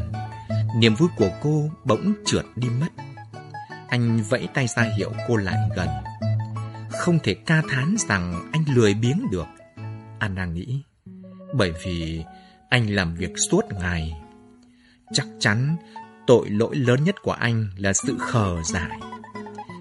Niềm 0.76 0.94
vui 0.94 1.08
của 1.16 1.30
cô 1.42 1.70
bỗng 1.84 2.12
trượt 2.26 2.44
đi 2.56 2.68
mất. 2.80 3.04
Anh 3.88 4.22
vẫy 4.28 4.48
tay 4.54 4.66
ra 4.66 4.82
hiệu 4.82 5.12
cô 5.28 5.36
lại 5.36 5.56
gần. 5.76 5.88
Không 6.90 7.18
thể 7.22 7.34
ca 7.34 7.62
thán 7.68 7.94
rằng 7.98 8.50
anh 8.52 8.64
lười 8.74 8.94
biếng 8.94 9.30
được. 9.30 9.46
Anna 10.18 10.44
nghĩ, 10.44 10.82
Bởi 11.54 11.72
vì 11.84 12.24
anh 12.68 12.90
làm 12.90 13.14
việc 13.14 13.32
suốt 13.50 13.64
ngày. 13.80 14.12
Chắc 15.12 15.26
chắn 15.40 15.76
tội 16.26 16.50
lỗi 16.50 16.76
lớn 16.76 17.04
nhất 17.04 17.14
của 17.22 17.32
anh 17.32 17.66
là 17.76 17.92
sự 17.92 18.16
khờ 18.18 18.62
dại 18.64 19.00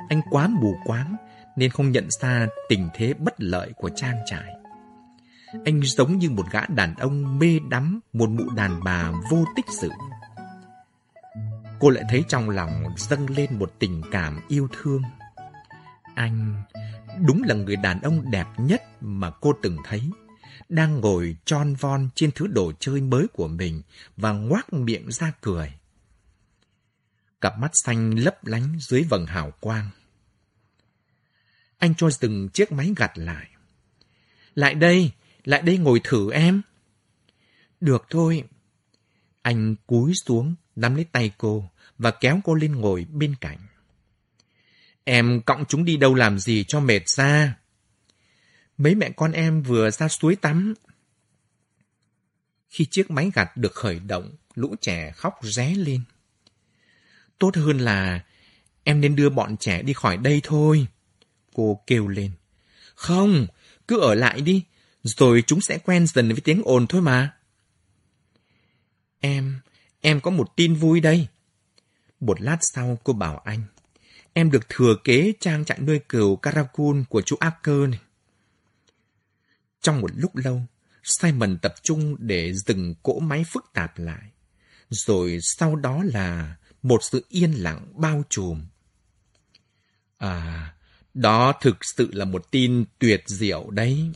Anh 0.09 0.21
quá 0.29 0.47
mù 0.47 0.75
quáng 0.85 1.15
Nên 1.55 1.69
không 1.69 1.91
nhận 1.91 2.07
ra 2.21 2.47
tình 2.69 2.89
thế 2.93 3.13
bất 3.13 3.33
lợi 3.37 3.71
của 3.77 3.89
trang 3.95 4.17
trại 4.25 4.61
anh 5.65 5.81
giống 5.83 6.17
như 6.17 6.29
một 6.29 6.45
gã 6.51 6.65
đàn 6.65 6.95
ông 6.95 7.39
mê 7.39 7.59
đắm 7.69 7.99
một 8.13 8.29
mụ 8.29 8.49
đàn 8.49 8.83
bà 8.83 9.11
vô 9.29 9.45
tích 9.55 9.65
sự. 9.81 9.89
Cô 11.79 11.89
lại 11.89 12.03
thấy 12.09 12.23
trong 12.27 12.49
lòng 12.49 12.83
dâng 12.97 13.29
lên 13.29 13.59
một 13.59 13.73
tình 13.79 14.01
cảm 14.11 14.39
yêu 14.47 14.67
thương. 14.81 15.01
Anh 16.15 16.63
đúng 17.25 17.43
là 17.43 17.55
người 17.55 17.75
đàn 17.75 18.01
ông 18.01 18.31
đẹp 18.31 18.47
nhất 18.57 18.81
mà 19.01 19.31
cô 19.31 19.53
từng 19.61 19.77
thấy. 19.85 20.01
Đang 20.69 20.99
ngồi 20.99 21.35
tròn 21.45 21.73
von 21.79 22.09
trên 22.15 22.31
thứ 22.35 22.47
đồ 22.47 22.71
chơi 22.79 23.01
mới 23.01 23.27
của 23.33 23.47
mình 23.47 23.81
và 24.17 24.31
ngoác 24.31 24.73
miệng 24.73 25.11
ra 25.11 25.31
cười. 25.41 25.73
Cặp 27.41 27.59
mắt 27.59 27.71
xanh 27.73 28.19
lấp 28.19 28.45
lánh 28.45 28.77
dưới 28.79 29.03
vầng 29.03 29.25
hào 29.25 29.51
quang. 29.59 29.89
Anh 31.77 31.95
cho 31.95 32.09
dừng 32.09 32.49
chiếc 32.49 32.71
máy 32.71 32.93
gặt 32.97 33.11
lại. 33.15 33.47
Lại 34.55 34.75
đây, 34.75 35.11
lại 35.43 35.61
đây 35.61 35.77
ngồi 35.77 36.01
thử 36.03 36.31
em. 36.31 36.61
Được 37.79 38.05
thôi. 38.09 38.43
Anh 39.41 39.75
cúi 39.87 40.13
xuống, 40.25 40.55
nắm 40.75 40.95
lấy 40.95 41.03
tay 41.03 41.31
cô 41.37 41.69
và 41.97 42.11
kéo 42.11 42.39
cô 42.43 42.53
lên 42.53 42.75
ngồi 42.75 43.05
bên 43.05 43.35
cạnh. 43.41 43.57
Em 45.03 45.41
cõng 45.41 45.65
chúng 45.69 45.85
đi 45.85 45.97
đâu 45.97 46.15
làm 46.15 46.39
gì 46.39 46.63
cho 46.67 46.79
mệt 46.79 47.09
ra? 47.09 47.57
Mấy 48.77 48.95
mẹ 48.95 49.09
con 49.15 49.31
em 49.31 49.61
vừa 49.61 49.91
ra 49.91 50.07
suối 50.07 50.35
tắm. 50.35 50.73
Khi 52.69 52.85
chiếc 52.91 53.11
máy 53.11 53.31
gặt 53.33 53.57
được 53.57 53.73
khởi 53.73 53.99
động, 53.99 54.35
lũ 54.55 54.75
trẻ 54.81 55.11
khóc 55.11 55.39
ré 55.41 55.75
lên. 55.75 56.03
Tốt 57.41 57.55
hơn 57.55 57.77
là 57.77 58.23
em 58.83 59.01
nên 59.01 59.15
đưa 59.15 59.29
bọn 59.29 59.57
trẻ 59.57 59.81
đi 59.81 59.93
khỏi 59.93 60.17
đây 60.17 60.41
thôi. 60.43 60.87
Cô 61.53 61.83
kêu 61.87 62.07
lên. 62.07 62.31
Không, 62.95 63.47
cứ 63.87 63.99
ở 63.99 64.15
lại 64.15 64.41
đi, 64.41 64.63
rồi 65.03 65.43
chúng 65.47 65.61
sẽ 65.61 65.77
quen 65.77 66.07
dần 66.07 66.29
với 66.29 66.41
tiếng 66.41 66.61
ồn 66.65 66.87
thôi 66.87 67.01
mà. 67.01 67.33
Em, 69.19 69.59
em 70.01 70.21
có 70.21 70.31
một 70.31 70.55
tin 70.55 70.75
vui 70.75 70.99
đây. 70.99 71.27
Một 72.19 72.41
lát 72.41 72.57
sau 72.61 72.99
cô 73.03 73.13
bảo 73.13 73.37
anh, 73.37 73.63
em 74.33 74.51
được 74.51 74.69
thừa 74.69 74.95
kế 75.03 75.33
trang 75.39 75.65
trại 75.65 75.79
nuôi 75.79 75.99
cừu 76.09 76.35
caracul 76.35 77.01
của 77.09 77.21
chú 77.21 77.35
Acker 77.39 77.89
này. 77.89 77.99
Trong 79.81 80.01
một 80.01 80.11
lúc 80.15 80.35
lâu, 80.35 80.61
Simon 81.03 81.57
tập 81.57 81.73
trung 81.83 82.15
để 82.19 82.53
dừng 82.53 82.95
cỗ 83.03 83.19
máy 83.19 83.43
phức 83.47 83.65
tạp 83.73 83.99
lại. 83.99 84.31
Rồi 84.89 85.39
sau 85.41 85.75
đó 85.75 86.03
là 86.03 86.55
một 86.83 87.03
sự 87.03 87.25
yên 87.29 87.51
lặng 87.51 87.93
bao 87.95 88.23
trùm. 88.29 88.65
À, 90.17 90.73
đó 91.13 91.53
thực 91.61 91.77
sự 91.95 92.09
là 92.13 92.25
một 92.25 92.51
tin 92.51 92.85
tuyệt 92.99 93.23
diệu 93.27 93.69
đấy. 93.69 94.11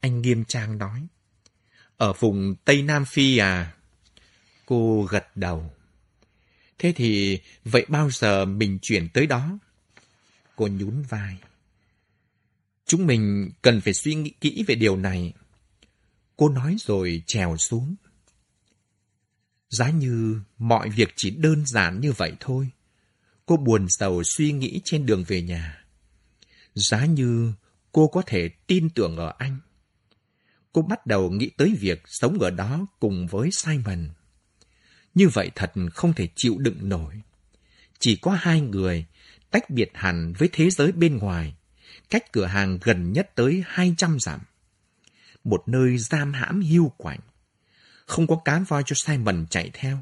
Anh 0.00 0.22
nghiêm 0.22 0.44
trang 0.44 0.78
nói. 0.78 1.06
Ở 1.96 2.12
vùng 2.12 2.54
Tây 2.64 2.82
Nam 2.82 3.04
Phi 3.04 3.38
à? 3.38 3.74
Cô 4.66 5.06
gật 5.10 5.36
đầu. 5.36 5.72
Thế 6.78 6.92
thì 6.96 7.38
vậy 7.64 7.86
bao 7.88 8.10
giờ 8.10 8.44
mình 8.44 8.78
chuyển 8.82 9.08
tới 9.08 9.26
đó? 9.26 9.58
Cô 10.56 10.66
nhún 10.66 11.02
vai. 11.02 11.38
Chúng 12.86 13.06
mình 13.06 13.50
cần 13.62 13.80
phải 13.80 13.94
suy 13.94 14.14
nghĩ 14.14 14.32
kỹ 14.40 14.64
về 14.66 14.74
điều 14.74 14.96
này. 14.96 15.32
Cô 16.36 16.48
nói 16.48 16.76
rồi 16.78 17.22
trèo 17.26 17.56
xuống. 17.56 17.94
Giá 19.70 19.90
như 19.90 20.40
mọi 20.58 20.90
việc 20.90 21.08
chỉ 21.16 21.30
đơn 21.30 21.66
giản 21.66 22.00
như 22.00 22.12
vậy 22.12 22.32
thôi. 22.40 22.70
Cô 23.46 23.56
buồn 23.56 23.86
sầu 23.88 24.22
suy 24.24 24.52
nghĩ 24.52 24.80
trên 24.84 25.06
đường 25.06 25.24
về 25.24 25.42
nhà. 25.42 25.84
Giá 26.74 27.06
như 27.06 27.52
cô 27.92 28.08
có 28.08 28.22
thể 28.26 28.48
tin 28.48 28.90
tưởng 28.90 29.16
ở 29.16 29.34
anh 29.38 29.58
cô 30.78 30.82
bắt 30.82 31.06
đầu 31.06 31.30
nghĩ 31.30 31.50
tới 31.56 31.76
việc 31.80 32.02
sống 32.06 32.38
ở 32.38 32.50
đó 32.50 32.86
cùng 33.00 33.26
với 33.26 33.50
Simon. 33.52 34.08
Như 35.14 35.28
vậy 35.28 35.50
thật 35.54 35.72
không 35.94 36.12
thể 36.12 36.28
chịu 36.36 36.58
đựng 36.58 36.88
nổi. 36.88 37.22
Chỉ 37.98 38.16
có 38.16 38.30
hai 38.30 38.60
người, 38.60 39.06
tách 39.50 39.70
biệt 39.70 39.90
hẳn 39.94 40.32
với 40.38 40.48
thế 40.52 40.70
giới 40.70 40.92
bên 40.92 41.16
ngoài, 41.18 41.54
cách 42.10 42.32
cửa 42.32 42.46
hàng 42.46 42.78
gần 42.82 43.12
nhất 43.12 43.30
tới 43.34 43.62
200 43.66 44.20
dặm. 44.20 44.40
Một 45.44 45.62
nơi 45.66 45.98
giam 45.98 46.32
hãm 46.32 46.60
hiu 46.60 46.92
quạnh. 46.96 47.20
Không 48.08 48.26
có 48.26 48.36
cá 48.44 48.58
voi 48.58 48.82
cho 48.86 48.94
Simon 48.94 49.46
chạy 49.50 49.70
theo. 49.72 49.98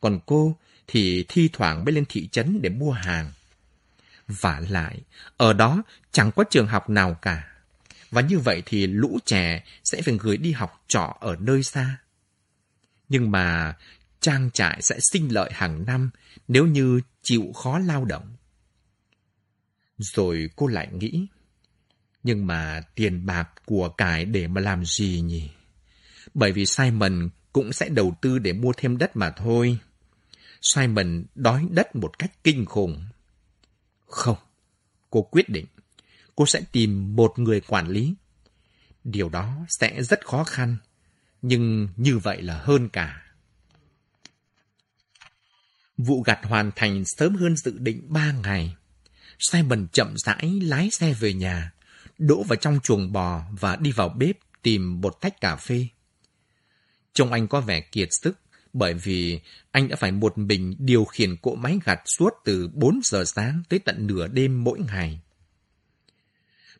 Còn 0.00 0.20
cô 0.26 0.56
thì 0.86 1.24
thi 1.28 1.50
thoảng 1.52 1.84
mới 1.84 1.94
lên 1.94 2.04
thị 2.08 2.28
trấn 2.32 2.62
để 2.62 2.70
mua 2.70 2.90
hàng. 2.90 3.32
Và 4.28 4.62
lại, 4.68 5.00
ở 5.36 5.52
đó 5.52 5.82
chẳng 6.12 6.30
có 6.32 6.44
trường 6.50 6.66
học 6.66 6.90
nào 6.90 7.14
cả. 7.22 7.48
Và 8.10 8.20
như 8.20 8.38
vậy 8.38 8.62
thì 8.66 8.86
lũ 8.86 9.18
trẻ 9.24 9.64
sẽ 9.84 10.02
phải 10.02 10.18
gửi 10.20 10.36
đi 10.36 10.52
học 10.52 10.84
trọ 10.88 11.16
ở 11.20 11.36
nơi 11.40 11.62
xa. 11.62 11.96
Nhưng 13.08 13.30
mà 13.30 13.76
trang 14.20 14.50
trại 14.50 14.82
sẽ 14.82 14.98
sinh 15.00 15.34
lợi 15.34 15.50
hàng 15.54 15.84
năm 15.86 16.10
nếu 16.48 16.66
như 16.66 17.00
chịu 17.22 17.52
khó 17.54 17.78
lao 17.78 18.04
động. 18.04 18.36
Rồi 19.98 20.50
cô 20.56 20.66
lại 20.66 20.88
nghĩ, 20.92 21.26
nhưng 22.22 22.46
mà 22.46 22.82
tiền 22.94 23.26
bạc 23.26 23.48
của 23.64 23.88
cải 23.88 24.24
để 24.24 24.48
mà 24.48 24.60
làm 24.60 24.84
gì 24.84 25.20
nhỉ? 25.20 25.50
Bởi 26.34 26.52
vì 26.52 26.66
Simon 26.66 27.28
cũng 27.52 27.72
sẽ 27.72 27.88
đầu 27.88 28.16
tư 28.20 28.38
để 28.38 28.52
mua 28.52 28.72
thêm 28.76 28.98
đất 28.98 29.16
mà 29.16 29.30
thôi. 29.30 29.78
Simon 30.62 31.24
đói 31.34 31.66
đất 31.70 31.96
một 31.96 32.18
cách 32.18 32.32
kinh 32.44 32.64
khủng. 32.64 33.04
Không, 34.06 34.36
cô 35.10 35.22
quyết 35.22 35.48
định 35.48 35.66
cô 36.36 36.46
sẽ 36.46 36.62
tìm 36.72 37.16
một 37.16 37.38
người 37.38 37.60
quản 37.60 37.88
lý. 37.88 38.14
Điều 39.04 39.28
đó 39.28 39.66
sẽ 39.68 40.02
rất 40.02 40.26
khó 40.26 40.44
khăn, 40.44 40.76
nhưng 41.42 41.88
như 41.96 42.18
vậy 42.18 42.42
là 42.42 42.58
hơn 42.58 42.88
cả. 42.88 43.22
Vụ 45.96 46.22
gặt 46.22 46.38
hoàn 46.42 46.70
thành 46.76 47.04
sớm 47.04 47.34
hơn 47.34 47.56
dự 47.56 47.78
định 47.78 48.12
ba 48.12 48.32
ngày. 48.32 48.76
Simon 49.38 49.86
chậm 49.92 50.14
rãi 50.16 50.60
lái 50.62 50.90
xe 50.90 51.12
về 51.12 51.32
nhà, 51.32 51.72
đỗ 52.18 52.42
vào 52.42 52.56
trong 52.56 52.80
chuồng 52.82 53.12
bò 53.12 53.42
và 53.60 53.76
đi 53.76 53.92
vào 53.92 54.08
bếp 54.08 54.36
tìm 54.62 55.00
một 55.00 55.20
tách 55.20 55.40
cà 55.40 55.56
phê. 55.56 55.88
Trông 57.14 57.32
anh 57.32 57.48
có 57.48 57.60
vẻ 57.60 57.80
kiệt 57.80 58.08
sức 58.10 58.38
bởi 58.72 58.94
vì 58.94 59.40
anh 59.70 59.88
đã 59.88 59.96
phải 59.96 60.12
một 60.12 60.38
mình 60.38 60.74
điều 60.78 61.04
khiển 61.04 61.36
cỗ 61.36 61.54
máy 61.54 61.78
gặt 61.84 62.00
suốt 62.04 62.30
từ 62.44 62.68
4 62.72 63.00
giờ 63.04 63.24
sáng 63.24 63.62
tới 63.68 63.78
tận 63.78 64.06
nửa 64.06 64.28
đêm 64.28 64.64
mỗi 64.64 64.78
ngày. 64.78 65.20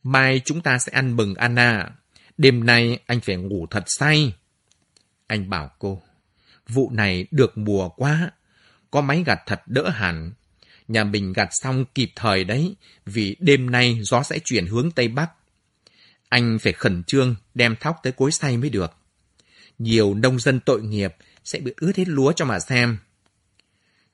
Mai 0.03 0.41
chúng 0.45 0.61
ta 0.61 0.79
sẽ 0.79 0.93
ăn 0.93 1.17
mừng 1.17 1.35
Anna. 1.35 1.91
Đêm 2.39 2.67
nay 2.67 2.99
anh 3.07 3.21
phải 3.21 3.37
ngủ 3.37 3.67
thật 3.71 3.85
say. 3.87 4.35
Anh 5.27 5.51
bảo 5.51 5.71
cô. 5.79 6.03
Vụ 6.69 6.91
này 6.91 7.27
được 7.31 7.59
mùa 7.59 7.89
quá, 7.89 8.31
có 8.91 9.01
máy 9.01 9.23
gặt 9.27 9.39
thật 9.47 9.63
đỡ 9.67 9.89
hẳn. 9.89 10.33
Nhà 10.89 11.05
mình 11.05 11.33
gặt 11.33 11.49
xong 11.51 11.85
kịp 11.95 12.11
thời 12.17 12.45
đấy, 12.45 12.75
vì 13.07 13.37
đêm 13.39 13.71
nay 13.71 13.99
gió 14.03 14.23
sẽ 14.23 14.39
chuyển 14.45 14.67
hướng 14.67 14.91
Tây 14.91 15.09
Bắc. 15.09 15.31
Anh 16.29 16.59
phải 16.59 16.73
khẩn 16.73 17.05
trương 17.05 17.35
đem 17.55 17.77
thóc 17.77 17.97
tới 18.03 18.13
cối 18.13 18.33
say 18.33 18.57
mới 18.57 18.71
được. 18.71 18.97
Nhiều 19.79 20.15
nông 20.15 20.39
dân 20.39 20.61
tội 20.61 20.83
nghiệp 20.83 21.17
sẽ 21.45 21.61
bị 21.61 21.73
ướt 21.77 21.97
hết 21.97 22.09
lúa 22.09 22.33
cho 22.33 22.45
mà 22.45 22.61
xem. 22.61 22.99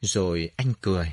Rồi 0.00 0.50
anh 0.56 0.72
cười. 0.80 1.12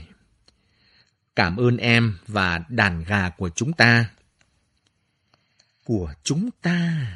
Cảm 1.35 1.57
ơn 1.57 1.77
em 1.77 2.17
và 2.27 2.59
đàn 2.69 3.03
gà 3.03 3.29
của 3.29 3.49
chúng 3.49 3.73
ta. 3.73 4.09
Của 5.83 6.13
chúng 6.23 6.49
ta? 6.61 7.07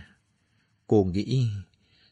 Cô 0.88 1.03
nghĩ 1.03 1.47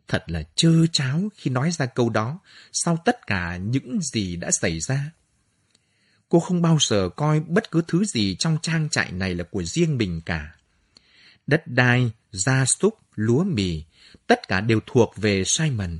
thật 0.07 0.24
là 0.28 0.43
chơ 0.55 0.88
cháo 0.91 1.30
khi 1.36 1.51
nói 1.51 1.72
ra 1.72 1.86
câu 1.86 2.09
đó 2.09 2.39
sau 2.72 2.97
tất 3.05 3.28
cả 3.28 3.57
những 3.57 4.01
gì 4.01 4.36
đã 4.36 4.49
xảy 4.61 4.80
ra. 4.80 5.11
Cô 6.30 6.39
không 6.39 6.61
bao 6.61 6.78
giờ 6.82 7.09
coi 7.15 7.39
bất 7.39 7.72
cứ 7.72 7.82
thứ 7.88 8.05
gì 8.05 8.36
trong 8.39 8.57
trang 8.61 8.89
trại 8.89 9.11
này 9.11 9.36
là 9.36 9.43
của 9.43 9.63
riêng 9.63 9.97
mình 9.97 10.22
cả. 10.26 10.55
Đất 11.47 11.67
đai, 11.67 12.11
gia 12.32 12.65
súc, 12.65 12.93
lúa 13.15 13.43
mì, 13.43 13.84
tất 14.28 14.47
cả 14.47 14.62
đều 14.62 14.80
thuộc 14.86 15.14
về 15.18 15.43
Simon. 15.45 15.99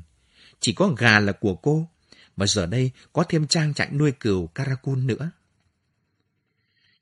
Chỉ 0.60 0.74
có 0.74 0.88
gà 0.98 1.20
là 1.20 1.32
của 1.32 1.56
cô, 1.56 1.90
và 2.36 2.46
giờ 2.46 2.66
đây 2.66 2.92
có 3.14 3.24
thêm 3.30 3.48
trang 3.48 3.74
trại 3.74 3.90
nuôi 3.92 4.12
cừu 4.12 4.48
Karakun 4.48 5.08
nữa. 5.08 5.32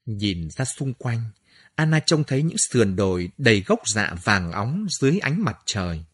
Nhìn 0.05 0.49
ra 0.49 0.66
xung 0.66 0.93
quanh, 0.93 1.24
Anna 1.76 1.99
trông 1.99 2.24
thấy 2.24 2.43
những 2.43 2.58
sườn 2.58 2.95
đồi 2.95 3.30
đầy 3.38 3.62
gốc 3.62 3.80
dạ 3.86 4.16
vàng 4.24 4.51
óng 4.51 4.88
dưới 4.89 5.20
ánh 5.20 5.43
mặt 5.43 5.58
trời. 5.66 6.05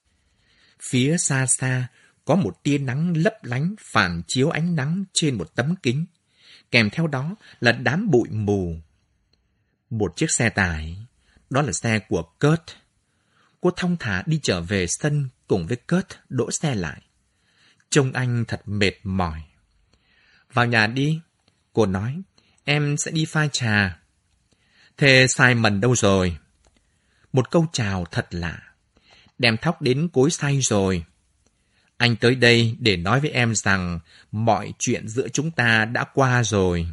Phía 0.82 1.18
xa 1.18 1.46
xa, 1.58 1.88
có 2.26 2.36
một 2.36 2.64
tia 2.64 2.78
nắng 2.78 3.18
lấp 3.18 3.34
lánh 3.44 3.76
phản 3.80 4.22
chiếu 4.28 4.50
ánh 4.50 4.76
nắng 4.76 5.04
trên 5.14 5.36
một 5.36 5.56
tấm 5.56 5.76
kính. 5.84 6.06
Kèm 6.72 6.90
theo 6.90 7.08
đó 7.08 7.36
là 7.60 7.72
đám 7.72 8.12
bụi 8.12 8.30
mù. 8.30 8.76
Một 9.90 10.14
chiếc 10.16 10.32
xe 10.32 10.50
tải, 10.50 10.98
đó 11.50 11.62
là 11.62 11.72
xe 11.72 12.00
của 12.00 12.24
Kurt. 12.40 12.83
Cô 13.64 13.72
thong 13.76 13.98
thả 14.00 14.24
đi 14.26 14.40
trở 14.44 14.62
về 14.62 14.86
sân 14.88 15.30
cùng 15.48 15.68
với 15.68 15.78
Kurt 15.78 16.18
đỗ 16.30 16.52
xe 16.52 16.76
lại. 16.76 17.02
Trông 17.90 18.14
anh 18.14 18.46
thật 18.48 18.62
mệt 18.66 18.94
mỏi. 19.04 19.44
Vào 20.54 20.66
nhà 20.66 20.88
đi, 20.88 21.20
cô 21.74 21.86
nói, 21.86 22.22
em 22.64 22.98
sẽ 22.98 23.12
đi 23.12 23.26
pha 23.26 23.48
trà. 23.48 24.00
Thế 24.98 25.28
Simon 25.30 25.82
đâu 25.82 25.96
rồi? 25.96 26.38
Một 27.34 27.52
câu 27.52 27.66
chào 27.74 28.06
thật 28.12 28.28
lạ. 28.32 28.60
Đem 29.38 29.58
thóc 29.58 29.82
đến 29.82 30.10
cối 30.14 30.32
say 30.32 30.60
rồi. 30.62 31.06
Anh 31.98 32.16
tới 32.16 32.36
đây 32.36 32.78
để 32.80 32.98
nói 32.98 33.20
với 33.20 33.30
em 33.30 33.56
rằng 33.56 34.00
mọi 34.32 34.74
chuyện 34.80 35.08
giữa 35.08 35.28
chúng 35.28 35.52
ta 35.52 35.86
đã 35.86 36.04
qua 36.14 36.44
rồi. 36.44 36.88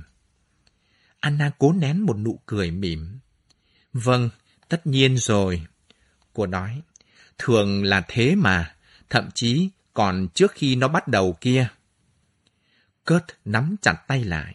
Anna 1.21 1.51
cố 1.59 1.73
nén 1.73 2.01
một 2.01 2.17
nụ 2.19 2.41
cười 2.47 2.71
mỉm. 2.71 3.19
Vâng, 3.93 4.31
tất 4.69 4.87
nhiên 4.87 5.17
rồi. 5.19 5.67
Cô 6.41 6.47
nói, 6.47 6.83
thường 7.39 7.85
là 7.85 8.05
thế 8.09 8.35
mà, 8.35 8.75
thậm 9.11 9.29
chí 9.35 9.69
còn 9.95 10.29
trước 10.35 10.53
khi 10.53 10.77
nó 10.77 10.89
bắt 10.89 11.09
đầu 11.09 11.37
kia. 11.41 11.69
Kurt 13.07 13.25
nắm 13.45 13.77
chặt 13.83 13.95
tay 14.07 14.25
lại. 14.25 14.55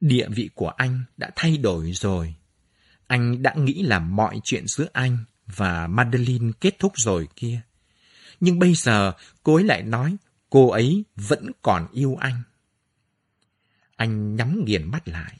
Địa 0.00 0.28
vị 0.28 0.50
của 0.54 0.68
anh 0.68 1.04
đã 1.16 1.30
thay 1.36 1.56
đổi 1.56 1.92
rồi. 1.92 2.34
Anh 3.06 3.42
đã 3.42 3.54
nghĩ 3.54 3.82
là 3.82 3.98
mọi 3.98 4.40
chuyện 4.44 4.66
giữa 4.66 4.86
anh 4.92 5.18
và 5.46 5.86
Madeline 5.86 6.52
kết 6.60 6.78
thúc 6.78 6.92
rồi 6.96 7.28
kia. 7.36 7.60
Nhưng 8.40 8.58
bây 8.58 8.74
giờ 8.74 9.12
cô 9.42 9.54
ấy 9.54 9.64
lại 9.64 9.82
nói 9.82 10.16
cô 10.50 10.70
ấy 10.70 11.04
vẫn 11.16 11.50
còn 11.62 11.88
yêu 11.92 12.16
anh. 12.20 12.42
Anh 13.96 14.36
nhắm 14.36 14.64
nghiền 14.64 14.90
mắt 14.90 15.08
lại. 15.08 15.38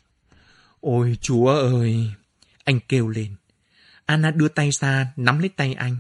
Ôi 0.81 1.19
chúa 1.21 1.49
ơi! 1.49 2.11
Anh 2.65 2.81
kêu 2.89 3.09
lên. 3.09 3.37
Anna 4.09 4.31
đưa 4.31 4.49
tay 4.49 4.71
ra 4.71 5.13
nắm 5.17 5.39
lấy 5.39 5.49
tay 5.49 5.75
anh. 5.75 5.97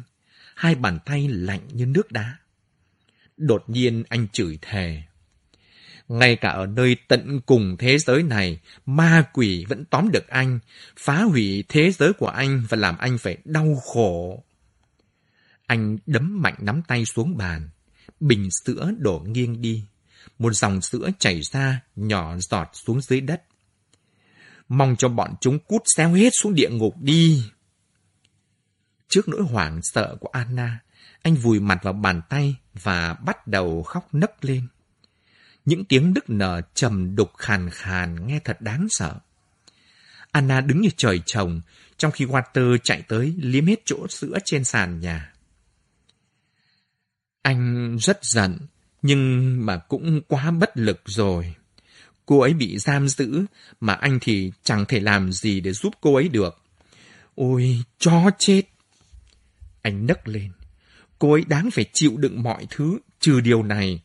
Hai 0.55 0.75
bàn 0.75 0.99
tay 1.05 1.29
lạnh 1.29 1.61
như 1.73 1.87
nước 1.87 2.13
đá. 2.13 2.37
Đột 3.37 3.65
nhiên 3.67 4.05
anh 4.09 4.27
chửi 4.33 4.59
thề. 4.63 5.03
Ngay 6.09 6.37
cả 6.37 6.49
ở 6.49 6.67
nơi 6.67 6.97
tận 7.09 7.41
cùng 7.47 7.77
thế 7.79 7.99
giới 7.99 8.23
này, 8.23 8.61
ma 8.87 9.25
quỷ 9.33 9.65
vẫn 9.69 9.85
tóm 9.85 10.11
được 10.13 10.29
anh, 10.29 10.59
phá 10.97 11.23
hủy 11.23 11.65
thế 11.69 11.91
giới 11.91 12.13
của 12.13 12.27
anh 12.27 12.67
và 12.69 12.77
làm 12.77 12.99
anh 12.99 13.19
phải 13.19 13.37
đau 13.45 13.83
khổ. 13.85 14.45
Anh 15.67 15.99
đấm 16.07 16.43
mạnh 16.43 16.57
nắm 16.59 16.83
tay 16.89 17.05
xuống 17.05 17.37
bàn. 17.37 17.69
Bình 18.21 18.49
sữa 18.65 18.91
đổ 18.99 19.19
nghiêng 19.19 19.63
đi. 19.63 19.85
Một 20.39 20.53
dòng 20.53 20.81
sữa 20.81 21.11
chảy 21.19 21.41
ra, 21.43 21.81
nhỏ 21.97 22.37
giọt 22.39 22.71
xuống 22.73 23.01
dưới 23.01 23.21
đất. 23.21 23.43
Mong 24.69 24.97
cho 24.99 25.09
bọn 25.09 25.35
chúng 25.41 25.59
cút 25.59 25.83
xéo 25.97 26.13
hết 26.13 26.31
xuống 26.33 26.55
địa 26.55 26.71
ngục 26.71 26.95
đi. 27.01 27.45
Trước 29.09 29.29
nỗi 29.29 29.43
hoảng 29.43 29.83
sợ 29.83 30.17
của 30.21 30.29
Anna, 30.33 30.79
anh 31.23 31.35
vùi 31.35 31.61
mặt 31.61 31.79
vào 31.83 31.93
bàn 31.93 32.21
tay 32.29 32.57
và 32.83 33.15
bắt 33.15 33.47
đầu 33.47 33.83
khóc 33.83 34.15
nấc 34.15 34.45
lên. 34.45 34.69
Những 35.65 35.85
tiếng 35.85 36.15
nức 36.15 36.31
nở 36.31 36.61
trầm 36.75 37.17
đục 37.17 37.33
khàn 37.37 37.71
khàn 37.71 38.27
nghe 38.27 38.41
thật 38.45 38.61
đáng 38.61 38.87
sợ. 38.91 39.19
Anna 40.33 40.61
đứng 40.61 40.81
như 40.81 40.89
trời 40.97 41.23
trồng, 41.27 41.61
trong 41.97 42.13
khi 42.13 42.25
Walter 42.25 42.79
chạy 42.85 43.03
tới 43.03 43.35
liếm 43.39 43.67
hết 43.67 43.83
chỗ 43.85 44.07
sữa 44.09 44.39
trên 44.45 44.65
sàn 44.65 45.01
nhà. 45.01 45.33
Anh 47.43 47.97
rất 48.01 48.25
giận, 48.25 48.59
nhưng 49.03 49.57
mà 49.67 49.77
cũng 49.77 50.21
quá 50.29 50.51
bất 50.51 50.71
lực 50.75 51.03
rồi. 51.05 51.55
Cô 52.27 52.41
ấy 52.41 52.55
bị 52.55 52.79
giam 52.79 53.09
giữ, 53.09 53.45
mà 53.81 53.95
anh 53.95 54.19
thì 54.21 54.53
chẳng 54.63 54.85
thể 54.89 55.01
làm 55.01 55.33
gì 55.33 55.61
để 55.61 55.73
giúp 55.73 55.95
cô 56.01 56.15
ấy 56.15 56.29
được. 56.29 56.63
Ôi, 57.35 57.83
cho 57.99 58.31
chết! 58.39 58.63
Anh 59.83 60.07
nấc 60.07 60.29
lên. 60.29 60.53
Cô 61.19 61.33
ấy 61.33 61.45
đáng 61.49 61.71
phải 61.71 61.85
chịu 61.93 62.17
đựng 62.17 62.43
mọi 62.43 62.67
thứ, 62.71 62.99
trừ 63.21 63.41
điều 63.41 63.63
này. 63.63 64.01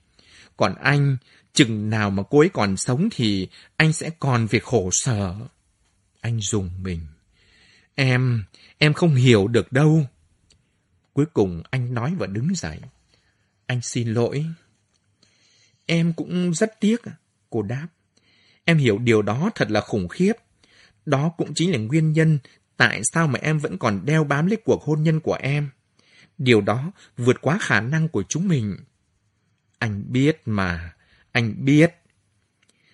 Còn 0.57 0.75
anh, 0.75 1.17
chừng 1.53 1.89
nào 1.89 2.09
mà 2.09 2.23
cô 2.29 2.39
ấy 2.39 2.49
còn 2.53 2.77
sống 2.77 3.09
thì 3.11 3.47
anh 3.77 3.93
sẽ 3.93 4.09
còn 4.19 4.47
việc 4.47 4.63
khổ 4.63 4.89
sở. 4.91 5.35
Anh 6.21 6.39
dùng 6.39 6.69
mình. 6.83 6.99
Em, 7.95 8.43
em 8.77 8.93
không 8.93 9.15
hiểu 9.15 9.47
được 9.47 9.71
đâu. 9.71 10.05
Cuối 11.13 11.25
cùng 11.33 11.63
anh 11.69 11.93
nói 11.93 12.15
và 12.17 12.27
đứng 12.27 12.55
dậy. 12.55 12.79
Anh 13.65 13.81
xin 13.81 14.13
lỗi. 14.13 14.45
Em 15.85 16.13
cũng 16.13 16.53
rất 16.53 16.79
tiếc, 16.79 17.01
cô 17.49 17.61
đáp. 17.61 17.87
Em 18.65 18.77
hiểu 18.77 18.97
điều 18.97 19.21
đó 19.21 19.49
thật 19.55 19.71
là 19.71 19.81
khủng 19.81 20.07
khiếp. 20.07 20.33
Đó 21.05 21.29
cũng 21.37 21.53
chính 21.53 21.71
là 21.71 21.77
nguyên 21.77 22.13
nhân 22.13 22.39
tại 22.77 23.01
sao 23.13 23.27
mà 23.27 23.39
em 23.41 23.59
vẫn 23.59 23.77
còn 23.77 24.05
đeo 24.05 24.23
bám 24.23 24.45
lấy 24.45 24.57
cuộc 24.65 24.83
hôn 24.83 25.03
nhân 25.03 25.19
của 25.19 25.33
em. 25.33 25.69
Điều 26.37 26.61
đó 26.61 26.91
vượt 27.17 27.41
quá 27.41 27.57
khả 27.61 27.81
năng 27.81 28.07
của 28.07 28.23
chúng 28.29 28.47
mình. 28.47 28.77
Anh 29.79 30.03
biết 30.07 30.41
mà, 30.45 30.93
anh 31.31 31.65
biết. 31.65 31.93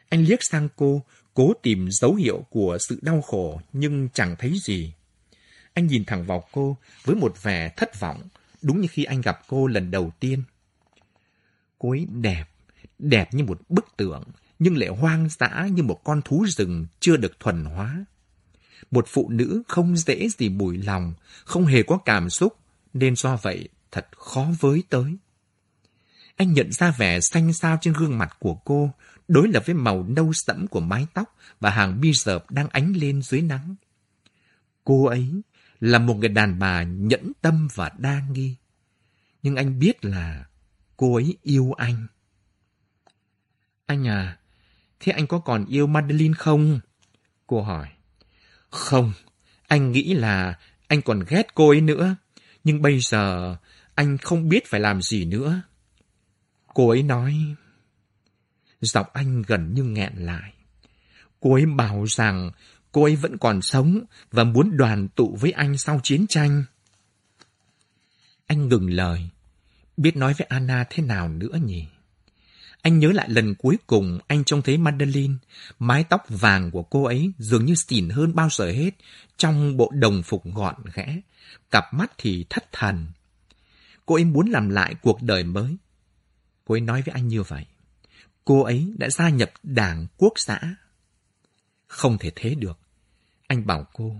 Anh 0.10 0.26
liếc 0.26 0.44
sang 0.44 0.70
cô, 0.76 1.04
cố 1.34 1.54
tìm 1.64 1.88
dấu 1.92 2.16
hiệu 2.16 2.46
của 2.50 2.78
sự 2.90 3.00
đau 3.02 3.22
khổ 3.22 3.62
nhưng 3.74 4.10
chẳng 4.14 4.36
thấy 4.40 4.60
gì. 4.64 4.94
Anh 5.74 5.88
nhìn 5.88 6.06
thẳng 6.06 6.26
vào 6.26 6.44
cô 6.52 6.78
với 7.04 7.16
một 7.16 7.44
vẻ 7.44 7.74
thất 7.78 8.00
vọng, 8.00 8.22
đúng 8.62 8.82
như 8.82 8.88
khi 8.92 9.04
anh 9.04 9.22
gặp 9.22 9.40
cô 9.48 9.68
lần 9.68 9.92
đầu 9.92 10.12
tiên. 10.20 10.44
Cô 11.80 11.92
ấy 11.92 12.08
đẹp, 12.10 12.46
đẹp 13.00 13.34
như 13.34 13.44
một 13.44 13.62
bức 13.70 13.86
tượng, 13.98 14.24
nhưng 14.60 14.78
lại 14.78 14.90
hoang 14.90 15.30
dã 15.30 15.68
như 15.72 15.84
một 15.84 16.04
con 16.04 16.22
thú 16.26 16.46
rừng 16.48 16.86
chưa 17.00 17.18
được 17.18 17.40
thuần 17.40 17.66
hóa. 17.66 18.06
Một 18.92 19.06
phụ 19.08 19.30
nữ 19.30 19.64
không 19.68 19.98
dễ 19.98 20.30
gì 20.30 20.50
bùi 20.50 20.78
lòng, 20.78 21.14
không 21.46 21.66
hề 21.66 21.84
có 21.84 21.98
cảm 21.98 22.30
xúc, 22.30 22.58
nên 22.94 23.16
do 23.16 23.38
vậy 23.42 23.70
thật 23.92 24.08
khó 24.18 24.48
với 24.60 24.84
tới. 24.90 25.18
Anh 26.36 26.54
nhận 26.54 26.72
ra 26.72 26.92
vẻ 26.92 27.20
xanh 27.20 27.54
xao 27.54 27.78
trên 27.82 27.94
gương 27.94 28.18
mặt 28.18 28.38
của 28.40 28.56
cô, 28.56 28.92
đối 29.28 29.48
lập 29.48 29.64
với 29.66 29.76
màu 29.76 30.04
nâu 30.04 30.32
sẫm 30.34 30.68
của 30.68 30.80
mái 30.80 31.08
tóc 31.14 31.36
và 31.60 31.70
hàng 31.70 32.02
bi 32.02 32.12
dợp 32.14 32.52
đang 32.52 32.68
ánh 32.70 32.94
lên 32.96 33.22
dưới 33.22 33.42
nắng. 33.42 33.76
Cô 34.84 35.06
ấy 35.06 35.42
là 35.80 36.00
một 36.00 36.14
người 36.14 36.30
đàn 36.30 36.60
bà 36.60 36.84
nhẫn 36.84 37.32
tâm 37.42 37.68
và 37.76 37.92
đa 37.98 38.22
nghi. 38.32 38.56
Nhưng 39.44 39.56
anh 39.56 39.80
biết 39.80 40.06
là 40.06 40.46
cô 40.98 41.16
ấy 41.16 41.38
yêu 41.44 41.74
anh. 41.78 42.08
Anh 43.86 44.08
à, 44.08 44.38
thế 45.00 45.12
anh 45.12 45.28
có 45.28 45.40
còn 45.40 45.66
yêu 45.66 45.88
Madeline 45.88 46.34
không? 46.34 46.80
Cô 47.48 47.62
hỏi. 47.62 47.88
Không, 48.70 49.14
anh 49.68 49.92
nghĩ 49.92 50.14
là 50.14 50.60
anh 50.88 51.02
còn 51.02 51.24
ghét 51.28 51.56
cô 51.56 51.70
ấy 51.70 51.82
nữa. 51.82 52.16
Nhưng 52.64 52.82
bây 52.82 53.00
giờ 53.00 53.56
anh 53.96 54.18
không 54.18 54.50
biết 54.50 54.68
phải 54.68 54.80
làm 54.80 55.02
gì 55.02 55.26
nữa. 55.26 55.62
Cô 56.74 56.90
ấy 56.90 57.04
nói... 57.04 57.36
Giọng 58.82 59.08
anh 59.14 59.42
gần 59.42 59.74
như 59.74 59.84
nghẹn 59.84 60.14
lại. 60.16 60.54
Cô 61.40 61.54
ấy 61.54 61.66
bảo 61.66 62.06
rằng 62.08 62.52
cô 62.92 63.04
ấy 63.04 63.16
vẫn 63.16 63.38
còn 63.38 63.62
sống 63.62 64.04
và 64.32 64.44
muốn 64.44 64.78
đoàn 64.78 65.08
tụ 65.08 65.38
với 65.42 65.52
anh 65.52 65.78
sau 65.78 66.00
chiến 66.04 66.26
tranh. 66.30 66.64
Anh 68.48 68.68
ngừng 68.68 68.90
lời. 68.90 69.30
biết 69.98 70.16
nói 70.16 70.34
với 70.38 70.48
Anna 70.50 70.86
thế 70.90 71.04
nào 71.04 71.30
nữa 71.30 71.58
nhỉ? 71.66 71.88
Anh 72.82 73.00
nhớ 73.00 73.12
lại 73.12 73.30
lần 73.30 73.56
cuối 73.56 73.78
cùng 73.88 74.20
anh 74.28 74.44
trông 74.44 74.62
thấy 74.62 74.78
Madeline, 74.78 75.34
mái 75.80 76.04
tóc 76.04 76.26
vàng 76.30 76.72
của 76.72 76.84
cô 76.84 77.04
ấy 77.04 77.32
dường 77.38 77.66
như 77.66 77.76
xỉn 77.76 78.10
hơn 78.10 78.36
bao 78.36 78.50
giờ 78.52 78.72
hết 78.72 78.92
trong 79.38 79.78
bộ 79.78 79.92
đồng 79.94 80.24
phục 80.24 80.44
gọn 80.46 80.76
ghẽ, 80.94 81.22
cặp 81.72 81.94
mắt 81.94 82.12
thì 82.18 82.46
thất 82.50 82.72
thần. 82.72 83.08
Cô 84.06 84.16
ấy 84.16 84.26
muốn 84.26 84.50
làm 84.50 84.70
lại 84.70 84.96
cuộc 85.02 85.22
đời 85.22 85.44
mới. 85.44 85.78
Cô 86.66 86.76
ấy 86.76 86.82
nói 86.82 87.02
với 87.02 87.14
anh 87.14 87.28
như 87.28 87.44
vậy. 87.44 87.66
Cô 88.46 88.62
ấy 88.62 88.94
đã 88.98 89.10
gia 89.10 89.30
nhập 89.30 89.52
đảng 89.64 90.08
quốc 90.18 90.34
xã. 90.36 90.76
Không 91.88 92.18
thể 92.18 92.32
thế 92.36 92.56
được. 92.56 92.80
Anh 93.48 93.68
bảo 93.68 93.88
cô, 93.94 94.16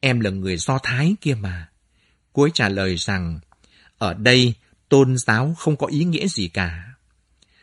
em 0.00 0.20
là 0.20 0.30
người 0.30 0.56
Do 0.56 0.78
Thái 0.82 1.16
kia 1.20 1.34
mà. 1.34 1.68
Cô 2.32 2.42
ấy 2.42 2.50
trả 2.54 2.68
lời 2.68 2.96
rằng, 2.96 3.40
ở 3.98 4.14
đây 4.14 4.54
tôn 4.88 5.16
giáo 5.18 5.54
không 5.58 5.76
có 5.76 5.86
ý 5.86 6.04
nghĩa 6.04 6.26
gì 6.28 6.48
cả. 6.48 6.87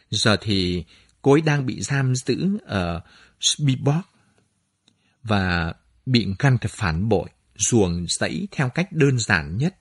Giờ 0.09 0.37
thì 0.41 0.83
cô 1.21 1.31
ấy 1.31 1.41
đang 1.41 1.65
bị 1.65 1.81
giam 1.81 2.15
giữ 2.15 2.57
ở 2.65 3.01
Spiborg 3.39 4.01
và 5.23 5.73
bị 6.05 6.27
ngăn 6.39 6.57
phản 6.57 7.09
bội, 7.09 7.29
ruồng 7.55 8.05
rẫy 8.09 8.47
theo 8.51 8.69
cách 8.69 8.91
đơn 8.91 9.19
giản 9.19 9.57
nhất. 9.57 9.75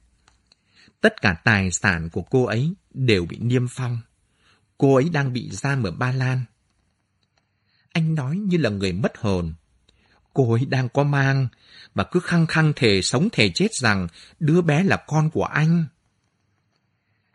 Tất 1.01 1.21
cả 1.23 1.37
tài 1.45 1.71
sản 1.71 2.11
của 2.11 2.23
cô 2.23 2.45
ấy 2.45 2.75
đều 2.95 3.27
bị 3.27 3.39
niêm 3.39 3.67
phong. 3.71 3.99
Cô 4.79 4.95
ấy 4.95 5.09
đang 5.13 5.33
bị 5.33 5.51
giam 5.51 5.83
ở 5.83 5.91
Ba 5.91 6.13
Lan. 6.13 6.45
Anh 7.93 8.15
nói 8.15 8.37
như 8.37 8.57
là 8.57 8.71
người 8.71 8.93
mất 8.93 9.19
hồn. 9.19 9.55
Cô 10.33 10.53
ấy 10.53 10.67
đang 10.67 10.89
có 10.89 11.05
mang 11.05 11.49
và 11.95 12.05
cứ 12.05 12.21
khăng 12.21 12.47
khăng 12.47 12.73
thề 12.77 13.03
sống 13.03 13.29
thề 13.33 13.51
chết 13.55 13.69
rằng 13.75 14.09
đứa 14.41 14.63
bé 14.63 14.85
là 14.85 14.97
con 15.07 15.31
của 15.31 15.45
anh. 15.45 15.85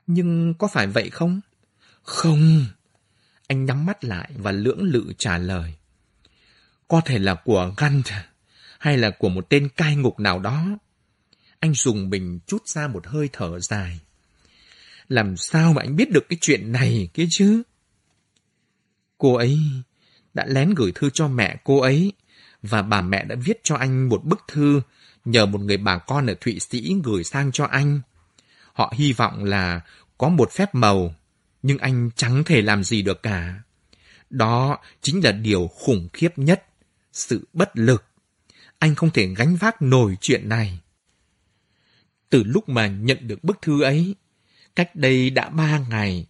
Nhưng 0.07 0.53
có 0.53 0.67
phải 0.67 0.87
vậy 0.87 1.09
không? 1.09 1.41
Không. 2.03 2.65
Anh 3.49 3.65
nhắm 3.65 3.85
mắt 3.85 4.03
lại 4.03 4.29
và 4.35 4.51
lưỡng 4.51 4.83
lự 4.83 5.13
trả 5.17 5.37
lời. 5.37 5.73
Có 6.87 7.01
thể 7.01 7.19
là 7.19 7.35
của 7.35 7.73
Gant 7.77 8.05
hay 8.79 8.97
là 8.97 9.09
của 9.09 9.29
một 9.29 9.49
tên 9.49 9.69
cai 9.69 9.95
ngục 9.95 10.19
nào 10.19 10.39
đó. 10.39 10.65
Anh 11.59 11.73
dùng 11.73 12.09
mình 12.09 12.39
chút 12.47 12.67
ra 12.67 12.87
một 12.87 13.07
hơi 13.07 13.29
thở 13.33 13.59
dài. 13.59 13.99
Làm 15.07 15.37
sao 15.37 15.73
mà 15.73 15.81
anh 15.81 15.95
biết 15.95 16.11
được 16.11 16.29
cái 16.29 16.37
chuyện 16.41 16.71
này 16.71 17.09
kia 17.13 17.27
chứ? 17.29 17.63
Cô 19.17 19.33
ấy 19.33 19.59
đã 20.33 20.45
lén 20.45 20.73
gửi 20.73 20.91
thư 20.95 21.09
cho 21.09 21.27
mẹ 21.27 21.57
cô 21.63 21.79
ấy 21.79 22.13
và 22.61 22.81
bà 22.81 23.01
mẹ 23.01 23.25
đã 23.25 23.35
viết 23.45 23.59
cho 23.63 23.75
anh 23.75 24.09
một 24.09 24.25
bức 24.25 24.39
thư 24.47 24.81
nhờ 25.25 25.45
một 25.45 25.61
người 25.61 25.77
bà 25.77 25.97
con 25.97 26.27
ở 26.27 26.35
Thụy 26.41 26.59
Sĩ 26.59 26.95
gửi 27.03 27.23
sang 27.23 27.51
cho 27.51 27.65
anh. 27.65 28.01
Họ 28.73 28.93
hy 28.95 29.13
vọng 29.13 29.43
là 29.43 29.81
có 30.17 30.29
một 30.29 30.51
phép 30.51 30.75
màu, 30.75 31.15
nhưng 31.61 31.77
anh 31.77 32.09
chẳng 32.15 32.43
thể 32.43 32.61
làm 32.61 32.83
gì 32.83 33.01
được 33.01 33.23
cả. 33.23 33.61
Đó 34.29 34.79
chính 35.01 35.23
là 35.23 35.31
điều 35.31 35.67
khủng 35.67 36.09
khiếp 36.13 36.37
nhất, 36.37 36.65
sự 37.13 37.47
bất 37.53 37.71
lực. 37.73 38.05
Anh 38.79 38.95
không 38.95 39.09
thể 39.11 39.27
gánh 39.37 39.55
vác 39.55 39.81
nổi 39.81 40.17
chuyện 40.21 40.49
này. 40.49 40.79
Từ 42.29 42.43
lúc 42.43 42.69
mà 42.69 42.87
nhận 42.87 43.27
được 43.27 43.43
bức 43.43 43.61
thư 43.61 43.81
ấy, 43.81 44.15
cách 44.75 44.95
đây 44.95 45.29
đã 45.29 45.49
ba 45.49 45.79
ngày, 45.89 46.27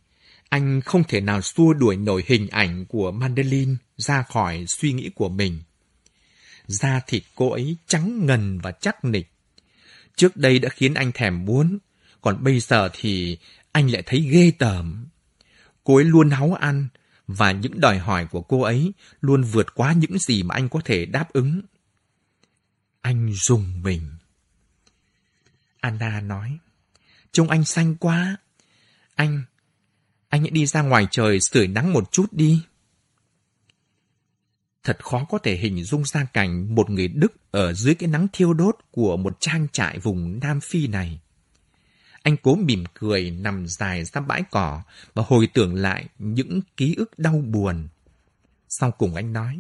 anh 0.50 0.82
không 0.82 1.04
thể 1.04 1.22
nào 1.22 1.42
xua 1.42 1.74
đuổi 1.74 1.98
nổi 1.98 2.24
hình 2.28 2.48
ảnh 2.48 2.86
của 2.86 3.12
Mandelin 3.12 3.76
ra 3.98 4.24
khỏi 4.24 4.66
suy 4.68 4.94
nghĩ 4.94 5.10
của 5.16 5.30
mình. 5.30 5.62
Da 6.68 7.02
thịt 7.08 7.24
cô 7.36 7.50
ấy 7.50 7.78
trắng 7.88 8.26
ngần 8.26 8.60
và 8.60 8.72
chắc 8.72 9.06
nịch. 9.06 9.32
Trước 10.16 10.38
đây 10.38 10.60
đã 10.60 10.70
khiến 10.70 10.94
anh 10.94 11.12
thèm 11.12 11.46
muốn, 11.46 11.78
còn 12.22 12.44
bây 12.44 12.60
giờ 12.60 12.90
thì 12.94 13.38
anh 13.72 13.92
lại 13.92 14.04
thấy 14.06 14.20
ghê 14.32 14.52
tởm. 14.60 15.08
Cô 15.90 15.96
ấy 15.96 16.06
luôn 16.06 16.30
háu 16.30 16.54
ăn, 16.54 16.88
và 17.28 17.52
những 17.52 17.80
đòi 17.80 17.98
hỏi 17.98 18.28
của 18.32 18.42
cô 18.42 18.62
ấy 18.62 18.94
luôn 19.22 19.44
vượt 19.44 19.76
quá 19.76 19.94
những 19.94 20.20
gì 20.20 20.44
mà 20.44 20.56
anh 20.56 20.70
có 20.70 20.82
thể 20.86 21.06
đáp 21.06 21.34
ứng. 21.34 21.62
Anh 23.02 23.34
dùng 23.34 23.82
mình. 23.84 24.10
Anna 25.80 26.22
nói, 26.22 26.58
trông 27.32 27.50
anh 27.50 27.66
xanh 27.66 27.96
quá. 27.96 28.38
Anh, 29.16 29.44
anh 30.28 30.42
hãy 30.42 30.50
đi 30.50 30.66
ra 30.66 30.82
ngoài 30.82 31.08
trời 31.12 31.40
sưởi 31.40 31.68
nắng 31.68 31.94
một 31.94 32.12
chút 32.12 32.34
đi. 32.34 32.64
Thật 34.84 34.98
khó 35.04 35.26
có 35.30 35.38
thể 35.38 35.56
hình 35.56 35.84
dung 35.84 36.06
ra 36.06 36.26
cảnh 36.34 36.76
một 36.76 36.90
người 36.90 37.08
Đức 37.08 37.52
ở 37.52 37.74
dưới 37.74 37.96
cái 37.96 38.10
nắng 38.10 38.28
thiêu 38.34 38.54
đốt 38.54 38.78
của 38.92 39.18
một 39.18 39.38
trang 39.40 39.68
trại 39.72 40.00
vùng 40.00 40.40
Nam 40.40 40.60
Phi 40.62 40.88
này. 40.88 41.20
Anh 42.24 42.38
cố 42.38 42.56
mỉm 42.56 42.84
cười 42.94 43.32
nằm 43.32 43.68
dài 43.68 44.04
ra 44.04 44.22
bãi 44.22 44.44
cỏ 44.52 44.82
và 45.14 45.24
hồi 45.28 45.48
tưởng 45.54 45.76
lại 45.76 46.06
những 46.20 46.62
ký 46.78 46.96
ức 46.98 47.20
đau 47.20 47.44
buồn. 47.48 47.88
Sau 48.70 48.92
cùng 48.92 49.16
anh 49.16 49.34
nói, 49.34 49.60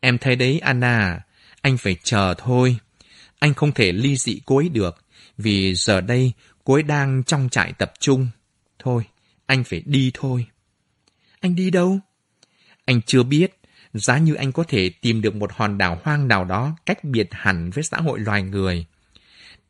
Em 0.00 0.18
thấy 0.18 0.36
đấy 0.36 0.58
Anna, 0.58 1.20
anh 1.60 1.78
phải 1.78 1.96
chờ 2.02 2.34
thôi. 2.38 2.76
Anh 3.38 3.54
không 3.54 3.72
thể 3.72 3.92
ly 3.92 4.16
dị 4.16 4.40
cô 4.46 4.56
ấy 4.56 4.68
được, 4.68 5.04
vì 5.38 5.74
giờ 5.74 6.00
đây 6.00 6.32
cô 6.64 6.74
ấy 6.74 6.82
đang 6.82 7.24
trong 7.24 7.48
trại 7.48 7.72
tập 7.72 7.92
trung. 8.00 8.28
Thôi, 8.78 9.04
anh 9.46 9.64
phải 9.64 9.82
đi 9.86 10.10
thôi. 10.14 10.46
Anh 11.40 11.54
đi 11.54 11.70
đâu? 11.70 11.98
Anh 12.84 13.00
chưa 13.02 13.22
biết, 13.22 13.58
giá 13.94 14.18
như 14.18 14.34
anh 14.34 14.52
có 14.52 14.64
thể 14.68 14.90
tìm 15.00 15.22
được 15.22 15.34
một 15.34 15.52
hòn 15.52 15.78
đảo 15.78 16.00
hoang 16.04 16.28
nào 16.28 16.44
đó 16.44 16.76
cách 16.86 17.04
biệt 17.04 17.28
hẳn 17.30 17.70
với 17.70 17.84
xã 17.84 17.96
hội 17.96 18.18
loài 18.20 18.42
người. 18.42 18.86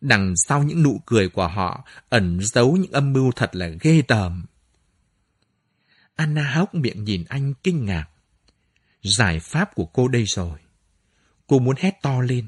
Đằng 0.02 0.36
sau 0.36 0.62
những 0.62 0.82
nụ 0.82 1.00
cười 1.06 1.28
của 1.28 1.48
họ 1.48 1.84
ẩn 2.08 2.40
giấu 2.40 2.76
những 2.76 2.92
âm 2.92 3.12
mưu 3.12 3.32
thật 3.32 3.56
là 3.56 3.68
ghê 3.80 4.02
tởm. 4.02 4.44
Anna 6.14 6.52
hốc 6.54 6.74
miệng 6.74 7.04
nhìn 7.04 7.24
anh 7.28 7.54
kinh 7.62 7.84
ngạc. 7.84 8.06
Giải 9.02 9.40
pháp 9.40 9.74
của 9.74 9.84
cô 9.84 10.08
đây 10.08 10.24
rồi. 10.24 10.58
Cô 11.46 11.58
muốn 11.58 11.76
hét 11.78 12.02
to 12.02 12.20
lên. 12.20 12.46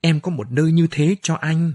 Em 0.00 0.20
có 0.20 0.30
một 0.30 0.50
nơi 0.50 0.72
như 0.72 0.86
thế 0.90 1.16
cho 1.22 1.34
anh. 1.34 1.72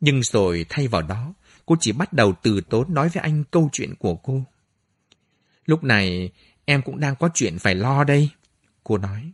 Nhưng 0.00 0.22
rồi 0.22 0.66
thay 0.68 0.88
vào 0.88 1.02
đó, 1.02 1.34
cô 1.66 1.76
chỉ 1.80 1.92
bắt 1.92 2.12
đầu 2.12 2.34
từ 2.42 2.60
tốn 2.60 2.94
nói 2.94 3.08
với 3.08 3.22
anh 3.22 3.44
câu 3.50 3.68
chuyện 3.72 3.94
của 3.94 4.16
cô. 4.16 4.44
Lúc 5.66 5.84
này, 5.84 6.32
em 6.64 6.82
cũng 6.82 7.00
đang 7.00 7.16
có 7.16 7.28
chuyện 7.34 7.58
phải 7.58 7.74
lo 7.74 8.04
đây. 8.04 8.30
Cô 8.84 8.98
nói. 8.98 9.32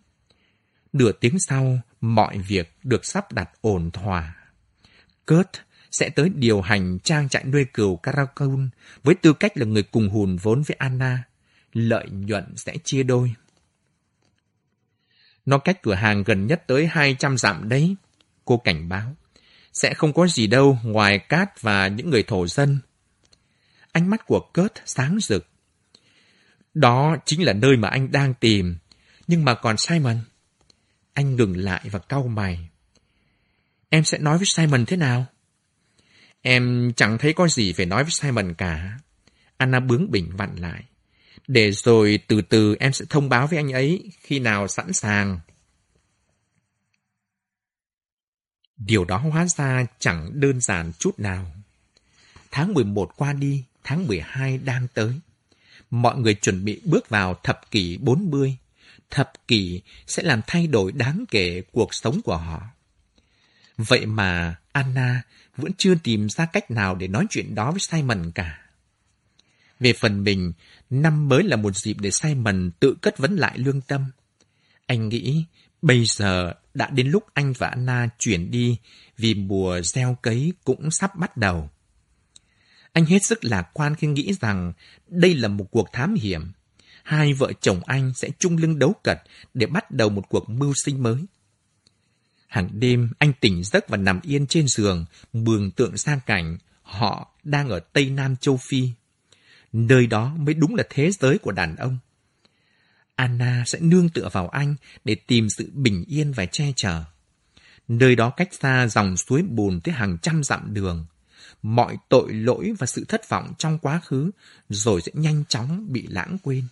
Nửa 0.93 1.13
tiếng 1.13 1.39
sau, 1.39 1.81
mọi 2.01 2.39
việc 2.39 2.77
được 2.83 3.05
sắp 3.05 3.33
đặt 3.33 3.51
ổn 3.61 3.91
thỏa. 3.91 4.37
Kurt 5.27 5.49
sẽ 5.91 6.11
tới 6.11 6.29
điều 6.29 6.61
hành 6.61 6.99
trang 6.99 7.29
trại 7.29 7.45
nuôi 7.45 7.65
cừu 7.65 7.97
Karakun 7.97 8.71
với 9.03 9.15
tư 9.15 9.33
cách 9.33 9.57
là 9.57 9.67
người 9.67 9.83
cùng 9.83 10.09
hùn 10.09 10.37
vốn 10.37 10.63
với 10.63 10.77
Anna. 10.79 11.23
Lợi 11.73 12.07
nhuận 12.11 12.57
sẽ 12.57 12.77
chia 12.85 13.03
đôi. 13.03 13.35
Nó 15.47 15.59
cách 15.59 15.83
cửa 15.83 15.95
hàng 15.95 16.23
gần 16.23 16.47
nhất 16.47 16.63
tới 16.67 16.87
200 16.87 17.39
dặm 17.39 17.69
đấy. 17.69 17.97
Cô 18.45 18.57
cảnh 18.57 18.89
báo. 18.89 19.17
Sẽ 19.73 19.95
không 19.95 20.13
có 20.13 20.27
gì 20.27 20.47
đâu 20.47 20.79
ngoài 20.85 21.19
cát 21.19 21.63
và 21.63 21.89
những 21.89 22.11
người 22.11 22.23
thổ 22.23 22.47
dân. 22.47 22.79
Ánh 23.93 24.11
mắt 24.11 24.27
của 24.27 24.41
Kurt 24.55 24.73
sáng 24.85 25.19
rực. 25.21 25.47
Đó 26.75 27.17
chính 27.25 27.45
là 27.45 27.53
nơi 27.53 27.77
mà 27.77 27.89
anh 27.89 28.13
đang 28.13 28.35
tìm. 28.35 28.77
Nhưng 29.27 29.45
mà 29.45 29.55
còn 29.55 29.77
Simon... 29.79 30.17
Anh 31.13 31.37
ngừng 31.37 31.57
lại 31.57 31.89
và 31.91 31.99
cau 31.99 32.23
mày. 32.23 32.69
Em 33.89 34.05
sẽ 34.05 34.19
nói 34.19 34.39
với 34.39 34.47
Simon 34.47 34.87
thế 34.87 34.97
nào? 34.97 35.27
Em 36.43 36.93
chẳng 36.97 37.19
thấy 37.19 37.33
có 37.33 37.49
gì 37.49 37.73
phải 37.73 37.87
nói 37.87 38.03
với 38.05 38.13
Simon 38.13 38.55
cả. 38.55 38.99
Anna 39.57 39.81
bướng 39.81 40.11
bỉnh 40.11 40.37
vặn 40.37 40.57
lại. 40.57 40.83
Để 41.49 41.73
rồi 41.73 42.19
từ 42.29 42.43
từ 42.43 42.77
em 42.81 42.93
sẽ 42.93 43.05
thông 43.11 43.29
báo 43.29 43.47
với 43.47 43.59
anh 43.59 43.73
ấy 43.73 44.11
khi 44.21 44.39
nào 44.39 44.69
sẵn 44.69 44.93
sàng. 44.93 45.41
Điều 48.77 49.05
đó 49.05 49.17
hóa 49.17 49.47
ra 49.47 49.87
chẳng 49.99 50.41
đơn 50.41 50.61
giản 50.61 50.93
chút 50.99 51.19
nào. 51.19 51.53
Tháng 52.51 52.75
11 52.75 53.13
qua 53.17 53.33
đi, 53.33 53.65
tháng 53.85 54.07
12 54.07 54.59
đang 54.59 54.87
tới. 54.95 55.21
Mọi 55.91 56.17
người 56.19 56.35
chuẩn 56.35 56.65
bị 56.65 56.81
bước 56.85 57.09
vào 57.09 57.35
thập 57.43 57.71
kỷ 57.71 57.97
40 57.97 58.57
thập 59.13 59.33
kỷ 59.49 59.81
sẽ 60.07 60.23
làm 60.23 60.41
thay 60.47 60.67
đổi 60.67 60.93
đáng 60.93 61.25
kể 61.31 61.63
cuộc 61.73 61.95
sống 61.95 62.21
của 62.25 62.37
họ. 62.37 62.63
Vậy 63.77 64.07
mà 64.07 64.57
Anna 64.73 65.23
vẫn 65.57 65.73
chưa 65.79 65.95
tìm 65.95 66.29
ra 66.29 66.47
cách 66.47 66.71
nào 66.71 66.95
để 66.95 67.09
nói 67.09 67.27
chuyện 67.31 67.55
đó 67.55 67.71
với 67.71 67.81
Simon 67.81 68.31
cả. 68.35 68.59
Về 69.81 69.93
phần 69.93 70.25
mình, 70.25 70.53
năm 70.91 71.29
mới 71.29 71.43
là 71.43 71.57
một 71.57 71.77
dịp 71.77 71.97
để 72.01 72.11
Simon 72.11 72.71
tự 72.81 72.95
cất 73.03 73.19
vấn 73.19 73.37
lại 73.37 73.59
lương 73.59 73.81
tâm. 73.81 74.11
Anh 74.87 75.09
nghĩ 75.09 75.45
bây 75.83 76.05
giờ 76.05 76.55
đã 76.75 76.91
đến 76.91 77.09
lúc 77.09 77.25
anh 77.35 77.53
và 77.59 77.69
Anna 77.69 78.09
chuyển 78.19 78.51
đi 78.51 78.77
vì 79.19 79.35
mùa 79.35 79.81
gieo 79.83 80.17
cấy 80.23 80.53
cũng 80.65 80.91
sắp 80.91 81.17
bắt 81.17 81.37
đầu. 81.37 81.71
Anh 82.93 83.05
hết 83.05 83.19
sức 83.23 83.45
lạc 83.45 83.71
quan 83.73 83.95
khi 83.95 84.07
nghĩ 84.07 84.33
rằng 84.41 84.73
đây 85.09 85.35
là 85.35 85.49
một 85.49 85.67
cuộc 85.71 85.89
thám 85.93 86.15
hiểm 86.15 86.53
hai 87.03 87.33
vợ 87.33 87.53
chồng 87.61 87.81
anh 87.87 88.13
sẽ 88.15 88.29
chung 88.39 88.57
lưng 88.57 88.79
đấu 88.79 88.95
cật 89.05 89.19
để 89.55 89.67
bắt 89.67 89.91
đầu 89.91 90.09
một 90.09 90.29
cuộc 90.29 90.51
mưu 90.51 90.73
sinh 90.85 91.03
mới. 91.03 91.25
Hàng 92.47 92.69
đêm, 92.73 93.13
anh 93.19 93.33
tỉnh 93.41 93.65
giấc 93.65 93.89
và 93.89 93.97
nằm 93.97 94.21
yên 94.23 94.47
trên 94.47 94.69
giường, 94.69 95.05
mường 95.33 95.71
tượng 95.71 95.97
sang 95.97 96.21
cảnh 96.27 96.59
họ 96.83 97.35
đang 97.45 97.69
ở 97.69 97.81
Tây 97.81 98.11
Nam 98.11 98.37
châu 98.37 98.57
Phi. 98.57 98.91
Nơi 99.73 100.07
đó 100.07 100.35
mới 100.39 100.55
đúng 100.55 100.75
là 100.75 100.85
thế 100.91 101.11
giới 101.11 101.39
của 101.39 101.53
đàn 101.53 101.77
ông. 101.77 101.99
Anna 103.17 103.65
sẽ 103.67 103.81
nương 103.81 104.09
tựa 104.09 104.29
vào 104.33 104.49
anh 104.49 104.75
để 105.05 105.15
tìm 105.15 105.51
sự 105.51 105.71
bình 105.75 106.05
yên 106.09 106.33
và 106.33 106.47
che 106.47 106.73
chở. 106.77 107.05
Nơi 107.89 108.17
đó 108.17 108.31
cách 108.31 108.55
xa 108.55 108.87
dòng 108.87 109.17
suối 109.17 109.43
bùn 109.43 109.81
tới 109.81 109.95
hàng 109.95 110.19
trăm 110.23 110.45
dặm 110.45 110.75
đường. 110.75 111.07
Mọi 111.63 111.97
tội 112.09 112.33
lỗi 112.33 112.73
và 112.79 112.87
sự 112.87 113.05
thất 113.09 113.29
vọng 113.29 113.53
trong 113.59 113.79
quá 113.79 114.01
khứ 114.05 114.31
rồi 114.69 115.01
sẽ 115.03 115.13
nhanh 115.15 115.45
chóng 115.49 115.93
bị 115.93 116.07
lãng 116.07 116.39
quên. 116.43 116.65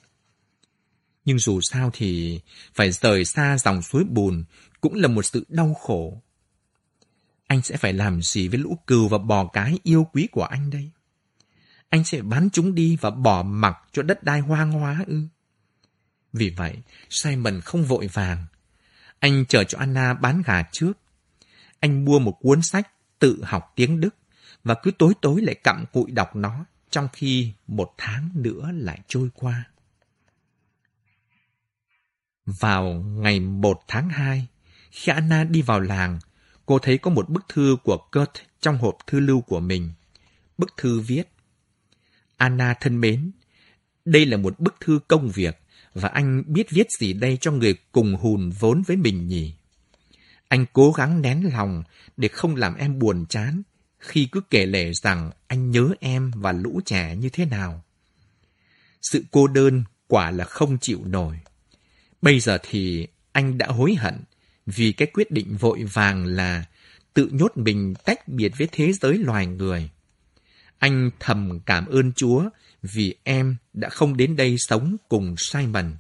Nhưng 1.24 1.38
dù 1.38 1.60
sao 1.60 1.90
thì 1.92 2.40
phải 2.74 2.92
rời 2.92 3.24
xa 3.24 3.58
dòng 3.58 3.82
suối 3.82 4.04
bùn 4.04 4.44
cũng 4.80 4.94
là 4.94 5.08
một 5.08 5.22
sự 5.22 5.44
đau 5.48 5.74
khổ. 5.74 6.22
Anh 7.46 7.62
sẽ 7.62 7.76
phải 7.76 7.92
làm 7.92 8.22
gì 8.22 8.48
với 8.48 8.58
lũ 8.58 8.78
cừu 8.86 9.08
và 9.08 9.18
bò 9.18 9.46
cái 9.46 9.78
yêu 9.82 10.06
quý 10.12 10.28
của 10.32 10.44
anh 10.44 10.70
đây? 10.70 10.90
Anh 11.88 12.04
sẽ 12.04 12.22
bán 12.22 12.48
chúng 12.52 12.74
đi 12.74 12.96
và 13.00 13.10
bỏ 13.10 13.42
mặc 13.42 13.76
cho 13.92 14.02
đất 14.02 14.22
đai 14.22 14.40
hoang 14.40 14.72
hóa 14.72 15.04
ư? 15.06 15.22
Vì 16.32 16.50
vậy, 16.50 16.76
Simon 17.10 17.60
không 17.60 17.84
vội 17.84 18.06
vàng. 18.06 18.46
Anh 19.18 19.44
chờ 19.48 19.64
cho 19.64 19.78
Anna 19.78 20.14
bán 20.14 20.42
gà 20.46 20.62
trước. 20.72 20.92
Anh 21.80 22.04
mua 22.04 22.18
một 22.18 22.36
cuốn 22.40 22.62
sách 22.62 22.90
tự 23.18 23.44
học 23.44 23.72
tiếng 23.76 24.00
Đức 24.00 24.14
và 24.64 24.74
cứ 24.74 24.90
tối 24.98 25.12
tối 25.20 25.40
lại 25.42 25.54
cặm 25.54 25.84
cụi 25.92 26.10
đọc 26.10 26.36
nó 26.36 26.64
trong 26.90 27.08
khi 27.12 27.52
một 27.66 27.94
tháng 27.98 28.30
nữa 28.34 28.70
lại 28.74 29.00
trôi 29.08 29.28
qua. 29.34 29.64
Vào 32.46 32.92
ngày 32.94 33.40
1 33.40 33.80
tháng 33.88 34.08
2, 34.08 34.46
khi 34.90 35.12
Anna 35.12 35.44
đi 35.44 35.62
vào 35.62 35.80
làng, 35.80 36.18
cô 36.66 36.78
thấy 36.78 36.98
có 36.98 37.10
một 37.10 37.28
bức 37.28 37.44
thư 37.48 37.76
của 37.84 37.98
Kurt 38.12 38.30
trong 38.60 38.78
hộp 38.78 38.96
thư 39.06 39.20
lưu 39.20 39.40
của 39.40 39.60
mình. 39.60 39.92
Bức 40.58 40.76
thư 40.76 41.00
viết 41.00 41.28
Anna 42.36 42.74
thân 42.80 43.00
mến, 43.00 43.30
đây 44.04 44.26
là 44.26 44.36
một 44.36 44.60
bức 44.60 44.74
thư 44.80 45.00
công 45.08 45.28
việc 45.28 45.58
và 45.94 46.08
anh 46.08 46.42
biết 46.46 46.70
viết 46.70 46.86
gì 47.00 47.12
đây 47.12 47.38
cho 47.40 47.52
người 47.52 47.74
cùng 47.92 48.14
hùn 48.14 48.50
vốn 48.50 48.82
với 48.82 48.96
mình 48.96 49.28
nhỉ? 49.28 49.54
Anh 50.48 50.66
cố 50.72 50.92
gắng 50.92 51.22
nén 51.22 51.50
lòng 51.54 51.82
để 52.16 52.28
không 52.28 52.56
làm 52.56 52.74
em 52.74 52.98
buồn 52.98 53.26
chán 53.28 53.62
khi 53.98 54.28
cứ 54.32 54.40
kể 54.50 54.66
lể 54.66 54.92
rằng 54.92 55.30
anh 55.46 55.70
nhớ 55.70 55.88
em 56.00 56.30
và 56.34 56.52
lũ 56.52 56.80
trẻ 56.84 57.16
như 57.16 57.28
thế 57.28 57.44
nào. 57.44 57.84
Sự 59.02 59.24
cô 59.30 59.46
đơn 59.46 59.84
quả 60.06 60.30
là 60.30 60.44
không 60.44 60.78
chịu 60.78 61.00
nổi. 61.04 61.40
Bây 62.22 62.40
giờ 62.40 62.58
thì 62.62 63.06
anh 63.32 63.58
đã 63.58 63.66
hối 63.66 63.94
hận 63.94 64.14
vì 64.66 64.92
cái 64.92 65.08
quyết 65.12 65.30
định 65.30 65.56
vội 65.56 65.84
vàng 65.84 66.24
là 66.26 66.64
tự 67.14 67.28
nhốt 67.32 67.52
mình 67.56 67.94
tách 68.04 68.28
biệt 68.28 68.52
với 68.58 68.68
thế 68.72 68.92
giới 68.92 69.18
loài 69.18 69.46
người. 69.46 69.90
Anh 70.78 71.10
thầm 71.20 71.60
cảm 71.66 71.86
ơn 71.86 72.12
Chúa 72.12 72.44
vì 72.82 73.14
em 73.24 73.56
đã 73.72 73.88
không 73.88 74.16
đến 74.16 74.36
đây 74.36 74.56
sống 74.58 74.96
cùng 75.08 75.34
Simon. 75.38 75.96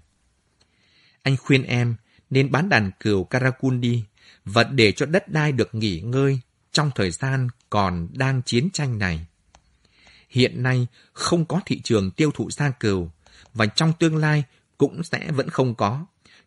Anh 1.22 1.36
khuyên 1.36 1.62
em 1.62 1.94
nên 2.30 2.50
bán 2.50 2.68
đàn 2.68 2.90
cừu 3.00 3.24
Karakun 3.24 3.80
đi 3.80 4.04
và 4.44 4.64
để 4.64 4.92
cho 4.92 5.06
đất 5.06 5.28
đai 5.28 5.52
được 5.52 5.74
nghỉ 5.74 6.00
ngơi 6.00 6.40
trong 6.72 6.90
thời 6.94 7.10
gian 7.10 7.48
còn 7.70 8.08
đang 8.12 8.42
chiến 8.42 8.68
tranh 8.72 8.98
này. 8.98 9.26
Hiện 10.28 10.62
nay 10.62 10.86
không 11.12 11.44
có 11.44 11.60
thị 11.66 11.80
trường 11.84 12.10
tiêu 12.10 12.30
thụ 12.34 12.50
da 12.50 12.70
cừu 12.70 13.10
và 13.54 13.66
trong 13.66 13.92
tương 13.98 14.16
lai 14.16 14.44
cũng 14.80 15.02
sẽ 15.02 15.30
vẫn 15.30 15.48
không 15.48 15.74
có. 15.74 16.06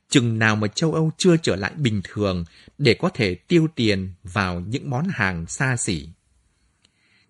Chừng 0.09 0.39
nào 0.39 0.55
mà 0.55 0.67
châu 0.67 0.93
Âu 0.93 1.11
chưa 1.17 1.37
trở 1.37 1.55
lại 1.55 1.73
bình 1.77 2.01
thường 2.03 2.45
để 2.77 2.93
có 2.93 3.09
thể 3.09 3.35
tiêu 3.35 3.67
tiền 3.75 4.13
vào 4.23 4.59
những 4.59 4.89
món 4.89 5.07
hàng 5.11 5.47
xa 5.47 5.77
xỉ. 5.77 6.07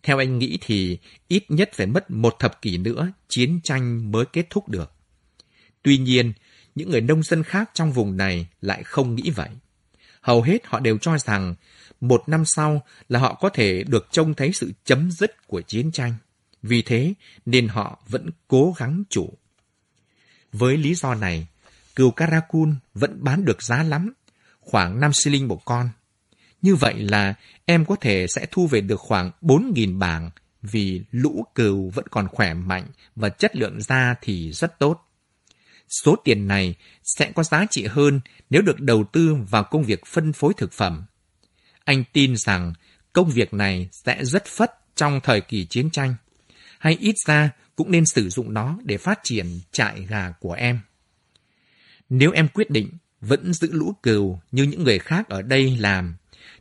Theo 0.04 0.18
anh 0.18 0.40
nghĩ 0.40 0.58
thì 0.62 0.98
ít 1.28 1.44
nhất 1.50 1.70
phải 1.74 1.88
mất 1.88 2.12
một 2.12 2.36
thập 2.40 2.62
kỷ 2.62 2.78
nữa 2.78 3.12
chiến 3.28 3.60
tranh 3.64 4.12
mới 4.12 4.26
kết 4.26 4.48
thúc 4.50 4.70
được. 4.70 4.92
Tuy 5.82 5.98
nhiên, 5.98 6.34
những 6.76 6.90
người 6.90 7.02
nông 7.02 7.24
dân 7.24 7.44
khác 7.44 7.72
trong 7.74 7.92
vùng 7.92 8.18
này 8.18 8.48
lại 8.62 8.84
không 8.84 9.16
nghĩ 9.16 9.30
vậy. 9.30 9.50
Hầu 10.22 10.42
hết 10.42 10.66
họ 10.66 10.80
đều 10.80 10.98
cho 10.98 11.18
rằng 11.18 11.56
một 12.02 12.24
năm 12.28 12.46
sau 12.46 12.84
là 13.10 13.20
họ 13.20 13.34
có 13.34 13.50
thể 13.50 13.84
được 13.84 14.08
trông 14.12 14.34
thấy 14.34 14.52
sự 14.54 14.72
chấm 14.86 15.12
dứt 15.12 15.48
của 15.48 15.62
chiến 15.62 15.92
tranh. 15.92 16.14
Vì 16.62 16.82
thế 16.82 17.14
nên 17.46 17.68
họ 17.68 18.04
vẫn 18.10 18.30
cố 18.48 18.76
gắng 18.78 19.04
chủ. 19.10 19.34
Với 20.54 20.78
lý 20.78 20.96
do 20.96 21.16
này, 21.16 21.48
cừu 21.96 22.12
Karakun 22.12 22.76
vẫn 22.94 23.24
bán 23.24 23.46
được 23.46 23.64
giá 23.64 23.84
lắm, 23.84 24.14
khoảng 24.60 25.00
5 25.00 25.12
linh 25.26 25.48
một 25.48 25.66
con. 25.66 25.90
Như 26.62 26.76
vậy 26.76 26.94
là 26.94 27.34
em 27.66 27.86
có 27.86 27.96
thể 27.96 28.28
sẽ 28.28 28.46
thu 28.52 28.68
về 28.68 28.82
được 28.82 29.00
khoảng 29.00 29.32
4.000 29.42 30.00
bảng 30.00 30.30
vì 30.62 31.02
lũ 31.12 31.46
cừu 31.56 31.90
vẫn 31.90 32.06
còn 32.12 32.28
khỏe 32.28 32.54
mạnh 32.54 32.88
và 33.16 33.30
chất 33.30 33.56
lượng 33.56 33.82
da 33.82 34.16
thì 34.22 34.52
rất 34.52 34.80
tốt. 34.80 35.10
Số 36.04 36.16
tiền 36.24 36.48
này 36.48 36.76
sẽ 37.04 37.32
có 37.32 37.44
giá 37.44 37.66
trị 37.70 37.86
hơn 37.86 38.22
nếu 38.50 38.62
được 38.62 38.80
đầu 38.80 39.04
tư 39.04 39.36
vào 39.50 39.64
công 39.64 39.84
việc 39.84 40.06
phân 40.06 40.34
phối 40.34 40.54
thực 40.58 40.74
phẩm. 40.74 41.06
Anh 41.84 42.04
tin 42.14 42.38
rằng 42.38 42.74
công 43.14 43.30
việc 43.30 43.54
này 43.54 43.90
sẽ 43.92 44.26
rất 44.26 44.46
phất 44.46 44.72
trong 44.96 45.20
thời 45.24 45.42
kỳ 45.42 45.66
chiến 45.66 45.90
tranh, 45.90 46.16
hay 46.80 46.98
ít 47.00 47.16
ra 47.26 47.50
cũng 47.76 47.92
nên 47.92 48.06
sử 48.06 48.30
dụng 48.30 48.54
nó 48.54 48.78
để 48.84 48.98
phát 48.98 49.20
triển 49.24 49.60
trại 49.72 50.06
gà 50.06 50.32
của 50.40 50.54
em. 50.54 50.80
Nếu 52.10 52.32
em 52.32 52.48
quyết 52.48 52.70
định 52.70 52.90
vẫn 53.22 53.54
giữ 53.54 53.72
lũ 53.72 53.94
cừu 54.04 54.40
như 54.52 54.64
những 54.64 54.84
người 54.84 55.00
khác 55.00 55.30
ở 55.30 55.42
đây 55.42 55.78
làm, 55.78 56.16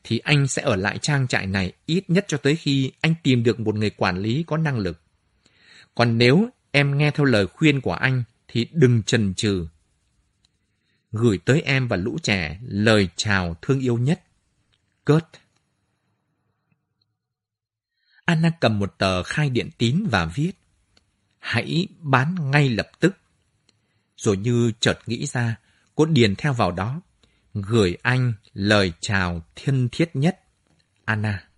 thì 0.04 0.18
anh 0.18 0.46
sẽ 0.46 0.62
ở 0.62 0.76
lại 0.76 0.98
trang 0.98 1.28
trại 1.28 1.46
này 1.46 1.72
ít 1.86 2.10
nhất 2.10 2.24
cho 2.28 2.36
tới 2.36 2.56
khi 2.56 2.92
anh 3.00 3.14
tìm 3.22 3.42
được 3.42 3.60
một 3.60 3.74
người 3.74 3.90
quản 3.90 4.18
lý 4.18 4.44
có 4.46 4.56
năng 4.56 4.78
lực. 4.78 5.00
Còn 5.94 6.18
nếu 6.18 6.48
em 6.70 6.98
nghe 6.98 7.10
theo 7.10 7.24
lời 7.24 7.46
khuyên 7.46 7.80
của 7.80 7.92
anh, 7.92 8.22
thì 8.48 8.66
đừng 8.72 9.02
chần 9.02 9.34
chừ. 9.34 9.66
Gửi 11.12 11.38
tới 11.38 11.60
em 11.60 11.88
và 11.88 11.96
lũ 11.96 12.18
trẻ 12.22 12.58
lời 12.62 13.08
chào 13.16 13.56
thương 13.62 13.80
yêu 13.80 13.98
nhất. 13.98 14.22
Kurt 15.06 15.24
Anna 18.24 18.52
cầm 18.60 18.78
một 18.78 18.94
tờ 18.98 19.22
khai 19.22 19.50
điện 19.50 19.70
tín 19.78 20.06
và 20.10 20.26
viết 20.34 20.52
Hãy 21.42 21.88
bán 22.00 22.50
ngay 22.50 22.68
lập 22.68 22.90
tức. 23.00 23.16
Rồi 24.16 24.36
như 24.36 24.72
chợt 24.80 24.98
nghĩ 25.06 25.26
ra, 25.26 25.56
cô 25.94 26.04
điền 26.04 26.36
theo 26.36 26.52
vào 26.52 26.72
đó 26.72 27.00
gửi 27.54 27.96
anh 28.02 28.32
lời 28.54 28.92
chào 29.00 29.42
thân 29.56 29.88
thiết 29.92 30.10
nhất. 30.14 30.40
Anna. 31.04 31.48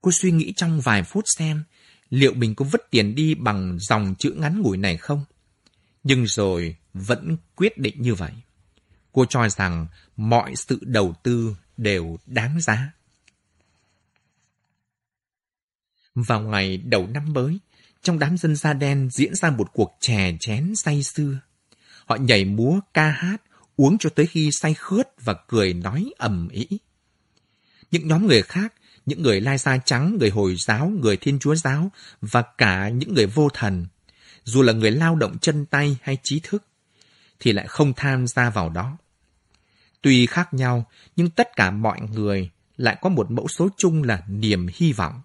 Cô 0.00 0.10
suy 0.12 0.30
nghĩ 0.30 0.52
trong 0.56 0.80
vài 0.80 1.02
phút 1.02 1.24
xem 1.38 1.64
liệu 2.10 2.34
mình 2.34 2.54
có 2.54 2.64
vứt 2.64 2.90
tiền 2.90 3.14
đi 3.14 3.34
bằng 3.34 3.78
dòng 3.78 4.14
chữ 4.18 4.34
ngắn 4.36 4.60
ngủi 4.60 4.76
này 4.76 4.96
không? 4.96 5.24
Nhưng 6.04 6.26
rồi 6.26 6.76
vẫn 6.94 7.36
quyết 7.56 7.78
định 7.78 8.02
như 8.02 8.14
vậy. 8.14 8.32
Cô 9.12 9.24
cho 9.24 9.48
rằng 9.48 9.86
mọi 10.16 10.56
sự 10.56 10.78
đầu 10.82 11.14
tư 11.22 11.56
đều 11.76 12.18
đáng 12.26 12.60
giá. 12.60 12.92
Vào 16.14 16.40
ngày 16.40 16.76
đầu 16.76 17.06
năm 17.06 17.32
mới, 17.32 17.58
trong 18.06 18.18
đám 18.18 18.36
dân 18.36 18.56
da 18.56 18.72
đen 18.72 19.08
diễn 19.12 19.34
ra 19.34 19.50
một 19.50 19.72
cuộc 19.72 19.96
chè 20.00 20.32
chén 20.40 20.72
say 20.76 21.02
sưa. 21.02 21.38
Họ 22.04 22.16
nhảy 22.16 22.44
múa, 22.44 22.80
ca 22.94 23.10
hát, 23.10 23.42
uống 23.76 23.98
cho 23.98 24.10
tới 24.10 24.26
khi 24.26 24.50
say 24.52 24.74
khướt 24.74 25.08
và 25.20 25.34
cười 25.48 25.74
nói 25.74 26.10
ầm 26.18 26.48
ĩ. 26.48 26.66
Những 27.90 28.08
nhóm 28.08 28.26
người 28.26 28.42
khác, 28.42 28.74
những 29.06 29.22
người 29.22 29.40
lai 29.40 29.58
da 29.58 29.78
trắng, 29.78 30.16
người 30.20 30.30
Hồi 30.30 30.56
giáo, 30.58 30.88
người 30.88 31.16
Thiên 31.16 31.38
Chúa 31.38 31.54
giáo 31.54 31.90
và 32.20 32.42
cả 32.58 32.88
những 32.88 33.14
người 33.14 33.26
vô 33.26 33.48
thần, 33.54 33.86
dù 34.44 34.62
là 34.62 34.72
người 34.72 34.90
lao 34.90 35.16
động 35.16 35.38
chân 35.38 35.66
tay 35.66 35.96
hay 36.02 36.18
trí 36.22 36.40
thức, 36.42 36.64
thì 37.40 37.52
lại 37.52 37.66
không 37.68 37.92
tham 37.96 38.26
gia 38.26 38.50
vào 38.50 38.70
đó. 38.70 38.98
Tuy 40.02 40.26
khác 40.26 40.54
nhau, 40.54 40.86
nhưng 41.16 41.30
tất 41.30 41.56
cả 41.56 41.70
mọi 41.70 42.00
người 42.00 42.50
lại 42.76 42.96
có 43.00 43.08
một 43.08 43.30
mẫu 43.30 43.48
số 43.48 43.68
chung 43.76 44.02
là 44.02 44.22
niềm 44.28 44.66
hy 44.74 44.92
vọng. 44.92 45.20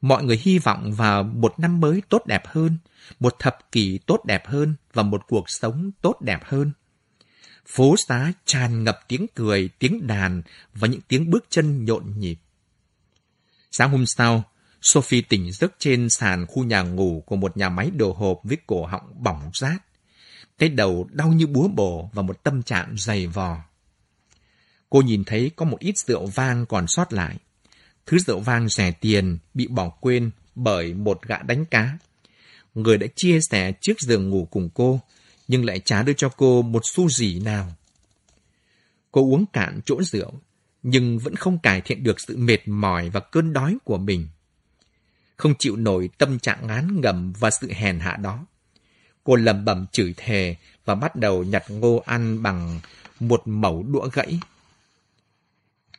Mọi 0.00 0.24
người 0.24 0.40
hy 0.42 0.58
vọng 0.58 0.92
vào 0.92 1.22
một 1.22 1.58
năm 1.58 1.80
mới 1.80 2.02
tốt 2.08 2.22
đẹp 2.26 2.42
hơn, 2.46 2.78
một 3.20 3.36
thập 3.38 3.72
kỷ 3.72 3.98
tốt 4.06 4.20
đẹp 4.24 4.46
hơn 4.46 4.74
và 4.92 5.02
một 5.02 5.22
cuộc 5.28 5.44
sống 5.50 5.90
tốt 6.02 6.16
đẹp 6.20 6.40
hơn. 6.44 6.72
Phố 7.66 7.94
xá 7.96 8.32
tràn 8.44 8.84
ngập 8.84 8.98
tiếng 9.08 9.26
cười, 9.34 9.70
tiếng 9.78 10.06
đàn 10.06 10.42
và 10.74 10.88
những 10.88 11.00
tiếng 11.08 11.30
bước 11.30 11.44
chân 11.50 11.84
nhộn 11.84 12.18
nhịp. 12.18 12.36
Sáng 13.70 13.90
hôm 13.90 14.06
sau, 14.06 14.44
Sophie 14.82 15.22
tỉnh 15.22 15.52
giấc 15.52 15.72
trên 15.78 16.10
sàn 16.10 16.46
khu 16.46 16.64
nhà 16.64 16.82
ngủ 16.82 17.22
của 17.26 17.36
một 17.36 17.56
nhà 17.56 17.68
máy 17.68 17.90
đồ 17.90 18.12
hộp 18.12 18.40
với 18.44 18.58
cổ 18.66 18.86
họng 18.86 19.22
bỏng 19.22 19.50
rát. 19.54 19.82
Cái 20.58 20.68
đầu 20.68 21.08
đau 21.12 21.28
như 21.28 21.46
búa 21.46 21.68
bổ 21.68 22.10
và 22.12 22.22
một 22.22 22.42
tâm 22.42 22.62
trạng 22.62 22.94
dày 22.96 23.26
vò. 23.26 23.56
Cô 24.90 25.02
nhìn 25.02 25.24
thấy 25.24 25.50
có 25.56 25.64
một 25.64 25.78
ít 25.80 25.98
rượu 25.98 26.26
vang 26.26 26.66
còn 26.66 26.86
sót 26.86 27.12
lại. 27.12 27.36
Thứ 28.10 28.18
rượu 28.18 28.40
vang 28.40 28.68
rẻ 28.68 28.92
tiền 28.92 29.38
bị 29.54 29.66
bỏ 29.66 29.88
quên 29.88 30.30
bởi 30.54 30.94
một 30.94 31.22
gã 31.22 31.38
đánh 31.38 31.64
cá. 31.64 31.98
Người 32.74 32.98
đã 32.98 33.06
chia 33.16 33.40
sẻ 33.50 33.72
chiếc 33.80 34.00
giường 34.00 34.30
ngủ 34.30 34.48
cùng 34.50 34.70
cô 34.74 35.00
nhưng 35.48 35.64
lại 35.64 35.80
trả 35.84 36.02
đưa 36.02 36.12
cho 36.12 36.28
cô 36.28 36.62
một 36.62 36.82
xu 36.84 37.08
gì 37.08 37.40
nào. 37.40 37.72
Cô 39.12 39.20
uống 39.20 39.44
cạn 39.52 39.80
chỗ 39.84 40.02
rượu, 40.02 40.32
nhưng 40.82 41.18
vẫn 41.18 41.34
không 41.34 41.58
cải 41.58 41.80
thiện 41.80 42.02
được 42.02 42.20
sự 42.20 42.36
mệt 42.36 42.68
mỏi 42.68 43.10
và 43.10 43.20
cơn 43.20 43.52
đói 43.52 43.76
của 43.84 43.98
mình. 43.98 44.28
Không 45.36 45.54
chịu 45.58 45.76
nổi 45.76 46.10
tâm 46.18 46.38
trạng 46.38 46.66
ngán 46.66 47.00
ngẩm 47.00 47.32
và 47.32 47.50
sự 47.50 47.72
hèn 47.72 48.00
hạ 48.00 48.16
đó. 48.16 48.46
Cô 49.24 49.36
lầm 49.36 49.64
bầm 49.64 49.86
chửi 49.92 50.14
thề 50.16 50.56
và 50.84 50.94
bắt 50.94 51.16
đầu 51.16 51.44
nhặt 51.44 51.64
ngô 51.68 52.02
ăn 52.06 52.42
bằng 52.42 52.80
một 53.20 53.42
mẩu 53.44 53.82
đũa 53.82 54.08
gãy. 54.12 54.40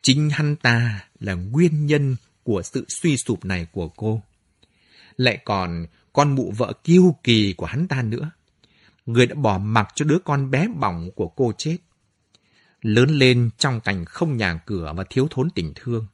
Chính 0.02 0.30
hắn 0.30 0.56
ta 0.56 1.06
là 1.20 1.34
nguyên 1.34 1.86
nhân 1.86 2.16
của 2.44 2.62
sự 2.62 2.86
suy 2.88 3.18
sụp 3.18 3.46
này 3.46 3.68
của 3.72 3.88
cô. 3.88 4.22
Lại 5.18 5.38
còn 5.46 5.86
con 6.14 6.36
mụ 6.36 6.54
vợ 6.58 6.74
kiêu 6.84 7.16
kỳ 7.24 7.54
của 7.54 7.66
hắn 7.66 7.88
ta 7.88 8.02
nữa. 8.02 8.32
Người 9.06 9.28
đã 9.28 9.36
bỏ 9.36 9.58
mặc 9.58 9.88
cho 9.96 10.06
đứa 10.06 10.20
con 10.20 10.52
bé 10.52 10.68
bỏng 10.68 11.10
của 11.16 11.28
cô 11.28 11.54
chết. 11.58 11.78
Lớn 12.82 13.10
lên 13.10 13.50
trong 13.58 13.80
cảnh 13.80 14.06
không 14.06 14.38
nhà 14.38 14.62
cửa 14.66 14.94
và 14.96 15.04
thiếu 15.10 15.28
thốn 15.32 15.50
tình 15.50 15.74
thương. 15.76 16.08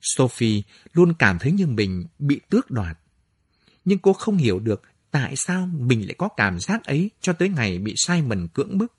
Sophie 0.00 0.62
luôn 0.92 1.14
cảm 1.18 1.38
thấy 1.38 1.52
như 1.52 1.66
mình 1.66 2.06
bị 2.18 2.40
tước 2.50 2.70
đoạt. 2.70 2.98
Nhưng 3.84 3.98
cô 3.98 4.12
không 4.12 4.36
hiểu 4.36 4.58
được 4.58 4.82
tại 5.10 5.36
sao 5.36 5.66
mình 5.66 6.06
lại 6.06 6.14
có 6.18 6.28
cảm 6.28 6.60
giác 6.60 6.84
ấy 6.84 7.10
cho 7.20 7.32
tới 7.32 7.48
ngày 7.48 7.78
bị 7.78 7.94
Simon 7.96 8.48
cưỡng 8.54 8.78
bức. 8.78 8.92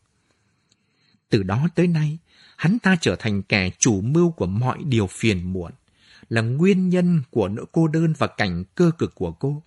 Từ 1.29 1.43
đó 1.43 1.67
tới 1.75 1.87
nay, 1.87 2.17
hắn 2.59 2.79
ta 2.79 2.95
trở 3.01 3.15
thành 3.15 3.43
kẻ 3.43 3.69
chủ 3.79 4.01
mưu 4.01 4.31
của 4.31 4.45
mọi 4.45 4.77
điều 4.83 5.07
phiền 5.07 5.53
muộn, 5.53 5.71
là 6.29 6.41
nguyên 6.41 6.89
nhân 6.89 7.21
của 7.31 7.47
nỗi 7.47 7.65
cô 7.71 7.87
đơn 7.87 8.13
và 8.17 8.27
cảnh 8.27 8.63
cơ 8.75 8.91
cực 8.97 9.15
của 9.15 9.31
cô. 9.31 9.63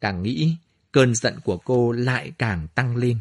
Càng 0.00 0.22
nghĩ, 0.22 0.56
cơn 0.92 1.14
giận 1.14 1.40
của 1.44 1.56
cô 1.56 1.92
lại 1.92 2.32
càng 2.38 2.68
tăng 2.74 2.96
lên. 2.96 3.18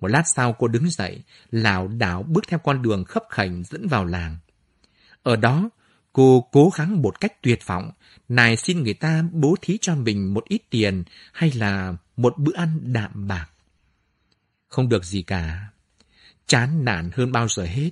Một 0.00 0.08
lát 0.08 0.22
sau 0.34 0.52
cô 0.52 0.68
đứng 0.68 0.90
dậy, 0.90 1.22
lảo 1.50 1.88
đảo 1.88 2.22
bước 2.22 2.44
theo 2.48 2.58
con 2.58 2.82
đường 2.82 3.04
khấp 3.04 3.24
khảnh 3.30 3.62
dẫn 3.64 3.88
vào 3.88 4.04
làng. 4.04 4.36
Ở 5.22 5.36
đó, 5.36 5.70
cô 6.12 6.48
cố 6.52 6.70
gắng 6.76 7.02
một 7.02 7.20
cách 7.20 7.42
tuyệt 7.42 7.66
vọng, 7.66 7.90
nài 8.28 8.56
xin 8.56 8.82
người 8.82 8.94
ta 8.94 9.24
bố 9.32 9.54
thí 9.62 9.78
cho 9.80 9.94
mình 9.94 10.34
một 10.34 10.44
ít 10.44 10.62
tiền 10.70 11.04
hay 11.32 11.52
là 11.52 11.96
một 12.16 12.38
bữa 12.38 12.54
ăn 12.54 12.80
đạm 12.82 13.28
bạc. 13.28 13.46
Không 14.68 14.88
được 14.88 15.04
gì 15.04 15.22
cả. 15.22 15.68
Chán 16.52 16.84
nản 16.84 17.10
hơn 17.14 17.32
bao 17.32 17.48
giờ 17.48 17.64
hết. 17.64 17.90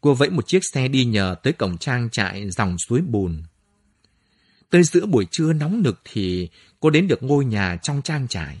Cô 0.00 0.14
vẫy 0.14 0.30
một 0.30 0.46
chiếc 0.46 0.60
xe 0.72 0.88
đi 0.88 1.04
nhờ 1.04 1.36
tới 1.42 1.52
cổng 1.52 1.78
trang 1.78 2.10
trại 2.10 2.50
dòng 2.50 2.76
suối 2.78 3.00
bùn. 3.00 3.42
Tới 4.70 4.82
giữa 4.82 5.06
buổi 5.06 5.26
trưa 5.30 5.52
nóng 5.52 5.82
nực 5.82 6.00
thì 6.04 6.48
cô 6.80 6.90
đến 6.90 7.08
được 7.08 7.22
ngôi 7.22 7.44
nhà 7.44 7.76
trong 7.82 8.02
trang 8.02 8.28
trại. 8.28 8.58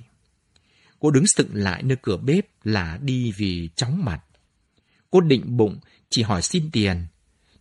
Cô 0.98 1.10
đứng 1.10 1.24
sựng 1.36 1.48
lại 1.52 1.82
nơi 1.82 1.96
cửa 2.02 2.16
bếp 2.16 2.46
là 2.64 2.98
đi 3.02 3.32
vì 3.36 3.68
chóng 3.76 4.04
mặt. 4.04 4.20
Cô 5.10 5.20
định 5.20 5.56
bụng 5.56 5.78
chỉ 6.10 6.22
hỏi 6.22 6.42
xin 6.42 6.70
tiền, 6.70 7.06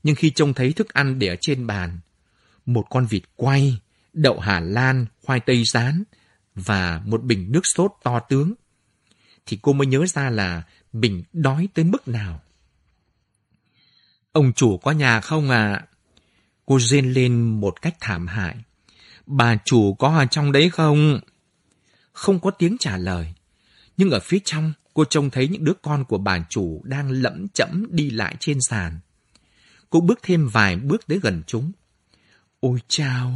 nhưng 0.03 0.15
khi 0.15 0.29
trông 0.29 0.53
thấy 0.53 0.73
thức 0.73 0.93
ăn 0.93 1.19
để 1.19 1.27
ở 1.27 1.35
trên 1.41 1.67
bàn, 1.67 1.99
một 2.65 2.85
con 2.89 3.05
vịt 3.05 3.23
quay, 3.35 3.79
đậu 4.13 4.39
Hà 4.39 4.59
Lan, 4.59 5.05
khoai 5.21 5.39
tây 5.39 5.63
rán 5.65 6.03
và 6.55 7.01
một 7.05 7.23
bình 7.23 7.51
nước 7.51 7.61
sốt 7.75 7.91
to 8.03 8.19
tướng, 8.19 8.53
thì 9.45 9.59
cô 9.61 9.73
mới 9.73 9.87
nhớ 9.87 10.05
ra 10.05 10.29
là 10.29 10.63
mình 10.95 11.23
đói 11.33 11.67
tới 11.73 11.85
mức 11.85 12.07
nào. 12.07 12.41
Ông 14.31 14.53
chủ 14.53 14.77
có 14.77 14.91
nhà 14.91 15.21
không 15.21 15.49
à? 15.49 15.85
Cô 16.65 16.79
rên 16.79 17.13
lên 17.13 17.59
một 17.59 17.81
cách 17.81 17.95
thảm 17.99 18.27
hại. 18.27 18.55
Bà 19.25 19.57
chủ 19.65 19.93
có 19.93 20.17
ở 20.17 20.25
trong 20.25 20.51
đấy 20.51 20.69
không? 20.69 21.19
Không 22.11 22.39
có 22.39 22.51
tiếng 22.51 22.77
trả 22.79 22.97
lời. 22.97 23.33
Nhưng 23.97 24.09
ở 24.09 24.19
phía 24.19 24.39
trong, 24.45 24.73
cô 24.93 25.05
trông 25.05 25.29
thấy 25.29 25.47
những 25.47 25.63
đứa 25.63 25.73
con 25.81 26.05
của 26.05 26.17
bà 26.17 26.45
chủ 26.49 26.81
đang 26.83 27.11
lẫm 27.11 27.47
chẫm 27.47 27.87
đi 27.89 28.09
lại 28.09 28.35
trên 28.39 28.57
sàn. 28.61 28.99
Cô 29.89 30.01
bước 30.01 30.19
thêm 30.23 30.47
vài 30.47 30.75
bước 30.75 31.07
tới 31.07 31.19
gần 31.19 31.43
chúng. 31.47 31.71
Ôi 32.59 32.79
chao! 32.87 33.33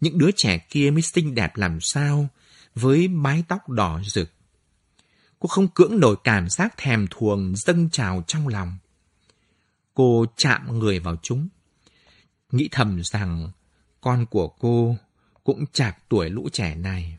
Những 0.00 0.18
đứa 0.18 0.30
trẻ 0.36 0.58
kia 0.70 0.90
mới 0.90 1.02
xinh 1.02 1.34
đẹp 1.34 1.56
làm 1.56 1.78
sao, 1.80 2.28
với 2.74 3.08
mái 3.08 3.44
tóc 3.48 3.68
đỏ 3.68 4.00
rực. 4.04 4.35
Cô 5.38 5.46
không 5.46 5.68
cưỡng 5.68 6.00
nổi 6.00 6.16
cảm 6.24 6.48
giác 6.48 6.74
thèm 6.76 7.06
thuồng 7.10 7.56
dâng 7.56 7.90
trào 7.90 8.24
trong 8.26 8.48
lòng. 8.48 8.76
Cô 9.94 10.26
chạm 10.36 10.78
người 10.78 10.98
vào 10.98 11.16
chúng. 11.22 11.48
Nghĩ 12.52 12.68
thầm 12.72 13.02
rằng 13.04 13.50
con 14.00 14.26
của 14.26 14.48
cô 14.48 14.96
cũng 15.44 15.64
chạc 15.72 15.96
tuổi 16.08 16.30
lũ 16.30 16.48
trẻ 16.52 16.74
này. 16.74 17.18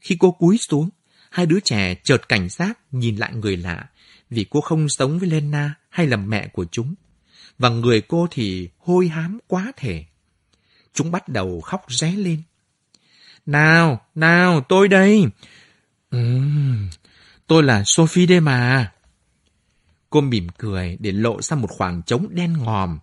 Khi 0.00 0.16
cô 0.20 0.30
cúi 0.30 0.58
xuống, 0.58 0.88
hai 1.30 1.46
đứa 1.46 1.60
trẻ 1.60 1.94
chợt 2.04 2.28
cảnh 2.28 2.48
giác 2.48 2.78
nhìn 2.90 3.16
lại 3.16 3.34
người 3.34 3.56
lạ 3.56 3.88
vì 4.30 4.46
cô 4.50 4.60
không 4.60 4.88
sống 4.88 5.18
với 5.18 5.28
Lena 5.28 5.74
hay 5.88 6.06
là 6.06 6.16
mẹ 6.16 6.48
của 6.48 6.64
chúng. 6.72 6.94
Và 7.58 7.68
người 7.68 8.00
cô 8.00 8.26
thì 8.30 8.68
hôi 8.78 9.08
hám 9.08 9.38
quá 9.46 9.72
thể. 9.76 10.04
Chúng 10.94 11.10
bắt 11.10 11.28
đầu 11.28 11.60
khóc 11.60 11.84
ré 11.88 12.12
lên. 12.12 12.42
Nào, 13.46 14.06
nào, 14.14 14.60
tôi 14.68 14.88
đây. 14.88 15.24
Ừm, 16.10 16.90
tôi 17.48 17.62
là 17.62 17.82
Sophie 17.86 18.26
đây 18.26 18.40
mà. 18.40 18.92
Cô 20.10 20.20
mỉm 20.20 20.48
cười 20.58 20.96
để 21.00 21.12
lộ 21.12 21.42
ra 21.42 21.56
một 21.56 21.70
khoảng 21.70 22.02
trống 22.02 22.28
đen 22.30 22.52
ngòm, 22.52 22.98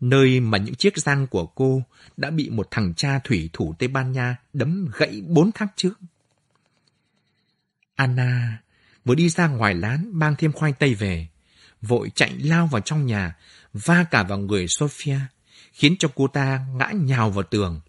nơi 0.00 0.40
mà 0.40 0.58
những 0.58 0.74
chiếc 0.74 0.98
răng 0.98 1.26
của 1.26 1.46
cô 1.46 1.82
đã 2.16 2.30
bị 2.30 2.50
một 2.50 2.68
thằng 2.70 2.94
cha 2.94 3.20
thủy 3.24 3.50
thủ 3.52 3.74
Tây 3.78 3.88
Ban 3.88 4.12
Nha 4.12 4.36
đấm 4.52 4.88
gãy 4.96 5.22
bốn 5.26 5.50
tháng 5.54 5.68
trước. 5.76 6.00
Anna 7.94 8.62
vừa 9.04 9.14
đi 9.14 9.28
ra 9.28 9.48
ngoài 9.48 9.74
lán 9.74 10.10
mang 10.12 10.34
thêm 10.38 10.52
khoai 10.52 10.72
tây 10.72 10.94
về, 10.94 11.28
vội 11.82 12.10
chạy 12.14 12.38
lao 12.38 12.66
vào 12.66 12.80
trong 12.80 13.06
nhà, 13.06 13.36
va 13.72 14.04
cả 14.10 14.22
vào 14.22 14.38
người 14.38 14.66
Sophia, 14.68 15.18
khiến 15.72 15.96
cho 15.98 16.08
cô 16.14 16.26
ta 16.26 16.66
ngã 16.74 16.90
nhào 16.94 17.30
vào 17.30 17.42
tường. 17.42 17.80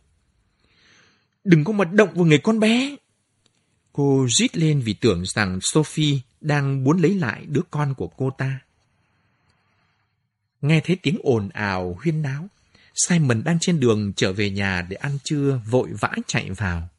Đừng 1.43 1.63
có 1.63 1.73
mà 1.73 1.85
động 1.85 2.13
vào 2.13 2.25
người 2.25 2.37
con 2.37 2.59
bé! 2.59 2.95
Cô 3.93 4.27
rít 4.29 4.57
lên 4.57 4.81
vì 4.81 4.93
tưởng 4.93 5.23
rằng 5.25 5.59
Sophie 5.61 6.19
đang 6.41 6.83
muốn 6.83 7.01
lấy 7.01 7.15
lại 7.15 7.45
đứa 7.47 7.61
con 7.71 7.93
của 7.93 8.07
cô 8.07 8.29
ta. 8.37 8.59
Nghe 10.61 10.81
thấy 10.85 10.95
tiếng 10.95 11.17
ồn 11.23 11.49
ào 11.49 11.97
huyên 12.03 12.21
náo, 12.21 12.47
Simon 12.95 13.43
đang 13.43 13.57
trên 13.61 13.79
đường 13.79 14.13
trở 14.15 14.33
về 14.33 14.49
nhà 14.49 14.81
để 14.81 14.95
ăn 14.95 15.17
trưa 15.23 15.61
vội 15.69 15.89
vã 15.99 16.11
chạy 16.27 16.51
vào. 16.51 16.89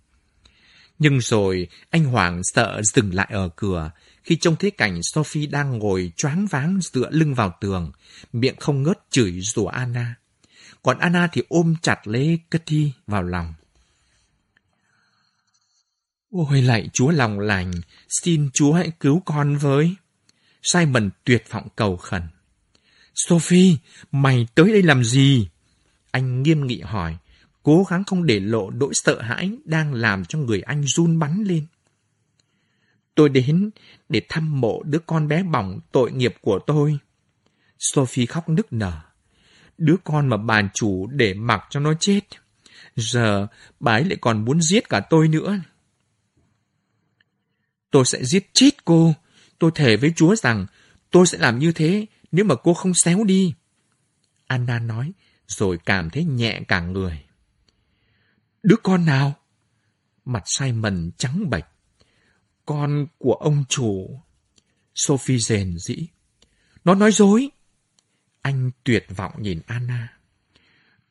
Nhưng 0.98 1.20
rồi 1.20 1.68
anh 1.90 2.04
Hoàng 2.04 2.40
sợ 2.44 2.82
dừng 2.84 3.14
lại 3.14 3.28
ở 3.30 3.48
cửa 3.56 3.90
khi 4.24 4.36
trông 4.36 4.56
thấy 4.56 4.70
cảnh 4.70 5.00
Sophie 5.02 5.46
đang 5.46 5.78
ngồi 5.78 6.12
choáng 6.16 6.46
váng 6.46 6.78
dựa 6.82 7.10
lưng 7.10 7.34
vào 7.34 7.56
tường, 7.60 7.92
miệng 8.32 8.56
không 8.56 8.82
ngớt 8.82 8.98
chửi 9.10 9.40
rủa 9.40 9.66
Anna. 9.66 10.14
Còn 10.82 10.98
Anna 10.98 11.28
thì 11.32 11.42
ôm 11.48 11.74
chặt 11.82 12.08
lấy 12.08 12.38
Kitty 12.50 12.92
vào 13.06 13.22
lòng. 13.22 13.54
Ôi 16.36 16.62
lạy 16.62 16.88
Chúa 16.92 17.10
lòng 17.10 17.40
lành, 17.40 17.72
xin 18.08 18.50
Chúa 18.54 18.72
hãy 18.72 18.90
cứu 19.00 19.22
con 19.24 19.56
với. 19.56 19.94
Simon 20.62 21.10
tuyệt 21.24 21.44
vọng 21.50 21.68
cầu 21.76 21.96
khẩn. 21.96 22.22
Sophie, 23.14 23.76
mày 24.12 24.46
tới 24.54 24.72
đây 24.72 24.82
làm 24.82 25.04
gì? 25.04 25.48
Anh 26.10 26.42
nghiêm 26.42 26.66
nghị 26.66 26.80
hỏi, 26.80 27.16
cố 27.62 27.86
gắng 27.90 28.04
không 28.04 28.26
để 28.26 28.40
lộ 28.40 28.70
nỗi 28.70 28.90
sợ 28.92 29.22
hãi 29.22 29.50
đang 29.64 29.94
làm 29.94 30.24
cho 30.24 30.38
người 30.38 30.60
anh 30.60 30.82
run 30.86 31.18
bắn 31.18 31.44
lên. 31.44 31.66
Tôi 33.14 33.28
đến 33.28 33.70
để 34.08 34.22
thăm 34.28 34.60
mộ 34.60 34.82
đứa 34.82 35.00
con 35.06 35.28
bé 35.28 35.42
bỏng 35.42 35.80
tội 35.92 36.12
nghiệp 36.12 36.34
của 36.40 36.58
tôi. 36.66 36.98
Sophie 37.78 38.26
khóc 38.26 38.48
nức 38.48 38.72
nở. 38.72 39.00
Đứa 39.78 39.96
con 40.04 40.28
mà 40.28 40.36
bà 40.36 40.62
chủ 40.74 41.06
để 41.06 41.34
mặc 41.34 41.64
cho 41.70 41.80
nó 41.80 41.94
chết. 42.00 42.20
Giờ 42.96 43.46
bà 43.80 43.92
ấy 43.92 44.04
lại 44.04 44.18
còn 44.20 44.44
muốn 44.44 44.62
giết 44.62 44.88
cả 44.88 45.00
tôi 45.10 45.28
nữa. 45.28 45.58
Tôi 47.94 48.04
sẽ 48.04 48.24
giết 48.24 48.50
chết 48.52 48.84
cô. 48.84 49.14
Tôi 49.58 49.70
thề 49.74 49.96
với 49.96 50.12
Chúa 50.16 50.36
rằng 50.36 50.66
tôi 51.10 51.26
sẽ 51.26 51.38
làm 51.38 51.58
như 51.58 51.72
thế 51.72 52.06
nếu 52.32 52.44
mà 52.44 52.54
cô 52.54 52.74
không 52.74 52.92
xéo 53.04 53.24
đi. 53.24 53.54
Anna 54.46 54.78
nói, 54.78 55.12
rồi 55.46 55.78
cảm 55.86 56.10
thấy 56.10 56.24
nhẹ 56.24 56.60
cả 56.68 56.80
người. 56.80 57.24
Đứa 58.62 58.76
con 58.82 59.06
nào? 59.06 59.34
Mặt 60.24 60.42
Simon 60.46 61.10
trắng 61.18 61.50
bệch. 61.50 61.64
Con 62.66 63.06
của 63.18 63.34
ông 63.34 63.64
chủ. 63.68 64.20
Sophie 64.94 65.38
rền 65.38 65.78
dĩ. 65.78 66.08
Nó 66.84 66.94
nói 66.94 67.12
dối. 67.12 67.50
Anh 68.42 68.70
tuyệt 68.84 69.06
vọng 69.16 69.32
nhìn 69.38 69.60
Anna. 69.66 70.18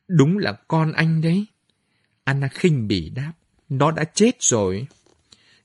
Đúng 0.08 0.38
là 0.38 0.52
con 0.52 0.92
anh 0.92 1.20
đấy. 1.20 1.46
Anna 2.24 2.48
khinh 2.48 2.88
bỉ 2.88 3.10
đáp. 3.10 3.32
Nó 3.68 3.90
đã 3.90 4.04
chết 4.04 4.36
rồi. 4.40 4.86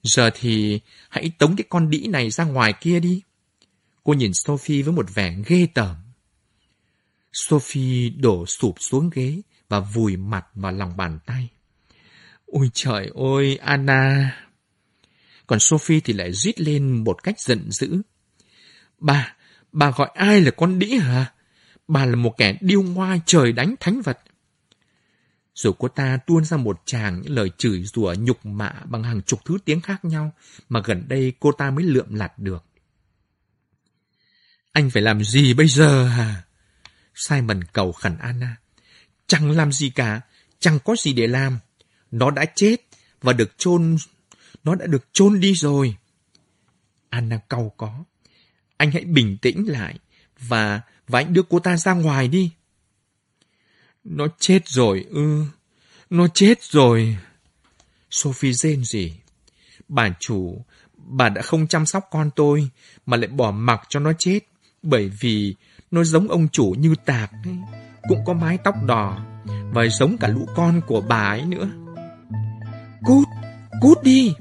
Giờ 0.03 0.29
thì 0.33 0.79
hãy 1.09 1.31
tống 1.37 1.55
cái 1.55 1.65
con 1.69 1.89
đĩ 1.89 2.07
này 2.07 2.29
ra 2.29 2.43
ngoài 2.43 2.73
kia 2.81 2.99
đi. 2.99 3.21
Cô 4.03 4.13
nhìn 4.13 4.33
Sophie 4.33 4.81
với 4.83 4.93
một 4.93 5.13
vẻ 5.13 5.35
ghê 5.47 5.67
tởm. 5.73 5.95
Sophie 7.33 8.09
đổ 8.09 8.45
sụp 8.45 8.75
xuống 8.79 9.09
ghế 9.13 9.41
và 9.69 9.79
vùi 9.79 10.17
mặt 10.17 10.45
vào 10.55 10.71
lòng 10.71 10.97
bàn 10.97 11.19
tay. 11.25 11.49
Ôi 12.45 12.69
trời 12.73 13.11
ơi, 13.15 13.57
Anna! 13.57 14.35
Còn 15.47 15.59
Sophie 15.59 15.99
thì 15.99 16.13
lại 16.13 16.33
rít 16.33 16.61
lên 16.61 17.03
một 17.03 17.23
cách 17.23 17.39
giận 17.39 17.71
dữ. 17.71 18.01
Bà, 18.97 19.35
bà 19.71 19.91
gọi 19.91 20.09
ai 20.13 20.41
là 20.41 20.51
con 20.51 20.79
đĩ 20.79 20.97
hả? 20.97 21.33
bà 21.89 22.05
là 22.05 22.15
một 22.15 22.37
kẻ 22.37 22.57
điêu 22.61 22.81
ngoa 22.81 23.17
trời 23.25 23.51
đánh 23.51 23.75
thánh 23.79 24.01
vật. 24.01 24.19
Rồi 25.59 25.73
cô 25.79 25.87
ta 25.87 26.17
tuôn 26.17 26.45
ra 26.45 26.57
một 26.57 26.81
tràng 26.85 27.21
những 27.21 27.33
lời 27.35 27.51
chửi 27.57 27.83
rủa 27.83 28.13
nhục 28.19 28.45
mạ 28.45 28.73
bằng 28.85 29.03
hàng 29.03 29.21
chục 29.21 29.45
thứ 29.45 29.57
tiếng 29.65 29.81
khác 29.81 30.05
nhau 30.05 30.33
mà 30.69 30.81
gần 30.85 31.05
đây 31.07 31.33
cô 31.39 31.51
ta 31.51 31.71
mới 31.71 31.83
lượm 31.83 32.13
lặt 32.13 32.39
được. 32.39 32.65
Anh 34.71 34.89
phải 34.89 35.01
làm 35.01 35.23
gì 35.23 35.53
bây 35.53 35.67
giờ 35.67 36.07
hả? 36.07 36.43
Simon 37.15 37.63
cầu 37.73 37.91
khẩn 37.91 38.17
Anna. 38.17 38.55
Chẳng 39.27 39.51
làm 39.51 39.71
gì 39.71 39.89
cả, 39.89 40.21
chẳng 40.59 40.79
có 40.79 40.95
gì 40.99 41.13
để 41.13 41.27
làm. 41.27 41.59
Nó 42.11 42.31
đã 42.31 42.45
chết 42.55 42.75
và 43.21 43.33
được 43.33 43.57
chôn 43.57 43.97
nó 44.63 44.75
đã 44.75 44.85
được 44.85 45.07
chôn 45.13 45.39
đi 45.39 45.53
rồi. 45.53 45.95
Anna 47.09 47.37
cau 47.49 47.73
có. 47.77 48.03
Anh 48.77 48.91
hãy 48.91 49.03
bình 49.05 49.37
tĩnh 49.37 49.69
lại 49.69 49.99
và 50.39 50.81
và 51.07 51.19
anh 51.19 51.33
đưa 51.33 51.43
cô 51.49 51.59
ta 51.59 51.77
ra 51.77 51.93
ngoài 51.93 52.27
đi. 52.27 52.51
Nó 54.09 54.27
chết 54.39 54.67
rồi 54.67 55.05
ư. 55.09 55.15
Ừ, 55.15 55.43
nó 56.09 56.27
chết 56.33 56.63
rồi. 56.63 57.17
Sophie 58.09 58.53
rên 58.53 58.83
gì? 58.83 59.13
Bà 59.87 60.09
chủ, 60.19 60.65
bà 60.97 61.29
đã 61.29 61.41
không 61.41 61.67
chăm 61.67 61.85
sóc 61.85 62.07
con 62.11 62.29
tôi 62.35 62.69
mà 63.05 63.17
lại 63.17 63.27
bỏ 63.27 63.51
mặc 63.51 63.81
cho 63.89 63.99
nó 63.99 64.13
chết 64.19 64.39
bởi 64.81 65.11
vì 65.19 65.55
nó 65.91 66.03
giống 66.03 66.27
ông 66.27 66.49
chủ 66.49 66.75
như 66.77 66.95
tạc 67.05 67.31
ấy. 67.43 67.55
Cũng 68.07 68.25
có 68.25 68.33
mái 68.33 68.57
tóc 68.63 68.75
đỏ 68.85 69.25
và 69.71 69.85
giống 69.87 70.17
cả 70.17 70.27
lũ 70.27 70.45
con 70.55 70.81
của 70.87 71.01
bà 71.01 71.29
ấy 71.29 71.45
nữa. 71.45 71.69
Cút, 73.05 73.27
cút 73.81 74.03
đi! 74.03 74.33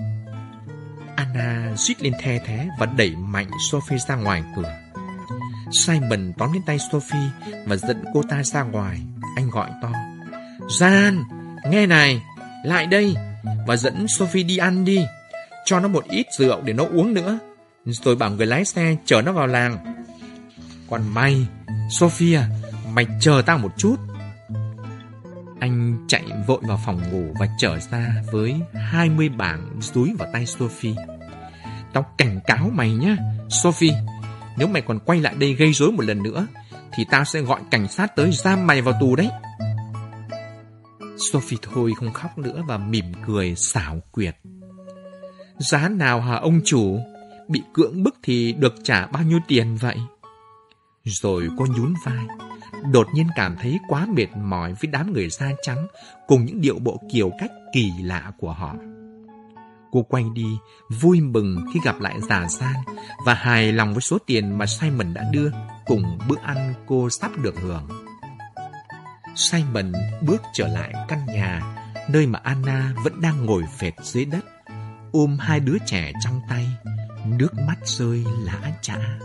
Anna 1.17 1.75
suýt 1.77 2.03
lên 2.03 2.13
the 2.21 2.39
thế 2.47 2.69
và 2.79 2.87
đẩy 2.87 3.17
mạnh 3.17 3.51
Sophie 3.71 3.99
ra 3.99 4.17
ngoài 4.17 4.43
cửa. 4.57 4.79
Simon 5.73 6.33
tóm 6.39 6.53
lên 6.53 6.63
tay 6.67 6.79
Sophie 6.93 7.31
và 7.67 7.77
dẫn 7.77 8.05
cô 8.15 8.23
ta 8.29 8.43
ra 8.43 8.63
ngoài. 8.63 9.01
Anh 9.39 9.51
gọi 9.51 9.71
to. 9.83 9.89
Gian, 10.79 11.25
nghe 11.71 11.87
này, 11.87 12.23
lại 12.65 12.87
đây 12.87 13.15
và 13.67 13.77
dẫn 13.77 14.09
Sophie 14.09 14.43
đi 14.43 14.57
ăn 14.57 14.85
đi. 14.85 15.05
Cho 15.65 15.81
nó 15.81 15.89
một 15.89 16.05
ít 16.05 16.27
rượu 16.39 16.61
để 16.65 16.73
nó 16.73 16.85
uống 16.85 17.15
nữa. 17.15 17.39
Rồi 17.85 18.17
bảo 18.17 18.31
người 18.31 18.47
lái 18.47 18.65
xe 18.65 18.97
chở 19.05 19.23
nó 19.23 19.33
vào 19.33 19.47
làng. 19.47 20.05
Còn 20.91 21.15
mày, 21.15 21.47
Sophia, 21.91 22.37
à, 22.37 22.49
mày 22.93 23.07
chờ 23.21 23.43
tao 23.47 23.59
một 23.59 23.73
chút. 23.77 23.97
Anh 25.61 26.05
chạy 26.09 26.25
vội 26.47 26.61
vào 26.63 26.81
phòng 26.87 27.03
ngủ 27.13 27.35
và 27.41 27.47
trở 27.59 27.79
ra 27.91 28.15
với 28.33 28.55
20 28.75 29.29
bảng 29.29 29.81
dúi 29.81 30.15
vào 30.19 30.29
tay 30.33 30.47
Sophie. 30.47 30.95
Tao 31.93 32.07
cảnh 32.19 32.41
cáo 32.47 32.71
mày 32.75 32.91
nhá, 32.91 33.17
Sophie. 33.49 33.95
Nếu 34.57 34.69
mày 34.69 34.83
còn 34.83 34.99
quay 34.99 35.21
lại 35.21 35.35
đây 35.39 35.55
gây 35.55 35.73
rối 35.73 35.93
một 35.93 36.05
lần 36.05 36.23
nữa, 36.23 36.47
thì 36.99 37.05
tao 37.11 37.25
sẽ 37.25 37.41
gọi 37.41 37.61
cảnh 37.71 37.89
sát 37.89 38.17
tới 38.17 38.33
giam 38.33 38.67
mày 38.67 38.83
vào 38.83 38.95
tù 39.01 39.17
đấy. 39.17 39.29
Sophie 41.33 41.59
thôi 41.63 41.93
không 41.97 42.13
khóc 42.13 42.39
nữa 42.39 42.63
và 42.67 42.79
mỉm 42.79 43.05
cười 43.27 43.55
xảo 43.57 44.01
quyệt. 44.11 44.37
Giá 45.59 45.89
nào 45.89 46.21
hả 46.21 46.35
ông 46.35 46.61
chủ? 46.65 46.99
Bị 47.49 47.63
cưỡng 47.73 48.03
bức 48.03 48.17
thì 48.23 48.53
được 48.53 48.75
trả 48.85 49.07
bao 49.07 49.23
nhiêu 49.23 49.39
tiền 49.49 49.77
vậy? 49.77 49.97
Rồi 51.05 51.49
cô 51.59 51.67
nhún 51.67 51.95
vai, 52.05 52.27
đột 52.93 53.07
nhiên 53.15 53.27
cảm 53.37 53.57
thấy 53.61 53.79
quá 53.89 54.07
mệt 54.17 54.37
mỏi 54.37 54.73
với 54.73 54.91
đám 54.93 55.13
người 55.13 55.29
da 55.31 55.51
trắng 55.63 55.87
cùng 56.27 56.45
những 56.45 56.61
điệu 56.61 56.79
bộ 56.79 57.01
kiểu 57.13 57.31
cách 57.39 57.51
kỳ 57.73 57.93
lạ 58.03 58.33
của 58.39 58.53
họ. 58.53 58.75
Cô 59.93 60.03
quay 60.03 60.25
đi, 60.35 60.47
vui 61.01 61.21
mừng 61.21 61.59
khi 61.75 61.81
gặp 61.85 62.01
lại 62.01 62.21
già 62.29 62.49
San 62.49 62.75
và 63.25 63.35
hài 63.35 63.73
lòng 63.73 63.93
với 63.93 64.01
số 64.01 64.19
tiền 64.27 64.59
mà 64.59 64.67
Simon 64.67 65.15
đã 65.15 65.25
đưa 65.33 65.51
cùng 65.89 66.19
bữa 66.29 66.39
ăn 66.43 66.75
cô 66.87 67.11
sắp 67.11 67.31
được 67.43 67.61
hưởng. 67.61 67.89
Simon 69.37 69.93
bước 70.23 70.43
trở 70.53 70.69
lại 70.69 70.93
căn 71.09 71.27
nhà 71.27 71.79
nơi 72.09 72.27
mà 72.27 72.41
Anna 72.43 72.93
vẫn 73.05 73.21
đang 73.21 73.47
ngồi 73.47 73.65
phệt 73.79 73.93
dưới 74.03 74.25
đất, 74.25 74.45
ôm 75.13 75.39
hai 75.41 75.61
đứa 75.61 75.77
trẻ 75.87 76.13
trong 76.25 76.41
tay, 76.49 76.67
nước 77.27 77.55
mắt 77.67 77.77
rơi 77.85 78.25
lã 78.45 78.73
chã. 78.83 79.19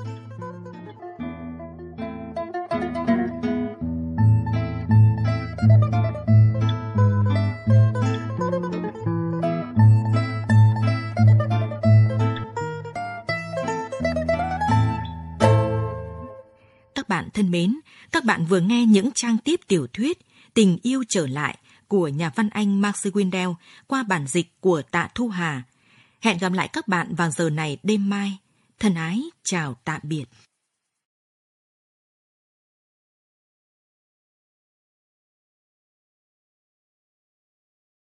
Thân 17.43 17.51
mến, 17.51 17.79
các 18.11 18.25
bạn 18.25 18.45
vừa 18.45 18.59
nghe 18.59 18.85
những 18.85 19.11
trang 19.15 19.37
tiếp 19.37 19.59
tiểu 19.67 19.87
thuyết 19.93 20.17
Tình 20.53 20.77
yêu 20.83 21.03
trở 21.09 21.27
lại 21.27 21.57
của 21.87 22.07
nhà 22.07 22.31
văn 22.35 22.49
Anh 22.49 22.81
Max 22.81 23.07
Windell 23.07 23.55
qua 23.87 24.03
bản 24.03 24.27
dịch 24.27 24.51
của 24.59 24.81
Tạ 24.81 25.09
Thu 25.15 25.27
Hà. 25.27 25.63
Hẹn 26.21 26.37
gặp 26.37 26.51
lại 26.51 26.67
các 26.73 26.87
bạn 26.87 27.15
vào 27.15 27.31
giờ 27.31 27.49
này 27.49 27.77
đêm 27.83 28.09
mai. 28.09 28.37
Thân 28.79 28.95
ái, 28.95 29.23
chào 29.43 29.75
tạm 29.83 30.01
biệt. 30.03 30.25